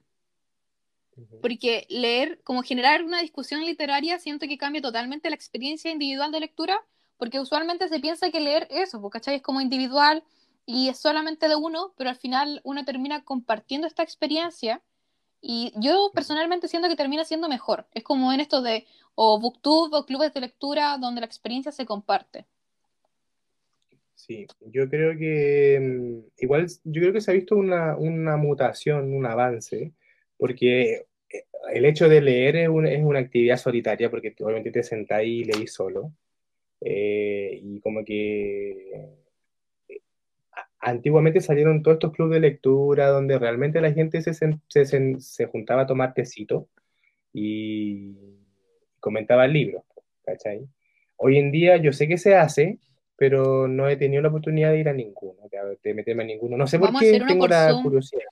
porque 1.40 1.86
leer, 1.90 2.40
como 2.43 2.62
generar 2.62 3.03
una 3.05 3.20
discusión 3.20 3.65
literaria, 3.65 4.19
siento 4.19 4.47
que 4.47 4.59
cambia 4.59 4.81
totalmente 4.81 5.28
la 5.28 5.36
experiencia 5.36 5.90
individual 5.90 6.32
de 6.32 6.40
lectura, 6.40 6.81
porque 7.19 7.39
usualmente 7.39 7.89
se 7.89 8.01
piensa 8.01 8.31
que 8.31 8.40
leer 8.40 8.66
eso, 8.70 9.01
pues, 9.01 9.12
¿cachai? 9.12 9.36
Es 9.36 9.43
como 9.43 9.61
individual 9.61 10.24
y 10.65 10.89
es 10.89 10.99
solamente 10.99 11.49
de 11.49 11.57
uno, 11.57 11.93
pero 11.97 12.11
al 12.11 12.16
final 12.16 12.61
uno 12.65 12.85
termina 12.85 13.24
compartiendo 13.24 13.86
esta 13.86 14.03
experiencia 14.03 14.82
y 15.43 15.73
yo 15.77 16.12
personalmente 16.14 16.69
siento 16.69 16.89
que 16.89 16.97
termina 16.97 17.24
siendo 17.24 17.48
mejor. 17.48 17.86
Es 17.94 18.05
como 18.05 18.32
en 18.32 18.40
esto 18.40 18.62
de 18.62 18.86
o 19.16 19.40
booktube 19.40 19.97
o 19.98 20.06
clubes 20.06 20.32
de 20.35 20.40
lectura 20.43 20.98
donde 20.98 21.20
la 21.23 21.27
experiencia 21.27 21.73
se 21.73 21.86
comparte. 21.86 22.47
Sí, 24.14 24.47
yo 24.60 24.89
creo 24.89 25.16
que 25.19 25.78
mm, 25.81 26.43
igual, 26.43 26.66
yo 26.85 27.01
creo 27.02 27.12
que 27.12 27.20
se 27.20 27.31
ha 27.32 27.35
visto 27.35 27.56
una, 27.56 27.97
una 27.97 28.36
mutación, 28.36 29.12
un 29.14 29.27
avance, 29.27 29.93
porque 30.36 31.06
eh, 31.31 31.44
el 31.74 31.85
hecho 31.86 32.09
de 32.09 32.20
leer 32.20 32.56
es, 32.56 32.69
un- 32.69 32.86
es 32.86 33.02
una 33.05 33.19
actividad 33.20 33.56
solitaria, 33.56 34.10
porque 34.10 34.35
obviamente 34.40 34.70
te 34.70 34.82
sentás 34.85 35.23
y 35.24 35.44
leís 35.44 35.73
solo, 35.74 36.12
eh, 36.81 37.60
y 37.62 37.81
como 37.81 38.05
que 38.05 39.09
antiguamente 40.82 41.40
salieron 41.40 41.82
todos 41.82 41.94
estos 41.94 42.12
clubes 42.12 42.34
de 42.34 42.48
lectura 42.48 43.09
donde 43.09 43.38
realmente 43.38 43.80
la 43.80 43.92
gente 43.92 44.20
se, 44.20 44.32
sen- 44.32 44.60
se, 44.68 44.82
sen- 44.82 45.18
se 45.20 45.46
juntaba 45.46 45.82
a 45.82 45.86
tomar 45.86 46.12
tecito 46.12 46.68
y 47.32 48.14
comentaba 49.00 49.44
el 49.46 49.52
libro, 49.54 49.84
¿cachai? 50.24 50.66
Hoy 51.16 51.38
en 51.38 51.50
día 51.52 51.76
yo 51.76 51.92
sé 51.92 52.09
que 52.09 52.18
se 52.18 52.34
hace, 52.34 52.78
pero 53.16 53.68
no 53.68 53.88
he 53.88 53.96
tenido 53.96 54.20
la 54.22 54.28
oportunidad 54.28 54.72
de 54.72 54.80
ir 54.80 54.88
a 54.88 54.92
ninguno, 54.92 55.40
de, 55.82 55.94
meterme 55.94 56.24
a 56.24 56.26
ninguno. 56.26 56.56
No 56.56 56.66
sé 56.66 56.78
por 56.78 56.88
Vamos 56.88 57.02
qué 57.02 57.20
tengo 57.26 57.46
la 57.46 57.70
Zoom. 57.70 57.82
curiosidad. 57.84 58.24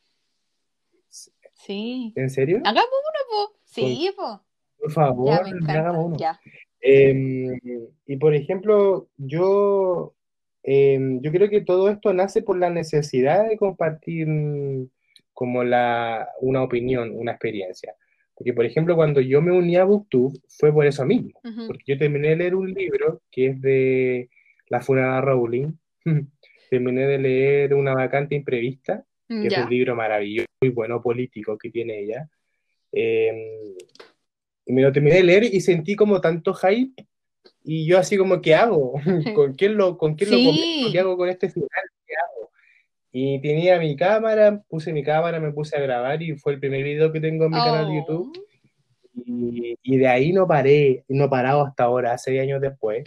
Sí. 1.54 2.12
¿En 2.16 2.30
serio? 2.30 2.58
Hagamos 2.64 2.84
uno, 2.90 3.46
po. 3.48 3.58
Sí, 3.64 4.10
po. 4.16 4.42
Por 4.78 4.90
favor, 4.92 5.28
Ya, 5.28 5.72
hagamos 5.72 6.06
uno. 6.06 6.16
Ya. 6.16 6.40
Eh, 6.80 7.58
y 8.06 8.16
por 8.16 8.34
ejemplo, 8.34 9.08
yo, 9.18 10.14
eh, 10.62 10.98
yo 11.22 11.30
creo 11.32 11.48
que 11.48 11.60
todo 11.62 11.88
esto 11.88 12.12
nace 12.12 12.42
por 12.42 12.58
la 12.58 12.70
necesidad 12.70 13.48
de 13.48 13.56
compartir 13.56 14.26
mm, 14.28 14.88
como 15.32 15.64
la, 15.64 16.28
una 16.40 16.62
opinión, 16.62 17.12
una 17.14 17.32
experiencia. 17.32 17.94
Porque, 18.34 18.52
por 18.54 18.64
ejemplo, 18.64 18.96
cuando 18.96 19.20
yo 19.20 19.42
me 19.42 19.52
uní 19.52 19.76
a 19.76 19.84
BookTube 19.84 20.38
fue 20.48 20.72
por 20.72 20.86
eso 20.86 21.04
mismo. 21.04 21.30
Ujú. 21.44 21.66
Porque 21.66 21.84
yo 21.86 21.98
terminé 21.98 22.28
de 22.30 22.36
leer 22.36 22.54
un 22.54 22.72
libro 22.72 23.20
que 23.30 23.46
es 23.48 23.60
de 23.60 24.30
la 24.68 24.80
funada 24.80 25.20
Rowling. 25.20 25.72
Terminé 26.70 27.06
de 27.06 27.18
leer 27.18 27.74
Una 27.74 27.94
vacante 27.94 28.34
imprevista, 28.34 29.04
que 29.28 29.46
es 29.46 29.52
Ya. 29.52 29.64
un 29.64 29.70
libro 29.70 29.94
maravilloso, 29.96 30.46
muy 30.62 30.70
bueno 30.70 31.02
político 31.02 31.58
que 31.58 31.70
tiene 31.70 32.00
ella. 32.00 32.28
Eh, 32.92 33.74
y 34.66 34.72
me 34.72 34.82
lo 34.82 34.92
terminé 34.92 35.16
de 35.16 35.24
leer 35.24 35.44
y 35.44 35.60
sentí 35.60 35.96
como 35.96 36.20
tanto 36.20 36.54
hype. 36.54 37.06
Y 37.64 37.86
yo 37.86 37.98
así 37.98 38.16
como, 38.16 38.40
¿qué 38.40 38.54
hago? 38.54 38.94
¿Con 39.34 39.54
quién 39.54 39.76
lo, 39.76 39.98
con 39.98 40.14
quién 40.14 40.30
lo 40.30 40.36
Sí. 40.36 40.88
¿Qué 40.92 41.00
hago 41.00 41.16
con 41.16 41.28
este 41.28 41.48
final? 41.50 41.68
¿Qué 42.06 42.14
hago? 42.14 42.50
Y 43.12 43.40
tenía 43.40 43.78
mi 43.78 43.96
cámara, 43.96 44.62
puse 44.68 44.92
mi 44.92 45.02
cámara, 45.02 45.40
me 45.40 45.52
puse 45.52 45.76
a 45.76 45.80
grabar 45.80 46.22
y 46.22 46.36
fue 46.36 46.54
el 46.54 46.60
primer 46.60 46.82
video 46.84 47.12
que 47.12 47.20
tengo 47.20 47.44
en 47.44 47.50
mi 47.50 47.58
canal 47.58 47.86
de 47.86 47.92
Oh. 47.92 48.00
YouTube. 48.00 48.46
Y, 49.26 49.76
y 49.82 49.96
de 49.98 50.06
ahí 50.06 50.32
no 50.32 50.46
paré, 50.46 51.04
no 51.08 51.24
he 51.24 51.28
parado 51.28 51.64
hasta 51.64 51.84
ahora, 51.84 52.16
seis 52.16 52.40
años 52.40 52.60
después. 52.60 53.04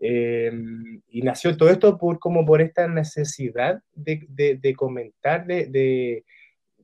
Eh, 0.00 0.52
y 1.08 1.22
nació 1.22 1.56
todo 1.56 1.70
esto 1.70 1.98
por, 1.98 2.18
como 2.18 2.44
por 2.46 2.60
esta 2.60 2.86
necesidad 2.86 3.82
de, 3.94 4.24
de, 4.28 4.56
de 4.56 4.74
comentar, 4.74 5.46
de, 5.46 5.66
de, 5.66 6.24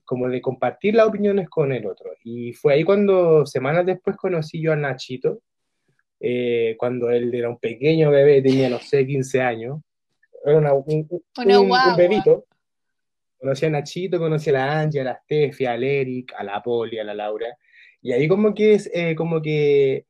como 0.05 0.29
de 0.29 0.41
compartir 0.41 0.95
las 0.95 1.07
opiniones 1.07 1.49
con 1.49 1.73
el 1.73 1.87
otro. 1.87 2.11
Y 2.25 2.53
fue 2.55 2.75
ahí 2.75 2.85
cuando, 2.85 3.47
semanas 3.47 3.87
después, 3.87 4.17
conocí 4.17 4.61
yo 4.61 4.73
a 4.73 4.77
Nachito, 4.77 5.41
eh, 6.27 6.75
cuando 6.79 7.11
él 7.11 7.35
era 7.35 7.51
un 7.51 7.59
pequeño 7.59 8.11
bebé, 8.11 8.41
tenía, 8.41 8.71
no 8.71 8.81
sé, 8.81 9.07
15 9.07 9.43
años. 9.43 9.81
Era 10.45 10.57
una- 10.59 10.73
un, 10.73 10.85
un- 10.87 11.23
Una 11.45 11.61
un- 11.61 11.71
un 11.91 11.97
bebito. 11.97 12.47
Conocí 13.39 13.67
a 13.67 13.71
Nachito, 13.71 14.19
conocí 14.19 14.49
a 14.51 14.55
la 14.55 14.81
Angie, 14.81 15.01
a 15.03 15.05
la 15.05 15.21
Steffi, 15.23 15.67
al 15.67 15.85
Eric, 15.85 16.33
a 16.37 16.43
la 16.45 16.63
Poli, 16.63 16.99
a 16.99 17.05
la 17.05 17.15
Laura. 17.15 17.49
Y 18.01 18.13
ahí 18.13 18.27
como 18.27 18.55
que 18.55 18.75
es, 18.75 18.91
eh, 18.95 19.15
como 19.15 19.43
que 19.43 20.07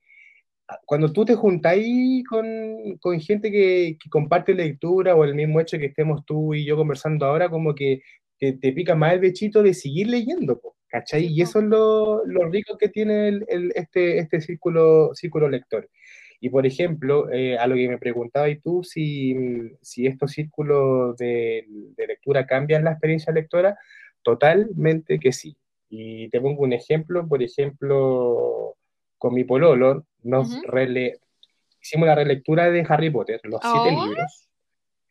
ah, 0.68 0.78
cuando 0.86 1.12
tú 1.12 1.24
te 1.24 1.34
juntáis 1.34 2.22
con, 2.28 2.96
con 3.00 3.20
gente 3.20 3.50
que, 3.50 3.96
que 4.00 4.08
comparte 4.10 4.54
lectura 4.54 5.16
o 5.16 5.24
el 5.24 5.34
mismo 5.34 5.60
hecho 5.60 5.78
que 5.78 5.86
estemos 5.86 6.24
tú 6.24 6.54
y 6.54 6.64
yo 6.64 6.76
conversando 6.76 7.26
ahora, 7.26 7.48
como 7.48 7.74
que 7.74 8.02
te, 8.38 8.52
te 8.52 8.72
pica 8.72 8.94
más 8.94 9.14
el 9.14 9.20
bechito 9.20 9.62
de 9.62 9.74
seguir 9.74 10.08
leyendo, 10.08 10.60
po, 10.60 10.76
¿cachai? 10.88 11.28
Sí, 11.28 11.34
y 11.34 11.42
eso 11.42 11.58
es 11.60 11.64
lo, 11.66 12.24
lo 12.26 12.48
rico 12.50 12.76
que 12.78 12.88
tiene 12.88 13.28
el- 13.28 13.44
el- 13.48 13.72
este, 13.74 14.18
este 14.18 14.40
círculo, 14.40 15.10
círculo 15.14 15.48
lector. 15.48 15.88
Y 16.44 16.50
por 16.50 16.66
ejemplo, 16.66 17.32
eh, 17.32 17.56
a 17.56 17.66
lo 17.66 17.74
que 17.74 17.88
me 17.88 17.96
preguntabas 17.96 18.50
tú, 18.62 18.84
si, 18.84 19.34
si 19.80 20.06
estos 20.06 20.32
círculos 20.32 21.16
de, 21.16 21.64
de 21.96 22.06
lectura 22.06 22.44
cambian 22.46 22.84
la 22.84 22.90
experiencia 22.90 23.32
lectora, 23.32 23.78
totalmente 24.22 25.18
que 25.18 25.32
sí. 25.32 25.56
Y 25.88 26.28
te 26.28 26.42
pongo 26.42 26.62
un 26.64 26.74
ejemplo, 26.74 27.26
por 27.26 27.42
ejemplo, 27.42 28.76
con 29.16 29.32
mi 29.32 29.44
pololo, 29.44 30.04
nos 30.22 30.60
rele- 30.64 31.18
hicimos 31.80 32.06
la 32.08 32.14
relectura 32.14 32.70
de 32.70 32.84
Harry 32.86 33.08
Potter, 33.08 33.40
los 33.44 33.60
siete 33.62 33.88
Oh, 33.96 34.04
libros. 34.04 34.48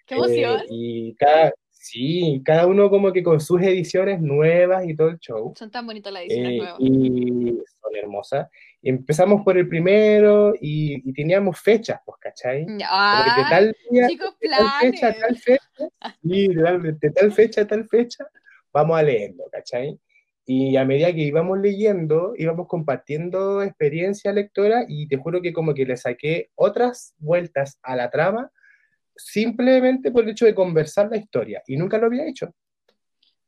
¡Qué 0.05 0.13
emoción! 0.15 0.59
Eh, 0.59 0.65
y 0.69 1.15
cada, 1.15 1.51
sí, 1.71 2.43
cada 2.45 2.67
uno 2.67 2.91
como 2.91 3.11
que 3.11 3.23
con 3.23 3.39
sus 3.39 3.59
ediciones 3.63 4.21
nuevas 4.21 4.85
y 4.87 4.95
todo 4.95 5.07
el 5.09 5.17
show. 5.17 5.51
Son 5.57 5.71
tan 5.71 5.87
bonitas 5.87 6.13
las 6.13 6.21
ediciones 6.25 6.51
Eh, 6.53 6.57
nuevas. 6.57 6.79
y 6.79 7.57
son 7.81 7.95
hermosas. 7.95 8.49
Empezamos 8.85 9.43
por 9.43 9.57
el 9.57 9.67
primero 9.69 10.53
y, 10.59 11.09
y 11.09 11.13
teníamos 11.13 11.57
fechas, 11.59 12.01
pues, 12.05 12.17
¿cachai? 12.19 12.65
De 12.65 12.83
Ah, 12.85 13.47
tal 13.49 13.75
día, 13.89 14.07
chicos, 14.09 14.37
de 14.39 14.49
tal 14.49 14.67
fecha, 14.81 15.13
tal 15.13 15.37
fecha, 15.37 15.69
de 16.21 17.11
tal, 17.11 17.31
fecha 17.31 17.67
tal 17.67 17.87
fecha, 17.87 18.27
vamos 18.73 18.99
a 18.99 19.03
leerlo, 19.03 19.45
¿cachai? 19.49 19.97
Y 20.45 20.75
a 20.75 20.83
medida 20.83 21.13
que 21.13 21.21
íbamos 21.21 21.57
leyendo, 21.59 22.33
íbamos 22.37 22.67
compartiendo 22.67 23.63
experiencia 23.63 24.33
lectora 24.33 24.83
y 24.85 25.07
te 25.07 25.15
juro 25.15 25.41
que 25.41 25.53
como 25.53 25.73
que 25.73 25.85
le 25.85 25.95
saqué 25.95 26.49
otras 26.55 27.15
vueltas 27.17 27.79
a 27.81 27.95
la 27.95 28.09
trama 28.09 28.51
simplemente 29.15 30.11
por 30.11 30.23
el 30.23 30.31
hecho 30.31 30.45
de 30.45 30.55
conversar 30.55 31.09
la 31.09 31.17
historia 31.17 31.61
y 31.67 31.77
nunca 31.77 31.97
lo 31.97 32.07
había 32.07 32.27
hecho. 32.27 32.53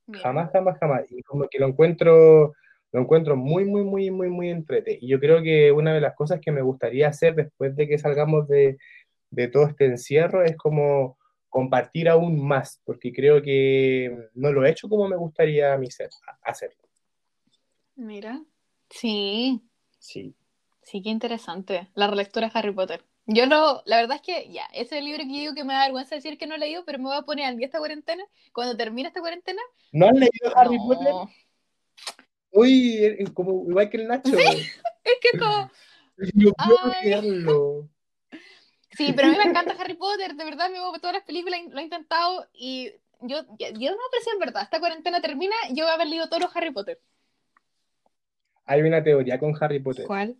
Mira. 0.07 0.23
Jamás, 0.23 0.51
jamás, 0.53 0.77
jamás. 0.79 1.01
Y 1.09 1.21
como 1.23 1.47
que 1.49 1.59
lo 1.59 1.67
encuentro, 1.67 2.53
lo 2.95 3.01
encuentro 3.01 3.35
muy, 3.35 3.65
muy, 3.65 3.84
muy, 3.84 4.09
muy, 4.09 4.30
muy 4.30 4.49
entrete. 4.49 4.97
Y 5.01 5.09
yo 5.09 5.19
creo 5.19 5.43
que 5.43 5.69
una 5.73 5.93
de 5.93 5.99
las 5.99 6.15
cosas 6.15 6.39
que 6.39 6.53
me 6.53 6.61
gustaría 6.61 7.09
hacer 7.09 7.35
después 7.35 7.76
de 7.76 7.89
que 7.89 7.97
salgamos 7.97 8.47
de, 8.47 8.77
de 9.31 9.47
todo 9.49 9.67
este 9.67 9.84
encierro 9.85 10.45
es 10.45 10.55
como 10.55 11.17
compartir 11.49 12.07
aún 12.07 12.47
más, 12.47 12.80
porque 12.85 13.11
creo 13.11 13.41
que 13.41 14.30
no 14.34 14.53
lo 14.53 14.65
he 14.65 14.69
hecho 14.69 14.88
como 14.88 15.09
me 15.09 15.17
gustaría 15.17 15.73
a 15.73 15.77
mí 15.77 15.91
ser, 15.91 16.09
hacerlo. 16.41 16.77
Mira. 17.97 18.41
Sí, 18.89 19.61
Sí. 19.99 20.34
sí, 20.81 21.01
qué 21.01 21.09
interesante. 21.09 21.89
La 21.95 22.07
relectura 22.07 22.47
de 22.47 22.57
Harry 22.57 22.72
Potter. 22.72 23.03
Yo 23.26 23.45
no, 23.45 23.81
la 23.85 23.97
verdad 23.97 24.17
es 24.17 24.22
que 24.22 24.53
ya, 24.53 24.67
ese 24.67 24.95
es 24.95 24.99
el 24.99 25.05
libro 25.05 25.23
que 25.23 25.34
digo 25.34 25.53
que 25.53 25.65
me 25.65 25.73
da 25.73 25.84
vergüenza 25.84 26.15
decir 26.15 26.38
que 26.38 26.47
no 26.47 26.55
he 26.55 26.59
leído, 26.59 26.85
pero 26.85 26.99
me 26.99 27.05
voy 27.05 27.17
a 27.17 27.23
poner 27.23 27.45
al 27.47 27.57
día 27.57 27.65
esta 27.65 27.80
cuarentena. 27.80 28.23
Cuando 28.53 28.77
termine 28.77 29.09
esta 29.09 29.19
cuarentena, 29.19 29.61
¿No 29.91 30.07
has 30.07 30.13
leído 30.13 30.55
Harry 30.55 30.77
no. 30.77 30.88
Potter? 30.88 31.35
Uy, 32.56 33.03
eh, 33.03 33.26
como 33.34 33.69
igual 33.69 33.90
que 33.90 33.98
el 33.98 34.07
Nacho. 34.07 34.32
Es 35.06 35.19
que 35.22 35.38
como, 35.38 35.69
creerlo. 37.02 37.90
sí, 38.91 39.14
pero 39.15 39.27
a 39.27 39.32
mí 39.32 39.38
me 39.38 39.44
encanta 39.52 39.76
Harry 39.80 39.94
Potter, 39.94 40.34
de 40.34 40.44
verdad, 40.44 40.68
me 40.69 40.80
veo 40.80 40.91
todas 40.94 41.14
las 41.14 41.23
películas, 41.26 41.60
lo 41.69 41.80
he 41.80 41.84
intentado 41.84 42.48
y 42.53 42.91
yo, 43.22 43.44
yo 43.60 43.91
no 43.91 43.98
aprecio 44.07 44.34
en 44.34 44.40
verdad, 44.40 44.64
esta 44.64 44.80
cuarentena 44.80 45.22
termina, 45.22 45.53
yo 45.69 45.84
voy 45.84 45.91
a 45.91 45.94
haber 45.94 46.07
leído 46.07 46.27
todos 46.27 46.41
los 46.41 46.56
Harry 46.56 46.72
Potter. 46.72 46.99
Hay 48.65 48.82
una 48.82 49.03
teoría 49.03 49.38
con 49.38 49.53
Harry 49.61 49.80
Potter. 49.80 50.06
¿Cuál? 50.07 50.38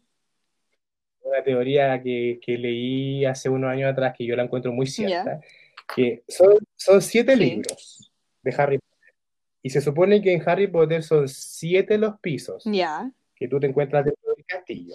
una 1.26 1.44
teoría 1.44 2.02
que, 2.02 2.40
que 2.42 2.58
leí 2.58 3.26
hace 3.26 3.50
unos 3.50 3.72
años 3.72 3.92
atrás 3.92 4.14
que 4.18 4.26
yo 4.26 4.36
la 4.36 4.44
encuentro 4.44 4.72
muy 4.72 4.88
cierta, 4.88 5.42
que 5.96 6.24
son, 6.28 6.58
son 6.76 7.02
siete 7.02 7.36
Sí. 7.36 7.44
libros 7.44 8.12
de 8.42 8.56
Harry 8.58 8.78
Potter. 8.78 8.85
Y 9.66 9.72
se 9.72 9.82
supone 9.82 10.22
que 10.22 10.32
en 10.32 10.48
Harry 10.48 10.68
Potter 10.68 11.02
son 11.02 11.28
siete 11.28 11.98
los 11.98 12.20
pisos 12.20 12.64
Ya. 12.66 13.12
que 13.36 13.48
tú 13.48 13.60
te 13.60 13.66
encuentras 13.66 14.06
dentro 14.06 14.36
del 14.36 14.46
castillo. 14.46 14.94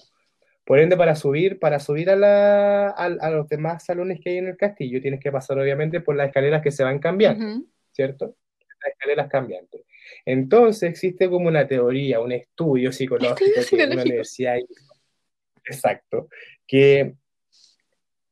Por 0.64 0.78
ende, 0.78 0.96
para 0.96 1.16
subir, 1.16 1.58
para 1.58 1.80
subir 1.80 2.08
a, 2.08 2.14
la, 2.14 2.90
a, 2.90 3.04
a 3.06 3.30
los 3.30 3.48
demás 3.48 3.84
salones 3.84 4.20
que 4.20 4.30
hay 4.30 4.36
en 4.38 4.46
el 4.46 4.56
castillo, 4.56 5.00
tienes 5.02 5.18
que 5.18 5.32
pasar 5.32 5.58
obviamente 5.58 6.00
por 6.00 6.14
las 6.14 6.28
escaleras 6.28 6.62
que 6.62 6.70
se 6.70 6.84
van 6.84 7.00
cambiando. 7.00 7.44
Ujú. 7.44 7.66
¿cierto? 7.90 8.36
Las 8.84 8.92
escaleras 8.92 9.28
cambiantes. 9.28 9.82
Entonces 10.24 10.88
existe 10.88 11.28
como 11.28 11.48
una 11.48 11.66
teoría, 11.66 12.20
un 12.20 12.30
estudio 12.30 12.92
psicológico 12.92 13.34
Estudio 13.44 13.52
que 13.54 13.58
una 13.58 13.64
psicológico. 13.64 14.02
universidad. 14.02 14.56
Exacto. 15.64 16.28
Que 16.68 17.14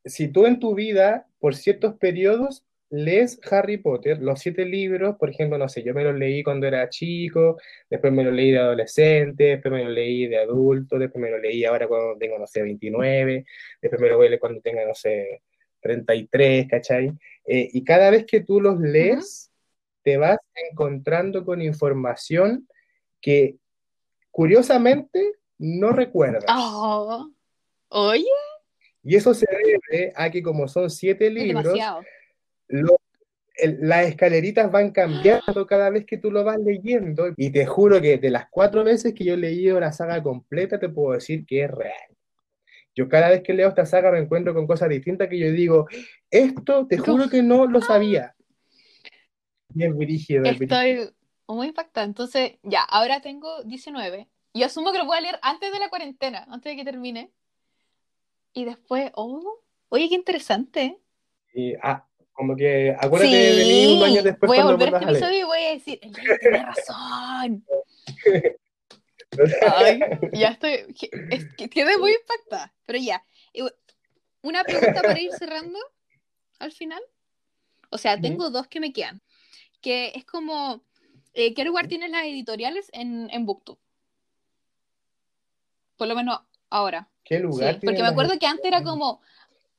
si 0.05 0.29
tú 0.29 0.47
en 0.47 0.61
tu 0.61 0.77
vida, 0.77 1.27
por 1.41 1.57
ciertos 1.57 1.95
periodos, 1.97 2.65
lees 2.91 3.39
Harry 3.51 3.79
Potter, 3.79 4.19
los 4.21 4.41
siete 4.41 4.65
libros, 4.65 5.17
por 5.17 5.31
ejemplo, 5.31 5.59
no 5.59 5.69
sé, 5.69 5.83
yo 5.83 5.93
me 5.95 6.05
los 6.05 6.15
leí 6.15 6.43
cuando 6.43 6.67
era 6.67 6.89
chico, 6.89 7.59
después 7.91 8.13
me 8.13 8.25
los 8.25 8.33
leí 8.33 8.51
de 8.51 8.59
adolescente, 8.59 9.45
después 9.45 9.73
me 9.73 9.85
los 9.85 9.93
leí 9.93 10.27
de 10.27 10.39
adulto, 10.39 10.99
después 10.99 11.23
me 11.23 11.31
los 11.31 11.41
leí 11.41 11.65
ahora 11.65 11.87
cuando 11.87 12.17
tengo, 12.19 12.39
no 12.39 12.47
sé, 12.47 12.63
29, 12.63 13.45
después 13.83 14.01
me 14.01 14.09
los 14.09 14.17
voy 14.17 14.27
a 14.27 14.31
leer 14.31 14.41
cuando 14.41 14.61
tenga, 14.61 14.87
no 14.87 14.95
sé, 14.95 15.43
33, 15.81 16.69
¿cachai? 16.69 17.13
Eh, 17.45 17.69
y 17.73 17.85
cada 17.85 18.11
vez 18.11 18.25
que 18.27 18.41
tú 18.41 18.61
los 18.61 18.79
lees, 18.81 19.53
te 20.03 20.17
vas 20.17 20.39
encontrando 20.71 21.45
con 21.45 21.61
información 21.61 22.67
que 23.21 23.57
curiosamente 24.31 25.33
no 25.59 25.91
recuerdas. 25.91 26.45
Oh. 26.49 27.29
Oye, 27.91 28.25
Y 29.03 29.17
eso 29.17 29.33
se 29.35 29.47
debe 29.91 30.13
a 30.15 30.31
que 30.31 30.43
como 30.43 30.69
son 30.69 30.91
siete 30.91 31.31
libros. 31.31 31.79
Lo- 32.69 33.01
el- 33.57 33.79
las 33.89 34.07
escaleritas 34.07 34.71
van 34.71 34.93
cambiando 34.93 35.67
cada 35.67 35.91
vez 35.91 36.07
que 36.07 36.17
tú 36.19 36.31
lo 36.31 36.45
vas 36.45 36.59
leyendo. 36.59 37.33
Y 37.37 37.51
te 37.51 37.67
juro 37.67 38.01
que 38.01 38.19
de 38.19 38.31
las 38.31 38.49
cuatro 38.51 38.85
veces 38.85 39.15
que 39.15 39.25
yo 39.25 39.35
he 39.35 39.39
leído 39.39 39.81
la 39.81 39.93
saga 39.93 40.23
completa, 40.23 40.79
te 40.79 40.89
puedo 40.89 41.15
decir 41.15 41.45
que 41.45 41.65
es 41.65 41.71
real. 41.71 42.17
Yo 42.95 43.09
cada 43.09 43.29
vez 43.31 43.43
que 43.43 43.55
leo 43.55 43.69
esta 43.69 43.87
saga 43.87 44.11
me 44.11 44.19
encuentro 44.19 44.55
con 44.55 44.67
cosas 44.67 44.89
distintas 44.89 45.29
que 45.29 45.39
yo 45.39 45.51
digo, 45.53 45.87
esto 46.31 46.87
te 46.87 46.99
juro 46.99 47.29
que 47.29 47.43
no 47.43 47.67
lo 47.67 47.81
sabía. 47.81 48.35
Y 49.75 49.85
es 49.85 49.97
brígido, 49.97 50.45
es. 50.45 50.61
Estoy 50.61 51.11
muy 51.47 51.69
impactada. 51.69 52.07
Entonces, 52.07 52.59
ya, 52.63 52.83
ahora 52.83 53.21
tengo 53.21 53.63
19. 53.65 54.29
Y 54.53 54.63
asumo 54.65 54.91
que 54.93 54.99
lo 54.99 55.07
voy 55.07 55.19
a 55.19 55.21
leer 55.21 55.39
antes 55.43 55.71
de 55.73 55.79
la 55.79 55.89
cuarentena, 55.91 56.45
antes 56.49 56.73
de 56.73 56.77
que 56.77 56.85
termine. 56.85 57.31
Y 58.53 58.65
después, 58.65 59.13
oh, 59.15 59.61
oye, 59.91 60.09
qué 60.09 60.15
interesante. 60.17 60.99
Y, 61.55 61.75
ah, 61.83 62.08
como 62.39 62.55
que 62.55 62.95
acuérdate 62.97 63.35
de 63.35 63.65
mí 63.65 63.97
unos 63.97 64.05
años 64.07 64.23
después 64.23 64.47
voy 64.47 64.59
a 64.59 64.65
volver 64.65 64.95
a 64.95 64.99
este 64.99 65.11
episodio 65.11 65.41
y 65.41 65.43
voy 65.43 65.59
a 65.59 65.71
decir, 65.73 65.99
tiene 65.99 66.63
razón. 66.65 67.67
Ay, 69.77 70.01
ya 70.35 70.51
estoy. 70.51 70.95
Es 71.31 71.53
que 71.57 71.69
quedé 71.69 71.99
muy 71.99 72.13
impactada. 72.13 72.73
Pero 72.87 73.01
ya. 73.01 73.25
Una 74.43 74.63
pregunta 74.63 75.03
para 75.03 75.21
ir 75.21 75.33
cerrando 75.33 75.81
al 76.61 76.71
final. 76.71 77.03
O 77.91 77.99
sea, 77.99 78.21
tengo 78.21 78.51
dos 78.51 78.69
que 78.69 78.79
me 78.79 78.93
quedan. 78.93 79.21
Que 79.81 80.13
es 80.15 80.25
como. 80.25 80.85
Eh, 81.35 81.55
¿Qué 81.55 81.65
lugar 81.65 81.89
tienen 81.89 82.13
las 82.13 82.23
editoriales 82.23 82.89
en, 82.93 83.29
en 83.33 83.47
Booktube? 83.47 83.81
Por 85.97 86.07
lo 86.07 86.15
menos 86.15 86.39
ahora. 86.71 87.09
¿Qué 87.25 87.41
lugar? 87.41 87.81
Sí, 87.81 87.81
porque 87.85 88.03
me 88.03 88.09
acuerdo 88.09 88.39
que 88.39 88.47
antes 88.47 88.65
era 88.65 88.85
como. 88.85 89.23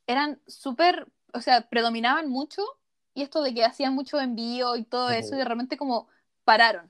Eran 0.08 0.42
súper. 0.46 1.08
O 1.34 1.42
sea, 1.42 1.68
predominaban 1.70 2.30
mucho. 2.30 2.62
Y 3.14 3.24
esto 3.24 3.42
de 3.44 3.54
que 3.54 3.66
hacían 3.66 3.96
mucho 3.96 4.20
envío 4.20 4.76
y 4.76 4.84
todo 4.84 5.10
eso. 5.10 5.36
Y 5.36 5.40
de 5.40 5.46
repente 5.46 5.78
como 5.78 6.08
pararon. 6.44 6.90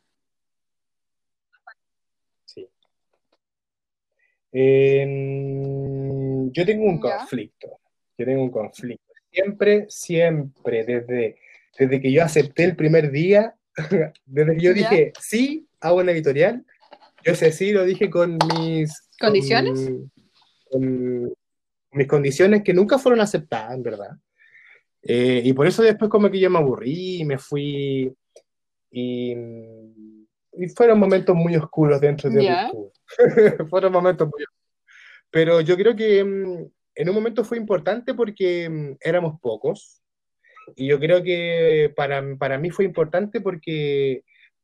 yo 6.52 6.66
tengo 6.66 6.86
un 6.86 7.00
conflicto. 7.00 7.80
Yo 8.18 8.26
tengo 8.26 8.44
un 8.44 8.52
conflicto. 8.52 9.14
Siempre, 9.32 9.86
siempre, 9.90 10.84
desde, 10.86 11.38
desde 11.78 12.02
que 12.02 12.12
yo 12.12 12.24
acepté 12.24 12.64
el 12.64 12.76
primer 12.76 13.12
día, 13.12 13.56
desde 14.26 14.56
que 14.56 14.62
yo 14.62 14.74
dije 14.74 15.14
sí 15.20 15.68
a 15.80 15.94
una 15.94 16.12
editorial, 16.12 16.66
yo 17.24 17.36
sé 17.36 17.52
sí 17.52 17.72
lo 17.72 17.86
dije 17.86 18.10
con 18.10 18.38
mis... 18.56 19.10
¿Condiciones? 19.20 19.92
Con, 20.72 21.34
mis 21.92 22.08
condiciones 22.08 22.64
que 22.64 22.74
nunca 22.74 22.98
fueron 23.00 23.22
aceptadas, 23.22 23.74
en 23.74 23.84
verdad. 23.84 24.12
Eh, 25.02 25.42
y 25.44 25.54
por 25.54 25.68
eso 25.68 25.82
después 25.82 26.10
como 26.10 26.30
que 26.30 26.40
yo 26.40 26.50
me 26.50 26.60
aburrí 26.60 27.22
y 27.22 27.26
me 27.26 27.38
fui 27.38 28.14
y, 28.92 29.36
y 30.54 30.68
fueron 30.76 31.00
momentos 31.00 31.36
muy 31.36 31.56
oscuros 31.56 32.02
dentro 32.02 32.30
de 32.30 32.46
YouTube. 32.46 32.92
fueron 33.70 33.92
momentos 33.94 34.28
muy 34.28 34.44
oscuros. 34.44 34.60
Pero 35.32 35.62
yo 35.62 35.78
creo 35.78 35.96
que 35.96 36.24
mm, 36.24 36.66
en 36.96 37.10
un 37.10 37.16
momento 37.16 37.44
fue 37.44 37.58
importante 37.58 38.14
porque 38.14 38.70
mm, 38.70 38.98
éramos 39.02 39.40
pocos. 39.40 40.02
Y 40.76 40.88
yo 40.88 41.00
creo 41.00 41.24
que 41.24 41.92
para, 41.96 42.24
para 42.38 42.58
mí 42.58 42.70
fue 42.70 42.86
importante 42.86 43.42
porque 43.42 44.24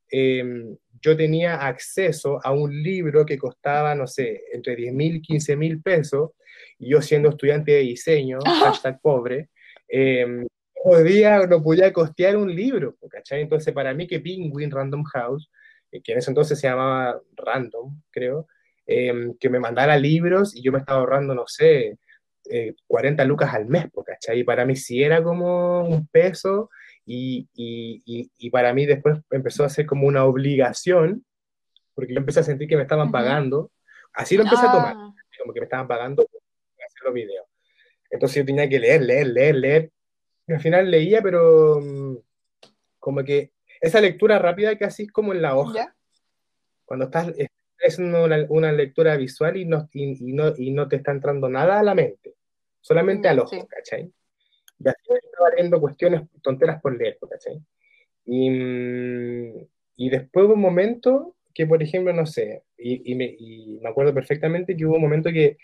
em, 0.10 0.76
yo 1.02 1.18
tenía 1.18 1.66
acceso 1.66 2.40
a 2.44 2.52
un 2.52 2.84
libro 2.84 3.26
que 3.26 3.38
costaba, 3.38 3.96
no 3.96 4.06
sé, 4.06 4.44
entre 4.54 4.76
10 4.76 4.94
mil 4.94 5.16
y 5.16 5.22
15 5.22 5.56
mil 5.56 5.82
pesos. 5.82 6.32
Y 6.78 6.90
yo 6.90 7.02
siendo 7.02 7.30
estudiante 7.30 7.72
de 7.72 7.80
diseño, 7.80 8.40
hashtag 8.86 9.00
pobre, 9.02 9.50
eh, 9.88 10.46
podía, 10.84 11.46
no 11.48 11.62
podía 11.62 11.92
costear 11.94 12.38
un 12.38 12.54
libro, 12.54 12.96
¿cachai? 13.10 13.42
Entonces 13.42 13.74
para 13.74 13.94
mí 13.94 14.08
que 14.08 14.20
Penguin 14.20 14.72
Random 14.72 15.04
House, 15.04 15.50
eh, 15.92 16.02
que 16.02 16.14
en 16.14 16.20
ese 16.20 16.32
entonces 16.32 16.60
se 16.60 16.68
llamaba 16.68 17.20
Random, 17.36 18.02
creo, 18.12 18.48
Em, 18.88 19.36
que 19.40 19.50
me 19.50 19.60
mandara 19.60 19.98
libros 19.98 20.56
y 20.56 20.62
yo 20.62 20.72
me 20.72 20.78
estaba 20.78 21.00
ahorrando, 21.00 21.34
no 21.34 21.46
sé, 21.48 21.98
40 22.88 23.24
eh, 23.24 23.26
lucas 23.26 23.52
al 23.52 23.66
mes, 23.66 23.88
¿cachai? 24.06 24.42
Y 24.42 24.44
para 24.44 24.64
mí 24.64 24.76
sí 24.76 25.02
era 25.02 25.24
como 25.24 25.82
un 25.84 26.08
peso 26.08 26.70
y, 27.04 27.50
y, 27.56 28.30
y, 28.38 28.50
para 28.52 28.74
mí 28.76 28.86
después 28.86 29.20
empezó 29.32 29.64
a 29.64 29.70
ser 29.70 29.88
como 29.88 30.06
una 30.06 30.26
obligación, 30.26 31.26
porque 31.96 32.14
yo 32.14 32.20
empecé 32.20 32.42
a 32.42 32.44
sentir 32.44 32.68
que 32.68 32.76
me 32.76 32.84
estaban 32.84 33.12
pagando, 33.12 33.72
así 34.14 34.38
lo 34.38 34.44
empecé 34.44 34.68
a 34.68 34.72
tomar, 34.72 34.94
ah. 34.96 35.14
como 35.40 35.54
que 35.54 35.62
me 35.62 35.66
estaban 35.66 35.88
pagando 35.88 36.24
por 36.24 36.42
hacer 36.86 37.02
los 37.06 37.14
videos. 37.14 37.48
Entonces 38.16 38.38
yo 38.38 38.46
tenía 38.46 38.68
que 38.68 38.80
leer, 38.80 39.02
leer, 39.02 39.28
leer, 39.28 39.56
leer. 39.56 39.92
Y 40.48 40.54
al 40.54 40.62
final 40.62 40.90
leía, 40.90 41.22
pero 41.22 41.80
mm, 41.82 42.18
como 43.00 43.24
que 43.24 43.52
esa 43.82 44.02
lectura 44.02 44.40
rápida 44.40 44.76
que 44.78 44.86
así 44.86 45.08
como 45.08 45.34
en 45.34 45.42
la 45.42 45.56
hoja. 45.56 45.96
Cuando 46.86 47.06
estás, 47.06 47.34
es 47.80 48.00
una, 48.00 48.46
una, 48.50 48.72
lectura 48.72 49.18
visual 49.18 49.58
y 49.58 49.66
no, 49.66 49.90
y, 49.92 50.34
no, 50.34 50.54
y 50.56 50.72
no 50.72 50.88
te 50.88 50.98
está 50.98 51.12
entrando 51.12 51.50
nada 51.50 51.80
a 51.80 51.84
la 51.84 51.96
mente, 51.96 52.36
solamente 52.80 53.28
al 53.28 53.40
ojo, 53.40 53.68
¿cachai? 53.68 54.12
Y 54.80 54.88
así 54.88 55.02
estaba 55.24 55.50
leyendo 55.50 55.82
cuestiones 55.82 56.22
tonteras 56.42 56.82
por 56.82 56.96
leer, 56.98 57.18
¿cachai? 57.30 57.60
Y, 58.26 58.50
mm, 58.50 59.68
y 59.98 60.10
después 60.10 60.46
hubo 60.46 60.54
un 60.54 60.62
momento 60.62 61.36
que, 61.54 61.66
por 61.66 61.82
ejemplo, 61.82 62.14
no 62.14 62.26
sé, 62.26 62.64
y, 62.78 63.12
y, 63.12 63.16
me, 63.16 63.36
y, 63.38 63.80
me, 63.82 63.90
acuerdo 63.90 64.14
perfectamente 64.14 64.76
que 64.76 64.86
hubo 64.86 64.96
un 64.96 65.02
momento 65.02 65.32
que 65.32 65.58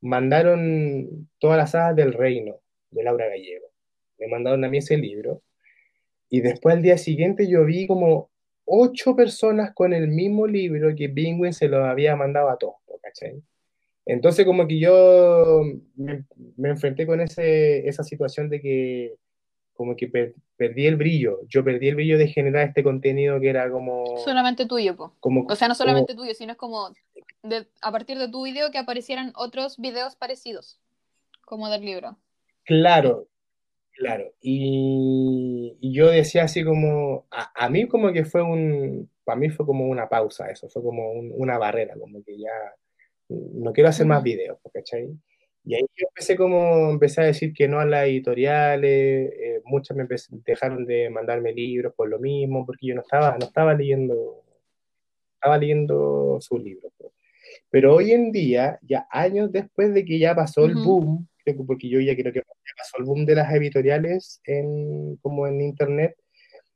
mandaron 0.00 1.28
todas 1.38 1.58
las 1.58 1.74
hadas 1.74 1.96
del 1.96 2.12
reino 2.12 2.56
de 2.90 3.02
Laura 3.02 3.28
Gallego. 3.28 3.66
Me 4.18 4.28
mandaron 4.28 4.64
a 4.64 4.68
mí 4.68 4.78
ese 4.78 4.96
libro. 4.96 5.42
Y 6.28 6.40
después 6.40 6.76
al 6.76 6.82
día 6.82 6.98
siguiente 6.98 7.48
yo 7.48 7.64
vi 7.64 7.86
como 7.86 8.30
ocho 8.64 9.16
personas 9.16 9.72
con 9.74 9.92
el 9.92 10.08
mismo 10.08 10.46
libro 10.46 10.94
que 10.94 11.08
Penguin 11.08 11.52
se 11.52 11.68
lo 11.68 11.84
había 11.84 12.14
mandado 12.14 12.50
a 12.50 12.56
todos, 12.56 12.76
¿cachai? 13.02 13.42
Entonces 14.06 14.46
como 14.46 14.66
que 14.66 14.78
yo 14.78 15.62
me, 15.96 16.24
enfrenté 16.68 17.06
con 17.06 17.20
ese, 17.20 17.88
esa 17.88 18.04
situación 18.04 18.48
de 18.48 18.60
que 18.60 19.14
como 19.72 19.96
que 19.96 20.34
perdí 20.56 20.86
el 20.86 20.96
brillo, 20.96 21.40
yo 21.48 21.64
perdí 21.64 21.88
el 21.88 21.94
brillo 21.94 22.18
de 22.18 22.28
generar 22.28 22.68
este 22.68 22.82
contenido 22.82 23.40
que 23.40 23.48
era 23.48 23.70
como... 23.70 24.18
Solamente 24.18 24.66
tuyo, 24.66 24.94
po. 24.94 25.14
Como, 25.20 25.46
o 25.48 25.56
sea, 25.56 25.68
no 25.68 25.74
solamente 25.74 26.14
tuyo, 26.14 26.34
sino 26.34 26.52
es 26.52 26.58
como 26.58 26.90
de, 27.42 27.68
a 27.80 27.92
partir 27.92 28.18
de 28.18 28.28
tu 28.28 28.44
video 28.44 28.70
que 28.70 28.78
aparecieran 28.78 29.32
otros 29.34 29.78
videos 29.78 30.16
parecidos, 30.16 30.80
como 31.44 31.68
del 31.68 31.84
libro. 31.84 32.18
Claro, 32.64 33.28
Claro, 34.00 34.32
y, 34.40 35.76
yo 35.82 36.08
decía 36.10 36.44
así 36.44 36.64
como, 36.64 37.26
a, 37.30 37.68
mí 37.68 37.86
como 37.86 38.12
que 38.14 38.24
fue 38.24 38.40
un, 38.42 39.10
para 39.24 39.38
mí 39.38 39.50
fue 39.50 39.66
como 39.66 39.86
una 39.86 40.08
pausa 40.08 40.50
eso, 40.50 40.70
fue 40.70 40.82
como 40.82 41.10
una 41.12 41.58
barrera, 41.58 41.94
como 41.98 42.24
que 42.24 42.38
ya 42.38 42.50
no 43.28 43.72
quiero 43.74 43.90
hacer 43.90 44.06
más 44.06 44.22
videos, 44.22 44.58
¿cachai? 44.72 45.10
Y 45.64 45.74
ahí 45.74 45.82
yo 45.96 46.06
empecé 46.08 46.34
como, 46.36 46.90
empecé 46.90 47.20
a 47.20 47.24
decir 47.24 47.52
que 47.52 47.68
no 47.68 47.78
a 47.78 47.84
las 47.84 48.06
editoriales, 48.06 49.32
eh, 49.34 49.60
muchas 49.64 49.94
me 49.94 50.06
dejaron 50.46 50.86
de 50.86 51.10
mandarme 51.10 51.52
libros 51.52 51.92
por 51.94 52.08
lo 52.08 52.18
mismo, 52.18 52.64
porque 52.64 52.86
yo 52.86 52.94
no 52.94 53.02
estaba, 53.02 53.36
no 53.38 53.44
estaba 53.46 53.74
leyendo, 53.74 54.44
estaba 55.34 55.58
leyendo 55.58 56.38
sus 56.40 56.62
libros. 56.62 56.90
Pero 57.70 57.94
hoy 57.94 58.12
en 58.12 58.32
día, 58.32 58.78
ya 58.82 59.06
años 59.10 59.50
después 59.52 59.94
de 59.94 60.04
que 60.04 60.18
ya 60.18 60.34
pasó 60.34 60.64
el 60.64 60.74
boom, 60.74 61.28
porque 61.66 61.88
yo 61.88 62.00
ya 62.00 62.14
creo 62.14 62.32
que 62.32 62.42
pasó 62.76 62.98
el 62.98 63.04
boom 63.04 63.24
de 63.26 63.34
las 63.34 63.52
editoriales 63.52 64.40
en, 64.44 65.16
como 65.16 65.46
en 65.46 65.60
internet, 65.60 66.16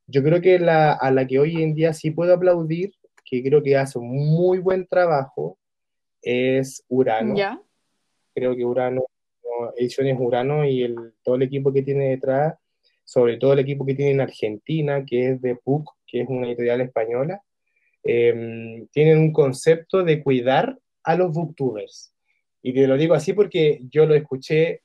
yo 0.06 0.22
creo 0.22 0.40
que 0.40 0.58
la, 0.58 0.92
a 0.92 1.10
la 1.10 1.26
que 1.26 1.38
hoy 1.38 1.62
en 1.62 1.74
día 1.74 1.92
sí 1.92 2.10
puedo 2.10 2.34
aplaudir, 2.34 2.92
que 3.24 3.42
creo 3.42 3.62
que 3.62 3.76
hace 3.76 3.98
un 3.98 4.10
muy 4.10 4.58
buen 4.58 4.86
trabajo, 4.86 5.58
es 6.20 6.84
Urano. 6.88 7.36
¿Ya? 7.36 7.60
Creo 8.34 8.54
que 8.54 8.64
Urano, 8.64 9.04
Ediciones 9.76 10.16
Urano 10.18 10.64
y 10.64 10.82
el, 10.82 10.96
todo 11.22 11.36
el 11.36 11.42
equipo 11.42 11.72
que 11.72 11.82
tiene 11.82 12.10
detrás, 12.10 12.56
sobre 13.04 13.36
todo 13.36 13.52
el 13.52 13.60
equipo 13.60 13.84
que 13.86 13.94
tiene 13.94 14.12
en 14.12 14.20
Argentina, 14.20 15.04
que 15.04 15.30
es 15.30 15.42
de 15.42 15.56
PUC, 15.56 15.88
que 16.06 16.22
es 16.22 16.28
una 16.28 16.46
editorial 16.46 16.80
española, 16.80 17.42
em, 18.04 18.86
tienen 18.88 19.18
un 19.18 19.32
concepto 19.32 20.02
de 20.02 20.22
cuidar 20.22 20.78
a 21.02 21.16
los 21.16 21.32
booktubers. 21.32 22.14
Y 22.62 22.72
te 22.72 22.86
lo 22.86 22.96
digo 22.96 23.14
así 23.14 23.32
porque 23.32 23.80
yo 23.90 24.06
lo 24.06 24.14
escuché 24.14 24.82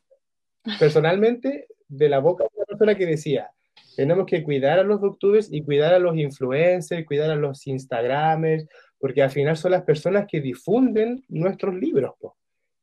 personalmente 0.79 1.67
de 1.87 2.09
la 2.09 2.19
boca 2.19 2.43
de 2.43 2.49
una 2.55 2.65
persona 2.65 2.95
que 2.95 3.05
decía, 3.05 3.49
tenemos 3.95 4.25
que 4.25 4.43
cuidar 4.43 4.79
a 4.79 4.83
los 4.83 4.99
booktubers 4.99 5.51
y 5.51 5.61
cuidar 5.63 5.93
a 5.93 5.99
los 5.99 6.15
influencers, 6.15 7.05
cuidar 7.05 7.31
a 7.31 7.35
los 7.35 7.65
instagramers, 7.67 8.67
porque 8.99 9.21
al 9.21 9.31
final 9.31 9.57
son 9.57 9.71
las 9.71 9.83
personas 9.83 10.25
que 10.29 10.41
difunden 10.41 11.23
nuestros 11.29 11.75
libros, 11.75 12.13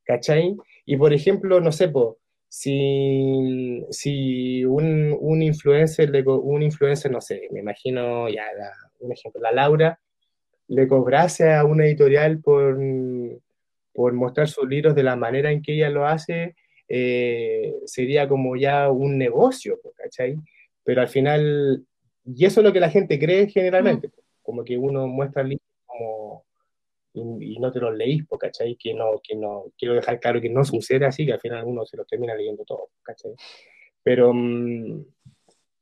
¿cachai? 0.04 0.56
Y 0.84 0.96
por 0.96 1.12
ejemplo, 1.12 1.60
no 1.60 1.72
sé, 1.72 1.88
po, 1.88 2.18
si, 2.48 3.84
si 3.90 4.64
un, 4.64 5.16
un, 5.18 5.42
influencer, 5.42 6.10
un 6.26 6.62
influencer, 6.62 7.10
no 7.10 7.20
sé, 7.20 7.48
me 7.50 7.60
imagino, 7.60 8.28
ya, 8.28 8.44
un 9.00 9.12
ejemplo, 9.12 9.40
la 9.40 9.52
Laura, 9.52 10.00
le 10.68 10.88
cobrase 10.88 11.52
a 11.52 11.64
una 11.64 11.86
editorial 11.86 12.40
por 12.40 12.78
por 13.96 14.12
mostrar 14.12 14.46
sus 14.46 14.68
libros 14.68 14.94
de 14.94 15.02
la 15.02 15.16
manera 15.16 15.50
en 15.50 15.62
que 15.62 15.72
ella 15.72 15.88
lo 15.88 16.06
hace, 16.06 16.54
eh, 16.86 17.74
sería 17.86 18.28
como 18.28 18.54
ya 18.54 18.90
un 18.90 19.16
negocio, 19.16 19.80
¿cachai? 19.96 20.36
Pero 20.84 21.00
al 21.00 21.08
final, 21.08 21.82
y 22.22 22.44
eso 22.44 22.60
es 22.60 22.64
lo 22.66 22.74
que 22.74 22.80
la 22.80 22.90
gente 22.90 23.18
cree 23.18 23.48
generalmente, 23.48 24.10
como 24.42 24.64
que 24.64 24.76
uno 24.76 25.08
muestra 25.08 25.42
libros 25.42 25.66
como, 25.86 26.44
y, 27.14 27.58
no 27.58 27.72
te 27.72 27.80
los 27.80 27.96
leís, 27.96 28.24
¿cachai? 28.38 28.76
Que 28.76 28.92
no, 28.92 29.18
que 29.26 29.34
no, 29.34 29.72
quiero 29.78 29.94
dejar 29.94 30.20
claro 30.20 30.42
que 30.42 30.50
no 30.50 30.62
sucede 30.62 31.06
así, 31.06 31.24
que 31.24 31.32
al 31.32 31.40
final 31.40 31.64
uno 31.64 31.86
se 31.86 31.96
los 31.96 32.06
termina 32.06 32.34
leyendo 32.34 32.64
todo, 32.64 32.90
¿cachai? 33.02 33.32
Pero, 34.02 34.32
mm, 34.34 35.06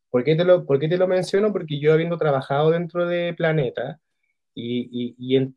¿por 0.09 0.23
qué 0.23 0.37
te 0.37 0.45
lo, 0.45 0.65
por 0.65 0.79
qué 0.79 0.87
te 0.89 0.99
lo 0.99 1.09
menciono? 1.09 1.53
Porque 1.53 1.81
yo 1.81 1.93
habiendo 1.93 2.17
trabajado 2.17 2.71
dentro 2.71 3.09
de 3.09 3.35
Planeta, 3.35 4.01
y, 4.55 4.89
y, 4.91 5.15
y, 5.19 5.55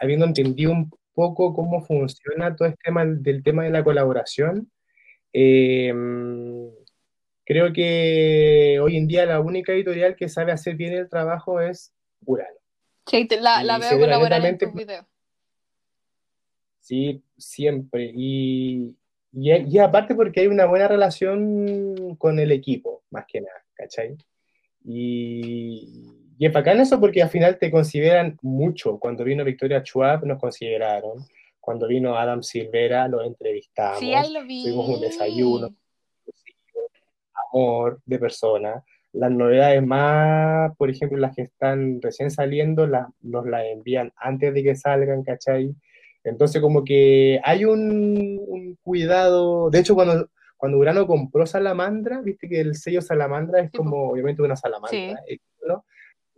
habiendo 0.00 0.26
entendido 0.26 0.72
un 0.72 0.90
poco 1.14 1.54
cómo 1.54 1.84
funciona 1.84 2.54
todo 2.54 2.68
este 2.68 2.80
tema 2.84 3.04
del 3.04 3.42
tema 3.42 3.64
de 3.64 3.70
la 3.70 3.84
colaboración. 3.84 4.70
Eh, 5.32 5.92
creo 7.44 7.72
que 7.72 8.78
hoy 8.80 8.96
en 8.96 9.06
día 9.06 9.26
la 9.26 9.40
única 9.40 9.72
editorial 9.72 10.16
que 10.16 10.28
sabe 10.28 10.52
hacer 10.52 10.76
bien 10.76 10.94
el 10.94 11.08
trabajo 11.08 11.60
es 11.60 11.92
Urano. 12.24 12.58
Sí, 13.06 13.26
la, 13.40 13.78
veo 13.78 13.98
colaborar 13.98 14.44
en 14.44 14.58
tus 14.58 14.72
videos. 14.74 15.06
Sí, 16.80 17.22
siempre. 17.36 18.12
Y, 18.14 18.96
y, 19.32 19.78
aparte 19.78 20.14
porque 20.14 20.40
hay 20.40 20.46
una 20.46 20.66
buena 20.66 20.88
relación 20.88 22.16
con 22.16 22.38
el 22.38 22.52
equipo, 22.52 23.02
más 23.10 23.24
que 23.26 23.40
nada, 23.40 23.64
¿cachai? 23.74 24.16
Y, 24.84 26.27
y 26.38 26.46
es 26.46 26.52
bacán 26.52 26.78
eso 26.78 27.00
porque 27.00 27.20
al 27.20 27.30
final 27.30 27.58
te 27.58 27.70
consideran 27.70 28.38
mucho. 28.42 28.98
Cuando 28.98 29.24
vino 29.24 29.44
Victoria 29.44 29.80
Schwab 29.80 30.24
nos 30.24 30.38
consideraron. 30.38 31.26
Cuando 31.58 31.88
vino 31.88 32.16
Adam 32.16 32.44
Silvera 32.44 33.08
lo 33.08 33.24
entrevistamos. 33.24 33.98
Sí, 33.98 34.14
ahí 34.14 34.32
lo 34.32 34.44
vi. 34.44 34.62
Tuvimos 34.62 34.88
un 34.88 35.00
desayuno, 35.00 35.74
amor 37.52 38.00
de 38.06 38.18
persona. 38.20 38.84
Las 39.12 39.32
novedades 39.32 39.84
más, 39.84 40.76
por 40.76 40.90
ejemplo, 40.90 41.18
las 41.18 41.34
que 41.34 41.42
están 41.42 42.00
recién 42.00 42.30
saliendo, 42.30 42.86
las, 42.86 43.08
nos 43.20 43.44
las 43.46 43.64
envían 43.64 44.12
antes 44.16 44.54
de 44.54 44.62
que 44.62 44.76
salgan, 44.76 45.24
¿cachai? 45.24 45.74
Entonces 46.22 46.62
como 46.62 46.84
que 46.84 47.40
hay 47.42 47.64
un, 47.64 48.78
cuidado, 48.82 49.70
de 49.70 49.80
hecho 49.80 49.96
cuando, 49.96 50.28
cuando 50.56 50.78
Urano 50.78 51.06
compró 51.06 51.46
Salamandra, 51.46 52.20
viste 52.20 52.48
que 52.48 52.60
el 52.60 52.76
sello 52.76 53.02
Salamandra 53.02 53.60
es 53.60 53.72
como 53.72 54.10
obviamente 54.10 54.42
una 54.42 54.56
salamandra, 54.56 55.20
¿no? 55.66 55.84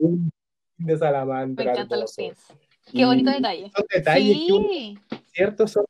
Un 0.01 0.31
de 0.77 0.99
salamandra. 0.99 1.65
Me 1.65 1.71
encantan 1.71 2.01
los 2.01 2.15
pins. 2.15 2.53
Qué 2.91 3.05
bonito 3.05 3.31
detalle. 3.31 3.71
Son 3.75 3.87
detalles 3.93 4.37
sí. 4.37 4.99
que 5.33 5.69
Son 5.69 5.85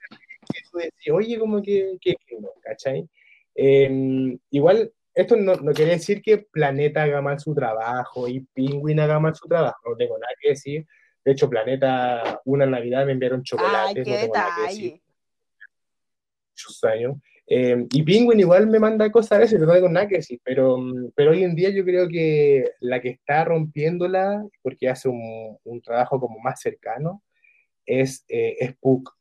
que 0.53 0.61
tú 0.71 0.79
decís, 0.79 1.13
oye, 1.13 1.39
como 1.39 1.63
que, 1.63 1.97
que, 2.01 2.17
¿cachai? 2.63 3.09
Em, 3.55 4.39
igual, 4.51 4.93
esto 5.15 5.37
no, 5.37 5.55
no, 5.57 5.73
quiere 5.73 5.93
decir 5.93 6.21
que 6.21 6.39
Planeta 6.39 7.05
haga 7.05 7.23
mal 7.23 7.39
su 7.39 7.55
trabajo 7.55 8.29
y 8.29 8.41
Penguin 8.41 9.01
haga 9.01 9.21
mal 9.21 9.35
su 9.35 9.47
trabajo, 9.47 9.91
no 9.91 9.97
tengo 9.97 10.19
nada 10.19 10.33
que 10.41 10.51
decir, 10.51 10.87
de 11.25 11.33
hecho, 11.33 11.51
Planeta, 11.51 12.41
una 12.45 12.67
Navidad 12.67 13.05
me 13.05 13.13
enviaron 13.13 13.43
chocolate. 13.43 14.01
Ay, 14.01 14.05
qué 14.05 14.19
detalle. 14.19 15.03
Muchos 16.51 16.85
años. 16.85 17.17
Eh, 17.53 17.85
y 17.91 18.05
Penguin 18.05 18.39
igual 18.39 18.69
me 18.69 18.79
manda 18.79 19.11
cosas 19.11 19.33
a 19.33 19.39
veces, 19.39 19.59
no 19.59 19.73
tengo 19.73 19.89
nada 19.89 20.07
que 20.07 20.19
decir, 20.19 20.41
pero, 20.45 20.79
pero 21.17 21.33
hoy 21.33 21.43
en 21.43 21.57
día 21.57 21.71
yo 21.71 21.85
creo 21.85 22.07
que 22.07 22.71
la 22.79 23.01
que 23.01 23.09
está 23.09 23.45
rompiéndola, 23.45 24.47
porque 24.63 24.89
hace 24.89 25.09
un, 25.09 25.59
un 25.65 25.83
trabajo 25.83 26.21
como 26.21 26.39
más 26.39 26.61
cercano, 26.61 27.25
es, 27.85 28.25
eh, 28.29 28.57
es 28.61 28.77
Puck. 28.77 29.17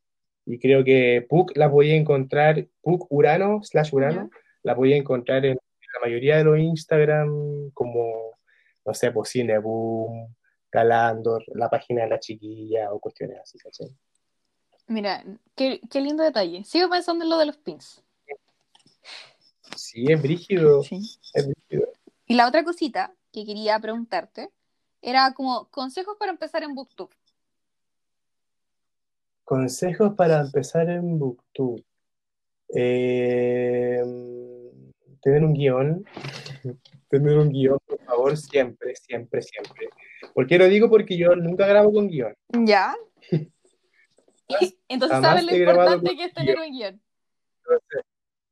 Y 0.45 0.59
creo 0.59 0.83
que 0.83 1.25
Puck 1.27 1.57
la 1.57 1.67
voy 1.67 1.89
a 1.89 1.95
encontrar, 1.95 2.67
Puck 2.81 3.07
Urano, 3.09 3.63
slash 3.63 3.89
Urano, 3.93 4.29
la 4.61 4.75
voy 4.75 4.93
a 4.93 4.97
encontrar 4.97 5.43
en, 5.45 5.57
la 5.93 5.99
mayoría 6.01 6.37
de 6.37 6.43
los 6.43 6.59
Instagram 6.59 7.71
como, 7.73 8.37
no 8.85 8.93
sé, 8.93 9.11
pues 9.11 9.31
Cineboom, 9.31 10.35
Galandor, 10.71 11.43
la 11.55 11.67
página 11.67 12.03
de 12.03 12.09
la 12.09 12.19
chiquilla 12.19 12.93
o 12.93 12.99
cuestiones 12.99 13.39
así, 13.39 13.57
¿cachai? 13.57 13.87
Mira, 14.85 15.23
qué, 15.55 15.81
qué, 15.89 15.99
lindo 15.99 16.23
detalle. 16.23 16.63
Sigo 16.63 16.89
pensando 16.91 17.23
en 17.23 17.31
lo 17.31 17.39
de 17.39 17.47
los 17.47 17.57
pins. 17.57 18.03
Sí, 19.75 20.05
es 20.07 20.21
brígido. 20.21 20.83
Sí. 20.83 21.01
Es 21.33 21.47
brígido. 21.47 21.87
Y 22.25 22.35
la 22.35 22.47
otra 22.47 22.63
cosita 22.63 23.13
que 23.31 23.45
quería 23.45 23.79
preguntarte 23.79 24.49
era 25.01 25.33
como 25.33 25.69
consejos 25.69 26.15
para 26.19 26.31
empezar 26.31 26.63
en 26.63 26.75
Booktube. 26.75 27.15
Consejos 29.43 30.13
para 30.15 30.41
empezar 30.41 30.89
en 30.89 31.17
Booktube. 31.17 31.83
Eh, 32.75 34.01
tener 35.21 35.43
un 35.43 35.53
guion. 35.53 36.05
tener 37.09 37.37
un 37.37 37.49
guion, 37.49 37.79
por 37.87 37.99
favor, 38.03 38.37
siempre, 38.37 38.95
siempre, 38.95 39.41
siempre. 39.41 39.89
¿Por 40.33 40.45
qué 40.45 40.57
lo 40.57 40.65
digo? 40.65 40.89
Porque 40.89 41.17
yo 41.17 41.35
nunca 41.35 41.65
grabo 41.65 41.91
con 41.91 42.07
guion. 42.07 42.33
¿Ya? 42.49 42.95
Entonces 44.87 45.21
sabes 45.21 45.45
lo 45.45 45.55
importante 45.55 46.15
que 46.15 46.25
es 46.25 46.33
tener 46.33 46.57
un 46.59 46.71
guion. 46.71 47.01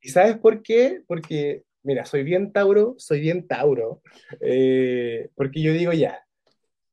¿Y 0.07 0.09
sabes 0.09 0.37
por 0.37 0.63
qué? 0.63 1.01
Porque, 1.05 1.63
mira, 1.83 2.05
soy 2.05 2.23
bien 2.23 2.53
Tauro, 2.53 2.95
soy 2.97 3.19
bien 3.19 3.45
Tauro, 3.45 4.01
eh, 4.39 5.27
porque 5.35 5.61
yo 5.61 5.73
digo 5.73 5.91
ya, 5.91 6.25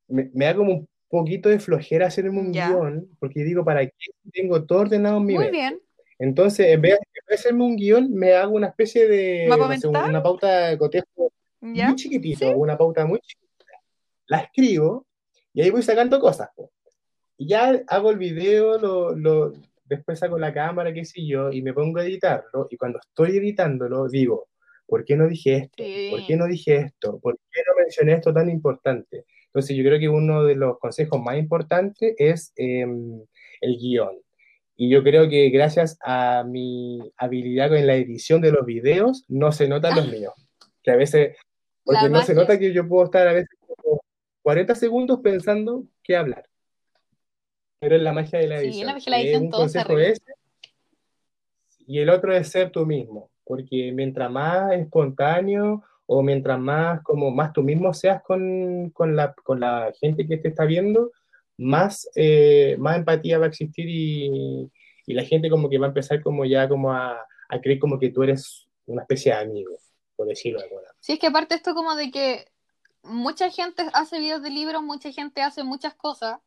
me, 0.09 0.29
da 0.33 0.53
como 0.53 0.73
un 0.73 0.89
poquito 1.07 1.47
de 1.47 1.59
flojera 1.59 2.07
hacerme 2.07 2.41
un 2.41 2.51
guion, 2.51 3.07
porque 3.17 3.45
digo, 3.45 3.63
¿para 3.63 3.85
qué 3.85 4.11
tengo 4.33 4.65
todo 4.65 4.79
ordenado 4.79 5.19
en 5.19 5.25
mi 5.27 5.35
Muy 5.35 5.49
bien. 5.49 5.79
Entonces, 6.19 6.67
en 6.67 6.81
vez, 6.81 6.99
de 7.29 7.35
hacerme 7.35 7.63
un 7.63 7.77
guion, 7.77 8.11
me 8.11 8.33
hago 8.33 8.53
una 8.53 8.67
especie 8.67 9.07
de, 9.07 9.47
una 9.87 10.21
pauta 10.21 10.67
de 10.67 10.77
cotejo 10.77 11.31
muy 11.61 11.95
chiquitito, 11.95 12.51
una 12.57 12.77
pauta 12.77 13.05
muy 13.05 13.21
chiquita 13.21 13.45
la 14.27 14.39
escribo 14.39 15.05
y 15.53 15.61
ahí 15.61 15.69
voy 15.69 15.83
sacando 15.83 16.19
cosas. 16.19 16.49
Y 17.37 17.47
ya 17.47 17.81
hago 17.87 18.11
el 18.11 18.17
video, 18.17 18.77
lo, 18.77 19.15
lo, 19.15 19.53
después 19.85 20.19
saco 20.19 20.37
la 20.37 20.53
cámara, 20.53 20.93
qué 20.93 21.05
sé 21.05 21.25
yo, 21.25 21.51
y 21.51 21.61
me 21.61 21.73
pongo 21.73 21.99
a 21.99 22.03
editarlo. 22.03 22.67
Y 22.69 22.77
cuando 22.77 22.99
estoy 22.99 23.37
editándolo, 23.37 24.07
digo, 24.07 24.47
¿por 24.87 25.05
qué 25.05 25.15
no 25.15 25.27
dije 25.27 25.55
esto? 25.55 25.83
¿Por 26.11 26.25
qué 26.25 26.35
no 26.35 26.47
dije 26.47 26.77
esto? 26.77 27.19
¿Por 27.19 27.37
qué 27.51 27.61
no 27.67 27.75
mencioné 27.77 28.13
esto 28.13 28.33
tan 28.33 28.49
importante? 28.49 29.25
Entonces 29.47 29.75
yo 29.77 29.83
creo 29.83 29.99
que 29.99 30.09
uno 30.09 30.43
de 30.43 30.55
los 30.55 30.79
consejos 30.79 31.21
más 31.21 31.37
importantes 31.37 32.13
es 32.17 32.51
em, 32.55 33.21
el 33.61 33.77
guion. 33.77 34.17
Y 34.75 34.89
yo 34.89 35.03
creo 35.03 35.29
que 35.29 35.49
gracias 35.49 35.97
a 36.03 36.43
mi 36.45 36.99
habilidad 37.17 37.73
en 37.73 37.87
la 37.87 37.95
edición 37.95 38.41
de 38.41 38.51
los 38.51 38.65
videos, 38.65 39.23
no 39.29 39.51
se 39.53 39.69
notan 39.69 39.95
los 39.95 40.11
míos. 40.11 40.33
Que 40.83 40.91
a 40.91 40.97
veces, 40.97 41.37
porque 41.85 42.09
no 42.09 42.21
se 42.23 42.33
nota 42.33 42.59
que 42.59 42.73
yo 42.73 42.87
puedo 42.87 43.05
estar 43.05 43.27
a 43.27 43.33
veces 43.33 43.49
40 44.41 44.75
segundos 44.75 45.21
pensando 45.21 45.85
qué 46.03 46.15
hablar. 46.15 46.45
Pero 47.79 47.95
es 47.95 48.01
la 48.01 48.13
magia 48.13 48.39
de 48.39 48.47
la 48.47 48.57
edición. 48.57 48.73
Sí, 48.73 48.83
la 48.83 48.93
magia 48.93 49.05
de 49.05 49.11
la 49.11 49.23
edición 49.23 49.43
un 49.43 49.51
consejo 49.51 49.97
ese, 49.99 50.21
y 51.87 51.99
el 51.99 52.09
otro 52.09 52.35
es 52.35 52.49
ser 52.49 52.71
tú 52.71 52.85
mismo, 52.85 53.29
porque 53.43 53.91
mientras 53.91 54.31
más 54.31 54.73
espontáneo 54.73 55.83
o 56.07 56.21
mientras 56.21 56.59
más 56.59 57.01
como 57.03 57.31
más 57.31 57.53
tú 57.53 57.63
mismo 57.63 57.93
seas 57.93 58.21
con, 58.23 58.89
con, 58.91 59.15
la, 59.15 59.33
con 59.33 59.59
la 59.59 59.91
gente 59.99 60.27
que 60.27 60.37
te 60.37 60.49
está 60.49 60.65
viendo, 60.65 61.11
más, 61.57 62.09
eh, 62.15 62.75
más 62.79 62.97
empatía 62.97 63.37
va 63.37 63.45
a 63.45 63.49
existir 63.49 63.87
y, 63.87 64.69
y, 65.05 65.13
la 65.13 65.23
gente 65.23 65.49
como 65.49 65.69
que 65.69 65.77
va 65.77 65.87
a 65.87 65.89
empezar 65.89 66.21
como 66.21 66.45
ya 66.45 66.67
como 66.67 66.91
a, 66.91 67.25
a 67.49 67.61
creer 67.61 67.79
como 67.79 67.97
que 67.99 68.09
tú 68.09 68.23
eres 68.23 68.67
una 68.87 69.03
especie 69.03 69.31
de 69.31 69.39
amigo, 69.39 69.77
por 70.15 70.27
decirlo 70.27 70.59
de 70.59 70.65
alguna 70.65 70.81
manera. 70.81 70.95
Sí, 70.99 71.13
es 71.13 71.19
que 71.19 71.27
aparte 71.27 71.55
esto 71.55 71.73
como 71.73 71.95
de 71.95 72.11
que 72.11 72.45
mucha 73.03 73.49
gente 73.49 73.83
hace 73.93 74.19
videos 74.19 74.41
de 74.41 74.49
libros, 74.49 74.83
mucha 74.83 75.11
gente 75.11 75.41
hace 75.41 75.63
muchas 75.63 75.93
cosas. 75.95 76.39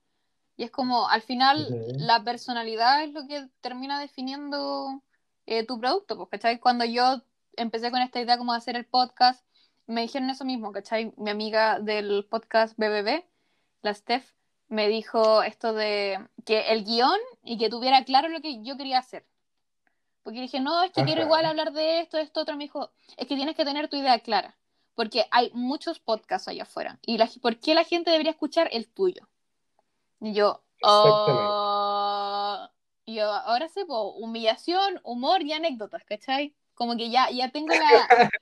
Y 0.59 0.64
es 0.64 0.72
como, 0.72 1.09
al 1.09 1.22
final, 1.22 1.68
la 1.97 2.24
personalidad 2.24 3.05
es 3.05 3.12
lo 3.12 3.26
que 3.28 3.48
termina 3.60 4.01
definiendo 4.01 5.02
eh, 5.47 5.64
tu 5.64 5.78
producto. 5.78 6.16
Pues, 6.16 6.28
¿cachai? 6.30 6.59
Cuando 6.59 6.85
yo 6.85 7.22
empecé 7.56 7.93
con 7.93 8.02
esta 8.02 8.20
idea 8.20 8.36
como 8.36 8.52
de 8.52 8.59
hacer 8.59 8.74
el 8.74 8.85
podcast, 8.85 9.47
me 9.86 10.02
dijeron 10.02 10.28
eso 10.30 10.44
mismo, 10.44 10.72
¿cachai? 10.72 11.14
Mi 11.16 11.30
amiga 11.30 11.78
del 11.78 12.26
podcast 12.28 12.76
BBB, 12.76 13.24
la 13.82 13.94
Steph, 13.94 14.32
me 14.68 14.89
dijo 14.89 15.44
esto 15.44 15.72
de 15.72 16.18
que 16.44 16.72
el 16.72 16.85
guion 16.85 17.20
y 17.44 17.56
que 17.56 17.70
tuviera 17.70 18.05
claro 18.05 18.28
lo 18.28 18.40
que 18.40 18.60
yo 18.64 18.76
quería 18.76 18.98
hacer. 18.98 19.24
Porque 20.24 20.40
dije, 20.40 20.59
no, 20.59 20.82
es 20.82 20.90
que 20.90 21.05
quiero 21.05 21.22
igual 21.22 21.44
hablar 21.44 21.72
de 21.72 22.01
esto, 22.01 22.18
esto, 22.18 22.40
otro. 22.40 22.56
Me 22.56 22.64
dijo, 22.64 22.90
es 23.16 23.28
que 23.28 23.36
tienes 23.36 23.55
que 23.55 23.64
tener 23.64 23.89
tu 23.89 23.97
idea 23.97 24.18
clara 24.18 24.59
porque 24.98 25.26
hay 25.30 25.52
muchos 25.55 26.01
podcasts 26.01 26.48
allá 26.48 26.64
afuera. 26.64 26.98
¿Y 27.06 27.18
la, 27.18 27.30
por 27.40 27.60
qué 27.60 27.72
la 27.72 27.85
gente 27.85 28.10
debería 28.10 28.32
escuchar 28.32 28.68
el 28.72 28.89
tuyo? 28.89 29.28
Y 30.20 30.32
yo, 30.35 30.65
oh, 30.82 32.69
yo 33.07 33.24
ahora 33.24 33.69
sé, 33.69 33.85
humillación, 33.86 35.01
humor 35.05 35.43
y 35.43 35.53
anécdotas, 35.53 36.05
¿cachai? 36.05 36.55
Como 36.74 36.97
que 36.97 37.11
ya, 37.11 37.31
ya 37.31 37.51
tengo 37.51 37.74
la... 37.74 38.31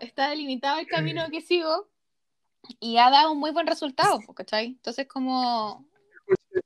está 0.00 0.28
delimitado 0.28 0.80
el 0.80 0.86
camino 0.86 1.22
que 1.30 1.40
sigo 1.40 1.88
y 2.80 2.98
ha 2.98 3.10
dado 3.10 3.32
un 3.32 3.38
muy 3.38 3.52
buen 3.52 3.66
resultado, 3.66 4.20
¿cachai? 4.34 4.66
Entonces 4.66 5.06
como... 5.06 5.86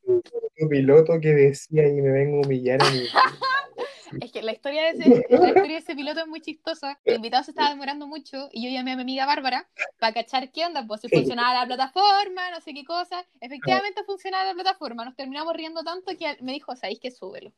Un 0.07 0.69
piloto 0.69 1.21
que 1.21 1.29
decía 1.29 1.87
y 1.87 1.93
me 1.93 2.11
vengo 2.11 2.39
a 2.39 2.47
humillar 2.47 2.83
a 2.83 2.91
mí. 2.91 3.05
Es 4.23 4.33
que 4.33 4.43
la 4.43 4.53
historia, 4.53 4.83
de 4.83 4.91
ese, 4.91 5.27
la 5.29 5.49
historia 5.49 5.63
de 5.63 5.77
ese 5.77 5.95
piloto 5.95 6.21
es 6.21 6.27
muy 6.27 6.41
chistosa. 6.41 6.99
El 7.05 7.17
invitado 7.17 7.45
se 7.45 7.51
estaba 7.51 7.71
demorando 7.71 8.07
mucho 8.07 8.49
y 8.53 8.65
yo 8.65 8.71
llamé 8.71 8.93
a 8.93 8.97
mi 8.97 9.03
amiga 9.03 9.27
Bárbara 9.27 9.69
para 9.99 10.13
cachar 10.13 10.51
qué 10.51 10.65
onda, 10.67 10.87
pues 10.87 11.01
si 11.01 11.09
funcionaba 11.09 11.61
la 11.61 11.67
plataforma, 11.67 12.51
no 12.51 12.61
sé 12.61 12.75
qué 12.75 12.85
cosa. 12.85 13.25
Efectivamente 13.41 14.05
funcionaba 14.05 14.45
la 14.45 14.55
plataforma. 14.55 15.05
Nos 15.05 15.17
terminamos 15.17 15.55
riendo 15.55 15.83
tanto 15.83 16.13
que 16.17 16.37
me 16.43 16.53
dijo, 16.53 16.75
¿sabéis 16.77 17.01
que 17.01 17.11
súbelo? 17.11 17.53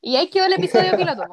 Y 0.00 0.16
ahí 0.16 0.28
quedó 0.28 0.46
el 0.46 0.54
episodio 0.54 0.92
piloto. 0.96 1.24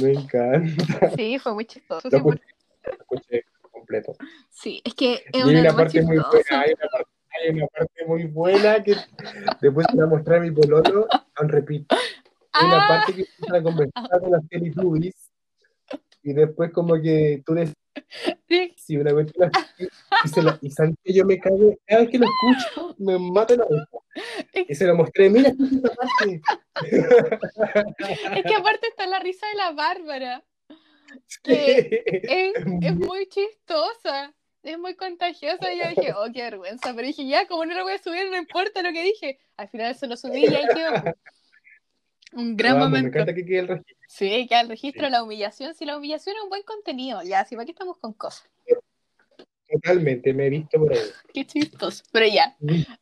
Me 0.00 0.12
encanta. 0.12 1.10
Sí, 1.16 1.38
fue 1.38 1.54
muy 1.54 1.64
chistoso. 1.64 2.08
Lo 2.10 2.18
escuché, 2.18 3.44
completo. 3.70 4.16
Sí, 4.50 4.80
es 4.84 4.94
que 4.94 5.24
es 5.32 5.44
una, 5.44 5.60
una 5.60 5.74
parte 5.74 6.02
muy 6.02 6.18
buena, 6.18 6.60
hay 6.60 6.72
una 6.72 6.88
parte, 6.88 7.10
hay 7.30 7.50
una 7.50 7.66
parte 7.66 8.04
muy 8.06 8.24
buena 8.24 8.82
que 8.82 8.96
después 9.60 9.86
te 9.86 9.96
voy 9.96 10.04
a 10.04 10.06
mostrar 10.06 10.40
mi 10.40 10.50
pololo, 10.50 11.06
repito 11.36 11.96
una 12.54 12.84
ah. 12.84 12.88
parte 12.88 13.14
que 13.14 13.20
empiezan 13.22 13.56
a 13.56 13.62
conversar 13.62 14.20
con 14.20 14.30
las 14.30 14.48
Teletubbies 14.48 15.30
y 16.22 16.32
después 16.32 16.72
como 16.72 17.00
que 17.00 17.42
tú 17.44 17.54
decís, 17.54 17.74
Sí, 18.76 18.96
una 18.96 19.12
cuestión 19.12 19.50
así. 19.52 19.88
Y, 20.24 20.28
se 20.28 20.42
la- 20.42 20.58
y 20.62 20.70
sabes 20.70 20.94
que 21.02 21.12
yo 21.12 21.24
me 21.24 21.38
cago, 21.38 21.76
cada 21.86 22.02
vez 22.02 22.10
que 22.10 22.18
lo 22.18 22.26
escucho, 22.26 22.94
me 22.98 23.18
mata 23.18 23.56
la 23.56 23.64
boca. 23.64 24.04
Y 24.54 24.74
se 24.74 24.86
lo 24.86 24.94
mostré, 24.94 25.30
mira, 25.30 25.50
escucha 25.50 25.76
esta 25.76 25.94
parte. 25.94 26.40
Es 28.36 28.44
que 28.44 28.54
aparte 28.54 28.88
está 28.88 29.06
la 29.06 29.18
risa 29.20 29.46
de 29.48 29.54
la 29.56 29.72
Bárbara. 29.72 30.44
Que 31.42 32.04
es, 32.04 32.52
es 32.82 32.96
muy 32.96 33.26
chistosa. 33.28 34.34
Es 34.62 34.78
muy 34.78 34.94
contagiosa. 34.96 35.72
Y 35.72 35.78
yo 35.78 35.88
dije, 35.88 36.12
oh, 36.14 36.26
qué 36.32 36.42
vergüenza. 36.42 36.92
Pero 36.94 37.06
dije, 37.06 37.26
ya, 37.26 37.46
como 37.46 37.64
no 37.64 37.74
lo 37.74 37.84
voy 37.84 37.94
a 37.94 38.02
subir, 38.02 38.28
no 38.30 38.36
importa 38.36 38.82
lo 38.82 38.92
que 38.92 39.02
dije. 39.02 39.38
Al 39.56 39.68
final 39.68 39.94
se 39.94 40.06
lo 40.06 40.16
subí 40.16 40.44
y 40.44 40.54
ahí 40.54 40.66
quedó. 40.74 41.14
Pues. 42.30 42.42
Un 42.42 42.56
gran 42.56 42.72
Lo 42.78 42.84
amo, 42.84 42.90
me 42.90 42.98
momento. 42.98 43.16
encanta 43.18 43.34
que 43.34 43.44
quede 43.44 43.58
el 43.60 43.68
registro. 43.68 43.96
Sí, 44.08 44.46
queda 44.48 44.60
el 44.60 44.68
registro 44.68 45.02
de 45.02 45.08
Sí. 45.08 45.12
la 45.12 45.22
humillación. 45.22 45.74
Si 45.74 45.84
la 45.84 45.96
humillación 45.96 46.36
es 46.36 46.42
un 46.42 46.48
buen 46.48 46.62
contenido, 46.62 47.22
ya, 47.22 47.44
si 47.44 47.54
para 47.56 47.64
qué 47.66 47.72
estamos 47.72 47.98
con 47.98 48.12
cosas. 48.12 48.48
Totalmente, 49.70 50.32
me 50.32 50.46
he 50.46 50.50
visto 50.50 50.78
por 50.78 50.94
ahí. 50.94 50.98
Qué 51.34 51.44
chistoso. 51.44 52.02
Pero 52.10 52.24
ya. 52.26 52.56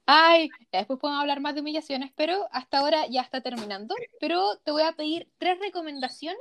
Ay, 0.04 0.50
después 0.72 0.98
podemos 0.98 1.20
hablar 1.20 1.38
más 1.40 1.54
de 1.54 1.60
humillaciones, 1.60 2.10
pero 2.16 2.48
hasta 2.50 2.78
ahora 2.80 3.06
ya 3.06 3.20
está 3.22 3.40
terminando. 3.40 3.94
Pero 4.18 4.56
te 4.64 4.72
voy 4.72 4.82
a 4.82 4.90
pedir 4.90 5.28
tres 5.38 5.60
recomendaciones 5.60 6.40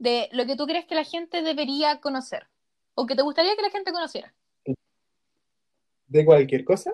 de 0.00 0.28
lo 0.32 0.46
que 0.46 0.56
tú 0.56 0.66
crees 0.66 0.84
que 0.86 0.96
la 0.96 1.04
gente 1.04 1.42
debería 1.42 2.00
conocer. 2.00 2.48
O 2.96 3.06
que 3.06 3.14
te 3.14 3.22
gustaría 3.22 3.54
que 3.54 3.62
la 3.62 3.70
gente 3.70 3.92
conociera. 3.92 4.34
De 6.08 6.24
cualquier 6.24 6.64
cosa, 6.64 6.92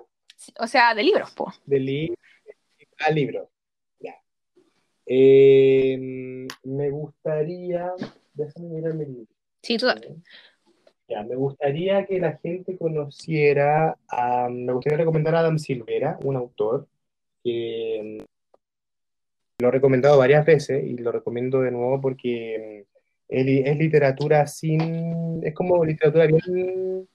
O 0.60 0.66
sea, 0.66 0.94
de 0.94 1.02
libros, 1.04 1.30
po. 1.32 1.52
de 1.64 1.80
libro 1.80 2.16
a 3.00 3.10
libro. 3.10 3.50
Eh, 5.10 6.46
me 6.64 6.90
gustaría. 6.90 7.92
Déjame 8.34 8.68
mirar 8.68 8.94
mi. 8.94 9.26
Sí, 9.62 9.78
tú 9.78 9.86
Ya, 11.08 11.22
me 11.24 11.34
gustaría 11.34 12.04
que 12.04 12.20
la 12.20 12.36
gente 12.36 12.76
conociera, 12.76 13.96
a- 14.08 14.48
me 14.50 14.72
gustaría 14.74 14.98
recomendar 14.98 15.34
a 15.34 15.40
Adam 15.40 15.58
Silvera, 15.58 16.18
un 16.22 16.36
autor 16.36 16.86
que 17.42 18.18
mm, 18.20 18.24
lo 19.62 19.68
he 19.68 19.70
recomendado 19.70 20.18
varias 20.18 20.44
veces 20.44 20.84
y 20.84 20.98
lo 20.98 21.10
recomiendo 21.10 21.62
de 21.62 21.70
nuevo 21.70 22.00
porque 22.00 22.84
es, 23.28 23.46
li- 23.46 23.62
es 23.64 23.76
literatura 23.78 24.46
sin, 24.46 25.42
es 25.42 25.54
como 25.54 25.82
literatura 25.84 26.26
bien, 26.26 27.08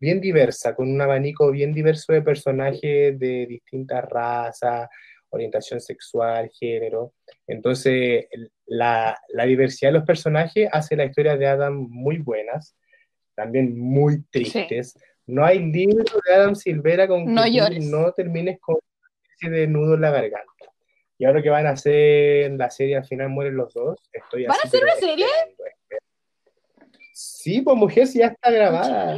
bien 0.00 0.20
diversa, 0.20 0.74
con 0.74 0.90
un 0.90 1.00
abanico 1.00 1.50
bien 1.52 1.72
diverso 1.72 2.12
de 2.12 2.22
personajes 2.22 3.16
de 3.18 3.46
distintas 3.46 4.04
razas, 4.08 4.88
orientación 5.32 5.80
sexual, 5.80 6.50
género. 6.50 7.12
Entonces, 7.46 8.26
la, 8.66 9.18
la 9.30 9.44
diversidad 9.44 9.90
de 9.90 9.98
los 9.98 10.06
personajes 10.06 10.68
hace 10.72 10.94
la 10.96 11.04
historia 11.06 11.36
de 11.36 11.46
Adam 11.46 11.86
muy 11.90 12.18
buenas, 12.18 12.76
también 13.34 13.78
muy 13.78 14.22
tristes. 14.30 14.96
No 15.26 15.44
hay 15.44 15.58
libro 15.60 16.04
de 16.28 16.34
Adam 16.34 16.54
Silvera 16.54 17.08
con 17.08 17.24
que 17.26 17.32
No 17.32 17.44
tú 17.44 17.48
llores. 17.50 17.84
no 17.86 18.12
termines 18.12 18.58
con 18.60 18.74
una 18.76 19.08
especie 19.22 19.50
de 19.50 19.66
nudo 19.66 19.94
en 19.94 20.00
la 20.02 20.10
garganta. 20.10 20.52
Y 21.18 21.24
ahora 21.24 21.40
que 21.42 21.50
van 21.50 21.66
a 21.66 21.70
hacer 21.70 22.50
la 22.52 22.68
serie, 22.70 22.96
al 22.96 23.04
final 23.06 23.28
mueren 23.28 23.56
los 23.56 23.72
dos, 23.72 23.98
estoy 24.12 24.46
¿Van 24.46 24.56
a 24.58 24.66
hacer 24.66 24.82
una 24.82 24.94
serie? 24.96 25.24
esperando, 25.24 25.64
esperando. 25.66 26.92
Sí, 27.14 27.60
pues 27.62 27.76
mujer, 27.76 28.06
si 28.06 28.18
ya 28.18 28.26
está 28.26 28.50
grabada. 28.50 29.16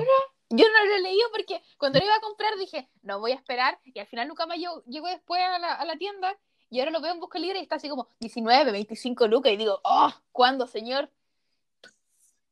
Yo 0.57 0.65
no 0.69 0.85
lo 0.87 0.95
he 0.95 1.01
leído 1.01 1.29
porque 1.33 1.61
cuando 1.79 1.99
lo 1.99 2.05
iba 2.05 2.15
a 2.15 2.21
comprar 2.21 2.57
dije, 2.59 2.89
no 3.03 3.21
voy 3.21 3.33
a 3.33 3.37
esperar. 3.37 3.79
Y 3.85 3.99
al 3.99 4.07
final 4.07 4.29
nunca 4.29 4.47
más 4.47 4.59
llegó, 4.59 4.83
llegó 4.85 5.09
después 5.09 5.41
a 5.43 5.59
la, 5.59 5.75
a 5.75 5.85
la 5.85 5.97
tienda. 5.97 6.37
Y 6.71 6.81
ahora 6.81 6.93
lo 6.93 7.01
veo 7.01 7.13
en 7.13 7.21
Busca 7.21 7.39
Libre 7.39 7.59
y 7.59 7.63
está 7.63 7.77
así 7.77 7.89
como 7.89 8.09
19, 8.21 8.73
25 8.73 9.29
lucas. 9.29 9.53
Y 9.53 9.57
digo, 9.57 9.81
oh, 9.85 10.13
¿cuándo, 10.33 10.67
señor? 10.67 11.11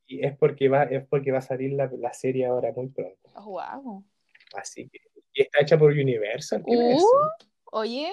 Y 0.06 0.24
es 0.24 0.36
porque 0.36 0.68
va, 0.68 0.84
es 0.84 1.06
porque 1.06 1.32
va 1.32 1.38
a 1.38 1.42
salir 1.42 1.72
la, 1.72 1.90
la 1.98 2.12
serie 2.12 2.46
ahora 2.46 2.72
muy 2.74 2.88
pronto. 2.88 3.30
Oh, 3.34 3.44
wow. 3.44 4.04
Así 4.54 4.88
que 4.88 5.00
y 5.34 5.42
está 5.42 5.60
hecha 5.60 5.78
por 5.78 5.90
Universal, 5.92 6.62
¿qué 6.66 6.76
Uh. 6.76 7.00
Oye, 7.72 8.12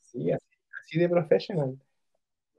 Sí, 0.00 0.30
así, 0.30 0.46
así 0.80 0.98
de 0.98 1.08
professional. 1.08 1.76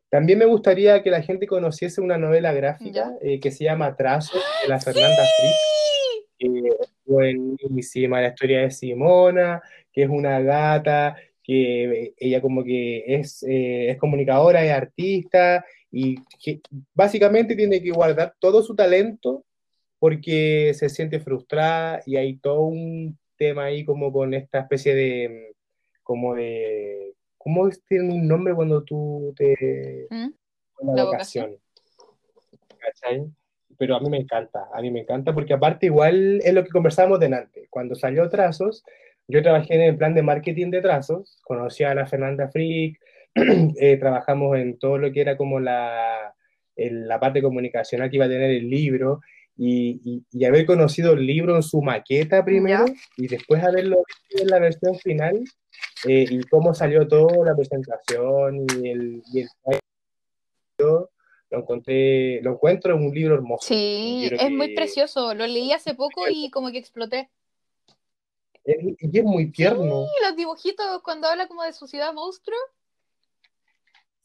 También 0.09 0.39
me 0.39 0.45
gustaría 0.45 1.01
que 1.03 1.09
la 1.09 1.21
gente 1.21 1.47
conociese 1.47 2.01
una 2.01 2.17
novela 2.17 2.53
gráfica 2.53 3.15
eh, 3.21 3.39
que 3.39 3.51
se 3.51 3.63
llama 3.65 3.95
Trazos 3.95 4.41
de 4.61 4.69
la 4.69 4.79
Fernanda 4.79 5.23
Frick, 5.37 5.55
que 6.37 6.47
es 6.79 6.93
buenísima, 7.05 8.21
la 8.21 8.29
historia 8.29 8.61
de 8.61 8.71
Simona, 8.71 9.61
que 9.91 10.03
es 10.03 10.09
una 10.09 10.39
gata, 10.41 11.15
que 11.43 12.13
ella 12.17 12.41
como 12.41 12.63
que 12.63 13.03
es, 13.07 13.41
eh, 13.43 13.89
es 13.91 13.97
comunicadora, 13.97 14.63
es 14.63 14.71
artista, 14.71 15.65
y 15.91 16.17
que 16.43 16.59
básicamente 16.93 17.55
tiene 17.55 17.81
que 17.81 17.91
guardar 17.91 18.35
todo 18.39 18.61
su 18.61 18.75
talento 18.75 19.45
porque 19.99 20.73
se 20.75 20.89
siente 20.89 21.19
frustrada 21.19 22.01
y 22.05 22.17
hay 22.17 22.37
todo 22.37 22.61
un 22.61 23.17
tema 23.37 23.65
ahí 23.65 23.85
como 23.85 24.11
con 24.11 24.33
esta 24.33 24.59
especie 24.59 24.93
de, 24.93 25.55
como 26.03 26.35
de, 26.35 27.13
¿cómo 27.37 27.67
es- 27.67 27.81
tiene 27.85 28.13
un 28.13 28.27
nombre 28.27 28.53
cuando 28.53 28.83
tú 28.83 29.33
te, 29.35 30.07
¿Mm? 30.09 30.29
la, 30.81 30.93
La 30.93 31.03
vocación? 31.05 31.57
¿Cachai? 32.77 33.25
Pero 33.77 33.95
a 33.95 33.99
mí 33.99 34.09
me 34.09 34.17
encanta, 34.17 34.67
a 34.73 34.81
mí 34.81 34.89
me 34.91 35.01
encanta 35.01 35.33
porque 35.33 35.53
aparte 35.53 35.85
igual 35.87 36.41
es 36.43 36.53
lo 36.53 36.63
que 36.63 36.69
conversábamos 36.69 37.19
delante. 37.19 37.67
Cuando 37.69 37.95
salió 37.95 38.27
Trazos, 38.29 38.83
yo 39.27 39.41
trabajé 39.43 39.75
en 39.75 39.81
el 39.81 39.97
plan 39.97 40.13
de 40.15 40.23
marketing 40.23 40.71
de 40.71 40.81
Trazos, 40.81 41.37
conocí 41.43 41.83
a 41.83 41.93
la 41.93 42.07
Fernanda 42.07 42.49
Frick, 42.49 42.99
eh, 43.35 43.97
trabajamos 43.97 44.57
en 44.57 44.79
todo 44.79 44.97
lo 44.97 45.11
que 45.11 45.21
era 45.21 45.37
como 45.37 45.59
la, 45.59 46.33
en 46.75 47.07
la 47.07 47.19
parte 47.19 47.41
comunicacional 47.41 48.09
que 48.09 48.15
iba 48.15 48.25
a 48.25 48.29
tener 48.29 48.49
el 48.51 48.69
libro 48.69 49.21
y, 49.59 49.99
y- 50.03 50.23
y 50.31 50.45
haber 50.45 50.65
conocido 50.65 51.13
el 51.13 51.25
libro 51.25 51.55
en 51.55 51.63
su 51.63 51.81
maqueta 51.81 52.43
primero 52.45 52.85
y 53.17 53.27
después 53.27 53.63
haberlo 53.63 53.97
visto 54.07 54.43
en 54.43 54.49
la 54.49 54.59
versión 54.59 54.95
final 54.99 55.43
eh, 56.07 56.25
y 56.29 56.41
cómo 56.43 56.73
salió 56.73 57.07
todo, 57.07 57.43
la 57.43 57.55
presentación 57.55 58.65
y 58.81 58.89
el, 58.89 59.21
y 59.33 59.41
el 59.41 59.47
lo 61.49 61.59
encontré, 61.59 62.41
lo 62.41 62.51
encuentro 62.53 62.95
en 62.95 63.05
un 63.05 63.13
libro 63.13 63.35
hermoso. 63.35 63.67
sí, 63.67 64.27
es 64.31 64.39
que- 64.39 64.49
muy 64.49 64.73
precioso. 64.75 65.33
Lo 65.33 65.47
leí 65.47 65.71
hace 65.71 65.93
poco 65.95 66.23
y 66.29 66.49
como 66.51 66.71
que 66.71 66.77
exploté. 66.77 67.29
Es- 68.63 68.77
y 68.99 69.17
es 69.19 69.23
muy 69.23 69.51
tierno. 69.51 70.03
Y 70.05 70.25
los 70.27 70.35
dibujitos 70.35 71.01
cuando 71.03 71.27
habla 71.27 71.47
como 71.47 71.63
de 71.63 71.71
su 71.73 71.87
ciudad 71.87 72.13
monstruo. 72.13 72.57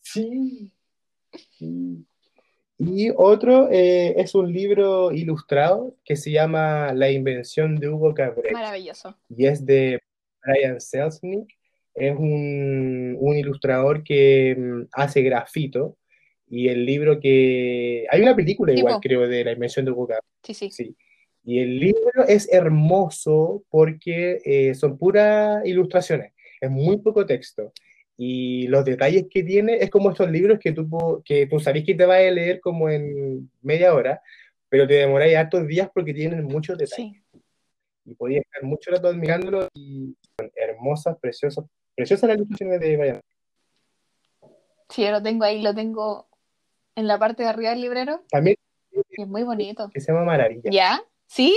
Sí. 0.01 0.73
Sí. 1.59 2.05
Y 2.79 3.11
otro 3.17 3.69
eh, 3.71 4.15
es 4.21 4.35
un 4.35 4.53
libro 4.53 5.13
ilustrado 5.13 5.95
que 6.05 6.17
se 6.17 6.33
llama 6.33 6.93
La 6.93 7.11
invención 7.11 7.77
de 7.77 7.89
Hugo 7.89 8.13
Cabret 8.13 8.53
Maravilloso. 8.53 9.17
y 9.29 9.47
es 9.47 9.65
de 9.65 10.01
Brian 10.45 10.81
Selznick. 10.81 11.49
Es 11.95 12.17
un, 12.17 13.17
un 13.21 13.37
ilustrador 13.37 14.03
que 14.03 14.57
mm, 14.59 14.89
hace 14.93 15.23
grafito 15.23 15.97
y 16.55 16.69
el 16.69 16.85
libro 16.85 17.19
que... 17.19 18.05
Hay 18.11 18.21
una 18.21 18.37
película 18.37 18.75
Sí, 18.75 18.81
igual, 18.81 18.97
po. 18.97 19.01
creo, 19.01 19.27
de 19.27 19.43
La 19.43 19.53
invención 19.53 19.87
de 19.87 19.91
Hugo. 19.91 20.09
Sí, 20.43 20.53
sí. 20.53 20.71
Sí. 20.71 20.95
Y 21.45 21.61
el 21.61 21.81
libro 21.81 22.27
es 22.29 22.53
hermoso 22.53 23.65
porque 23.71 24.43
eh, 24.45 24.75
son 24.75 24.99
puras 24.99 25.65
ilustraciones, 25.65 26.35
es 26.61 26.71
muy 26.71 26.99
poco 26.99 27.25
texto. 27.25 27.73
Y 28.19 28.67
los 28.69 28.85
detalles 28.85 29.29
que 29.31 29.43
tiene 29.43 29.77
es 29.77 29.89
como 29.89 30.11
estos 30.11 30.31
libros 30.31 30.59
que 30.59 30.73
tú, 30.73 31.23
que 31.25 31.47
tú 31.47 31.59
sabes 31.59 31.85
que 31.85 31.95
te 31.95 32.05
vas 32.05 32.19
a 32.19 32.31
leer 32.31 32.61
como 32.61 32.91
en 32.91 33.51
media 33.63 33.95
hora, 33.95 34.21
pero 34.69 34.87
te 34.87 34.93
demoráis 34.93 35.35
hartos 35.35 35.67
días 35.67 35.89
porque 35.93 36.13
tienen 36.13 36.45
muchos 36.45 36.77
detalles. 36.77 37.15
Sí. 37.33 37.41
Y 38.05 38.15
podías 38.15 38.45
estar 38.45 38.63
mucho 38.63 38.91
rato 38.91 39.09
admirándolo 39.09 39.69
y 39.73 40.15
son 40.37 40.53
hermosas, 40.55 41.17
preciosas, 41.19 41.65
preciosas 41.97 42.29
las 42.29 42.37
ilustraciones 42.37 42.79
de 42.79 42.97
Brian. 42.99 43.21
Sí, 44.91 45.03
yo 45.03 45.13
lo 45.13 45.23
tengo 45.23 45.45
ahí, 45.45 45.63
lo 45.63 45.75
tengo 45.75 46.29
en 46.97 47.07
la 47.07 47.19
parte 47.19 47.43
de 47.43 47.49
arriba 47.49 47.71
del 47.71 47.81
librero. 47.81 48.23
También 48.31 48.57
es 49.11 49.27
muy 49.29 49.43
bonito. 49.43 49.91
que 49.93 50.01
se 50.01 50.13
llama 50.13 50.25
Maravilla. 50.25 50.71
¿Ya? 50.71 51.03
Sí, 51.27 51.55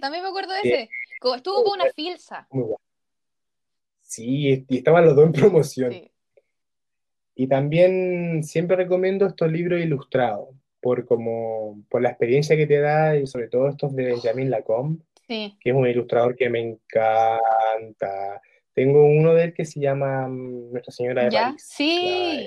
también 0.00 0.22
me 0.24 0.28
acuerdo 0.30 0.52
de 0.54 0.60
Sí. 0.62 0.72
ese. 0.72 0.90
Estuvo 1.36 1.64
por 1.64 1.76
una 1.76 1.86
filsa. 1.94 2.46
Muy 2.50 2.62
bueno. 2.64 2.80
Sí, 4.02 4.64
y 4.68 4.76
estaban 4.76 5.04
los 5.06 5.16
dos 5.16 5.26
en 5.26 5.32
promoción. 5.32 5.92
Sí. 5.92 6.10
Y 7.36 7.46
también 7.48 8.42
siempre 8.44 8.76
recomiendo 8.76 9.26
estos 9.26 9.50
libros 9.50 9.80
ilustrados, 9.80 10.48
por 10.80 11.04
como, 11.06 11.82
por 11.88 12.02
la 12.02 12.10
experiencia 12.10 12.56
que 12.56 12.66
te 12.66 12.78
da, 12.80 13.16
y 13.16 13.26
sobre 13.26 13.48
todo 13.48 13.68
estos 13.68 13.94
de 13.96 14.04
Benjamin 14.04 14.50
Lacombe, 14.50 15.02
Sí. 15.26 15.56
que 15.60 15.70
es 15.70 15.76
un 15.76 15.86
ilustrador 15.88 16.36
que 16.36 16.50
me 16.50 16.60
encanta. 16.60 18.40
Tengo 18.74 19.04
uno 19.06 19.34
de 19.34 19.44
él 19.44 19.54
que 19.54 19.64
se 19.64 19.80
llama 19.80 20.28
mm, 20.28 20.72
Nuestra 20.72 20.92
Señora 20.92 21.24
de 21.24 21.30
¿Ya? 21.30 21.44
París, 21.46 21.64
Sí. 21.66 22.00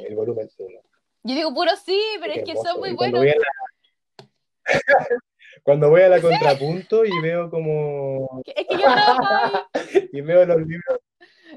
la- 0.03 0.07
el 0.07 0.15
volumen 0.15 0.49
1. 0.57 0.79
Yo 1.27 1.35
digo 1.35 1.53
puro 1.53 1.71
sí, 1.75 1.99
pero 2.21 2.33
es 2.33 2.43
que 2.43 2.51
Hermoso. 2.51 2.69
son 2.69 2.79
muy 2.79 2.95
cuando 2.95 3.17
buenos. 3.17 3.35
voy 3.35 3.43
a 3.43 4.23
la, 4.25 4.27
cuando 5.63 5.89
voy 5.89 6.01
a 6.01 6.09
la 6.09 6.21
contrapunto 6.21 7.05
y 7.05 7.21
veo 7.21 7.49
como 7.49 8.41
Es 8.45 8.65
que 8.67 8.73
yo 8.75 8.81
trabajo 8.81 9.67
ahí. 9.73 10.09
y 10.13 10.21
veo 10.21 10.45
los 10.45 10.57
libros 10.57 10.99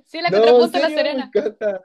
Sí, 0.06 0.20
la 0.20 0.30
No, 0.30 0.38
contrapunto 0.38 0.78
de 0.78 0.82
La 0.82 0.88
Serena. 0.88 1.30
Me 1.32 1.40
encanta. 1.40 1.80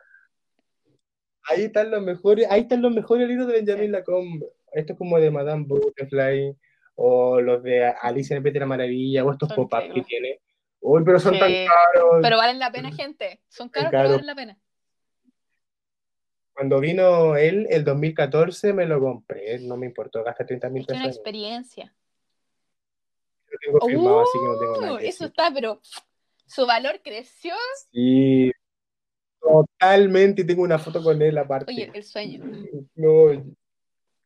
Ahí 1.47 1.65
están 1.65 1.91
los 1.91 2.01
mejores, 2.01 2.47
ahí 2.49 2.61
están 2.61 2.81
los 2.81 2.91
mejores 2.93 3.27
libros 3.27 3.47
de 3.47 3.53
Benjamin 3.61 3.91
Lacombe. 3.91 4.47
Esto 4.71 4.93
es 4.93 4.99
como 4.99 5.19
de 5.19 5.29
Madame 5.31 5.65
Butterfly 5.67 6.55
o 6.95 7.39
los 7.41 7.61
de 7.61 7.85
Alicia 7.85 8.35
en 8.37 8.43
de 8.43 8.59
la 8.59 8.65
Maravilla, 8.65 9.23
o 9.25 9.31
estos 9.31 9.49
Son 9.49 9.55
pop-up 9.67 9.93
que 9.93 10.01
tiene. 10.01 10.39
Uy, 10.81 11.03
pero 11.05 11.19
son 11.19 11.33
Sí. 11.33 11.39
tan 11.39 11.51
caros. 11.51 12.19
Pero 12.21 12.37
valen 12.37 12.59
la 12.59 12.71
pena, 12.71 12.91
gente. 12.91 13.41
Son 13.47 13.69
caros, 13.69 13.91
Caro. 13.91 14.03
pero 14.03 14.11
valen 14.13 14.25
la 14.27 14.35
pena. 14.35 14.57
Cuando 16.55 16.79
vino 16.79 17.35
él, 17.35 17.67
el 17.69 17.83
2014, 17.83 18.71
me 18.73 18.85
lo 18.85 19.01
compré. 19.01 19.59
No 19.59 19.75
me 19.75 19.85
importó 19.87 20.23
gastar 20.23 20.47
30 20.47 20.69
mil 20.69 20.81
Es 20.81 20.87
que 20.87 20.93
es 20.93 20.99
pesos. 20.99 21.05
una 21.05 21.13
experiencia. 21.15 21.93
Lo 23.51 23.59
tengo 23.59 23.87
firmado, 23.87 24.21
así 24.21 24.37
que 24.39 24.45
no 24.45 24.59
tengo 24.59 24.81
nada 24.81 24.99
que 24.99 25.07
eso 25.07 25.25
decir. 25.25 25.27
está, 25.27 25.53
pero 25.53 25.81
su 26.45 26.65
valor 26.65 27.01
creció. 27.03 27.53
Sí, 27.91 28.51
totalmente. 29.41 30.45
Tengo 30.45 30.63
una 30.63 30.79
foto 30.79 31.03
con 31.03 31.21
él 31.21 31.37
aparte. 31.37 31.71
Oye, 31.71 31.91
el 31.93 32.03
sueño. 32.03 32.43
No, 32.95 33.45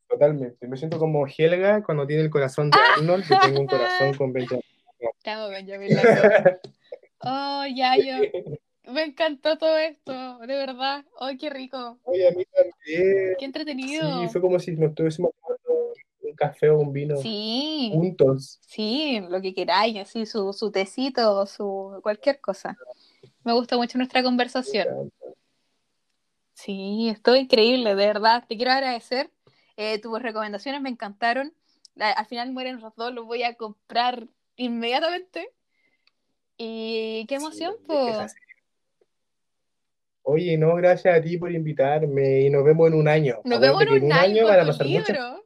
totalmente. 0.08 0.68
Me 0.68 0.78
siento 0.78 1.00
como 1.00 1.26
Helga 1.26 1.82
cuando 1.84 2.06
tiene 2.06 2.22
el 2.24 2.30
corazón 2.30 2.70
de 2.70 2.78
Arnold. 2.98 3.26
Yo 3.28 3.40
tengo 3.40 3.60
un 3.62 3.68
corazón 3.68 4.14
con 4.18 4.32
Benjamin. 4.34 4.64
Amo, 5.26 5.50
Benjamin. 5.50 5.90
Oh, 7.22 7.66
ya 7.76 7.98
yo. 7.98 8.16
Me 8.92 9.04
encantó 9.04 9.58
todo 9.58 9.78
esto, 9.78 10.40
de 10.40 10.48
verdad. 10.48 11.06
Oh, 11.20 11.30
qué 11.40 11.50
rico. 11.50 12.00
Oye, 12.04 12.28
a 12.28 12.32
mí 12.32 12.44
también. 12.46 13.36
Qué 13.38 13.46
entretenido. 13.46 14.22
Sí, 14.22 14.28
fue 14.30 14.42
como 14.42 14.60
si 14.60 14.72
nos 14.72 14.90
estuviésemos 14.90 15.32
tomando 15.42 15.94
un 16.22 16.36
café 16.36 16.70
o 16.70 16.80
un 16.80 16.92
vino 16.92 17.18
Sí, 17.18 17.90
juntos. 17.94 18.60
sí, 18.62 19.20
lo 19.30 19.42
que 19.42 19.54
queráis, 19.54 19.98
así, 19.98 20.26
su, 20.26 20.54
su 20.54 20.72
tecito, 20.72 21.46
su 21.46 22.00
cualquier 22.02 22.40
cosa. 22.42 22.78
Me 23.44 23.54
gustó 23.54 23.78
mucho 23.78 23.98
nuestra 23.98 24.24
conversación. 24.24 25.12
Sí, 26.54 27.10
estuvo 27.10 27.36
increíble, 27.36 27.92
de 27.96 28.08
verdad. 28.08 28.44
Te 28.48 28.58
quiero 28.58 28.72
agradecer. 28.72 29.32
Eh, 29.78 30.00
tus 30.00 30.22
recomendaciones 30.22 30.82
me 30.82 30.90
encantaron. 30.90 31.54
Al 31.98 32.26
final 32.26 32.52
mueren 32.52 32.80
los 32.82 32.96
dos, 32.96 33.14
los 33.14 33.26
voy 33.26 33.44
a 33.44 33.56
comprar 33.56 34.28
inmediatamente. 34.56 35.50
Y 36.58 37.26
qué 37.28 37.36
emoción, 37.36 37.76
Sí, 37.80 37.84
po. 37.88 38.18
Oye, 40.24 40.58
no, 40.58 40.76
gracias 40.76 41.18
a 41.18 41.22
ti 41.22 41.38
por 41.38 41.52
invitarme 41.52 42.42
y 42.42 42.50
nos 42.50 42.64
vemos 42.64 42.88
en 42.88 42.94
un 42.94 43.08
año. 43.08 43.40
Nos 43.44 43.60
vemos 43.60 43.82
en 43.82 44.04
un 44.04 44.14
año 44.14 44.46
van 44.46 44.60
a 44.60 44.64
con 44.64 44.66
tu 44.66 44.72
pasar 44.72 44.88
muchas 44.88 45.10
libro. 45.10 45.46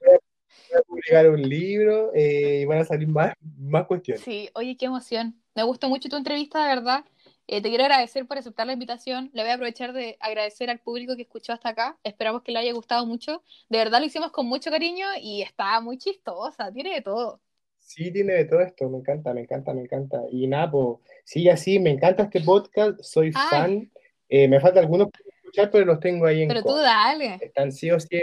voy 0.00 0.78
a 0.78 0.82
publicar 0.82 1.30
un 1.30 1.42
libro 1.42 2.10
eh, 2.14 2.60
y 2.62 2.64
van 2.64 2.78
a 2.78 2.84
salir 2.84 3.08
más, 3.08 3.32
más 3.58 3.86
cuestiones. 3.86 4.22
Sí, 4.22 4.50
oye, 4.54 4.76
qué 4.76 4.86
emoción. 4.86 5.40
Me 5.54 5.62
gustó 5.62 5.88
mucho 5.88 6.08
tu 6.08 6.16
entrevista, 6.16 6.62
de 6.62 6.74
verdad. 6.74 7.04
Eh, 7.46 7.60
te 7.60 7.68
quiero 7.68 7.84
agradecer 7.84 8.26
por 8.26 8.38
aceptar 8.38 8.66
la 8.66 8.74
invitación. 8.74 9.30
Le 9.32 9.42
voy 9.42 9.50
a 9.50 9.54
aprovechar 9.54 9.92
de 9.92 10.16
agradecer 10.20 10.70
al 10.70 10.78
público 10.78 11.16
que 11.16 11.22
escuchó 11.22 11.52
hasta 11.52 11.70
acá. 11.70 11.98
Esperamos 12.04 12.42
que 12.42 12.52
le 12.52 12.60
haya 12.60 12.72
gustado 12.72 13.06
mucho. 13.06 13.42
De 13.68 13.78
verdad 13.78 13.98
lo 13.98 14.06
hicimos 14.06 14.30
con 14.30 14.46
mucho 14.46 14.70
cariño 14.70 15.06
y 15.20 15.42
está 15.42 15.80
muy 15.80 15.98
chistosa. 15.98 16.70
Tiene 16.72 16.94
de 16.94 17.02
todo. 17.02 17.40
Sí, 17.80 18.12
tiene 18.12 18.34
de 18.34 18.44
todo 18.44 18.60
esto, 18.60 18.88
me 18.88 18.98
encanta, 18.98 19.34
me 19.34 19.40
encanta, 19.40 19.74
me 19.74 19.80
encanta. 19.80 20.22
Y 20.30 20.46
nada, 20.46 20.70
pues, 20.70 20.98
sigue 21.24 21.50
así, 21.50 21.80
me 21.80 21.90
encanta 21.90 22.22
este 22.22 22.40
podcast, 22.40 23.00
soy 23.02 23.32
Ay. 23.34 23.48
fan. 23.50 23.90
Eh, 24.30 24.46
me 24.48 24.60
faltan 24.60 24.84
algunos 24.84 25.08
escuchar, 25.42 25.70
pero 25.70 25.84
los 25.84 25.98
tengo 26.00 26.24
ahí 26.26 26.42
en 26.42 26.48
Pero 26.48 26.62
tú 26.62 26.76
dale. 26.76 27.38
Están 27.40 27.72
sí 27.72 27.90
o 27.90 27.98
sí 27.98 28.22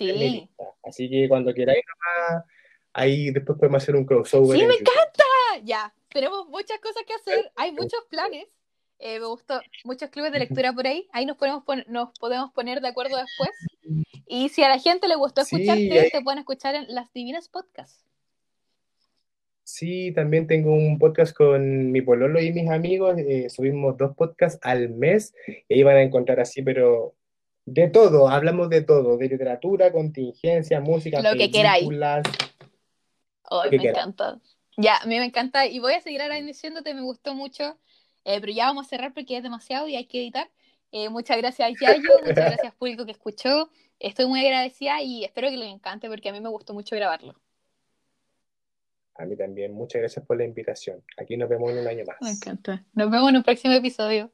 en 0.00 0.18
mi 0.18 0.30
lista. 0.30 0.64
Así 0.82 1.08
que 1.10 1.28
cuando 1.28 1.52
queráis 1.52 1.82
nomás, 1.86 2.44
ahí 2.94 3.30
después 3.30 3.58
podemos 3.58 3.82
hacer 3.82 3.94
un 3.96 4.04
crossover. 4.06 4.56
Sí, 4.56 4.62
en 4.62 4.68
me 4.68 4.74
YouTube. 4.78 4.94
Ah, 5.52 5.58
Ya, 5.62 5.92
tenemos 6.08 6.48
muchas 6.48 6.78
cosas 6.80 7.02
que 7.06 7.12
hacer. 7.14 7.52
Hay 7.56 7.72
muchos 7.72 8.02
planes. 8.08 8.46
Eh, 8.98 9.18
me 9.18 9.26
gustó 9.26 9.60
muchos 9.84 10.10
clubes 10.10 10.30
de 10.32 10.38
lectura 10.40 10.72
por 10.72 10.86
ahí. 10.86 11.08
Ahí 11.12 11.24
nos 11.26 11.36
podemos, 11.36 11.64
pon- 11.64 11.84
nos 11.88 12.10
podemos 12.18 12.52
poner 12.52 12.80
de 12.80 12.88
acuerdo 12.88 13.16
después. 13.16 13.50
Y 14.26 14.48
si 14.50 14.62
a 14.62 14.68
la 14.68 14.78
gente 14.78 15.08
le 15.08 15.16
gustó 15.16 15.44
Sí, 15.44 15.56
escucharte, 15.56 16.00
ahí- 16.00 16.10
te 16.10 16.20
pueden 16.22 16.38
escuchar 16.38 16.74
en 16.74 16.86
Las 16.94 17.12
Divinas 17.12 17.48
Podcasts. 17.48 18.04
Sí, 19.72 20.10
también 20.12 20.48
tengo 20.48 20.72
un 20.72 20.98
podcast 20.98 21.34
con 21.34 21.92
mi 21.92 22.02
pololo 22.02 22.40
y 22.40 22.52
mis 22.52 22.68
amigos. 22.68 23.16
eh, 23.18 23.48
subimos 23.48 23.96
dos 23.96 24.16
podcasts 24.16 24.58
al 24.62 24.88
mes 24.88 25.32
y 25.68 25.74
ahí 25.74 25.82
van 25.84 25.96
a 25.96 26.02
encontrar 26.02 26.40
así, 26.40 26.60
pero 26.60 27.14
de 27.66 27.88
todo, 27.88 28.28
hablamos 28.28 28.68
de 28.68 28.82
todo, 28.82 29.16
de 29.16 29.28
literatura, 29.28 29.92
contingencia, 29.92 30.80
música, 30.80 31.22
Lo 31.22 31.38
que 31.38 31.52
que 33.70 33.78
me 33.78 33.88
encanta. 33.90 34.40
Ya, 34.76 34.96
a 34.96 35.06
mí 35.06 35.18
me 35.18 35.24
encanta. 35.24 35.64
Y 35.66 35.78
voy 35.78 35.94
a 35.94 36.00
seguir 36.00 36.20
agradeciéndote, 36.20 36.92
me 36.92 37.02
gustó 37.02 37.34
mucho. 37.34 37.78
Eh, 38.24 38.40
pero 38.40 38.52
ya 38.52 38.66
vamos 38.66 38.86
a 38.86 38.88
cerrar 38.88 39.14
porque 39.14 39.36
es 39.36 39.42
demasiado 39.44 39.86
y 39.86 39.94
hay 39.94 40.06
que 40.06 40.18
editar. 40.18 40.50
Eh, 40.90 41.08
muchas 41.10 41.36
gracias, 41.36 41.72
Yayo. 41.80 42.10
Muchas 42.26 42.34
gracias, 42.34 42.74
público 42.74 43.06
que 43.06 43.12
escuchó. 43.12 43.70
Estoy 44.00 44.26
muy 44.26 44.40
agradecida 44.40 45.00
y 45.00 45.24
espero 45.24 45.48
que 45.48 45.56
les 45.56 45.72
encante 45.72 46.08
porque 46.08 46.28
a 46.28 46.32
mí 46.32 46.40
me 46.40 46.48
gustó 46.48 46.74
mucho 46.74 46.96
grabarlo. 46.96 47.40
A 49.20 49.26
mí 49.26 49.36
también, 49.36 49.74
muchas 49.74 50.00
gracias 50.00 50.24
por 50.24 50.38
la 50.38 50.44
invitación. 50.44 51.02
Aquí 51.18 51.36
nos 51.36 51.46
vemos 51.50 51.70
en 51.72 51.78
un 51.78 51.86
año 51.86 52.04
más. 52.06 52.16
Me 52.22 52.30
encanta. 52.30 52.86
Nos 52.94 53.10
vemos 53.10 53.28
en 53.28 53.36
un 53.36 53.42
próximo 53.42 53.74
episodio. 53.74 54.30